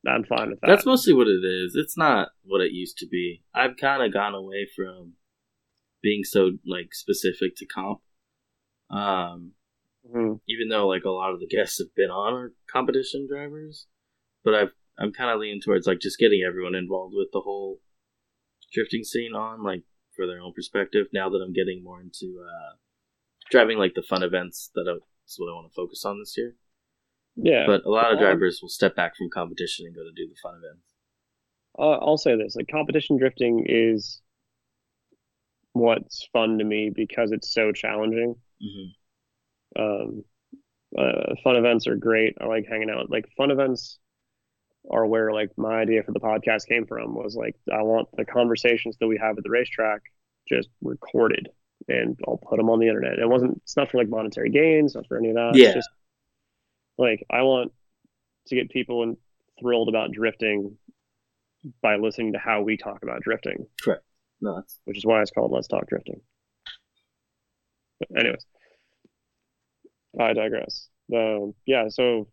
I'm 0.06 0.24
fine 0.24 0.50
with 0.50 0.60
that. 0.60 0.66
That's 0.66 0.86
mostly 0.86 1.12
what 1.14 1.26
it 1.26 1.44
is. 1.44 1.74
It's 1.74 1.96
not 1.96 2.30
what 2.42 2.60
it 2.60 2.72
used 2.72 2.98
to 2.98 3.06
be. 3.06 3.42
I've 3.54 3.76
kind 3.76 4.02
of 4.02 4.12
gone 4.12 4.34
away 4.34 4.66
from 4.76 5.14
being 6.02 6.22
so 6.24 6.52
like 6.66 6.94
specific 6.94 7.56
to 7.56 7.66
comp. 7.66 8.00
Um, 8.90 9.54
Mhm. 10.08 10.40
even 10.48 10.68
though 10.68 10.86
like 10.86 11.04
a 11.04 11.10
lot 11.10 11.34
of 11.34 11.40
the 11.40 11.46
guests 11.46 11.78
have 11.78 11.94
been 11.94 12.10
on 12.10 12.32
are 12.32 12.54
competition 12.66 13.26
drivers, 13.26 13.86
but 14.44 14.54
I've 14.54 14.72
I'm 15.00 15.12
kind 15.12 15.30
of 15.30 15.38
leaning 15.40 15.60
towards 15.60 15.86
like 15.86 16.00
just 16.00 16.18
getting 16.18 16.42
everyone 16.42 16.74
involved 16.74 17.14
with 17.14 17.30
the 17.32 17.40
whole 17.40 17.80
drifting 18.72 19.04
scene 19.04 19.34
on 19.34 19.62
like 19.62 19.84
for 20.16 20.26
their 20.26 20.40
own 20.40 20.52
perspective. 20.52 21.06
Now 21.12 21.28
that 21.30 21.38
I'm 21.38 21.52
getting 21.52 21.82
more 21.84 22.00
into 22.00 22.44
uh, 22.44 22.76
driving 23.50 23.78
like 23.78 23.94
the 23.94 24.02
fun 24.02 24.22
events, 24.22 24.70
that 24.74 24.88
I, 24.88 24.94
that's 24.94 25.38
what 25.38 25.50
I 25.50 25.54
want 25.54 25.70
to 25.70 25.74
focus 25.74 26.04
on 26.04 26.18
this 26.20 26.36
year. 26.36 26.54
Yeah, 27.36 27.66
But 27.66 27.84
a 27.84 27.90
lot 27.90 28.12
of 28.12 28.18
drivers 28.18 28.60
will 28.60 28.68
step 28.68 28.96
back 28.96 29.16
from 29.16 29.30
competition 29.30 29.86
and 29.86 29.94
go 29.94 30.02
to 30.02 30.10
do 30.12 30.28
the 30.28 30.34
fun 30.42 30.54
events. 30.56 30.94
uh, 31.78 31.98
I'll 31.98 32.18
say 32.18 32.36
this: 32.36 32.56
like 32.56 32.68
competition 32.68 33.16
drifting 33.18 33.64
is 33.66 34.20
what's 35.72 36.28
fun 36.32 36.58
to 36.58 36.64
me 36.64 36.90
because 36.94 37.32
it's 37.32 37.52
so 37.52 37.72
challenging. 37.72 38.34
hmm 38.60 38.88
Um, 39.78 40.24
uh, 40.98 41.34
fun 41.44 41.56
events 41.56 41.86
are 41.88 41.96
great. 41.96 42.36
I 42.40 42.46
like 42.46 42.66
hanging 42.68 42.90
out. 42.90 43.10
Like 43.10 43.28
fun 43.36 43.50
events 43.50 43.98
are 44.90 45.06
where 45.06 45.32
like 45.32 45.50
my 45.58 45.80
idea 45.80 46.02
for 46.02 46.12
the 46.12 46.20
podcast 46.20 46.66
came 46.68 46.86
from 46.86 47.14
was 47.14 47.36
like 47.36 47.56
I 47.72 47.82
want 47.82 48.08
the 48.16 48.24
conversations 48.24 48.96
that 49.00 49.08
we 49.08 49.18
have 49.18 49.38
at 49.38 49.44
the 49.44 49.50
racetrack 49.50 50.02
just 50.48 50.68
recorded 50.82 51.48
and 51.88 52.18
I'll 52.26 52.38
put 52.38 52.58
them 52.58 52.70
on 52.70 52.78
the 52.78 52.88
internet. 52.88 53.18
It 53.18 53.28
wasn't. 53.28 53.60
It's 53.64 53.76
not 53.76 53.90
for 53.90 53.98
like 53.98 54.08
monetary 54.08 54.50
gains. 54.50 54.94
Not 54.94 55.06
for 55.06 55.18
any 55.18 55.30
of 55.30 55.34
that. 55.36 55.52
Yeah. 55.54 55.66
It's 55.66 55.74
just 55.76 55.90
like 56.98 57.24
I 57.30 57.42
want 57.42 57.72
to 58.48 58.54
get 58.54 58.70
people 58.70 59.02
in, 59.02 59.16
thrilled 59.60 59.88
about 59.88 60.12
drifting 60.12 60.76
by 61.82 61.96
listening 61.96 62.32
to 62.32 62.38
how 62.38 62.62
we 62.62 62.76
talk 62.76 63.02
about 63.02 63.20
drifting, 63.20 63.66
Correct. 63.82 64.02
No, 64.40 64.56
that's 64.56 64.78
which 64.84 64.96
is 64.96 65.04
why 65.04 65.20
it's 65.20 65.30
called 65.30 65.50
Let's 65.50 65.66
Talk 65.66 65.88
Drifting. 65.88 66.20
But 67.98 68.20
anyways, 68.20 68.46
I 70.18 70.32
digress. 70.32 70.88
Um, 71.12 71.54
yeah, 71.66 71.88
so 71.88 72.28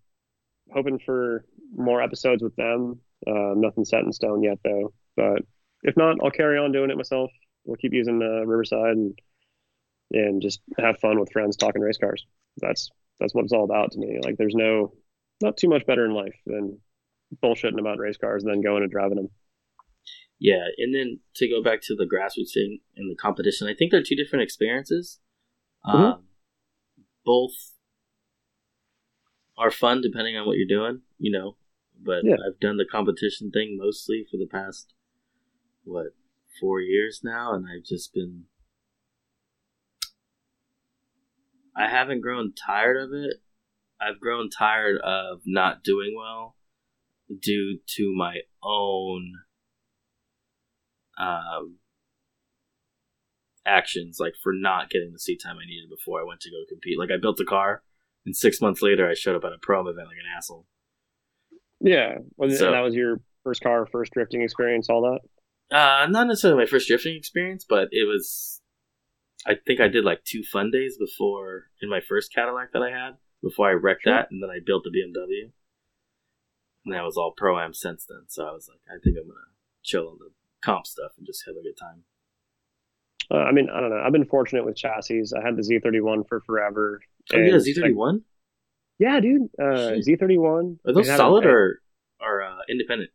hoping 0.71 0.99
for 0.99 1.45
more 1.75 2.01
episodes 2.01 2.43
with 2.43 2.55
them. 2.55 2.99
Uh, 3.25 3.53
nothing 3.55 3.85
set 3.85 4.01
in 4.01 4.13
stone 4.13 4.43
yet, 4.43 4.59
though. 4.63 4.93
But 5.15 5.41
if 5.81 5.97
not, 5.97 6.17
I'll 6.23 6.29
carry 6.29 6.59
on 6.59 6.71
doing 6.71 6.91
it 6.91 6.97
myself. 6.97 7.31
We'll 7.63 7.77
keep 7.77 7.93
using 7.93 8.21
uh, 8.21 8.45
Riverside 8.45 8.95
and 8.95 9.17
and 10.11 10.41
just 10.41 10.61
have 10.77 10.99
fun 10.99 11.19
with 11.19 11.31
friends 11.31 11.57
talking 11.57 11.81
race 11.81 11.97
cars. 11.97 12.25
That's 12.57 12.89
that's 13.19 13.33
what 13.33 13.43
it's 13.43 13.53
all 13.53 13.63
about 13.63 13.91
to 13.91 13.99
me. 13.99 14.19
Like, 14.23 14.37
there's 14.37 14.55
no 14.55 14.93
not 15.41 15.57
too 15.57 15.69
much 15.69 15.85
better 15.85 16.05
in 16.05 16.13
life 16.13 16.35
than 16.45 16.79
bullshitting 17.43 17.79
about 17.79 17.97
race 17.97 18.17
cars 18.17 18.43
and 18.43 18.51
then 18.53 18.61
going 18.61 18.83
and 18.83 18.91
driving 18.91 19.15
them. 19.17 19.29
yeah. 20.39 20.65
And 20.77 20.93
then 20.93 21.19
to 21.35 21.49
go 21.49 21.61
back 21.63 21.81
to 21.83 21.95
the 21.95 22.05
grassroots 22.05 22.53
thing 22.53 22.79
and 22.95 23.09
the 23.11 23.15
competition, 23.15 23.67
I 23.67 23.73
think 23.73 23.91
they're 23.91 24.03
two 24.03 24.15
different 24.15 24.43
experiences. 24.43 25.19
Mhm. 25.85 25.93
Um, 26.13 26.27
both 27.25 27.73
are 29.57 29.71
fun 29.71 30.01
depending 30.01 30.35
on 30.37 30.45
what 30.45 30.57
you're 30.57 30.67
doing, 30.67 31.01
you 31.17 31.31
know. 31.31 31.57
But 31.97 32.23
Yeah. 32.25 32.35
I've 32.45 32.59
done 32.59 32.77
the 32.77 32.85
competition 32.85 33.51
thing 33.51 33.77
mostly 33.77 34.25
for 34.29 34.37
the 34.37 34.47
past 34.47 34.93
what 35.83 36.07
four 36.59 36.81
years 36.81 37.21
now, 37.23 37.53
and 37.53 37.65
I've 37.67 37.83
just 37.83 38.13
been. 38.13 38.45
I 41.75 41.89
haven't 41.89 42.21
grown 42.21 42.53
tired 42.53 42.97
of 42.97 43.09
it. 43.13 43.37
I've 43.99 44.19
grown 44.19 44.49
tired 44.49 44.97
of 45.03 45.41
not 45.45 45.83
doing 45.83 46.13
well 46.17 46.55
due 47.41 47.79
to 47.97 48.13
my 48.15 48.39
own 48.61 49.33
um, 51.17 51.77
actions, 53.65 54.17
like 54.19 54.33
for 54.43 54.53
not 54.53 54.89
getting 54.89 55.11
the 55.11 55.19
seat 55.19 55.41
time 55.43 55.57
I 55.57 55.65
needed 55.65 55.89
before 55.89 56.19
I 56.21 56.25
went 56.25 56.41
to 56.41 56.49
go 56.51 56.57
compete. 56.69 56.99
Like 56.99 57.11
I 57.11 57.17
built 57.21 57.39
a 57.39 57.45
car, 57.45 57.83
and 58.25 58.35
six 58.35 58.61
months 58.61 58.81
later 58.81 59.09
I 59.09 59.13
showed 59.13 59.35
up 59.35 59.43
at 59.45 59.53
a 59.53 59.57
prom 59.61 59.87
event 59.87 60.07
like 60.07 60.17
an 60.17 60.31
asshole. 60.37 60.67
Yeah, 61.81 62.19
well, 62.37 62.49
So- 62.49 62.71
that 62.71 62.81
was 62.81 62.95
your 62.95 63.21
first 63.43 63.61
car, 63.61 63.85
first 63.85 64.13
drifting 64.13 64.41
experience, 64.41 64.89
all 64.89 65.01
that. 65.03 65.75
Uh, 65.75 66.07
not 66.07 66.27
necessarily 66.27 66.61
my 66.63 66.67
first 66.67 66.87
drifting 66.87 67.15
experience, 67.15 67.65
but 67.67 67.87
it 67.91 68.07
was. 68.07 68.61
I 69.47 69.55
think 69.55 69.79
I 69.79 69.87
did 69.87 70.03
like 70.03 70.23
two 70.23 70.43
fun 70.43 70.71
days 70.71 70.97
before 70.97 71.65
in 71.81 71.89
my 71.89 72.01
first 72.01 72.33
Cadillac 72.33 72.71
that 72.73 72.81
I 72.81 72.89
had 72.89 73.17
before 73.43 73.69
I 73.69 73.73
wrecked 73.73 74.03
Sure. 74.03 74.13
that, 74.13 74.31
and 74.31 74.41
then 74.41 74.49
I 74.49 74.59
built 74.65 74.83
the 74.83 74.89
BMW. 74.89 75.51
And 76.85 76.93
that 76.93 77.03
was 77.03 77.17
all 77.17 77.33
pro 77.35 77.59
am 77.59 77.73
since 77.73 78.05
then. 78.07 78.23
So 78.27 78.45
I 78.45 78.51
was 78.51 78.67
like, 78.69 78.79
I 78.89 78.99
think 79.03 79.17
I'm 79.19 79.27
gonna 79.27 79.39
chill 79.83 80.07
on 80.09 80.17
the 80.19 80.29
comp 80.63 80.85
stuff 80.87 81.11
and 81.17 81.25
just 81.25 81.43
have 81.45 81.55
a 81.55 81.61
good 81.63 81.77
time. 81.79 82.03
Uh, 83.31 83.37
I 83.43 83.51
mean, 83.51 83.69
I 83.71 83.79
don't 83.79 83.89
know. 83.89 84.01
I've 84.05 84.11
been 84.11 84.25
fortunate 84.25 84.65
with 84.65 84.75
chassis. 84.75 85.23
I 85.35 85.43
had 85.43 85.55
the 85.57 85.63
Z31 85.63 86.27
for 86.27 86.41
forever. 86.41 87.01
Oh 87.33 87.37
yeah, 87.39 87.57
Z 87.59 87.73
thirty 87.73 87.93
one. 87.93 88.15
like, 88.15 88.23
yeah, 88.99 89.19
dude. 89.19 89.49
Uh, 89.59 89.97
Z31. 90.05 90.77
Are 90.87 90.93
those 90.93 91.07
had 91.07 91.15
a- 91.15 91.17
solid 91.17 91.45
or 91.45 91.81
or 92.21 92.43
uh, 92.43 92.59
independent 92.69 93.09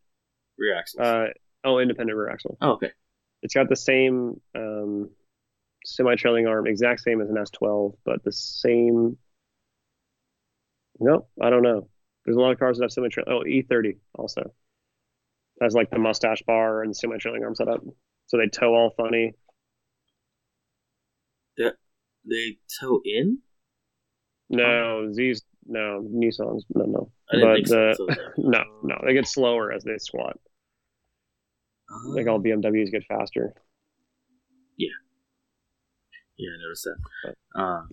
rear 0.57 0.77
axles? 0.77 1.01
Uh, 1.01 1.27
oh, 1.63 1.79
independent 1.79 2.17
rear 2.17 2.29
axle. 2.29 2.57
oh, 2.61 2.71
okay. 2.71 2.91
It's 3.41 3.53
got 3.53 3.69
the 3.69 3.75
same 3.77 4.39
um, 4.53 5.09
semi-trailing 5.85 6.47
arm, 6.47 6.67
exact 6.67 7.01
same 7.01 7.21
as 7.21 7.29
an 7.29 7.35
S12, 7.35 7.95
but 8.05 8.23
the 8.23 8.31
same. 8.31 9.17
No, 10.99 11.27
I 11.41 11.49
don't 11.49 11.63
know. 11.63 11.87
There's 12.25 12.37
a 12.37 12.39
lot 12.39 12.51
of 12.51 12.59
cars 12.59 12.77
that 12.77 12.83
have 12.83 12.91
semi-trailing. 12.91 13.31
Oh, 13.31 13.43
E30 13.43 13.97
also 14.15 14.53
has 15.61 15.73
like 15.73 15.89
the 15.89 15.99
mustache 15.99 16.41
bar 16.45 16.83
and 16.83 16.95
semi-trailing 16.95 17.43
arm 17.43 17.55
setup, 17.55 17.81
so 18.27 18.37
they 18.37 18.47
tow 18.47 18.73
all 18.73 18.93
funny. 18.95 19.33
Yeah, 21.57 21.71
They 22.29 22.57
tow 22.79 23.01
in. 23.03 23.39
No, 24.49 25.11
Z's 25.13 25.43
no 25.65 26.01
Nissans 26.11 26.63
no 26.73 26.85
no. 26.85 27.11
But 27.31 27.55
think 27.55 27.67
the- 27.67 27.95
so 27.97 28.07
No, 28.37 28.63
no, 28.83 29.01
they 29.05 29.13
get 29.13 29.27
slower 29.27 29.71
as 29.71 29.83
they 29.83 29.97
squat. 29.97 30.37
Like 32.05 32.27
all 32.27 32.37
oh. 32.37 32.41
BMWs 32.41 32.91
get 32.91 33.05
faster. 33.05 33.53
Yeah, 36.41 36.49
I 36.57 36.61
noticed 36.61 36.83
that. 36.85 36.97
But- 37.23 37.61
Um, 37.61 37.89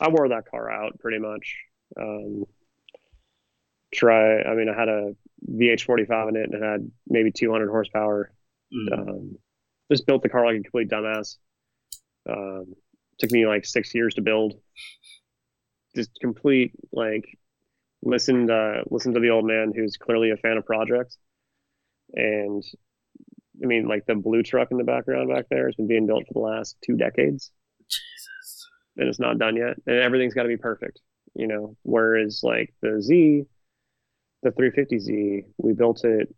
I 0.00 0.08
wore 0.10 0.28
that 0.28 0.44
car 0.50 0.70
out 0.70 0.98
pretty 0.98 1.18
much. 1.18 1.56
Um, 1.98 2.44
try, 3.94 4.42
I 4.42 4.54
mean, 4.54 4.68
I 4.68 4.78
had 4.78 4.88
a 4.88 5.16
VH45 5.50 6.28
in 6.30 6.36
it 6.36 6.50
and 6.50 6.54
it 6.54 6.62
had 6.62 6.90
maybe 7.08 7.30
200 7.32 7.68
horsepower. 7.70 8.30
mm, 8.72 8.98
Um, 8.98 9.38
just 9.90 10.06
built 10.06 10.22
the 10.22 10.28
car 10.28 10.44
like 10.44 10.56
a 10.58 10.62
complete 10.62 10.88
dumbass. 10.88 11.36
Um, 12.28 12.74
took 13.18 13.30
me 13.30 13.46
like 13.46 13.64
six 13.64 13.94
years 13.94 14.14
to 14.14 14.20
build. 14.22 14.60
Just 15.94 16.10
complete 16.20 16.72
like 16.92 17.24
listened 18.02 18.50
uh, 18.50 18.82
listened 18.90 19.14
to 19.14 19.20
the 19.20 19.30
old 19.30 19.46
man 19.46 19.72
who's 19.74 19.96
clearly 19.96 20.30
a 20.30 20.36
fan 20.36 20.58
of 20.58 20.66
projects, 20.66 21.16
and 22.12 22.62
I 23.62 23.66
mean 23.66 23.88
like 23.88 24.04
the 24.06 24.14
blue 24.16 24.42
truck 24.42 24.68
in 24.72 24.76
the 24.76 24.84
background 24.84 25.30
back 25.30 25.46
there 25.48 25.66
has 25.66 25.74
been 25.76 25.86
being 25.86 26.06
built 26.06 26.24
for 26.26 26.34
the 26.34 26.40
last 26.40 26.76
two 26.84 26.96
decades 26.96 27.50
Jesus. 27.88 28.68
and 28.96 29.08
it's 29.08 29.20
not 29.20 29.38
done 29.38 29.56
yet, 29.56 29.76
and 29.86 29.96
everything's 29.98 30.34
got 30.34 30.42
to 30.44 30.48
be 30.48 30.56
perfect, 30.56 31.00
you 31.34 31.46
know. 31.46 31.76
Whereas 31.82 32.40
like 32.42 32.74
the 32.82 33.00
Z, 33.02 33.44
the 34.42 34.50
350Z, 34.50 35.44
we 35.58 35.72
built 35.72 36.04
it. 36.04 36.34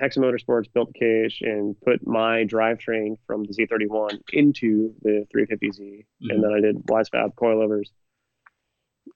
Hexa 0.00 0.18
Motorsports 0.18 0.72
built 0.72 0.92
the 0.92 0.98
cage 1.00 1.38
and 1.42 1.74
put 1.80 2.06
my 2.06 2.44
drivetrain 2.44 3.16
from 3.26 3.42
the 3.44 3.52
Z31 3.52 4.20
into 4.32 4.94
the 5.02 5.26
350Z, 5.34 6.06
Mhm. 6.22 6.30
and 6.34 6.44
then 6.44 6.52
I 6.52 6.60
did 6.60 6.76
Wisefab 6.86 7.34
coilovers. 7.34 7.90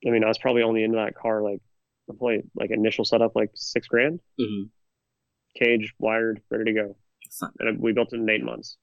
I 0.06 0.10
mean, 0.10 0.24
I 0.24 0.28
was 0.28 0.38
probably 0.38 0.62
only 0.62 0.82
into 0.82 0.96
that 0.96 1.14
car 1.14 1.42
like 1.42 1.60
probably 2.06 2.42
like 2.54 2.70
initial 2.70 3.04
setup 3.04 3.34
like 3.36 3.50
six 3.54 3.86
grand, 3.86 4.20
Mhm. 4.38 4.70
cage 5.56 5.94
wired, 5.98 6.42
ready 6.50 6.64
to 6.64 6.72
go, 6.72 6.96
not- 7.40 7.54
and 7.60 7.80
we 7.80 7.92
built 7.92 8.12
it 8.12 8.16
in 8.20 8.28
eight 8.28 8.42
months. 8.42 8.76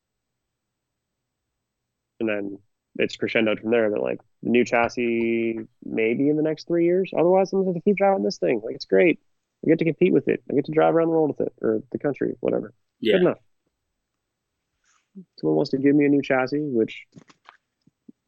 And 2.20 2.30
then 2.30 2.58
it's 2.98 3.18
crescendoed 3.18 3.62
from 3.62 3.72
there. 3.72 3.90
That 3.90 4.02
like 4.02 4.20
the 4.44 4.50
new 4.50 4.66
chassis 4.66 5.60
maybe 5.84 6.30
in 6.30 6.38
the 6.38 6.44
next 6.44 6.68
three 6.68 6.86
years. 6.86 7.12
Otherwise, 7.18 7.54
I'm 7.54 7.60
gonna 7.60 7.70
have 7.74 7.76
to 7.76 7.90
keep 7.90 7.98
driving 7.98 8.24
this 8.24 8.38
thing. 8.38 8.62
Like 8.64 8.76
it's 8.76 8.86
great. 8.86 9.20
I 9.66 9.70
get 9.70 9.80
to 9.80 9.86
compete 9.86 10.14
with 10.14 10.28
it. 10.28 10.44
I 10.50 10.56
get 10.56 10.66
to 10.66 10.72
drive 10.72 10.96
around 10.96 11.08
the 11.08 11.14
world 11.14 11.36
with 11.38 11.48
it 11.48 11.54
or 11.62 11.82
the 11.92 12.00
country, 12.00 12.36
whatever. 12.40 12.74
Yeah. 13.00 13.14
Good 13.14 13.22
enough. 13.22 13.38
Someone 15.40 15.58
wants 15.58 15.72
to 15.72 15.78
give 15.78 15.96
me 15.96 16.06
a 16.06 16.10
new 16.10 16.22
chassis, 16.22 16.60
which 16.60 17.06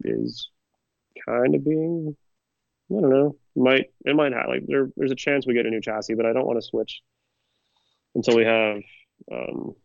is 0.03 0.49
kind 1.27 1.55
of 1.55 1.63
being, 1.63 2.15
I 2.91 3.01
don't 3.01 3.09
know, 3.09 3.37
might 3.55 3.91
it 4.05 4.15
might 4.15 4.33
have 4.33 4.47
like 4.49 4.63
there, 4.67 4.89
there's 4.97 5.11
a 5.11 5.15
chance 5.15 5.47
we 5.47 5.53
get 5.53 5.65
a 5.65 5.69
new 5.69 5.81
chassis, 5.81 6.15
but 6.15 6.25
I 6.25 6.33
don't 6.33 6.45
want 6.45 6.57
to 6.57 6.67
switch 6.67 7.01
until 8.15 8.35
we 8.35 8.43
have, 8.43 8.77
um, 9.31 9.75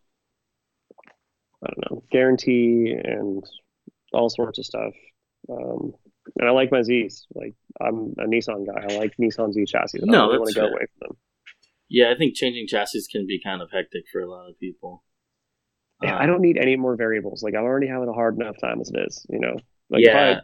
I 1.62 1.66
don't 1.68 1.90
know, 1.90 2.02
guarantee 2.10 2.94
and 3.02 3.44
all 4.12 4.28
sorts 4.28 4.58
of 4.58 4.66
stuff. 4.66 4.94
Um, 5.50 5.92
and 6.38 6.48
I 6.48 6.52
like 6.52 6.72
my 6.72 6.82
Z's. 6.82 7.26
Like 7.34 7.54
I'm 7.80 8.14
a 8.18 8.26
Nissan 8.26 8.66
guy. 8.66 8.82
I 8.94 8.98
like 8.98 9.14
Nissan 9.20 9.52
Z 9.52 9.64
chassis. 9.66 9.98
I 10.02 10.06
don't 10.06 10.10
No, 10.10 10.26
really 10.26 10.38
want 10.38 10.48
to 10.54 10.60
go 10.60 10.66
away 10.66 10.86
from 10.98 11.08
them. 11.08 11.16
Yeah, 11.88 12.10
I 12.12 12.18
think 12.18 12.34
changing 12.34 12.66
chassis 12.68 13.04
can 13.10 13.26
be 13.26 13.40
kind 13.42 13.62
of 13.62 13.70
hectic 13.72 14.04
for 14.12 14.20
a 14.20 14.30
lot 14.30 14.48
of 14.48 14.58
people. 14.58 15.04
Yeah, 16.02 16.16
Um, 16.16 16.22
I 16.22 16.26
don't 16.26 16.42
need 16.42 16.58
any 16.58 16.76
more 16.76 16.96
variables. 16.96 17.42
Like 17.42 17.54
I'm 17.54 17.64
already 17.64 17.88
having 17.88 18.08
a 18.08 18.12
hard 18.12 18.36
enough 18.36 18.56
time 18.60 18.80
as 18.80 18.90
it 18.94 18.98
is. 19.06 19.26
You 19.30 19.40
know, 19.40 19.56
like 19.90 20.04
yeah, 20.04 20.10
if 20.32 20.38
I 20.38 20.42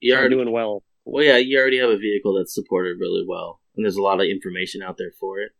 you 0.00 0.12
start 0.12 0.20
already, 0.20 0.34
doing 0.36 0.52
well, 0.52 0.82
well, 1.04 1.24
yeah, 1.24 1.36
you 1.38 1.58
already 1.58 1.78
have 1.78 1.90
a 1.90 1.98
vehicle 1.98 2.34
that's 2.34 2.54
supported 2.54 2.98
really 3.00 3.24
well, 3.26 3.60
and 3.76 3.84
there's 3.84 3.96
a 3.96 4.02
lot 4.02 4.20
of 4.20 4.26
information 4.26 4.82
out 4.82 4.96
there 4.98 5.12
for 5.18 5.40
it. 5.40 5.52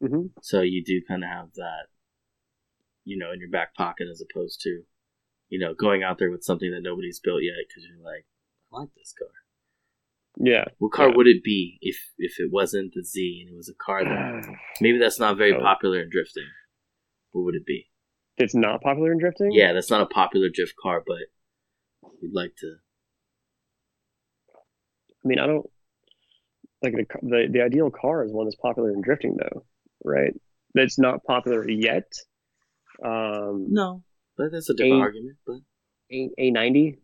hmm 0.00 0.26
So 0.42 0.60
you 0.60 0.84
do 0.84 1.00
kind 1.08 1.24
of 1.24 1.30
have 1.30 1.48
that, 1.54 1.86
you 3.04 3.16
know, 3.18 3.32
in 3.32 3.40
your 3.40 3.50
back 3.50 3.74
pocket 3.74 4.06
as 4.10 4.22
opposed 4.22 4.60
to, 4.62 4.82
you 5.52 5.58
know, 5.58 5.74
going 5.74 6.02
out 6.02 6.18
there 6.18 6.30
with 6.30 6.42
something 6.42 6.70
that 6.70 6.80
nobody's 6.82 7.20
built 7.20 7.42
yet 7.42 7.56
because 7.68 7.84
you're 7.86 8.02
like, 8.02 8.24
I 8.72 8.78
like 8.80 8.88
this 8.96 9.12
car. 9.18 9.28
Yeah. 10.38 10.64
What 10.78 10.92
car 10.92 11.08
Yeah. 11.10 11.16
would 11.16 11.26
it 11.26 11.44
be 11.44 11.76
if 11.82 11.98
if 12.16 12.40
it 12.40 12.50
wasn't 12.50 12.94
the 12.94 13.04
Z 13.04 13.40
and 13.42 13.52
it 13.52 13.56
was 13.56 13.68
a 13.68 13.74
car 13.74 14.02
that 14.02 14.56
maybe 14.80 14.96
that's 14.98 15.20
not 15.20 15.36
very 15.36 15.52
Oh. 15.54 15.60
popular 15.60 16.00
in 16.00 16.08
drifting? 16.08 16.48
What 17.32 17.42
would 17.44 17.54
it 17.54 17.66
be? 17.66 17.90
It's 18.38 18.54
not 18.54 18.80
popular 18.80 19.12
in 19.12 19.18
drifting. 19.18 19.52
Yeah, 19.52 19.74
that's 19.74 19.90
not 19.90 20.00
a 20.00 20.06
popular 20.06 20.48
drift 20.48 20.72
car, 20.82 21.02
but 21.06 21.18
you'd 22.22 22.34
like 22.34 22.54
to. 22.60 22.76
I 25.24 25.28
mean, 25.28 25.38
I 25.38 25.46
don't 25.46 25.66
like 26.82 26.94
the 26.94 27.04
the 27.22 27.48
the 27.50 27.60
ideal 27.62 27.90
car 27.90 28.24
is 28.24 28.32
one 28.32 28.46
that's 28.46 28.56
popular 28.56 28.90
in 28.90 29.02
drifting, 29.02 29.36
though, 29.36 29.66
right? 30.02 30.32
That's 30.74 30.98
not 30.98 31.24
popular 31.24 31.68
yet. 31.68 32.10
Um, 33.04 33.66
No, 33.70 34.02
but 34.42 34.52
that's 34.52 34.68
a 34.70 34.74
different 34.74 34.94
A- 34.94 35.00
argument. 35.00 35.36
But 35.46 35.58
A 36.12 36.30
A 36.38 36.50
ninety. 36.50 36.98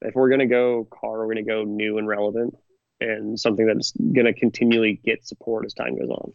If 0.00 0.14
we're 0.14 0.28
gonna 0.30 0.46
go 0.46 0.86
car, 0.90 1.18
we're 1.18 1.28
gonna 1.34 1.44
go 1.46 1.64
new 1.64 1.98
and 1.98 2.06
relevant, 2.06 2.54
and 3.00 3.38
something 3.38 3.66
that's 3.66 3.92
gonna 4.14 4.32
continually 4.34 5.00
get 5.04 5.26
support 5.26 5.64
as 5.66 5.74
time 5.74 5.98
goes 5.98 6.10
on. 6.10 6.32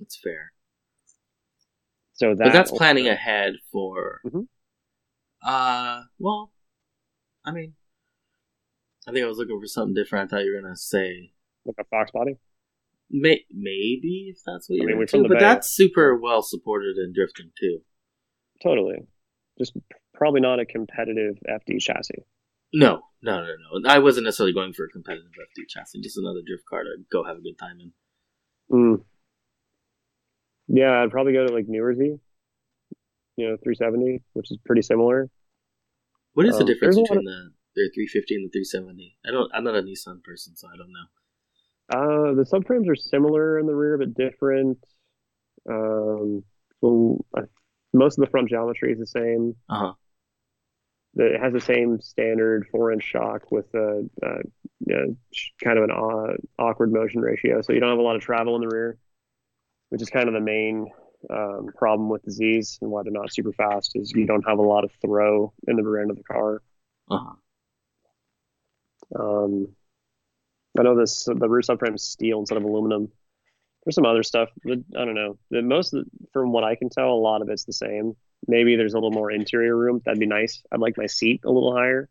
it's 0.00 0.16
fair. 0.22 0.52
So 2.14 2.34
that. 2.34 2.44
but 2.44 2.52
that's 2.52 2.70
planning 2.70 3.08
ahead 3.08 3.54
for. 3.72 4.20
Mhm. 4.26 4.46
Uh, 5.44 6.02
well, 6.18 6.52
I 7.44 7.52
mean, 7.52 7.74
I 9.06 9.12
think 9.12 9.24
I 9.24 9.28
was 9.28 9.38
looking 9.38 9.58
for 9.60 9.66
something 9.66 9.94
different. 9.94 10.32
I 10.32 10.36
thought 10.36 10.44
you 10.44 10.52
were 10.54 10.60
gonna 10.60 10.76
say 10.76 11.32
like 11.64 11.76
a 11.80 11.84
Fox 11.84 12.10
body. 12.12 12.36
may- 13.10 13.46
maybe 13.50 14.28
if 14.34 14.38
that's 14.44 14.68
what 14.68 14.76
I 14.76 14.78
you're 14.82 14.96
mean, 14.96 15.02
into, 15.02 15.22
but 15.28 15.38
Bay. 15.38 15.40
that's 15.40 15.70
super 15.74 16.14
well 16.18 16.42
supported 16.42 16.96
in 16.98 17.12
drifting 17.14 17.50
too. 17.58 17.80
Totally. 18.62 19.06
Just 19.58 19.72
probably 20.14 20.40
not 20.40 20.60
a 20.60 20.66
competitive 20.66 21.36
FD 21.48 21.80
chassis. 21.80 22.24
No, 22.72 23.00
no, 23.22 23.40
no, 23.44 23.54
no. 23.80 23.88
I 23.90 23.98
wasn't 23.98 24.24
necessarily 24.24 24.52
going 24.52 24.72
for 24.72 24.84
a 24.84 24.88
competitive 24.88 25.30
FD 25.30 25.68
chassis, 25.68 26.00
just 26.00 26.18
another 26.18 26.40
drift 26.46 26.64
car 26.68 26.82
to 26.84 26.90
go 27.10 27.24
have 27.24 27.36
a 27.38 27.40
good 27.40 27.58
time 27.58 27.78
in. 27.80 27.92
Mm. 28.70 29.04
Yeah, 30.68 31.02
I'd 31.02 31.10
probably 31.10 31.32
go 31.32 31.46
to 31.46 31.52
like 31.52 31.66
Newer 31.66 31.94
Z, 31.94 32.04
you 33.36 33.48
know, 33.48 33.56
370, 33.62 34.22
which 34.34 34.50
is 34.50 34.58
pretty 34.66 34.82
similar. 34.82 35.30
What 36.34 36.46
is 36.46 36.56
the 36.56 36.60
Um, 36.60 36.66
difference 36.66 36.96
there's 36.96 37.08
a 37.08 37.14
lot 37.14 37.20
between 37.20 37.24
the 37.74 37.90
350 37.94 38.34
and 38.34 38.44
the 38.44 38.50
370? 38.50 39.16
I 39.26 39.30
don't. 39.30 39.50
I'm 39.54 39.64
not 39.64 39.76
a 39.76 39.82
Nissan 39.82 40.22
person, 40.22 40.54
so 40.56 40.68
I 40.68 40.76
don't 40.76 40.92
know. 40.92 41.06
Uh, 41.90 42.34
the 42.34 42.42
subframes 42.44 42.86
are 42.88 42.94
similar 42.96 43.58
in 43.58 43.66
the 43.66 43.74
rear, 43.74 43.96
but 43.96 44.12
different. 44.14 44.78
Um, 45.68 46.44
so 46.82 47.24
uh, 47.36 47.42
most 47.92 48.18
of 48.18 48.24
the 48.24 48.30
front 48.30 48.48
geometry 48.48 48.92
is 48.92 48.98
the 48.98 49.06
same. 49.06 49.54
Uh 49.68 49.78
huh. 49.78 49.92
The- 51.14 51.34
It 51.34 51.40
has 51.40 51.52
the 51.52 51.60
same 51.60 52.00
standard 52.00 52.66
four-inch 52.70 53.02
shock 53.02 53.50
with 53.50 53.72
a, 53.74 54.08
uh 54.22 54.42
know, 54.80 55.16
kind 55.62 55.78
of 55.78 55.84
an 55.84 55.90
aw- 55.90 56.36
awkward 56.58 56.92
motion 56.92 57.20
ratio, 57.20 57.60
so 57.62 57.72
you 57.72 57.80
don't 57.80 57.90
have 57.90 57.98
a 57.98 58.02
lot 58.02 58.16
of 58.16 58.22
travel 58.22 58.54
in 58.56 58.62
the 58.62 58.68
rear, 58.68 58.98
which 59.90 60.02
is 60.02 60.10
kind 60.10 60.28
of 60.28 60.34
the 60.34 60.40
main 60.40 60.86
um, 61.30 61.68
problem 61.76 62.08
with 62.08 62.22
the 62.22 62.30
Z's 62.30 62.78
and 62.80 62.90
why 62.90 63.02
they're 63.02 63.12
not 63.12 63.32
super 63.32 63.52
fast. 63.52 63.92
Is 63.96 64.12
you 64.12 64.26
don't 64.26 64.46
have 64.46 64.58
a 64.58 64.62
lot 64.62 64.84
of 64.84 64.92
throw 65.02 65.52
in 65.66 65.76
the 65.76 65.82
rear 65.82 66.02
end 66.02 66.10
of 66.10 66.16
the 66.16 66.22
car. 66.24 66.62
Uh 67.10 67.18
huh. 67.18 67.34
Um, 69.18 69.68
I 70.78 70.82
know 70.82 70.96
this 70.96 71.24
the 71.24 71.34
rear 71.48 71.62
subframe 71.62 71.94
is 71.94 72.02
steel 72.04 72.40
instead 72.40 72.58
of 72.58 72.64
aluminum. 72.64 73.10
There's 73.88 73.94
some 73.94 74.04
other 74.04 74.22
stuff, 74.22 74.50
but 74.64 74.80
I 74.94 75.06
don't 75.06 75.14
know. 75.14 75.38
The 75.50 75.62
most, 75.62 75.94
from 76.34 76.52
what 76.52 76.62
I 76.62 76.74
can 76.74 76.90
tell, 76.90 77.08
a 77.08 77.14
lot 77.14 77.40
of 77.40 77.48
it's 77.48 77.64
the 77.64 77.72
same. 77.72 78.14
Maybe 78.46 78.76
there's 78.76 78.92
a 78.92 78.98
little 78.98 79.10
more 79.10 79.30
interior 79.30 79.74
room. 79.74 80.02
That'd 80.04 80.20
be 80.20 80.26
nice. 80.26 80.62
I'd 80.70 80.80
like 80.80 80.98
my 80.98 81.06
seat 81.06 81.40
a 81.46 81.50
little 81.50 81.74
higher, 81.74 82.10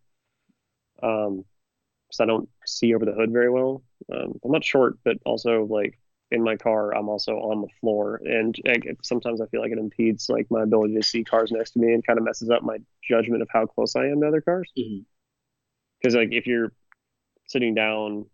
um, 1.04 1.45
because 2.08 2.20
I 2.20 2.26
don't 2.26 2.49
see 2.66 2.95
over 2.95 3.06
the 3.06 3.14
hood 3.14 3.32
very 3.32 3.52
well. 3.52 3.84
Um, 4.12 4.40
I'm 4.44 4.52
not 4.52 4.66
short, 4.66 4.98
but 5.06 5.18
also 5.24 5.66
like 5.66 5.99
in 6.32 6.44
my 6.44 6.56
car, 6.56 6.95
I'm 6.95 7.10
also 7.10 7.34
on 7.34 7.62
the 7.62 7.68
floor, 7.80 8.22
and 8.26 8.56
like, 8.66 8.88
sometimes 9.04 9.40
I 9.40 9.45
feel 9.45 9.62
like 9.62 9.72
it 9.72 9.78
impedes 9.78 10.30
like 10.30 10.48
my 10.49 10.64
ability 10.64 10.95
to 10.95 11.04
see 11.04 11.24
cars 11.24 11.52
next 11.52 11.74
to 11.74 11.80
me, 11.80 11.94
and 11.94 12.04
kind 12.04 12.18
of 12.18 12.26
messes 12.26 12.49
up 12.49 12.64
my 12.64 12.78
judgment 13.08 13.44
of 13.44 13.49
how 13.52 13.68
close 13.68 13.95
I 13.95 14.08
am 14.08 14.22
to 14.22 14.28
other 14.28 14.41
cars 14.41 14.72
because 14.76 16.16
like 16.16 16.30
if 16.32 16.48
you're 16.48 16.72
sitting 17.48 17.76
down 17.76 18.26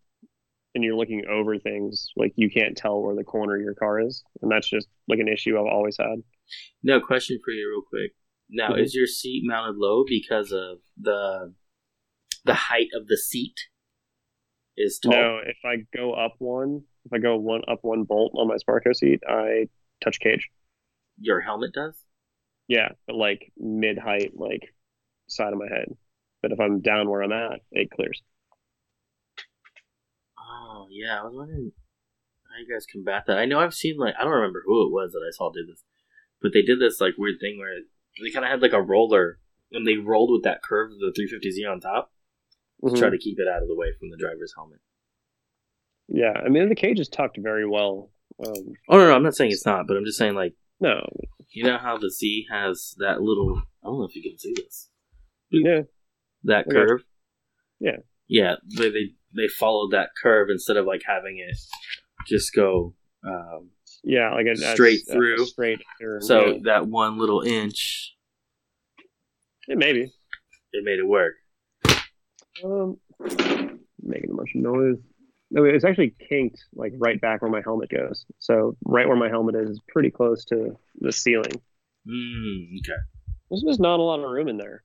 and 0.76 0.84
you're 0.84 0.96
looking 0.96 1.24
over 1.30 1.58
things 1.60 2.10
like 2.16 2.34
you 2.36 2.50
can't 2.50 2.76
tell 2.76 3.02
where 3.02 3.16
the 3.16 3.24
corner 3.24 3.56
of 3.56 3.62
your 3.62 3.76
car 3.76 4.00
is 4.00 4.24
and 4.42 4.52
that's 4.52 4.68
just 4.70 4.88
like 5.08 5.20
an 5.20 5.28
issue 5.28 5.58
i've 5.58 5.66
always 5.72 5.98
had 5.98 6.16
No 6.84 7.00
question 7.00 7.40
for 7.44 7.52
you, 7.52 7.68
real 7.70 7.84
quick. 7.90 8.12
Now, 8.50 8.74
Mhm. 8.76 8.82
is 8.84 8.94
your 8.94 9.08
seat 9.08 9.44
mounted 9.46 9.78
low 9.78 10.04
because 10.08 10.52
of 10.52 10.80
the 11.00 11.54
the 12.46 12.54
height 12.54 12.90
of 12.94 13.08
the 13.08 13.18
seat? 13.18 13.56
Is 14.76 15.00
tall. 15.00 15.12
no 15.14 15.38
if 15.46 15.58
i 15.64 15.78
go 15.96 16.14
up 16.14 16.34
one 16.40 16.84
if 17.06 17.14
i 17.14 17.20
go 17.20 17.38
one 17.38 17.62
up 17.68 17.80
one 17.84 18.04
bolt 18.04 18.34
on 18.36 18.48
my 18.48 18.56
Sparco 18.58 18.94
seat 18.96 19.22
i 19.28 19.68
touch 20.04 20.20
cage 20.20 20.50
Your 21.20 21.42
helmet 21.42 21.74
does. 21.74 21.96
yeah 22.68 22.90
but 23.08 23.16
like 23.16 23.52
mid 23.58 23.98
height 24.00 24.32
like 24.36 24.74
side 25.28 25.54
of 25.54 25.60
my 25.60 25.68
head 25.68 25.96
but 26.42 26.52
if 26.52 26.60
i'm 26.60 26.82
down 26.82 27.08
where 27.10 27.22
i'm 27.22 27.32
at 27.32 27.60
it 27.72 27.92
clears 27.92 28.22
Oh 30.54 30.88
yeah, 30.92 31.20
I 31.22 31.24
was 31.24 31.34
wondering 31.36 31.72
how 32.50 32.60
you 32.60 32.72
guys 32.72 32.86
combat 32.86 33.24
that. 33.28 33.38
I 33.38 33.46
know 33.46 33.60
I've 33.60 33.74
seen 33.74 33.98
like 33.98 34.14
I 34.20 34.24
don't 34.24 34.34
remember 34.34 34.62
who 34.66 34.86
it 34.86 34.92
was 34.92 35.12
that 35.14 35.26
I 35.28 35.32
saw 35.36 35.52
did 35.52 35.68
this, 35.68 35.84
but 36.42 36.52
they 36.54 36.62
did 36.62 36.80
this 36.80 37.02
like 37.02 37.14
weird 37.18 37.40
thing 37.40 37.58
where 37.58 37.74
they 38.22 38.30
kind 38.32 38.46
of 38.46 38.52
had 38.52 38.62
like 38.62 38.74
a 38.74 38.82
roller 38.82 39.40
and 39.72 39.88
they 39.88 39.96
rolled 39.98 40.32
with 40.32 40.44
that 40.44 40.62
curve 40.62 40.92
of 40.92 41.00
the 41.00 41.12
350Z 41.18 41.72
on 41.72 41.80
top 41.80 42.12
to 42.84 42.92
Mhm. 42.92 42.98
try 43.00 43.10
to 43.10 43.18
keep 43.18 43.40
it 43.40 43.48
out 43.48 43.62
of 43.64 43.68
the 43.68 43.76
way 43.76 43.88
from 43.98 44.10
the 44.12 44.18
driver's 44.18 44.54
helmet. 44.56 44.80
yeah 46.10 46.34
i 46.46 46.50
mean 46.50 46.68
the 46.70 46.76
cage 46.76 47.00
is 47.00 47.08
tucked 47.08 47.38
very 47.42 47.66
well 47.68 48.12
um 48.46 48.74
Oh 48.90 48.98
no, 48.98 49.08
no, 49.08 49.16
I'm 49.16 49.24
not 49.24 49.36
saying 49.36 49.52
it's 49.52 49.66
not, 49.66 49.88
but 49.88 49.96
I'm 49.96 50.06
just 50.06 50.18
saying 50.18 50.36
like 50.36 50.54
no 50.80 51.00
you 51.52 51.64
know 51.64 51.78
how 51.78 51.98
the 51.98 52.12
Z 52.12 52.48
has 52.52 52.94
that 53.00 53.22
little 53.22 53.62
I 53.84 53.88
don't 53.88 54.00
know 54.00 54.06
if 54.06 54.16
you 54.16 54.22
can 54.22 54.38
see 54.38 54.54
this 54.56 54.90
yeah 55.50 55.82
that 56.44 56.66
Okay. 56.68 56.74
curve. 56.74 57.04
Yeah. 57.80 57.98
yeah. 58.28 58.56
They 58.78 58.90
they 58.90 59.06
they 59.36 59.48
followed 59.48 59.92
that 59.92 60.10
curve 60.22 60.50
instead 60.50 60.78
of 60.78 60.86
like 60.86 61.02
having 61.06 61.38
it 61.40 61.58
just 62.28 62.54
go. 62.54 62.94
Um, 63.26 63.70
yeah 64.04 64.32
like 64.34 64.46
a, 64.48 64.52
a- 64.52 64.74
Straight 64.74 65.02
a 65.10 65.14
through. 65.14 65.46
straight 65.46 65.80
or, 66.02 66.20
so 66.22 66.46
yeah. 66.48 66.58
that 66.66 66.88
one 66.88 67.18
little 67.18 67.42
inch, 67.42 68.14
Yeah, 69.68 69.76
maybe 69.76 70.12
it 70.74 70.84
made 70.84 71.00
it 71.00 71.08
work. 71.08 71.36
Um, 72.64 72.98
making 74.02 74.32
a 74.32 74.36
bunch 74.36 74.50
of 74.56 74.62
noise. 74.62 74.98
No, 75.52 75.64
it's 75.66 75.86
actually 75.86 76.16
kinked 76.30 76.58
like 76.74 76.94
right 76.98 77.20
back 77.22 77.42
where 77.42 77.52
my 77.52 77.62
helmet 77.64 77.90
goes. 77.90 78.26
So 78.40 78.76
right 78.86 79.08
where 79.08 79.16
my 79.18 79.30
helmet 79.30 79.56
is 79.56 79.70
is 79.72 79.82
pretty 79.88 80.10
close 80.12 80.44
to 80.46 80.76
the 81.00 81.12
ceiling. 81.12 81.62
Mm, 82.08 82.80
okay. 82.80 83.00
There's 83.50 83.64
just 83.68 83.80
not 83.80 84.00
a 84.00 84.04
lot 84.04 84.20
of 84.20 84.30
room 84.30 84.48
in 84.48 84.58
there. 84.58 84.84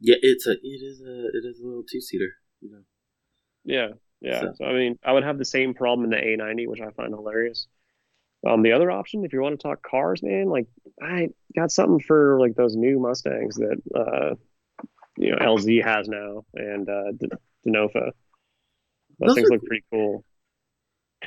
Yeah, 0.00 0.16
it's 0.22 0.46
a 0.46 0.52
it 0.52 0.82
is 0.82 1.00
a 1.00 1.26
it 1.34 1.44
is 1.44 1.60
a 1.60 1.66
little 1.66 1.82
two 1.90 2.00
seater. 2.00 2.30
You 2.60 2.70
know. 2.70 2.82
Yeah, 3.68 3.88
yeah. 4.20 4.40
So- 4.40 4.52
So 4.58 4.64
I 4.64 4.72
mean, 4.72 4.98
I 5.04 5.12
would 5.12 5.24
have 5.24 5.38
the 5.38 5.44
same 5.44 5.74
problem 5.74 6.04
in 6.04 6.10
the 6.10 6.16
A90, 6.16 6.66
which 6.66 6.80
I 6.80 6.90
find 6.90 7.12
hilarious. 7.12 7.66
Um, 8.46 8.62
the 8.62 8.72
other 8.72 8.90
option, 8.90 9.24
if 9.24 9.32
you 9.32 9.40
want 9.40 9.58
to 9.58 9.62
talk 9.62 9.82
cars, 9.82 10.22
man, 10.22 10.46
like 10.48 10.66
I 11.02 11.28
got 11.56 11.70
something 11.70 12.00
for 12.00 12.38
like 12.40 12.54
those 12.54 12.76
new 12.76 12.98
Mustangs 13.00 13.56
that 13.56 13.78
uh, 13.94 14.34
you 15.16 15.32
know 15.32 15.38
LZ 15.38 15.82
has 15.84 16.08
now 16.08 16.44
and 16.54 16.88
uh, 16.88 17.12
D- 17.18 17.28
DeNofa. 17.66 17.92
Those, 19.20 19.26
Those 19.28 19.34
things 19.34 19.48
are- 19.50 19.52
look 19.54 19.64
pretty 19.64 19.84
cool. 19.92 20.24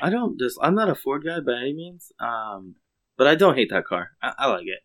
I 0.00 0.08
don't 0.10 0.38
just 0.38 0.58
I'm 0.62 0.74
not 0.74 0.88
a 0.88 0.94
Ford 0.94 1.22
guy 1.24 1.40
by 1.40 1.52
any 1.60 1.74
means. 1.74 2.10
Um, 2.18 2.76
but 3.18 3.26
I 3.26 3.34
don't 3.34 3.54
hate 3.56 3.68
that 3.70 3.84
car. 3.84 4.10
I, 4.22 4.32
I 4.38 4.46
like 4.48 4.66
it. 4.66 4.80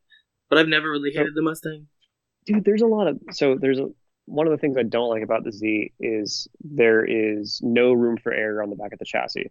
But 0.50 0.60
I've 0.60 0.68
never 0.68 0.92
really 0.92 1.12
So- 1.14 1.20
hated 1.20 1.34
the 1.34 1.42
Mustang. 1.42 1.88
dude 2.46 2.64
there's 2.66 2.82
a 2.82 2.88
lot 2.88 3.08
of 3.08 3.20
so 3.32 3.56
there's 3.60 3.80
a 3.80 3.88
one 4.28 4.46
of 4.46 4.52
the 4.52 4.58
things 4.58 4.78
i 4.78 4.84
don't 4.84 5.10
like 5.10 5.24
about 5.24 5.44
the 5.44 5.52
z 5.52 5.92
is 6.00 6.48
there 6.62 7.04
is 7.04 7.60
no 7.64 7.92
room 7.94 8.18
for 8.18 8.32
air 8.34 8.62
on 8.62 8.70
the 8.70 8.76
back 8.76 8.94
of 8.94 9.00
the 9.00 9.06
chassis. 9.06 9.50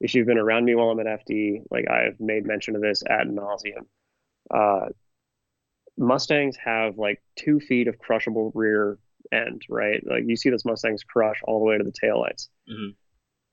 If 0.00 0.14
you've 0.14 0.26
been 0.26 0.38
around 0.38 0.64
me 0.64 0.74
while 0.74 0.90
i'm 0.90 1.00
at 1.00 1.06
fd 1.26 1.62
like 1.70 1.88
i've 1.88 2.18
made 2.20 2.44
mention 2.46 2.74
of 2.76 2.82
this 2.82 3.02
ad 3.08 3.28
nauseum. 3.28 3.86
Uh, 4.50 4.88
mustangs 5.96 6.56
have 6.56 6.98
like 6.98 7.22
two 7.36 7.60
feet 7.60 7.88
of 7.88 7.98
crushable 7.98 8.50
rear 8.54 8.98
end 9.32 9.62
right? 9.68 10.02
Like 10.06 10.24
you 10.26 10.36
see 10.36 10.50
those 10.50 10.64
mustangs 10.64 11.02
crush 11.04 11.40
all 11.44 11.58
the 11.60 11.64
way 11.66 11.78
to 11.78 11.84
the 11.84 11.92
taillights 11.92 12.48
Mhm. 12.68 12.94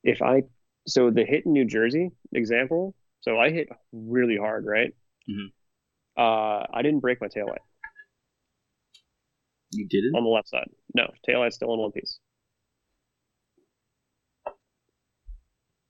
if 0.03 0.21
i 0.21 0.43
so 0.87 1.11
the 1.11 1.25
hit 1.25 1.45
in 1.45 1.53
new 1.53 1.65
jersey 1.65 2.11
example 2.33 2.95
so 3.21 3.37
i 3.37 3.49
hit 3.51 3.67
really 3.91 4.37
hard 4.37 4.65
right? 4.65 4.93
Mhm. 5.29 5.51
uh, 6.17 6.65
i 6.73 6.81
didn't 6.81 7.01
break 7.01 7.19
my 7.21 7.27
taillight 7.27 7.65
You 9.71 9.87
didn't? 9.87 10.15
on 10.15 10.23
the 10.23 10.29
left 10.29 10.49
side. 10.49 10.69
No, 10.95 11.11
taillight's 11.25 11.55
still 11.55 11.73
in 11.73 11.79
one 11.79 11.91
piece. 11.91 12.19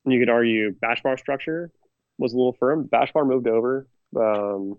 And 0.03 0.13
you 0.13 0.19
could 0.19 0.29
argue 0.29 0.71
bash 0.73 1.03
bar 1.03 1.17
structure 1.17 1.71
was 2.17 2.33
a 2.33 2.37
little 2.37 2.55
firm. 2.59 2.83
Bash 2.83 3.11
bar 3.11 3.25
moved 3.25 3.47
over 3.47 3.87
um, 4.15 4.75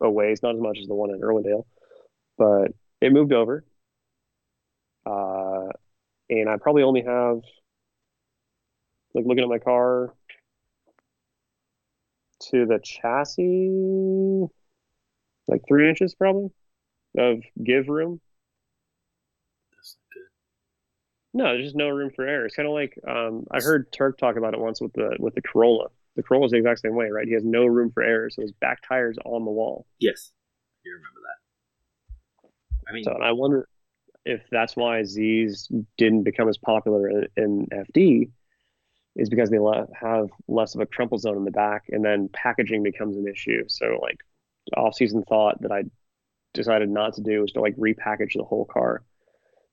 a 0.00 0.10
ways, 0.10 0.42
not 0.42 0.54
as 0.54 0.60
much 0.60 0.78
as 0.80 0.86
the 0.86 0.94
one 0.94 1.10
in 1.10 1.20
Irwindale, 1.20 1.64
but 2.36 2.72
it 3.00 3.12
moved 3.12 3.32
over. 3.32 3.64
Uh, 5.06 5.68
and 6.28 6.48
I 6.48 6.56
probably 6.60 6.82
only 6.82 7.02
have 7.02 7.40
like 9.14 9.24
looking 9.24 9.44
at 9.44 9.48
my 9.48 9.58
car 9.58 10.14
to 12.50 12.66
the 12.66 12.80
chassis, 12.82 14.46
like 15.48 15.62
three 15.66 15.88
inches 15.88 16.14
probably 16.14 16.50
of 17.18 17.42
give 17.62 17.88
room. 17.88 18.20
That's 19.76 19.96
not 19.96 20.14
good. 20.14 20.28
No, 21.34 21.44
there's 21.52 21.66
just 21.66 21.76
no 21.76 21.88
room 21.88 22.10
for 22.14 22.26
error. 22.26 22.46
It's 22.46 22.56
kind 22.56 22.68
of 22.68 22.74
like 22.74 22.98
um, 23.08 23.46
I 23.50 23.60
heard 23.60 23.90
Tuerck 23.92 24.18
talk 24.18 24.36
about 24.36 24.54
it 24.54 24.60
once 24.60 24.80
with 24.80 24.92
the 24.92 25.16
with 25.18 25.34
the 25.34 25.42
Corolla. 25.42 25.88
The 26.16 26.22
Corolla's 26.22 26.50
the 26.50 26.58
exact 26.58 26.80
same 26.80 26.94
way, 26.94 27.08
right? 27.08 27.26
He 27.26 27.34
has 27.34 27.44
no 27.44 27.64
room 27.64 27.90
for 27.90 28.02
error, 28.02 28.28
so 28.28 28.42
his 28.42 28.52
back 28.52 28.82
tire's 28.86 29.16
on 29.24 29.44
the 29.44 29.50
wall. 29.50 29.86
Yes, 29.98 30.32
you 30.84 30.92
remember 30.92 31.20
that. 31.24 32.90
I 32.90 32.92
mean, 32.92 33.04
So 33.04 33.12
I 33.12 33.32
wonder 33.32 33.68
if 34.24 34.42
that's 34.50 34.76
why 34.76 35.02
Z's 35.04 35.68
didn't 35.96 36.22
become 36.22 36.48
as 36.48 36.58
popular 36.58 37.08
in, 37.08 37.26
in 37.36 37.66
FD, 37.66 38.30
is 39.16 39.28
because 39.28 39.50
they 39.50 39.58
le- 39.58 39.88
have 39.98 40.28
less 40.48 40.74
of 40.74 40.80
a 40.80 40.86
crumple 40.86 41.18
zone 41.18 41.36
in 41.36 41.44
the 41.44 41.50
back, 41.50 41.84
and 41.88 42.04
then 42.04 42.28
packaging 42.32 42.82
becomes 42.82 43.16
an 43.16 43.26
issue. 43.26 43.64
So 43.68 43.98
like 44.02 44.18
off-season 44.76 45.24
thought 45.24 45.60
that 45.62 45.72
I 45.72 45.84
decided 46.54 46.88
not 46.88 47.14
to 47.14 47.22
do 47.22 47.40
was 47.40 47.52
to 47.52 47.60
like 47.60 47.76
repackage 47.76 48.34
the 48.34 48.44
whole 48.44 48.64
car 48.64 49.02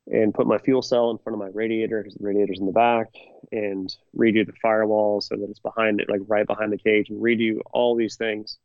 and 0.08 0.34
put 0.34 0.48
my 0.48 0.58
fuel 0.58 0.82
cell 0.82 1.12
in 1.12 1.18
front 1.20 1.36
of 1.36 1.40
my 1.40 1.50
radiator 1.54 2.02
because 2.02 2.16
the 2.16 2.26
radiator's 2.26 2.60
in 2.60 2.66
the 2.66 2.72
back 2.72 3.08
and 3.52 3.96
redo 4.18 4.46
the 4.46 4.54
firewall 4.62 5.22
so 5.22 5.36
that 5.36 5.50
it's 5.50 5.60
behind 5.60 6.00
it, 6.02 6.10
like 6.10 6.22
right 6.28 6.48
behind 6.48 6.72
the 6.72 6.78
cage, 6.78 7.10
and 7.10 7.22
redo 7.22 7.60
all 7.74 7.96
these 7.96 8.16
things 8.16 8.58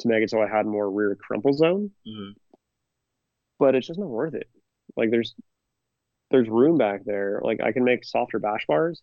to 0.00 0.08
make 0.08 0.22
it 0.22 0.30
so 0.30 0.40
I 0.40 0.48
had 0.48 0.66
more 0.66 0.90
rear 0.90 1.16
crumple 1.16 1.54
zone. 1.54 1.90
mhm. 2.06 2.34
But 3.58 3.74
it's 3.74 3.86
just 3.86 3.98
not 3.98 4.08
worth 4.10 4.34
it. 4.34 4.48
Like 4.96 5.10
there's 5.10 5.34
there's 6.30 6.48
room 6.48 6.76
back 6.76 7.04
there. 7.04 7.40
Like 7.42 7.60
I 7.62 7.72
can 7.72 7.84
make 7.84 8.04
softer 8.04 8.38
bash 8.38 8.66
bars. 8.66 9.02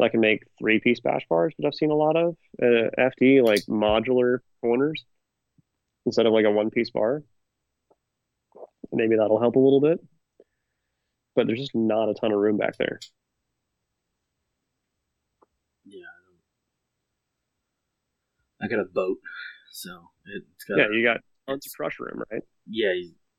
I 0.00 0.08
can 0.08 0.20
make 0.20 0.44
three 0.58 0.78
piece 0.80 1.00
bash 1.00 1.26
bars, 1.28 1.52
which 1.56 1.66
I've 1.66 1.74
seen 1.74 1.90
a 1.90 1.94
lot 1.94 2.16
of. 2.16 2.36
Uh, 2.62 2.90
FD 2.98 3.42
like 3.42 3.62
modular 3.66 4.38
corners 4.60 5.04
instead 6.06 6.26
of 6.26 6.32
like 6.32 6.44
a 6.44 6.50
one 6.50 6.70
piece 6.70 6.90
bar. 6.90 7.22
Maybe 8.92 9.16
that'll 9.16 9.40
help 9.40 9.56
a 9.56 9.60
little 9.60 9.80
bit. 9.80 10.00
But 11.36 11.46
there's 11.46 11.60
just 11.60 11.74
not 11.74 12.08
a 12.08 12.14
ton 12.14 12.32
of 12.32 12.38
room 12.38 12.56
back 12.56 12.76
there. 12.76 12.98
yeah, 15.84 16.04
I, 18.60 18.66
don't... 18.66 18.72
I 18.72 18.76
got 18.76 18.82
a 18.82 18.88
boat, 18.92 19.18
so 19.70 20.10
it's 20.26 20.64
got. 20.64 20.78
Yeah, 20.78 20.88
you 20.92 21.04
got 21.04 21.20
tons 21.48 21.66
of 21.66 21.72
crush 21.72 21.98
room, 22.00 22.22
right? 22.30 22.42
yeah, 22.66 22.92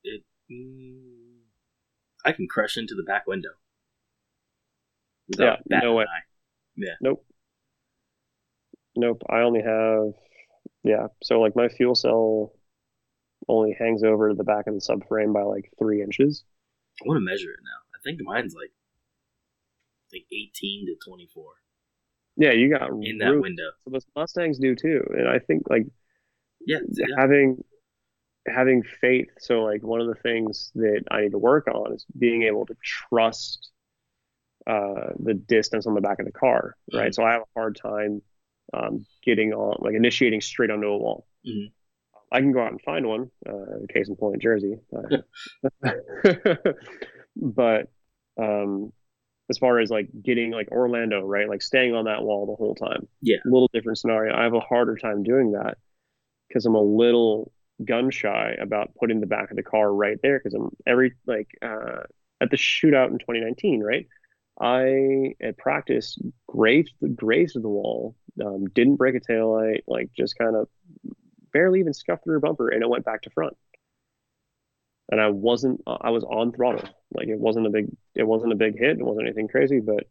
it. 0.03 0.23
Mm, 0.51 1.39
I 2.25 2.31
can 2.31 2.47
crush 2.47 2.77
into 2.77 2.95
the 2.95 3.03
back 3.03 3.27
window. 3.27 3.51
Yeah, 5.37 5.57
no 5.69 5.93
way. 5.95 6.03
eye. 6.03 6.85
Nope. 7.01 7.25
Nope. 8.95 9.23
I 9.29 9.39
only 9.39 9.61
have, 9.61 10.13
yeah. 10.83 11.07
So 11.23 11.39
like 11.39 11.55
my 11.55 11.69
fuel 11.69 11.95
cell 11.95 12.53
only 13.47 13.75
hangs 13.77 14.03
over 14.03 14.33
the 14.33 14.43
back 14.43 14.67
of 14.67 14.73
the 14.73 14.79
subframe 14.79 15.33
by 15.33 15.43
like 15.43 15.71
three 15.79 16.01
inches. 16.01 16.43
I 17.03 17.07
want 17.07 17.17
to 17.17 17.21
measure 17.21 17.51
it 17.51 17.59
now. 17.63 17.79
I 17.95 17.99
think 18.03 18.21
mine's 18.21 18.53
like 18.53 18.71
like 20.13 20.25
eighteen 20.31 20.85
to 20.87 20.95
twenty 21.07 21.27
four 21.33 21.53
Yeah, 22.37 22.51
you 22.51 22.69
got 22.69 22.89
in 23.01 23.17
that 23.19 23.31
room. 23.31 23.41
window. 23.41 23.71
So 23.85 23.91
those 23.91 24.05
Mustangs 24.15 24.59
do 24.59 24.75
too, 24.75 25.03
and 25.17 25.27
I 25.27 25.39
think 25.39 25.69
like 25.69 25.87
Yeah, 26.65 26.79
yeah. 26.91 27.05
having 27.17 27.63
having 28.47 28.83
faith. 28.83 29.29
So 29.39 29.61
like 29.63 29.83
one 29.83 30.01
of 30.01 30.07
the 30.07 30.15
things 30.21 30.71
that 30.75 31.03
I 31.11 31.21
need 31.21 31.31
to 31.31 31.37
work 31.37 31.67
on 31.67 31.93
is 31.93 32.05
being 32.17 32.43
able 32.43 32.65
to 32.65 32.75
trust 32.81 33.69
uh, 34.67 35.13
the 35.19 35.33
distance 35.33 35.87
on 35.87 35.95
the 35.95 36.01
back 36.01 36.19
of 36.19 36.25
the 36.25 36.31
car, 36.31 36.75
right? 36.93 37.11
Mhm. 37.11 37.15
So 37.15 37.23
I 37.23 37.33
have 37.33 37.41
a 37.41 37.59
hard 37.59 37.75
time 37.75 38.21
um, 38.73 39.05
getting 39.23 39.53
on, 39.53 39.77
like 39.79 39.95
initiating 39.95 40.41
straight 40.41 40.69
onto 40.69 40.87
a 40.87 40.97
wall. 40.97 41.25
Mhm. 41.45 41.71
I 42.31 42.39
can 42.39 42.51
go 42.53 42.61
out 42.61 42.71
and 42.71 42.81
find 42.81 43.05
one, 43.07 43.29
uh, 43.47 43.85
case 43.93 44.07
in 44.07 44.15
point, 44.15 44.41
Jersey. 44.41 44.77
Uh, 44.95 45.91
but 47.35 47.89
um, 48.41 48.93
as 49.49 49.57
far 49.57 49.79
as 49.79 49.89
like 49.89 50.07
getting 50.23 50.51
like 50.51 50.71
Orlando, 50.71 51.25
right? 51.25 51.49
Like 51.49 51.61
staying 51.61 51.93
on 51.93 52.05
that 52.05 52.23
wall 52.23 52.45
the 52.45 52.55
whole 52.55 52.75
time. 52.75 53.07
Yeah. 53.21 53.37
A 53.45 53.49
little 53.49 53.69
different 53.73 53.97
scenario. 53.97 54.35
I 54.35 54.43
have 54.43 54.53
a 54.53 54.61
harder 54.61 54.95
time 54.95 55.23
doing 55.23 55.51
that 55.51 55.77
because 56.47 56.65
I'm 56.65 56.75
a 56.75 56.81
little 56.81 57.51
gun 57.83 58.11
shy 58.11 58.55
about 58.61 58.95
putting 58.95 59.19
the 59.19 59.27
back 59.27 59.51
of 59.51 59.57
the 59.57 59.63
car 59.63 59.93
right 59.93 60.17
there 60.23 60.39
because 60.39 60.53
I'm 60.53 60.69
every 60.87 61.13
like 61.27 61.49
uh, 61.61 62.03
at 62.39 62.49
the 62.49 62.57
shootout 62.57 63.09
in 63.09 63.19
2019, 63.19 63.81
right? 63.81 64.07
I 64.59 65.33
at 65.41 65.57
practice 65.57 66.17
grazed 66.47 66.93
grazed 67.15 67.61
the 67.61 67.67
wall, 67.67 68.15
um, 68.43 68.67
didn't 68.67 68.97
break 68.97 69.15
a 69.15 69.19
taillight, 69.19 69.81
like 69.87 70.09
just 70.15 70.37
kind 70.37 70.55
of 70.55 70.67
barely 71.53 71.79
even 71.79 71.93
scuffed 71.93 72.23
through 72.23 72.37
a 72.37 72.41
bumper, 72.41 72.69
and 72.69 72.81
it 72.81 72.89
went 72.89 73.05
back 73.05 73.23
to 73.23 73.29
front. 73.29 73.55
And 75.09 75.19
I 75.19 75.29
wasn't, 75.29 75.81
I 75.85 76.09
was 76.11 76.23
on 76.23 76.51
throttle. 76.53 76.87
Like 77.13 77.27
it 77.27 77.37
wasn't 77.39 77.67
a 77.67 77.69
big, 77.69 77.87
it 78.15 78.23
wasn't 78.23 78.53
a 78.53 78.55
big 78.55 78.77
hit. 78.77 78.97
It 78.99 79.03
wasn't 79.03 79.27
anything 79.27 79.49
crazy, 79.49 79.79
but 79.81 80.05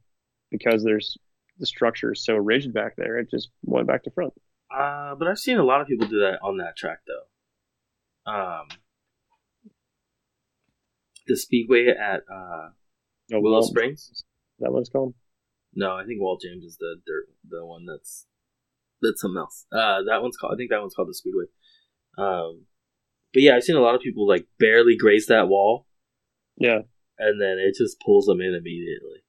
because 0.51 0.85
there's 0.85 1.17
the 1.59 1.67
structure 1.67 2.12
is 2.12 2.25
so 2.25 2.35
rigid 2.37 2.75
back 2.75 2.97
there, 2.97 3.19
it 3.19 3.31
just 3.31 3.49
went 3.62 3.87
back 3.87 4.03
to 4.05 4.11
front. 4.11 4.33
Uh, 4.75 5.15
but 5.15 5.27
I've 5.29 5.39
seen 5.39 5.59
a 5.59 5.65
lot 5.65 5.81
of 5.81 5.87
people 5.87 6.07
do 6.07 6.21
that 6.21 6.39
on 6.43 6.59
that 6.59 6.77
track 6.77 6.99
though. 7.07 8.31
Um, 8.33 8.69
the 11.27 11.37
speedway 11.37 11.89
at 11.89 12.23
uh, 12.33 12.69
No, 13.31 13.41
Willow 13.41 13.59
Walt- 13.61 13.67
Springs. 13.71 14.11
Is 14.12 14.25
that 14.59 14.71
what 14.73 14.81
it's 14.81 14.91
called? 14.91 15.15
No, 15.75 15.97
I 15.97 16.05
think 16.05 16.21
Walt 16.21 16.43
James 16.43 16.65
is 16.65 16.77
the 16.79 16.97
dirt, 17.07 17.29
the 17.49 17.65
one 17.65 17.87
that's 17.87 18.27
that's 19.03 19.21
something 19.21 19.39
else. 19.39 19.67
Uh, 19.73 20.03
that 20.09 20.23
one's 20.23 20.37
called. 20.37 20.53
I 20.55 20.57
think 20.57 20.71
that 20.71 20.81
one's 20.81 20.95
called 20.95 21.09
the 21.09 21.15
Speedway. 21.15 21.45
Um, 22.19 22.67
but 23.33 23.43
yeah, 23.43 23.57
I've 23.57 23.63
seen 23.65 23.77
a 23.77 23.81
lot 23.81 23.95
of 23.95 24.01
people 24.01 24.27
like 24.29 24.47
barely 24.59 24.97
graze 24.97 25.27
that 25.27 25.49
wall, 25.49 25.87
Yeah. 26.57 26.81
and 27.19 27.41
then 27.41 27.59
it 27.59 27.75
just 27.79 28.01
pulls 28.05 28.27
them 28.27 28.41
in 28.41 28.55
immediately. 28.55 29.23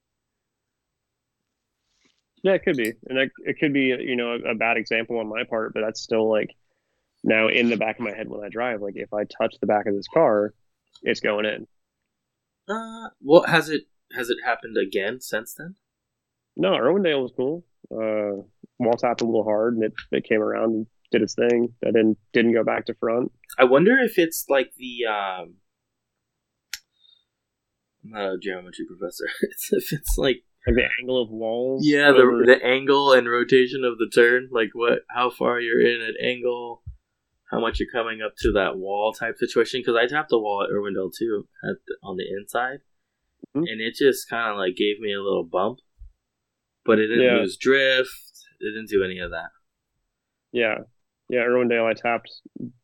Yeah, 2.43 2.53
it 2.53 2.63
could 2.63 2.77
be, 2.77 2.93
and 3.07 3.19
it, 3.19 3.31
it 3.45 3.57
could 3.59 3.71
be, 3.73 3.95
you 3.99 4.15
know, 4.15 4.31
a, 4.31 4.51
a 4.51 4.55
bad 4.55 4.77
example 4.77 5.19
on 5.19 5.29
my 5.29 5.43
part, 5.47 5.73
but 5.75 5.81
that's 5.81 6.01
still 6.01 6.27
like 6.29 6.55
now 7.23 7.47
in 7.49 7.69
the 7.69 7.77
back 7.77 7.99
of 7.99 8.03
my 8.05 8.15
head 8.15 8.27
when 8.29 8.43
I 8.43 8.49
drive. 8.49 8.81
Like 8.81 8.95
if 8.95 9.13
I 9.13 9.25
touch 9.25 9.55
the 9.61 9.67
back 9.67 9.85
of 9.85 9.93
this 9.93 10.07
car, 10.11 10.55
it's 11.03 11.19
going 11.19 11.45
in. 11.45 11.67
Uh, 12.67 13.09
well, 13.21 13.43
has 13.43 13.69
it 13.69 13.83
has 14.13 14.29
it 14.31 14.37
happened 14.43 14.75
again 14.75 15.21
since 15.21 15.53
then? 15.53 15.75
No, 16.57 16.71
Irwindale 16.71 17.21
was 17.21 17.31
cool. 17.37 17.63
Uh, 17.91 18.43
wall 18.85 18.97
tapped 18.97 19.21
a 19.21 19.25
little 19.25 19.43
hard, 19.43 19.75
and 19.75 19.83
it, 19.83 19.93
it 20.11 20.23
came 20.27 20.41
around 20.41 20.71
and 20.73 20.87
did 21.11 21.21
its 21.21 21.35
thing. 21.35 21.73
I 21.83 21.87
didn't 21.87 22.17
didn't 22.33 22.53
go 22.53 22.63
back 22.63 22.85
to 22.87 22.93
front. 22.95 23.31
I 23.59 23.63
wonder 23.65 23.97
if 23.99 24.17
it's 24.17 24.45
like 24.49 24.71
the 24.77 25.05
um. 25.09 25.55
I'm 28.03 28.11
not 28.11 28.33
a 28.33 28.37
geometry 28.41 28.85
professor. 28.87 29.25
It's 29.41 29.69
if 29.71 29.93
it's 29.93 30.17
like 30.17 30.43
Like 30.65 30.75
the 30.75 30.87
angle 30.99 31.21
of 31.21 31.29
walls. 31.29 31.83
yeah, 31.85 32.11
the 32.11 32.43
the 32.45 32.65
angle 32.65 33.13
and 33.13 33.29
rotation 33.29 33.83
of 33.83 33.97
the 33.99 34.09
turn, 34.13 34.49
like 34.51 34.69
what, 34.73 34.99
how 35.09 35.29
far 35.29 35.59
you're 35.59 35.81
in 35.81 36.01
at 36.01 36.15
angle, 36.23 36.81
how 37.51 37.59
much 37.59 37.79
you're 37.79 37.91
coming 37.91 38.21
up 38.25 38.33
to 38.39 38.51
that 38.53 38.77
wall 38.77 39.13
type 39.13 39.35
situation. 39.37 39.81
Because 39.81 39.95
I 39.95 40.07
tapped 40.07 40.29
the 40.29 40.39
wall 40.39 40.63
at 40.63 40.69
Irwindale 40.73 41.11
too, 41.17 41.47
at 41.63 41.75
the, 41.87 41.95
on 42.03 42.17
the 42.17 42.25
inside, 42.39 42.79
Mhm. 43.55 43.65
and 43.69 43.81
it 43.81 43.93
just 43.95 44.27
kind 44.29 44.49
of 44.51 44.57
like 44.57 44.75
gave 44.75 44.99
me 44.99 45.13
a 45.13 45.21
little 45.21 45.43
bump, 45.43 45.79
but 46.85 46.97
it 46.99 47.07
didn't 47.07 47.23
Yeah. 47.23 47.37
lose 47.41 47.57
drift. 47.57 48.09
It 48.61 48.71
didn't 48.71 48.89
do 48.89 49.03
any 49.03 49.19
of 49.19 49.31
that. 49.31 49.49
yeah, 50.51 50.79
yeah. 51.29 51.41
Irwindale, 51.41 51.85
I 51.89 51.93
tapped 51.93 52.31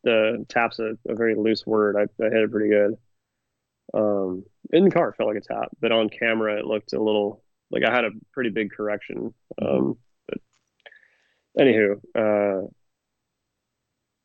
the 0.04 0.46
taps 0.50 0.80
a, 0.80 0.98
a 1.08 1.16
very 1.16 1.36
loose 1.36 1.66
word. 1.66 1.96
I, 1.98 2.04
I 2.24 2.30
hit 2.30 2.44
it 2.44 2.52
pretty 2.52 2.70
good. 2.70 2.94
Um, 3.94 4.44
in 4.74 4.86
the 4.86 4.92
car, 4.92 5.10
it 5.10 5.16
felt 5.18 5.30
like 5.30 5.38
a 5.38 5.54
tap, 5.54 5.70
but 5.80 5.92
on 5.92 6.10
camera, 6.10 6.60
it 6.60 6.66
looked 6.66 6.94
a 6.94 7.02
little 7.04 7.44
like 7.72 7.84
I 7.84 7.94
had 7.94 8.06
a 8.06 8.12
pretty 8.34 8.50
big 8.50 8.72
correction. 8.72 9.34
Um, 9.62 9.98
but 10.28 10.40
anywho, 11.60 12.00
uh, 12.16 12.68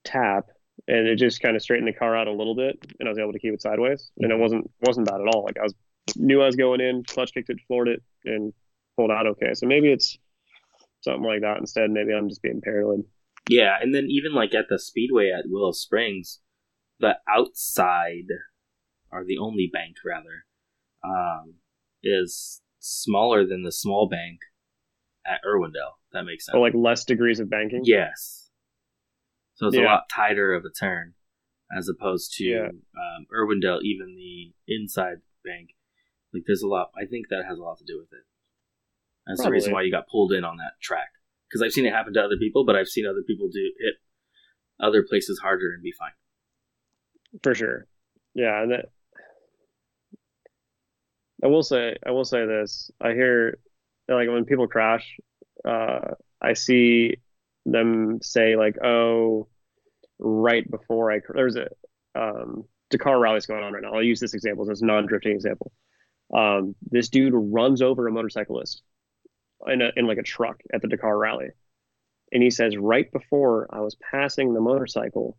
tap, 0.05 0.47
and 0.89 1.07
it 1.07 1.16
just 1.16 1.41
kind 1.41 1.57
of 1.57 1.62
straightened 1.62 1.89
the 1.89 1.93
car 1.93 2.16
out 2.16 2.29
a 2.29 2.33
little 2.33 2.55
bit, 2.57 2.79
and 2.99 3.09
I 3.09 3.11
was 3.11 3.19
able 3.19 3.33
to 3.33 3.39
keep 3.39 3.55
it 3.55 3.62
sideways, 3.62 4.11
and 4.19 4.33
it 4.33 4.39
wasn't 4.39 4.70
wasn't 4.81 5.09
bad 5.09 5.20
at 5.20 5.29
all. 5.35 5.45
Like 5.45 5.59
I 5.59 5.62
was 5.65 5.74
knew 6.16 6.43
I 6.43 6.47
was 6.47 6.57
going 6.57 6.81
in, 6.81 7.05
clutch 7.05 7.33
kicked 7.35 7.51
it, 7.51 7.61
floored 7.69 7.89
it, 7.89 8.03
and 8.24 8.53
pulled 8.97 9.11
out 9.11 9.27
okay. 9.27 9.55
So 9.55 9.66
maybe 9.66 9.91
it's 9.91 10.19
something 11.03 11.23
like 11.24 11.43
that 11.43 11.59
instead. 11.59 11.91
Maybe 11.91 12.12
I'm 12.12 12.29
just 12.29 12.43
being 12.43 12.61
paranoid. 12.62 13.05
Yeah, 13.49 13.77
and 13.81 13.95
then 13.95 14.07
even 14.09 14.33
like 14.35 14.55
at 14.55 14.66
the 14.69 14.79
speedway 14.79 15.31
at 15.31 15.45
Willow 15.49 15.73
Springs, 15.73 16.41
the 17.01 17.16
outside 17.29 18.27
or 19.11 19.24
the 19.24 19.39
only 19.39 19.69
bank 19.73 19.97
rather 20.07 20.47
um, 21.05 21.55
is 22.03 22.62
smaller 22.79 23.47
than 23.47 23.62
the 23.62 23.73
small 23.73 24.09
bank 24.09 24.39
at 25.27 25.41
Irwindale. 25.47 25.99
That 26.12 26.23
makes 26.24 26.47
sense. 26.47 26.55
Or 26.55 26.61
like 26.61 26.74
less 26.74 27.05
degrees 27.05 27.41
of 27.41 27.51
banking. 27.51 27.83
yes. 27.85 28.51
So 29.55 29.66
it's 29.69 29.77
a 29.77 29.81
lot 29.83 30.05
tighter 30.12 30.55
of 30.55 30.65
a 30.65 30.70
turn 30.70 31.15
as 31.77 31.89
opposed 31.89 32.33
to 32.39 32.45
Yeah. 32.45 32.66
um, 32.69 33.27
Irwindale. 33.33 33.81
Even 33.83 34.16
the 34.16 34.53
inside 34.66 35.19
bank, 35.45 35.70
like 36.33 36.43
there's 36.47 36.62
a 36.62 36.66
lot. 36.69 36.91
I 37.01 37.07
think 37.07 37.27
that 37.29 37.45
has 37.49 37.59
a 37.59 37.62
lot 37.62 37.79
to 37.79 37.85
do 37.85 37.99
with 37.99 38.12
it. 38.12 38.24
That's 39.27 39.43
the 39.43 39.51
reason 39.51 39.73
why 39.73 39.82
you 39.82 39.90
got 39.90 40.09
pulled 40.09 40.32
in 40.32 40.44
on 40.44 40.57
that 40.57 40.73
track. 40.81 41.11
Because 41.49 41.62
I've 41.62 41.73
seen 41.73 41.86
it 41.86 41.93
happen 41.93 42.15
to 42.15 42.20
other 42.23 42.36
people, 42.39 42.65
but 42.65 42.77
I've 42.77 42.89
seen 42.89 43.07
other 43.07 43.23
people 43.27 43.49
do 43.49 43.73
hit 43.78 43.94
other 44.81 45.05
places 45.09 45.39
harder 45.39 45.73
and 45.73 45.82
be 45.82 45.93
fine. 45.93 46.11
for 47.43 47.55
sure. 47.55 47.86
Yeah, 48.35 48.62
and 48.62 48.73
that, 48.73 48.86
I 51.44 51.49
will 51.49 51.62
say, 51.62 51.97
I 52.07 52.11
will 52.11 52.24
say 52.24 52.47
this. 52.47 52.90
I 53.01 53.12
hear 53.12 53.59
like 54.09 54.28
when 54.28 54.44
people 54.44 54.66
crash, 54.66 55.19
uh, 55.65 56.15
I 56.40 56.55
see 56.55 57.16
them 57.66 58.20
say 58.23 58.57
like, 58.57 58.77
"Oh, 58.82 59.49
right 60.19 60.69
before 60.69 61.12
I 61.12 61.20
there's 61.35 61.57
a 61.57 61.69
um, 62.15 62.65
Dakar 62.90 63.19
rally's 63.19 63.47
going 63.47 63.62
on 63.62 63.73
right 63.73 63.82
now. 63.82 63.93
I'll 63.93 64.03
use 64.03 64.20
this 64.20 64.35
example 64.35 64.70
as 64.70 64.82
a 64.82 64.86
non-drifting 64.86 65.32
example. 65.32 65.73
Um, 66.35 66.74
this 66.90 67.09
dude 67.09 67.35
runs 67.35 67.82
over 67.82 68.07
a 68.07 68.12
motorcyclist 68.12 68.82
in 69.67 69.83
a 69.83 69.91
in 69.97 70.07
like 70.07 70.19
a 70.19 70.23
truck 70.23 70.61
at 70.73 70.83
the 70.83 70.89
Dakar 70.89 71.17
rally, 71.17 71.51
and 72.33 72.43
he 72.43 72.51
says, 72.51 72.77
"Right 72.77 73.11
before 73.13 73.69
I 73.71 73.81
was 73.81 73.97
passing 73.97 74.55
the 74.55 74.61
motorcycle." 74.61 75.37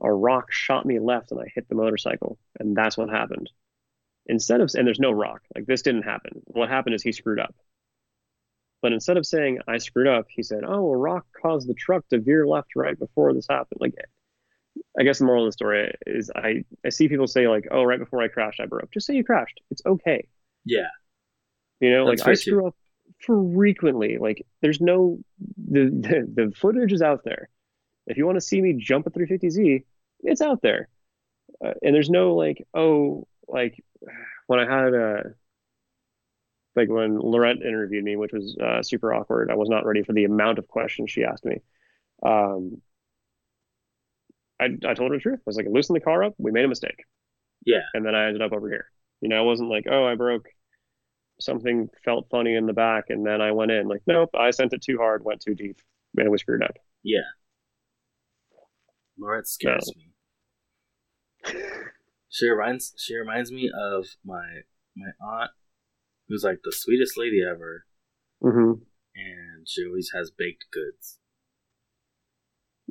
a 0.00 0.12
rock 0.12 0.52
shot 0.52 0.86
me 0.86 0.98
left 0.98 1.32
and 1.32 1.40
I 1.40 1.50
hit 1.54 1.68
the 1.68 1.74
motorcycle, 1.74 2.38
and 2.58 2.76
that's 2.76 2.96
what 2.96 3.10
happened. 3.10 3.50
Instead 4.26 4.60
of 4.60 4.70
and 4.74 4.86
there's 4.86 5.00
no 5.00 5.10
rock, 5.10 5.42
like 5.54 5.66
this 5.66 5.82
didn't 5.82 6.02
happen. 6.02 6.42
What 6.44 6.68
happened 6.68 6.94
is 6.94 7.02
he 7.02 7.12
screwed 7.12 7.40
up. 7.40 7.54
But 8.80 8.92
instead 8.92 9.16
of 9.16 9.26
saying 9.26 9.60
I 9.66 9.78
screwed 9.78 10.06
up, 10.06 10.26
he 10.28 10.42
said, 10.42 10.62
"Oh, 10.64 10.90
a 10.90 10.96
rock 10.96 11.26
caused 11.40 11.68
the 11.68 11.74
truck 11.74 12.06
to 12.08 12.20
veer 12.20 12.46
left 12.46 12.76
right 12.76 12.98
before 12.98 13.32
this 13.32 13.46
happened." 13.48 13.80
Like, 13.80 13.94
I 14.98 15.02
guess 15.02 15.18
the 15.18 15.24
moral 15.24 15.44
of 15.44 15.48
the 15.48 15.52
story 15.52 15.92
is 16.06 16.30
I 16.34 16.64
I 16.84 16.90
see 16.90 17.08
people 17.08 17.26
say 17.26 17.48
like, 17.48 17.66
"Oh, 17.70 17.82
right 17.82 17.98
before 17.98 18.22
I 18.22 18.28
crashed, 18.28 18.60
I 18.60 18.66
broke." 18.66 18.92
Just 18.92 19.06
say 19.06 19.14
you 19.14 19.24
crashed. 19.24 19.60
It's 19.70 19.82
okay. 19.84 20.28
Yeah. 20.64 20.88
You 21.80 21.90
know, 21.90 22.06
That's 22.08 22.20
like 22.20 22.28
I 22.28 22.34
screw 22.34 22.68
up 22.68 22.76
frequently. 23.20 24.18
Like, 24.18 24.46
there's 24.60 24.80
no 24.80 25.18
the, 25.56 25.84
the 25.84 26.44
the 26.46 26.52
footage 26.54 26.92
is 26.92 27.02
out 27.02 27.24
there. 27.24 27.48
If 28.06 28.16
you 28.16 28.26
want 28.26 28.36
to 28.36 28.40
see 28.46 28.60
me 28.60 28.74
jump 28.74 29.06
a 29.06 29.10
350Z, 29.10 29.84
it's 30.20 30.40
out 30.40 30.62
there. 30.62 30.88
Uh, 31.64 31.74
and 31.82 31.94
there's 31.94 32.10
no 32.10 32.34
like, 32.34 32.66
oh, 32.74 33.26
like 33.46 33.82
when 34.46 34.60
I 34.60 34.64
had 34.64 34.94
a 34.94 35.34
like 36.76 36.88
when 36.88 37.18
Lorette 37.18 37.62
interviewed 37.62 38.04
me, 38.04 38.16
which 38.16 38.32
was 38.32 38.56
uh, 38.56 38.82
super 38.82 39.12
awkward. 39.12 39.50
I 39.50 39.56
was 39.56 39.68
not 39.68 39.84
ready 39.84 40.02
for 40.02 40.12
the 40.12 40.24
amount 40.24 40.58
of 40.58 40.68
questions 40.68 41.10
she 41.10 41.24
asked 41.24 41.44
me. 41.44 41.60
Um, 42.22 42.80
I 44.60 44.66
I 44.86 44.94
told 44.94 45.10
her 45.10 45.16
the 45.16 45.22
truth. 45.22 45.40
I 45.40 45.42
was 45.46 45.56
like, 45.56 45.66
loosen 45.68 45.94
the 45.94 46.00
car 46.00 46.22
up. 46.24 46.34
We 46.38 46.52
made 46.52 46.64
a 46.64 46.68
mistake. 46.68 47.04
Yeah. 47.64 47.82
And 47.94 48.04
then 48.04 48.14
I 48.14 48.26
ended 48.26 48.42
up 48.42 48.52
over 48.52 48.68
here. 48.68 48.90
You 49.20 49.28
know, 49.28 49.38
I 49.38 49.42
wasn't 49.42 49.70
like, 49.70 49.86
oh, 49.90 50.06
I 50.06 50.14
broke 50.14 50.48
something 51.40 51.88
felt 52.04 52.28
funny 52.30 52.54
in 52.54 52.66
the 52.66 52.72
back 52.72 53.04
and 53.08 53.26
then 53.26 53.40
I 53.40 53.52
went 53.52 53.70
in. 53.70 53.88
Like, 53.88 54.02
nope, 54.06 54.30
I 54.38 54.50
sent 54.50 54.72
it 54.72 54.82
too 54.82 54.98
hard, 54.98 55.24
went 55.24 55.40
too 55.40 55.54
deep, 55.54 55.80
and 56.16 56.30
we 56.30 56.38
screwed 56.38 56.62
up. 56.62 56.76
Yeah. 57.02 57.20
Lorette 59.18 59.46
scares 59.46 59.90
me. 59.96 60.12
She 62.28 62.48
reminds 62.48 62.92
she 62.98 63.16
reminds 63.16 63.50
me 63.50 63.70
of 63.74 64.06
my 64.24 64.60
my 64.96 65.10
aunt, 65.20 65.50
who's 66.28 66.44
like 66.44 66.60
the 66.62 66.72
sweetest 66.72 67.16
lady 67.16 67.42
ever, 67.42 67.86
mm-hmm. 68.42 68.82
and 69.16 69.66
she 69.66 69.86
always 69.86 70.10
has 70.14 70.30
baked 70.30 70.66
goods. 70.70 71.18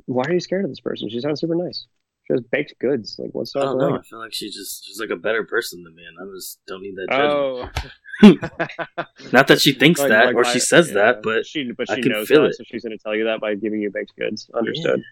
Why 0.06 0.24
are 0.26 0.32
you 0.32 0.40
scared 0.40 0.64
of 0.64 0.70
this 0.70 0.80
person? 0.80 1.08
She 1.08 1.20
sounds 1.20 1.40
super 1.40 1.54
nice. 1.54 1.86
She 2.28 2.34
has 2.34 2.42
baked 2.52 2.74
goods. 2.78 3.16
Like, 3.18 3.30
what's 3.32 3.56
up? 3.56 3.62
I 3.62 3.64
up 3.66 3.78
don't 3.78 3.90
know. 3.90 3.98
I 3.98 4.02
feel 4.02 4.18
like 4.18 4.32
she's 4.34 4.54
just 4.54 4.84
she's 4.84 5.00
like 5.00 5.10
a 5.10 5.16
better 5.16 5.44
person 5.44 5.82
than 5.82 5.94
me, 5.94 6.02
and 6.04 6.16
I 6.30 6.34
just 6.36 6.60
don't 6.66 6.82
need 6.82 6.94
that 6.96 7.08
judgment. 7.10 7.70
Oh, 8.22 9.28
Not 9.32 9.46
that 9.48 9.60
she 9.60 9.72
thinks 9.72 10.00
Like- 10.00 10.10
that 10.10 10.26
like 10.26 10.34
or 10.36 10.44
I- 10.44 10.52
she 10.52 10.60
says 10.60 10.88
yeah, 10.88 10.94
that, 10.94 11.22
but 11.22 11.46
she 11.46 11.72
but 11.76 11.88
I 11.90 11.96
she 11.96 12.02
can 12.02 12.12
knows 12.12 12.28
feel 12.28 12.42
that, 12.42 12.48
it. 12.50 12.56
so 12.56 12.64
she's 12.66 12.82
going 12.82 12.96
to 12.96 13.02
tell 13.02 13.14
you 13.14 13.24
that 13.24 13.40
by 13.40 13.54
giving 13.54 13.80
you 13.80 13.90
baked 13.92 14.12
goods. 14.18 14.50
Understood. 14.54 15.02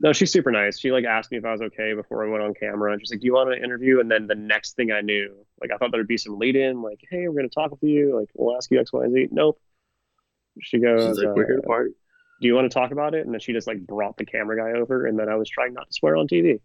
No, 0.00 0.12
she's 0.12 0.32
super 0.32 0.50
nice. 0.50 0.78
She 0.80 0.90
like 0.90 1.04
asked 1.04 1.30
me 1.30 1.38
if 1.38 1.44
I 1.44 1.52
was 1.52 1.62
okay 1.62 1.94
before 1.94 2.26
I 2.26 2.30
went 2.30 2.42
on 2.42 2.54
camera. 2.54 2.92
And 2.92 3.00
she's 3.00 3.10
like, 3.12 3.20
"Do 3.20 3.26
you 3.26 3.34
want 3.34 3.52
an 3.52 3.62
interview?" 3.62 4.00
And 4.00 4.10
then 4.10 4.26
the 4.26 4.34
next 4.34 4.74
thing 4.74 4.90
I 4.90 5.00
knew, 5.00 5.32
like 5.60 5.70
I 5.72 5.76
thought 5.76 5.92
there'd 5.92 6.08
be 6.08 6.16
some 6.18 6.38
lead 6.38 6.56
in, 6.56 6.82
like, 6.82 7.00
"Hey, 7.08 7.28
we're 7.28 7.34
going 7.34 7.48
to 7.48 7.54
talk 7.54 7.70
with 7.70 7.82
you. 7.84 8.18
Like, 8.18 8.28
we'll 8.34 8.56
ask 8.56 8.70
you 8.70 8.80
X, 8.80 8.92
Y, 8.92 9.04
and 9.04 9.12
Z." 9.14 9.28
Nope. 9.30 9.60
She 10.60 10.78
goes, 10.80 11.16
she's 11.16 11.24
like, 11.24 11.34
"We're 11.36 11.46
here 11.46 11.58
uh, 11.58 11.60
to 11.62 11.66
party." 11.66 11.90
"Do 12.42 12.48
you 12.48 12.54
want 12.54 12.70
to 12.70 12.74
talk 12.74 12.90
about 12.90 13.14
it?" 13.14 13.24
And 13.24 13.32
then 13.32 13.40
she 13.40 13.52
just 13.52 13.66
like 13.66 13.80
brought 13.86 14.16
the 14.18 14.26
camera 14.26 14.56
guy 14.56 14.78
over, 14.78 15.06
and 15.06 15.18
then 15.18 15.28
I 15.28 15.36
was 15.36 15.48
trying 15.48 15.72
not 15.72 15.88
to 15.88 15.94
swear 15.94 16.16
on 16.16 16.28
TV. 16.28 16.60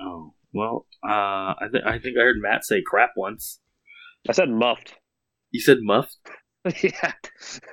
Oh 0.00 0.32
well, 0.54 0.86
uh, 1.04 1.54
I 1.58 1.66
think 1.70 1.84
I 1.84 1.98
think 1.98 2.16
I 2.16 2.22
heard 2.22 2.36
Matt 2.40 2.64
say 2.64 2.82
crap 2.82 3.10
once. 3.16 3.60
I 4.28 4.32
said 4.32 4.48
muffed. 4.48 4.94
You 5.50 5.60
said 5.60 5.78
muffed. 5.82 6.16
yeah. 6.82 7.12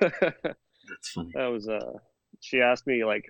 That's 0.00 1.10
funny. 1.14 1.30
that 1.34 1.46
was 1.46 1.68
uh 1.68 1.92
she 2.40 2.60
asked 2.60 2.86
me 2.86 3.04
like 3.04 3.24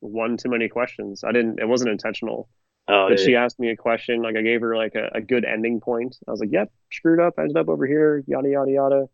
one 0.00 0.36
too 0.36 0.50
many 0.50 0.68
questions. 0.68 1.22
I 1.24 1.32
didn't 1.32 1.60
it 1.60 1.68
wasn't 1.68 1.90
intentional. 1.90 2.48
Oh 2.88 3.06
but 3.08 3.18
yeah. 3.18 3.24
she 3.24 3.36
asked 3.36 3.58
me 3.58 3.70
a 3.70 3.76
question, 3.76 4.22
like 4.22 4.36
I 4.36 4.42
gave 4.42 4.60
her 4.60 4.76
like 4.76 4.94
a, 4.94 5.10
a 5.14 5.20
good 5.20 5.44
ending 5.44 5.80
point. 5.80 6.16
I 6.26 6.30
was 6.30 6.40
like, 6.40 6.52
Yep, 6.52 6.72
screwed 6.92 7.20
up, 7.20 7.34
ended 7.38 7.56
up 7.56 7.68
over 7.68 7.86
here, 7.86 8.22
yada 8.26 8.48
yada 8.48 8.70
yada. 8.70 9.08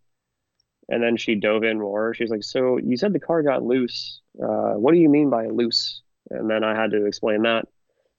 And 0.90 1.02
then 1.02 1.16
she 1.16 1.36
dove 1.36 1.62
in 1.62 1.78
more. 1.78 2.12
She's 2.14 2.30
like, 2.30 2.42
So 2.42 2.76
you 2.78 2.96
said 2.96 3.12
the 3.12 3.20
car 3.20 3.42
got 3.42 3.62
loose. 3.62 4.20
Uh, 4.38 4.74
what 4.74 4.92
do 4.92 4.98
you 4.98 5.08
mean 5.08 5.30
by 5.30 5.46
loose? 5.46 6.02
And 6.30 6.50
then 6.50 6.62
I 6.64 6.74
had 6.74 6.90
to 6.90 7.06
explain 7.06 7.42
that 7.42 7.66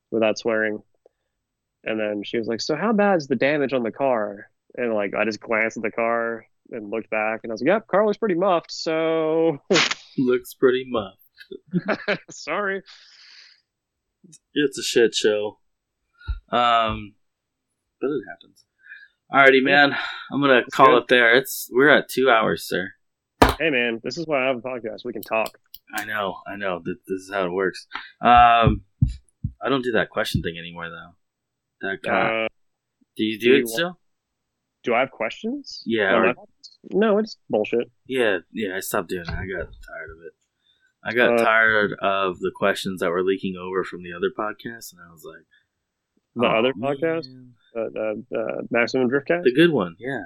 without 0.10 0.40
swearing. 0.40 0.82
And 1.84 2.00
then 2.00 2.24
she 2.24 2.38
was 2.38 2.48
like, 2.48 2.62
So 2.62 2.76
how 2.76 2.94
bad 2.94 3.18
is 3.18 3.28
the 3.28 3.36
damage 3.36 3.74
on 3.74 3.84
the 3.84 3.92
car? 3.92 4.50
And 4.76 4.94
like 4.94 5.14
I 5.14 5.26
just 5.26 5.42
glanced 5.42 5.78
at 5.78 5.84
the 5.84 5.92
car 5.92 6.46
and 6.72 6.90
looked 6.90 7.10
back 7.10 7.42
and 7.44 7.52
I 7.52 7.54
was 7.54 7.62
like, 7.62 7.68
Yep, 7.68 7.88
car 7.88 8.06
looks 8.06 8.18
pretty 8.18 8.36
muffed, 8.36 8.72
so 8.72 9.60
Looks 10.18 10.54
pretty 10.54 10.86
muffed. 10.88 12.20
sorry. 12.32 12.84
It's 14.54 14.78
a 14.78 14.84
shit 14.84 15.16
show. 15.16 15.58
Um, 16.52 17.16
but 18.00 18.08
it 18.08 18.24
happens. 18.30 18.66
Alrighty, 19.34 19.64
man. 19.64 19.96
I'm 20.32 20.42
gonna 20.42 20.62
That's 20.62 20.76
call 20.76 20.88
good. 20.88 20.98
it 21.04 21.08
there. 21.08 21.36
It's 21.36 21.70
we're 21.72 21.90
at 21.90 22.10
two 22.10 22.30
hours, 22.30 22.68
sir. 22.68 22.90
Hey 23.60 23.70
man, 23.70 24.00
this 24.04 24.18
is 24.18 24.26
why 24.28 24.44
I 24.44 24.48
have 24.48 24.58
a 24.58 24.62
podcast. 24.62 25.06
We 25.06 25.14
can 25.14 25.22
talk. 25.22 25.58
I 25.96 26.06
know, 26.06 26.38
I 26.48 26.56
know. 26.58 26.82
Th- 26.84 26.98
This 27.08 27.22
is 27.22 27.32
how 27.34 27.46
it 27.46 27.52
works. 27.52 27.86
Um, 28.22 28.82
I 29.64 29.70
don't 29.70 29.84
do 29.84 29.92
that 29.94 30.10
question 30.10 30.42
thing 30.42 30.56
anymore, 30.58 30.90
though. 30.90 31.88
That. 31.88 32.10
Uh, 32.12 32.48
do 33.18 33.24
you 33.24 33.40
do 33.40 33.46
do 33.46 33.50
you 33.50 33.56
it 33.56 33.60
want- 33.64 33.70
still? 33.70 34.00
do 34.84 34.94
I 34.96 35.00
have 35.02 35.12
questions? 35.12 35.84
Yeah, 35.86 36.16
or- 36.16 36.34
No, 36.92 37.20
it's 37.20 37.38
bullshit. 37.50 37.92
Yeah, 38.08 38.40
yeah. 38.52 38.76
I 38.76 38.80
stopped 38.80 39.10
doing 39.10 39.22
it. 39.28 39.30
I 39.30 39.46
got 39.46 39.68
tired 39.68 40.10
of 40.18 40.26
it. 40.26 40.34
I 41.04 41.14
got 41.14 41.40
Uh, 41.40 41.44
tired 41.44 41.94
of 42.02 42.40
the 42.40 42.52
questions 42.56 43.00
that 43.02 43.12
were 43.12 43.24
leaking 43.24 43.56
over 43.56 43.84
from 43.84 44.02
the 44.04 44.12
other 44.14 44.32
podcast, 44.38 44.92
and 44.94 45.00
I 45.08 45.12
was 45.12 45.24
like, 45.24 45.46
The 46.36 46.48
oh, 46.48 46.60
other 46.60 46.74
podcast, 46.74 47.28
man. 47.32 47.54
Uh, 47.76 47.80
uh, 47.82 48.40
uh, 48.40 48.62
Maximum 48.70 49.10
Driftcast. 49.10 49.44
the 49.44 49.54
good 49.54 49.72
one, 49.72 49.96
yeah. 50.00 50.22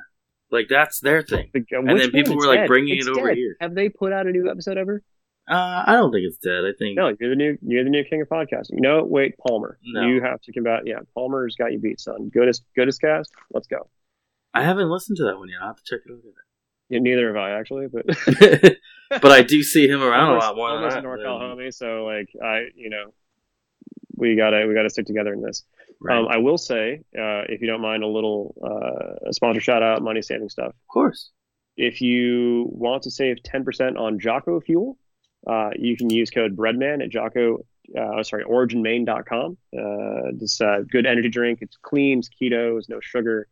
Like 0.52 0.68
that's 0.70 1.00
their 1.00 1.22
thing. 1.24 1.50
The- 1.54 1.66
uh, 1.76 1.80
and 1.80 2.00
then 2.00 2.12
people 2.12 2.36
one? 2.36 2.38
were, 2.38 2.44
It's 2.44 2.48
like, 2.48 2.60
dead. 2.62 2.68
bringing 2.68 2.98
It's 2.98 3.08
it 3.08 3.18
over 3.18 3.28
dead. 3.30 3.38
here. 3.38 3.56
Have 3.62 3.76
they 3.76 3.90
put 3.90 4.14
out 4.14 4.28
a 4.28 4.32
new 4.32 4.50
episode 4.50 4.78
ever? 4.78 5.02
Uh, 5.48 5.84
I 5.86 5.94
don't 5.94 6.12
think 6.12 6.26
it's 6.28 6.38
dead. 6.38 6.64
I 6.66 6.72
think 6.78 6.98
No, 6.98 7.14
you're 7.20 7.30
the 7.30 7.36
new. 7.36 7.58
You're 7.62 7.84
the 7.84 7.90
new 7.92 8.04
king 8.04 8.22
of 8.22 8.28
podcasting. 8.30 8.80
No, 8.80 9.04
wait, 9.04 9.36
Palmer. 9.38 9.78
No. 9.84 10.02
You 10.08 10.22
have 10.22 10.42
to 10.42 10.52
combat. 10.52 10.84
Yeah, 10.86 11.00
Palmer's 11.14 11.56
got 11.56 11.72
you 11.72 11.80
beat, 11.80 12.00
son. 12.00 12.30
Goodest, 12.34 12.64
goodest 12.76 13.00
cast. 13.02 13.32
Let's 13.54 13.68
go. 13.68 13.88
I 14.56 14.64
haven't 14.64 14.90
listened 14.90 15.18
to 15.18 15.24
that 15.26 15.38
one 15.38 15.50
yet. 15.50 15.58
I'll 15.62 15.68
have 15.68 15.76
to 15.78 15.84
check 15.86 16.00
it 16.06 16.12
out. 16.12 16.20
Yeah, 16.90 17.00
neither 17.00 17.28
have 17.28 17.36
I 17.36 17.52
actually, 17.60 17.88
but 17.88 18.06
but 19.22 19.32
I 19.32 19.42
do 19.44 19.62
see 19.64 19.88
him 19.88 20.02
around 20.02 20.36
a 20.36 20.40
lot 20.40 20.56
more 20.56 20.70
than 20.70 20.78
almost 20.78 20.96
that. 20.96 21.04
a 21.04 21.08
NorCal 21.08 21.42
homie. 21.42 21.74
So 21.74 22.06
like, 22.06 22.30
I, 22.44 22.66
you 22.76 22.90
know, 22.90 23.14
we 24.16 24.36
gotta 24.36 24.66
we 24.68 24.74
gotta 24.74 24.90
stick 24.90 25.06
together 25.06 25.34
in 25.34 25.42
this. 25.42 25.64
Right. 26.02 26.18
Um, 26.18 26.28
I 26.30 26.38
will 26.38 26.58
say, 26.58 27.02
uh, 27.18 27.44
if 27.50 27.62
you 27.62 27.68
don't 27.68 27.82
mind, 27.82 28.04
a 28.04 28.08
little 28.08 28.56
uh, 28.64 29.32
sponsor 29.32 29.62
shout 29.62 29.82
out, 29.84 30.02
money 30.02 30.22
saving 30.22 30.50
stuff. 30.50 30.68
of 30.70 30.88
course. 30.92 31.32
If 31.78 32.02
you 32.02 32.68
want 32.72 33.04
to 33.04 33.12
save 33.12 33.38
10% 33.44 33.98
on 34.00 34.20
Jocko 34.20 34.62
Fuel, 34.62 34.98
uh, 35.46 35.72
you 35.76 35.98
can 35.98 36.10
use 36.10 36.30
code 36.30 36.56
Breadman 36.56 37.04
at 37.04 37.10
Jocko, 37.10 37.66
uh, 37.98 38.24
sorry, 38.24 38.46
originmaine.com. 38.46 39.58
Uh, 39.78 40.32
this 40.34 40.62
uh, 40.62 40.80
good 40.90 41.06
energy 41.06 41.30
drink. 41.30 41.60
It's 41.62 41.78
clean, 41.82 42.20
it's 42.20 42.30
keto, 42.30 42.78
it's 42.78 42.90
no 42.90 43.00
sugar. 43.02 43.48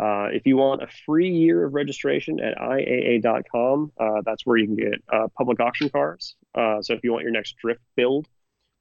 Uh, 0.00 0.28
if 0.32 0.46
you 0.46 0.56
want 0.56 0.82
a 0.82 0.88
free 1.04 1.30
year 1.30 1.64
of 1.64 1.74
registration 1.74 2.40
at 2.40 2.56
IAA.com, 2.56 3.92
uh, 3.98 4.22
that's 4.24 4.46
where 4.46 4.56
you 4.56 4.66
can 4.66 4.76
get 4.76 5.02
uh, 5.12 5.28
public 5.36 5.60
auction 5.60 5.90
cars. 5.90 6.34
Uh, 6.54 6.80
so 6.80 6.94
if 6.94 7.00
you 7.04 7.12
want 7.12 7.24
your 7.24 7.32
next 7.32 7.56
drift 7.58 7.82
build, 7.94 8.26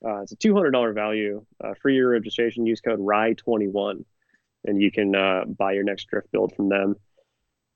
uh, 0.05 0.21
it's 0.21 0.31
a 0.31 0.37
$200 0.37 0.93
value, 0.93 1.45
uh, 1.63 1.73
free 1.81 1.95
year 1.95 2.11
registration. 2.11 2.65
Use 2.65 2.81
code 2.81 2.99
RY21 2.99 4.03
and 4.65 4.81
you 4.81 4.91
can 4.91 5.15
uh, 5.15 5.43
buy 5.45 5.73
your 5.73 5.83
next 5.83 6.05
drift 6.07 6.31
build 6.31 6.53
from 6.55 6.69
them. 6.69 6.95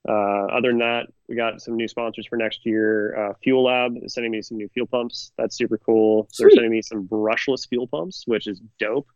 Uh, 0.07 0.45
other 0.55 0.69
than 0.69 0.79
that, 0.79 1.07
we 1.27 1.35
got 1.35 1.61
some 1.61 1.75
new 1.75 1.87
sponsors 1.87 2.27
for 2.27 2.37
next 2.37 2.65
year. 2.65 3.15
Uh, 3.17 3.33
Fuelab 3.45 4.05
is 4.05 4.13
sending 4.13 4.31
me 4.31 4.41
some 4.41 4.57
new 4.57 4.69
fuel 4.69 4.85
pumps. 4.85 5.31
That's 5.37 5.57
super 5.57 5.79
cool. 5.79 6.27
They're 6.37 6.51
sending 6.51 6.71
me 6.71 6.83
some 6.83 7.07
brushless 7.07 7.67
fuel 7.67 7.87
pumps, 7.87 8.23
which 8.27 8.45
is 8.45 8.61
dope. 8.79 9.07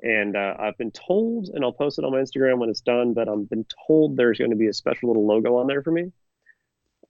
And 0.00 0.36
uh, 0.36 0.54
I've 0.60 0.78
been 0.78 0.92
told, 0.92 1.48
and 1.52 1.64
I'll 1.64 1.72
post 1.72 1.98
it 1.98 2.04
on 2.04 2.12
my 2.12 2.18
Instagram 2.18 2.58
when 2.58 2.70
it's 2.70 2.82
done, 2.82 3.14
but 3.14 3.28
I've 3.28 3.50
been 3.50 3.66
told 3.88 4.16
there's 4.16 4.38
going 4.38 4.52
to 4.52 4.56
be 4.56 4.68
a 4.68 4.72
special 4.72 5.08
little 5.08 5.26
logo 5.26 5.56
on 5.56 5.66
there 5.66 5.82
for 5.82 5.90
me, 5.90 6.12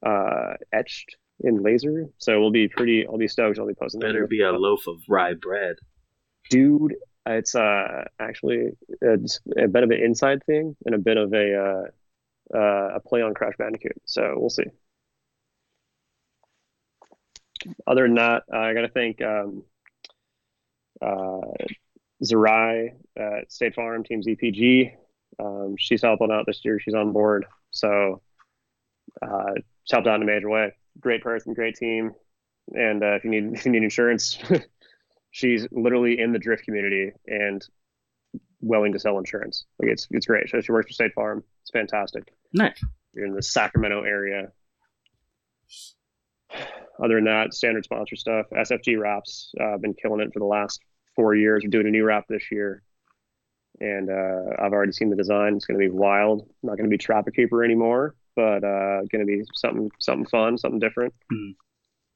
uh, 0.03 0.55
etched 0.73 1.17
in 1.41 1.63
laser. 1.63 2.07
So 2.19 2.41
we'll 2.41 2.51
be 2.51 2.69
pretty. 2.69 3.07
I'll 3.07 3.19
be 3.19 3.29
stoked. 3.29 3.59
I'll 3.59 3.67
be 3.67 3.75
posting. 3.75 4.01
Better 4.01 4.27
be 4.27 4.43
a 4.43 4.53
loaf 4.53 4.87
of 4.87 5.01
rye 5.09 5.35
bread, 5.35 5.77
dude. 6.51 6.97
It's 7.27 7.55
uh 7.55 8.05
actually 8.19 8.71
it's 9.03 9.41
a 9.57 9.69
bit 9.69 9.83
of 9.83 9.91
an 9.91 10.01
inside 10.03 10.43
thing 10.45 10.75
and 10.87 10.95
a 10.95 10.99
bit 10.99 11.19
of 11.19 11.33
a 11.35 11.55
uh, 11.55 12.57
uh, 12.57 12.97
a 12.97 13.01
play 13.01 13.23
on 13.23 13.35
Crash 13.35 13.55
Bandicoot. 13.59 14.01
So 14.07 14.35
we'll 14.37 14.51
see. 14.51 14.65
Other 17.87 18.05
than 18.05 18.15
that, 18.15 18.45
uh, 18.53 18.59
I 18.59 18.75
got 18.75 18.83
to 18.83 18.89
thank 18.89 19.21
um, 19.21 19.65
uh, 21.03 21.41
Zerai 22.25 22.91
at 23.17 23.53
State 23.53 23.75
Farm, 23.75 24.05
Team 24.05 24.23
ZPG. 24.23 24.93
Um, 25.39 25.77
she's 25.79 26.03
helping 26.03 26.31
out 26.31 26.47
this 26.47 26.65
year. 26.65 26.81
She's 26.81 26.95
on 26.95 27.13
board. 27.13 27.47
So 27.71 28.23
uh, 29.21 29.55
she's 29.55 29.93
helped 29.93 30.07
out 30.07 30.17
in 30.17 30.23
a 30.23 30.27
major 30.27 30.49
way. 30.49 30.73
Great 31.01 31.23
person, 31.23 31.55
great 31.55 31.77
team. 31.77 32.13
And 32.75 33.03
uh, 33.03 33.15
if 33.15 33.25
you 33.25 33.31
need 33.31 33.45
if 33.55 33.65
you 33.65 33.73
need 33.73 33.83
insurance, 33.83 34.39
she's 35.31 35.67
literally 35.71 36.21
in 36.21 36.33
the 36.33 36.39
drift 36.39 36.65
community 36.65 37.13
and 37.27 37.67
willing 38.61 38.93
to 38.93 38.99
sell 38.99 39.19
insurance. 39.19 39.65
Like 39.79 39.91
it's 39.91 40.07
it's 40.11 40.27
great. 40.27 40.49
So 40.49 40.61
she 40.61 40.73
works 40.73 40.89
for 40.89 40.95
State 40.95 41.13
Farm. 41.15 41.45
It's 41.63 41.71
fantastic. 41.71 42.33
Nice. 42.53 42.83
You're 43.15 43.27
in 43.27 43.35
the 43.35 43.43
Sacramento 43.43 44.03
area. 44.03 44.49
Other 47.03 47.17
than 47.17 47.25
that, 47.25 47.55
standard 47.55 47.85
sponsor 47.85 48.17
stuff. 48.17 48.47
SFG 48.53 48.99
wraps. 48.99 49.53
Uh, 49.61 49.77
been 49.79 49.95
killing 49.95 50.21
it 50.21 50.33
for 50.33 50.41
the 50.41 50.47
last 50.47 50.81
four 51.15 51.35
years. 51.35 51.63
We're 51.63 51.71
doing 51.71 51.87
a 51.87 51.91
new 51.91 52.05
wrap 52.05 52.27
this 52.29 52.51
year, 52.51 52.83
and 53.81 54.11
uh, 54.11 54.55
I've 54.59 54.73
already 54.73 54.93
seen 54.93 55.11
the 55.11 55.17
design. 55.17 55.57
It's 55.57 55.67
going 55.67 55.79
to 55.79 55.87
be 55.87 55.93
wild. 55.95 56.49
Not 56.63 56.77
going 56.77 56.89
to 56.89 56.91
be 56.91 56.99
Trapper 56.99 57.31
Keeper 57.31 57.65
anymore, 57.65 58.17
but 58.39 58.63
uh, 58.65 59.01
going 59.11 59.21
to 59.21 59.25
be 59.27 59.43
something 59.55 59.91
something 59.99 60.27
fun, 60.27 60.57
something 60.59 60.79
different. 60.79 61.13
Mhm. 61.33 61.55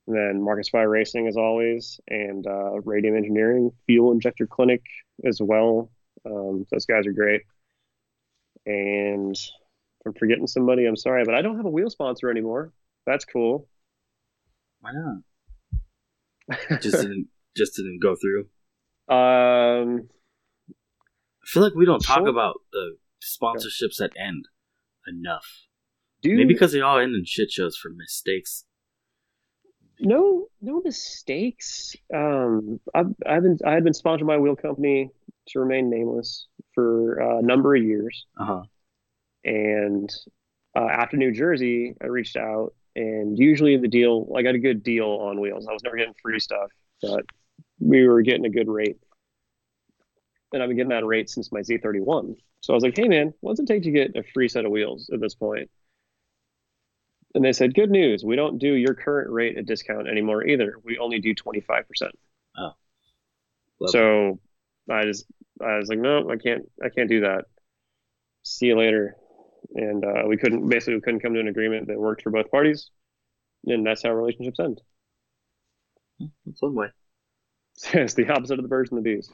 And 0.06 0.16
then 0.16 0.42
Marcus 0.44 0.68
Fire 0.68 0.88
Racing 0.88 1.26
as 1.26 1.36
always, 1.36 2.00
and 2.08 2.46
uh, 2.46 2.80
Radium 2.84 3.16
Engineering, 3.16 3.70
Fuel 3.86 4.12
Injector 4.12 4.46
Clinic 4.46 4.82
as 5.24 5.40
well. 5.42 5.90
Um, 6.24 6.64
those 6.70 6.86
guys 6.86 7.06
are 7.06 7.12
great. 7.12 7.42
And 8.66 9.36
I'm 10.06 10.12
forgetting 10.14 10.46
somebody, 10.46 10.86
I'm 10.86 10.96
sorry, 10.96 11.24
but 11.24 11.34
I 11.34 11.42
don't 11.42 11.56
have 11.56 11.66
a 11.66 11.70
wheel 11.70 11.90
sponsor 11.90 12.30
anymore. 12.30 12.72
That's 13.06 13.24
cool. 13.24 13.68
Why 14.80 14.90
not? 14.92 16.80
Just 16.82 17.00
didn't 17.02 17.28
just 17.56 17.76
didn't 17.76 18.00
go 18.02 18.14
through. 18.16 18.46
um, 19.14 20.08
I 20.68 21.46
feel 21.46 21.62
like 21.62 21.74
we 21.74 21.84
don't 21.86 22.00
talk 22.02 22.18
Sure. 22.18 22.28
about 22.28 22.56
the 22.72 22.96
sponsorships 23.22 23.96
that 23.98 24.12
end 24.18 24.46
enough. 25.06 25.46
Dude, 26.22 26.36
Maybe 26.38 26.54
because 26.54 26.72
they 26.72 26.80
all 26.80 26.98
end 26.98 27.14
in 27.14 27.24
shit 27.24 27.50
shows 27.50 27.76
for 27.76 27.90
mistakes. 27.90 28.64
no, 30.00 30.46
no 30.60 30.80
mistakes. 30.84 31.94
Um, 32.14 32.80
I've, 32.94 33.14
I've 33.26 33.42
been, 33.42 33.58
I 33.66 33.72
had 33.72 33.84
been 33.84 33.94
sponsored 33.94 34.26
by 34.26 34.36
a 34.36 34.40
wheel 34.40 34.56
company 34.56 35.10
to 35.48 35.60
remain 35.60 35.90
nameless 35.90 36.46
for 36.74 37.14
a 37.18 37.42
number 37.42 37.74
of 37.74 37.82
years. 37.82 38.26
Uh 38.38 38.44
huh. 38.44 38.62
And 39.44 40.10
uh, 40.76 40.86
after 40.90 41.16
New 41.16 41.32
Jersey, 41.32 41.94
I 42.02 42.06
reached 42.06 42.36
out, 42.36 42.74
and 42.94 43.38
usually 43.38 43.76
the 43.76 43.88
deal, 43.88 44.32
I 44.36 44.42
got 44.42 44.54
a 44.54 44.58
good 44.58 44.82
deal 44.82 45.06
on 45.06 45.40
wheels. 45.40 45.66
I 45.68 45.72
was 45.72 45.82
never 45.82 45.96
getting 45.96 46.14
free 46.22 46.38
stuff, 46.40 46.70
but 47.00 47.24
we 47.80 48.06
were 48.06 48.22
getting 48.22 48.44
a 48.46 48.50
good 48.50 48.68
rate. 48.68 48.98
And 50.52 50.62
I've 50.62 50.68
been 50.68 50.76
getting 50.76 50.90
that 50.90 51.04
rate 51.06 51.30
since 51.30 51.50
my 51.50 51.60
Z31. 51.60 52.36
So 52.60 52.72
I 52.72 52.76
was 52.76 52.84
like, 52.84 52.96
hey, 52.96 53.08
man, 53.08 53.32
what's 53.40 53.58
it 53.58 53.66
take 53.66 53.82
to 53.84 53.90
get 53.90 54.14
a 54.16 54.22
free 54.34 54.48
set 54.48 54.64
of 54.64 54.70
wheels 54.70 55.10
at 55.12 55.20
this 55.20 55.34
point? 55.34 55.70
And 57.34 57.44
they 57.44 57.52
said, 57.52 57.74
good 57.74 57.90
news. 57.90 58.24
We 58.24 58.36
don't 58.36 58.59
do 58.59 58.74
your 58.74 58.94
current 58.94 59.30
rate 59.30 59.56
at 59.56 59.66
discount 59.66 60.09
anymore 60.09 60.46
either. 60.46 60.74
We 60.84 60.98
only 60.98 61.18
do 61.18 61.34
25%. 61.34 61.84
Love 63.80 63.90
So 63.90 64.40
I 64.90 65.04
just, 65.04 65.24
I 65.60 65.76
was 65.76 65.88
like, 65.88 65.98
no, 65.98 66.30
I 66.30 66.36
can't, 66.36 66.64
I 66.84 66.88
can't 66.90 67.09
do 67.09 67.20
that. 67.20 67.44
See 68.42 68.66
you 68.66 68.78
later. 68.78 69.16
And 69.74 70.04
uh, 70.04 70.24
we 70.26 70.36
couldn't, 70.36 70.68
basically, 70.68 70.96
we 70.96 71.00
couldn't 71.00 71.20
come 71.20 71.34
to 71.34 71.40
an 71.40 71.48
agreement 71.48 71.88
that 71.88 71.98
worked 71.98 72.22
for 72.22 72.30
both 72.30 72.50
parties. 72.50 72.90
And 73.64 73.86
that's 73.86 74.02
how 74.02 74.10
relationships 74.10 74.60
end. 74.60 74.80
That's 76.44 76.60
one 76.60 76.74
way. 76.74 76.88
it's 77.94 78.14
the 78.14 78.28
opposite 78.28 78.59
of 78.59 78.62
the 78.62 78.68
birds 78.68 78.90
and 78.90 78.98
the 78.98 79.02
bees. 79.02 79.30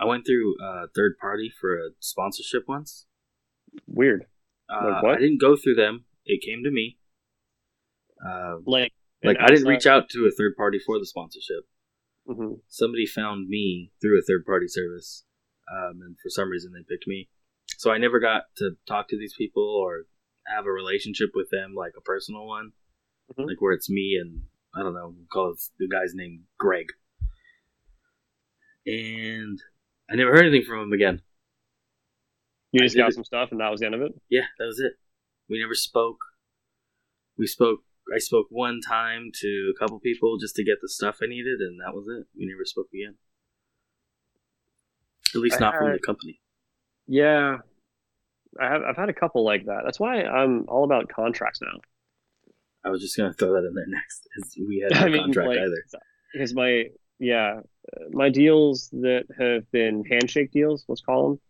I 0.00 0.06
went 0.06 0.26
through 0.26 0.56
uh, 0.62 0.86
third 0.94 1.16
party 1.20 1.52
for 1.60 1.76
a 1.76 1.90
sponsorship 2.00 2.64
once. 2.66 3.06
Weird. 3.86 4.26
Uh, 4.68 5.00
Like? 5.02 5.16
I 5.18 5.20
didn't 5.20 5.40
go 5.40 5.56
through 5.56 5.74
them. 5.74 6.04
It 6.24 6.42
came 6.42 6.62
to 6.64 6.70
me. 6.70 6.98
Uh, 8.24 8.56
Like, 8.64 8.92
like 9.22 9.36
I 9.40 9.46
didn't 9.48 9.66
reach 9.68 9.86
out 9.86 10.08
to 10.10 10.26
a 10.26 10.30
third 10.30 10.56
party 10.56 10.78
for 10.78 10.98
the 10.98 11.06
sponsorship. 11.06 11.64
hmm 12.26 12.54
Somebody 12.68 13.06
found 13.06 13.48
me 13.48 13.92
through 14.00 14.18
a 14.18 14.22
third 14.22 14.44
party 14.46 14.66
service, 14.68 15.24
um, 15.70 16.00
and 16.02 16.16
for 16.22 16.28
some 16.30 16.48
reason 16.50 16.72
they 16.72 16.82
picked 16.88 17.06
me. 17.06 17.28
So 17.76 17.90
I 17.90 17.98
never 17.98 18.18
got 18.20 18.44
to 18.56 18.76
talk 18.86 19.08
to 19.08 19.18
these 19.18 19.34
people 19.36 19.62
or 19.62 20.06
have 20.46 20.66
a 20.66 20.70
relationship 20.72 21.30
with 21.34 21.48
them, 21.50 21.74
like 21.74 21.92
a 21.96 22.00
personal 22.00 22.46
one, 22.46 22.72
Mhm. 23.32 23.46
like 23.46 23.60
where 23.60 23.72
it's 23.72 23.90
me 23.90 24.16
and 24.20 24.46
I 24.74 24.82
don't 24.82 24.94
know, 24.94 25.14
we'll 25.16 25.26
call 25.32 25.52
it 25.52 25.60
the 25.78 25.88
guy's 25.88 26.14
name 26.14 26.46
Greg. 26.58 26.86
And 28.86 29.62
I 30.10 30.16
never 30.16 30.30
heard 30.32 30.44
anything 30.46 30.66
from 30.66 30.80
him 30.80 30.92
again. 30.92 31.22
You 32.74 32.80
just 32.80 32.96
got 32.96 33.10
it. 33.10 33.14
some 33.14 33.24
stuff 33.24 33.52
and 33.52 33.60
that 33.60 33.70
was 33.70 33.80
the 33.80 33.86
end 33.86 33.94
of 33.94 34.02
it? 34.02 34.12
Yeah, 34.28 34.46
that 34.58 34.64
was 34.66 34.80
it. 34.80 34.92
We 35.48 35.60
never 35.60 35.74
spoke. 35.74 36.18
We 37.38 37.46
spoke. 37.46 37.80
I 38.14 38.18
spoke 38.18 38.46
one 38.50 38.80
time 38.86 39.30
to 39.40 39.72
a 39.74 39.78
couple 39.78 39.98
people 40.00 40.36
just 40.38 40.56
to 40.56 40.64
get 40.64 40.78
the 40.82 40.88
stuff 40.88 41.18
I 41.22 41.26
needed, 41.26 41.60
and 41.60 41.80
that 41.80 41.94
was 41.94 42.06
it. 42.08 42.26
We 42.36 42.46
never 42.46 42.64
spoke 42.64 42.88
again. 42.92 43.14
At 45.34 45.40
least 45.40 45.60
not 45.60 45.74
from 45.76 45.92
the 45.92 45.98
company. 45.98 46.40
Yeah. 47.06 47.58
I 48.60 48.68
have, 48.68 48.82
I've 48.82 48.96
had 48.96 49.08
a 49.08 49.14
couple 49.14 49.44
like 49.44 49.66
that. 49.66 49.82
That's 49.84 49.98
why 49.98 50.22
I'm 50.22 50.66
all 50.68 50.84
about 50.84 51.08
contracts 51.08 51.60
now. 51.62 51.80
I 52.84 52.90
was 52.90 53.00
just 53.00 53.16
gonna 53.16 53.32
throw 53.32 53.52
that 53.52 53.66
in 53.66 53.74
there 53.74 53.86
next. 53.86 54.28
We 54.58 54.80
had 54.80 54.98
I 55.02 55.06
no 55.06 55.12
mean, 55.12 55.22
contract 55.24 55.48
like, 55.48 55.58
either. 55.58 55.82
because 56.32 56.54
my 56.54 56.84
yeah 57.18 57.60
my 58.10 58.28
deals 58.28 58.90
that 58.92 59.24
have 59.38 59.70
been 59.70 60.04
handshake 60.10 60.50
deals 60.50 60.84
let's 60.88 61.00
call 61.00 61.30
them 61.30 61.40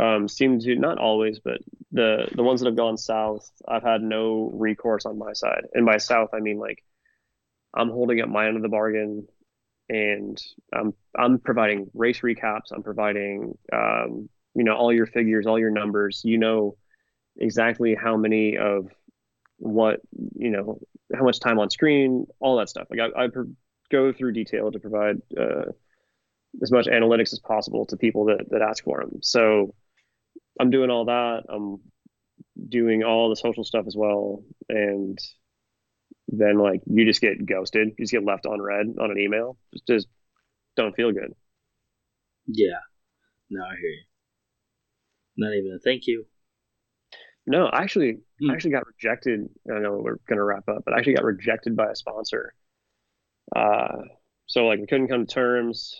um, 0.00 0.28
seem 0.28 0.58
to 0.60 0.74
not 0.76 0.98
always 0.98 1.38
but 1.38 1.58
the 1.90 2.26
the 2.34 2.42
ones 2.42 2.60
that 2.60 2.66
have 2.66 2.76
gone 2.76 2.96
south 2.96 3.50
i've 3.68 3.82
had 3.82 4.02
no 4.02 4.50
recourse 4.54 5.04
on 5.06 5.18
my 5.18 5.32
side. 5.32 5.64
And 5.74 5.84
by 5.86 5.98
south 5.98 6.30
i 6.32 6.40
mean 6.40 6.58
like 6.58 6.82
i'm 7.74 7.90
holding 7.90 8.20
up 8.20 8.28
my 8.28 8.46
end 8.46 8.56
of 8.56 8.62
the 8.62 8.68
bargain 8.68 9.26
and 9.88 10.40
i'm 10.72 10.94
i'm 11.18 11.38
providing 11.38 11.90
race 11.94 12.20
recaps. 12.20 12.72
I'm 12.72 12.82
providing 12.82 13.56
um, 13.72 14.28
you 14.54 14.64
know 14.64 14.74
all 14.74 14.92
your 14.92 15.06
figures 15.06 15.46
all 15.46 15.58
your 15.58 15.70
numbers. 15.70 16.22
You 16.24 16.38
know 16.38 16.76
exactly 17.36 17.94
how 17.94 18.16
many 18.16 18.56
of 18.58 18.88
what 19.58 20.00
you 20.36 20.50
know 20.50 20.78
how 21.14 21.24
much 21.24 21.40
time 21.40 21.58
on 21.58 21.70
screen 21.70 22.26
all 22.40 22.56
that 22.56 22.68
stuff. 22.68 22.88
Like 22.90 23.00
i, 23.00 23.24
I 23.24 23.28
pro- 23.28 23.52
go 23.90 24.12
through 24.12 24.32
detail 24.32 24.72
to 24.72 24.78
provide 24.78 25.18
uh, 25.38 25.66
as 26.62 26.72
much 26.72 26.86
analytics 26.86 27.32
as 27.32 27.38
possible 27.38 27.86
to 27.86 27.96
people 27.96 28.26
that, 28.26 28.46
that 28.50 28.62
ask 28.62 28.82
for 28.82 29.00
them. 29.00 29.20
So 29.22 29.74
I'm 30.60 30.70
doing 30.70 30.90
all 30.90 31.06
that. 31.06 31.44
I'm 31.48 31.78
doing 32.68 33.02
all 33.02 33.28
the 33.30 33.36
social 33.36 33.64
stuff 33.64 33.86
as 33.86 33.96
well. 33.96 34.44
And 34.68 35.18
then 36.28 36.58
like 36.58 36.82
you 36.86 37.04
just 37.04 37.20
get 37.20 37.44
ghosted. 37.44 37.88
You 37.98 38.04
just 38.04 38.12
get 38.12 38.24
left 38.24 38.46
on 38.46 38.60
read 38.60 38.86
on 39.00 39.10
an 39.10 39.18
email. 39.18 39.56
Just, 39.72 39.86
just 39.86 40.08
don't 40.76 40.94
feel 40.94 41.12
good. 41.12 41.32
Yeah. 42.46 42.78
No, 43.50 43.62
I 43.64 43.76
hear 43.76 43.90
you. 43.90 44.02
Not 45.36 45.54
even 45.54 45.72
a 45.76 45.78
thank 45.78 46.06
you. 46.06 46.26
No, 47.46 47.66
I 47.66 47.82
actually, 47.82 48.18
Hmm. 48.40 48.50
I 48.50 48.54
actually 48.54 48.70
got 48.72 48.86
rejected. 48.86 49.48
I 49.70 49.78
know 49.80 49.98
we're 49.98 50.18
gonna 50.28 50.44
wrap 50.44 50.68
up, 50.68 50.82
but 50.84 50.94
I 50.94 50.98
actually 50.98 51.14
got 51.14 51.24
rejected 51.24 51.76
by 51.76 51.90
a 51.90 51.96
sponsor. 51.96 52.54
Uh, 53.54 54.02
so 54.46 54.66
like 54.66 54.80
we 54.80 54.86
couldn't 54.86 55.08
come 55.08 55.26
to 55.26 55.34
terms, 55.34 55.94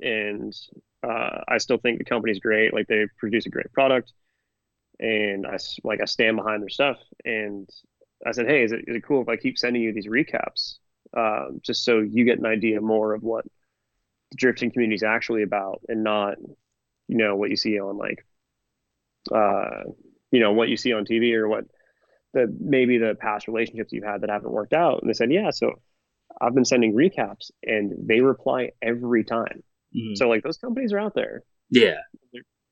and 0.00 0.54
uh, 1.02 1.42
I 1.48 1.58
still 1.58 1.78
think 1.78 1.98
the 1.98 2.04
company's 2.04 2.40
great. 2.40 2.72
Like 2.72 2.86
they 2.86 3.06
produce 3.18 3.46
a 3.46 3.50
great 3.50 3.72
product, 3.72 4.12
and 4.98 5.46
I 5.46 5.58
like 5.82 6.00
I 6.00 6.06
stand 6.06 6.36
behind 6.36 6.62
their 6.62 6.68
stuff. 6.68 6.98
And 7.24 7.68
I 8.26 8.32
said, 8.32 8.46
hey, 8.46 8.62
is 8.62 8.72
it 8.72 8.84
is 8.86 8.96
it 8.96 9.04
cool 9.04 9.22
if 9.22 9.28
I 9.28 9.36
keep 9.36 9.58
sending 9.58 9.82
you 9.82 9.92
these 9.92 10.08
recaps, 10.08 10.76
um, 11.16 11.60
just 11.62 11.84
so 11.84 12.00
you 12.00 12.24
get 12.24 12.38
an 12.38 12.46
idea 12.46 12.80
more 12.80 13.14
of 13.14 13.22
what 13.22 13.44
the 14.30 14.36
drifting 14.36 14.70
community 14.70 14.96
is 14.96 15.02
actually 15.02 15.42
about, 15.42 15.80
and 15.88 16.04
not, 16.04 16.36
you 17.08 17.16
know, 17.16 17.36
what 17.36 17.50
you 17.50 17.56
see 17.56 17.78
on 17.78 17.96
like, 17.96 18.24
uh, 19.32 19.82
you 20.30 20.40
know, 20.40 20.52
what 20.52 20.68
you 20.68 20.76
see 20.76 20.92
on 20.92 21.04
TV 21.04 21.34
or 21.34 21.48
what 21.48 21.64
the 22.32 22.54
maybe 22.60 22.98
the 22.98 23.14
past 23.14 23.46
relationships 23.46 23.92
you've 23.92 24.04
had 24.04 24.22
that 24.22 24.30
haven't 24.30 24.50
worked 24.50 24.72
out. 24.72 25.00
And 25.00 25.08
they 25.08 25.14
said, 25.14 25.32
yeah, 25.32 25.50
so 25.50 25.72
I've 26.40 26.54
been 26.54 26.64
sending 26.64 26.94
recaps, 26.94 27.50
and 27.62 27.92
they 28.08 28.20
reply 28.20 28.70
every 28.82 29.24
time. 29.24 29.62
Mhm. 29.96 30.16
So 30.16 30.28
like 30.28 30.42
those 30.42 30.56
companies 30.58 30.92
are 30.92 30.98
out 30.98 31.14
there. 31.14 31.42
yeah, 31.70 32.00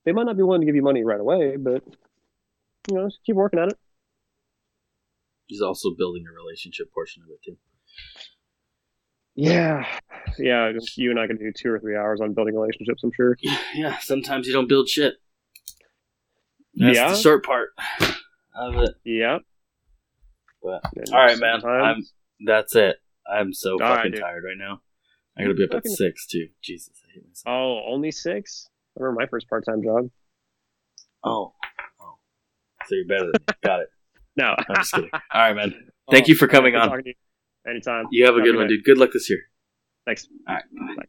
They 0.05 0.13
might 0.13 0.25
not 0.25 0.37
be 0.37 0.43
willing 0.43 0.61
to 0.63 0.67
give 0.67 0.75
you 0.75 0.83
money 0.83 1.05
right 1.05 1.21
away, 1.21 1.57
but 1.57 1.83
you 2.91 2.97
know, 2.97 3.07
just 3.09 3.21
keep 3.25 3.37
working 3.37 3.61
at 3.61 3.69
it. 3.69 3.79
he's 5.47 5.61
also 5.63 5.91
building 5.97 6.25
a 6.29 6.33
relationship 6.33 6.91
portion 6.93 7.23
of 7.23 7.29
it 7.31 7.41
too. 7.45 7.57
Yeah, 9.35 9.87
yeah. 10.39 10.73
Just 10.73 10.97
You 10.99 11.11
and 11.11 11.19
I 11.21 11.27
can 11.27 11.37
do 11.39 11.53
two 11.57 11.71
or 11.71 11.79
three 11.81 11.97
hours 11.97 12.21
on 12.21 12.35
building 12.35 12.55
relationships. 12.55 13.03
I'm 13.03 13.13
sure. 13.15 13.37
Yeah, 13.75 13.99
sometimes 13.99 14.47
you 14.47 14.53
don't 14.53 14.69
build 14.69 14.89
shit. 14.89 15.15
That's 16.75 16.97
Yeah. 16.97 17.11
the 17.11 17.17
short 17.17 17.45
part 17.45 17.71
of 18.55 18.75
it. 18.77 18.95
Yeah. 19.05 19.39
But 20.63 20.83
And 20.97 21.09
all 21.13 21.19
right, 21.25 21.39
man. 21.39 21.65
I'm 21.65 22.05
that's 22.45 22.75
it. 22.77 22.97
I'm 23.31 23.53
so 23.55 23.73
All 23.75 23.79
right, 23.79 23.97
fucking 23.97 24.13
dude. 24.13 24.21
tired 24.21 24.45
right 24.45 24.57
now. 24.59 24.81
I 25.39 25.43
gotta 25.43 25.55
be 25.55 25.65
up 25.65 25.75
at 25.75 25.87
six 25.87 26.27
too. 26.27 26.49
Jesus, 26.63 27.01
I 27.09 27.13
hate 27.15 27.27
myself. 27.27 27.47
Oh, 27.55 27.81
only 27.93 28.11
six. 28.11 28.69
I 28.99 29.03
remember 29.03 29.21
my 29.23 29.27
first 29.27 29.49
part-time 29.49 29.83
job. 29.83 30.11
Oh, 31.25 31.55
oh. 32.01 32.15
So 32.87 32.95
you're 32.97 33.07
better 33.07 33.31
than 33.33 33.33
me. 33.33 33.55
Got 33.65 33.81
it. 33.81 33.89
No, 34.35 34.55
I'm 34.69 34.77
just 34.77 34.93
kidding. 34.95 35.11
All 35.13 35.21
right, 35.35 35.55
man. 35.55 35.75
Oh, 36.09 36.11
Thank 36.11 36.27
you 36.29 36.35
for 36.35 36.49
coming 36.49 36.75
on. 36.75 37.03
you. 37.05 37.13
Anytime. 37.69 38.07
You 38.11 38.25
have 38.25 38.35
a 38.35 38.39
Have 38.39 38.45
good 38.45 38.53
good 38.53 38.57
one, 38.57 38.67
night. 38.67 38.71
dude. 38.71 38.85
Good 38.85 38.97
luck 38.97 39.11
this 39.13 39.29
year. 39.29 39.41
Thanks. 40.07 40.27
All 40.49 40.55
right. 40.55 40.97
Bye. 40.97 41.05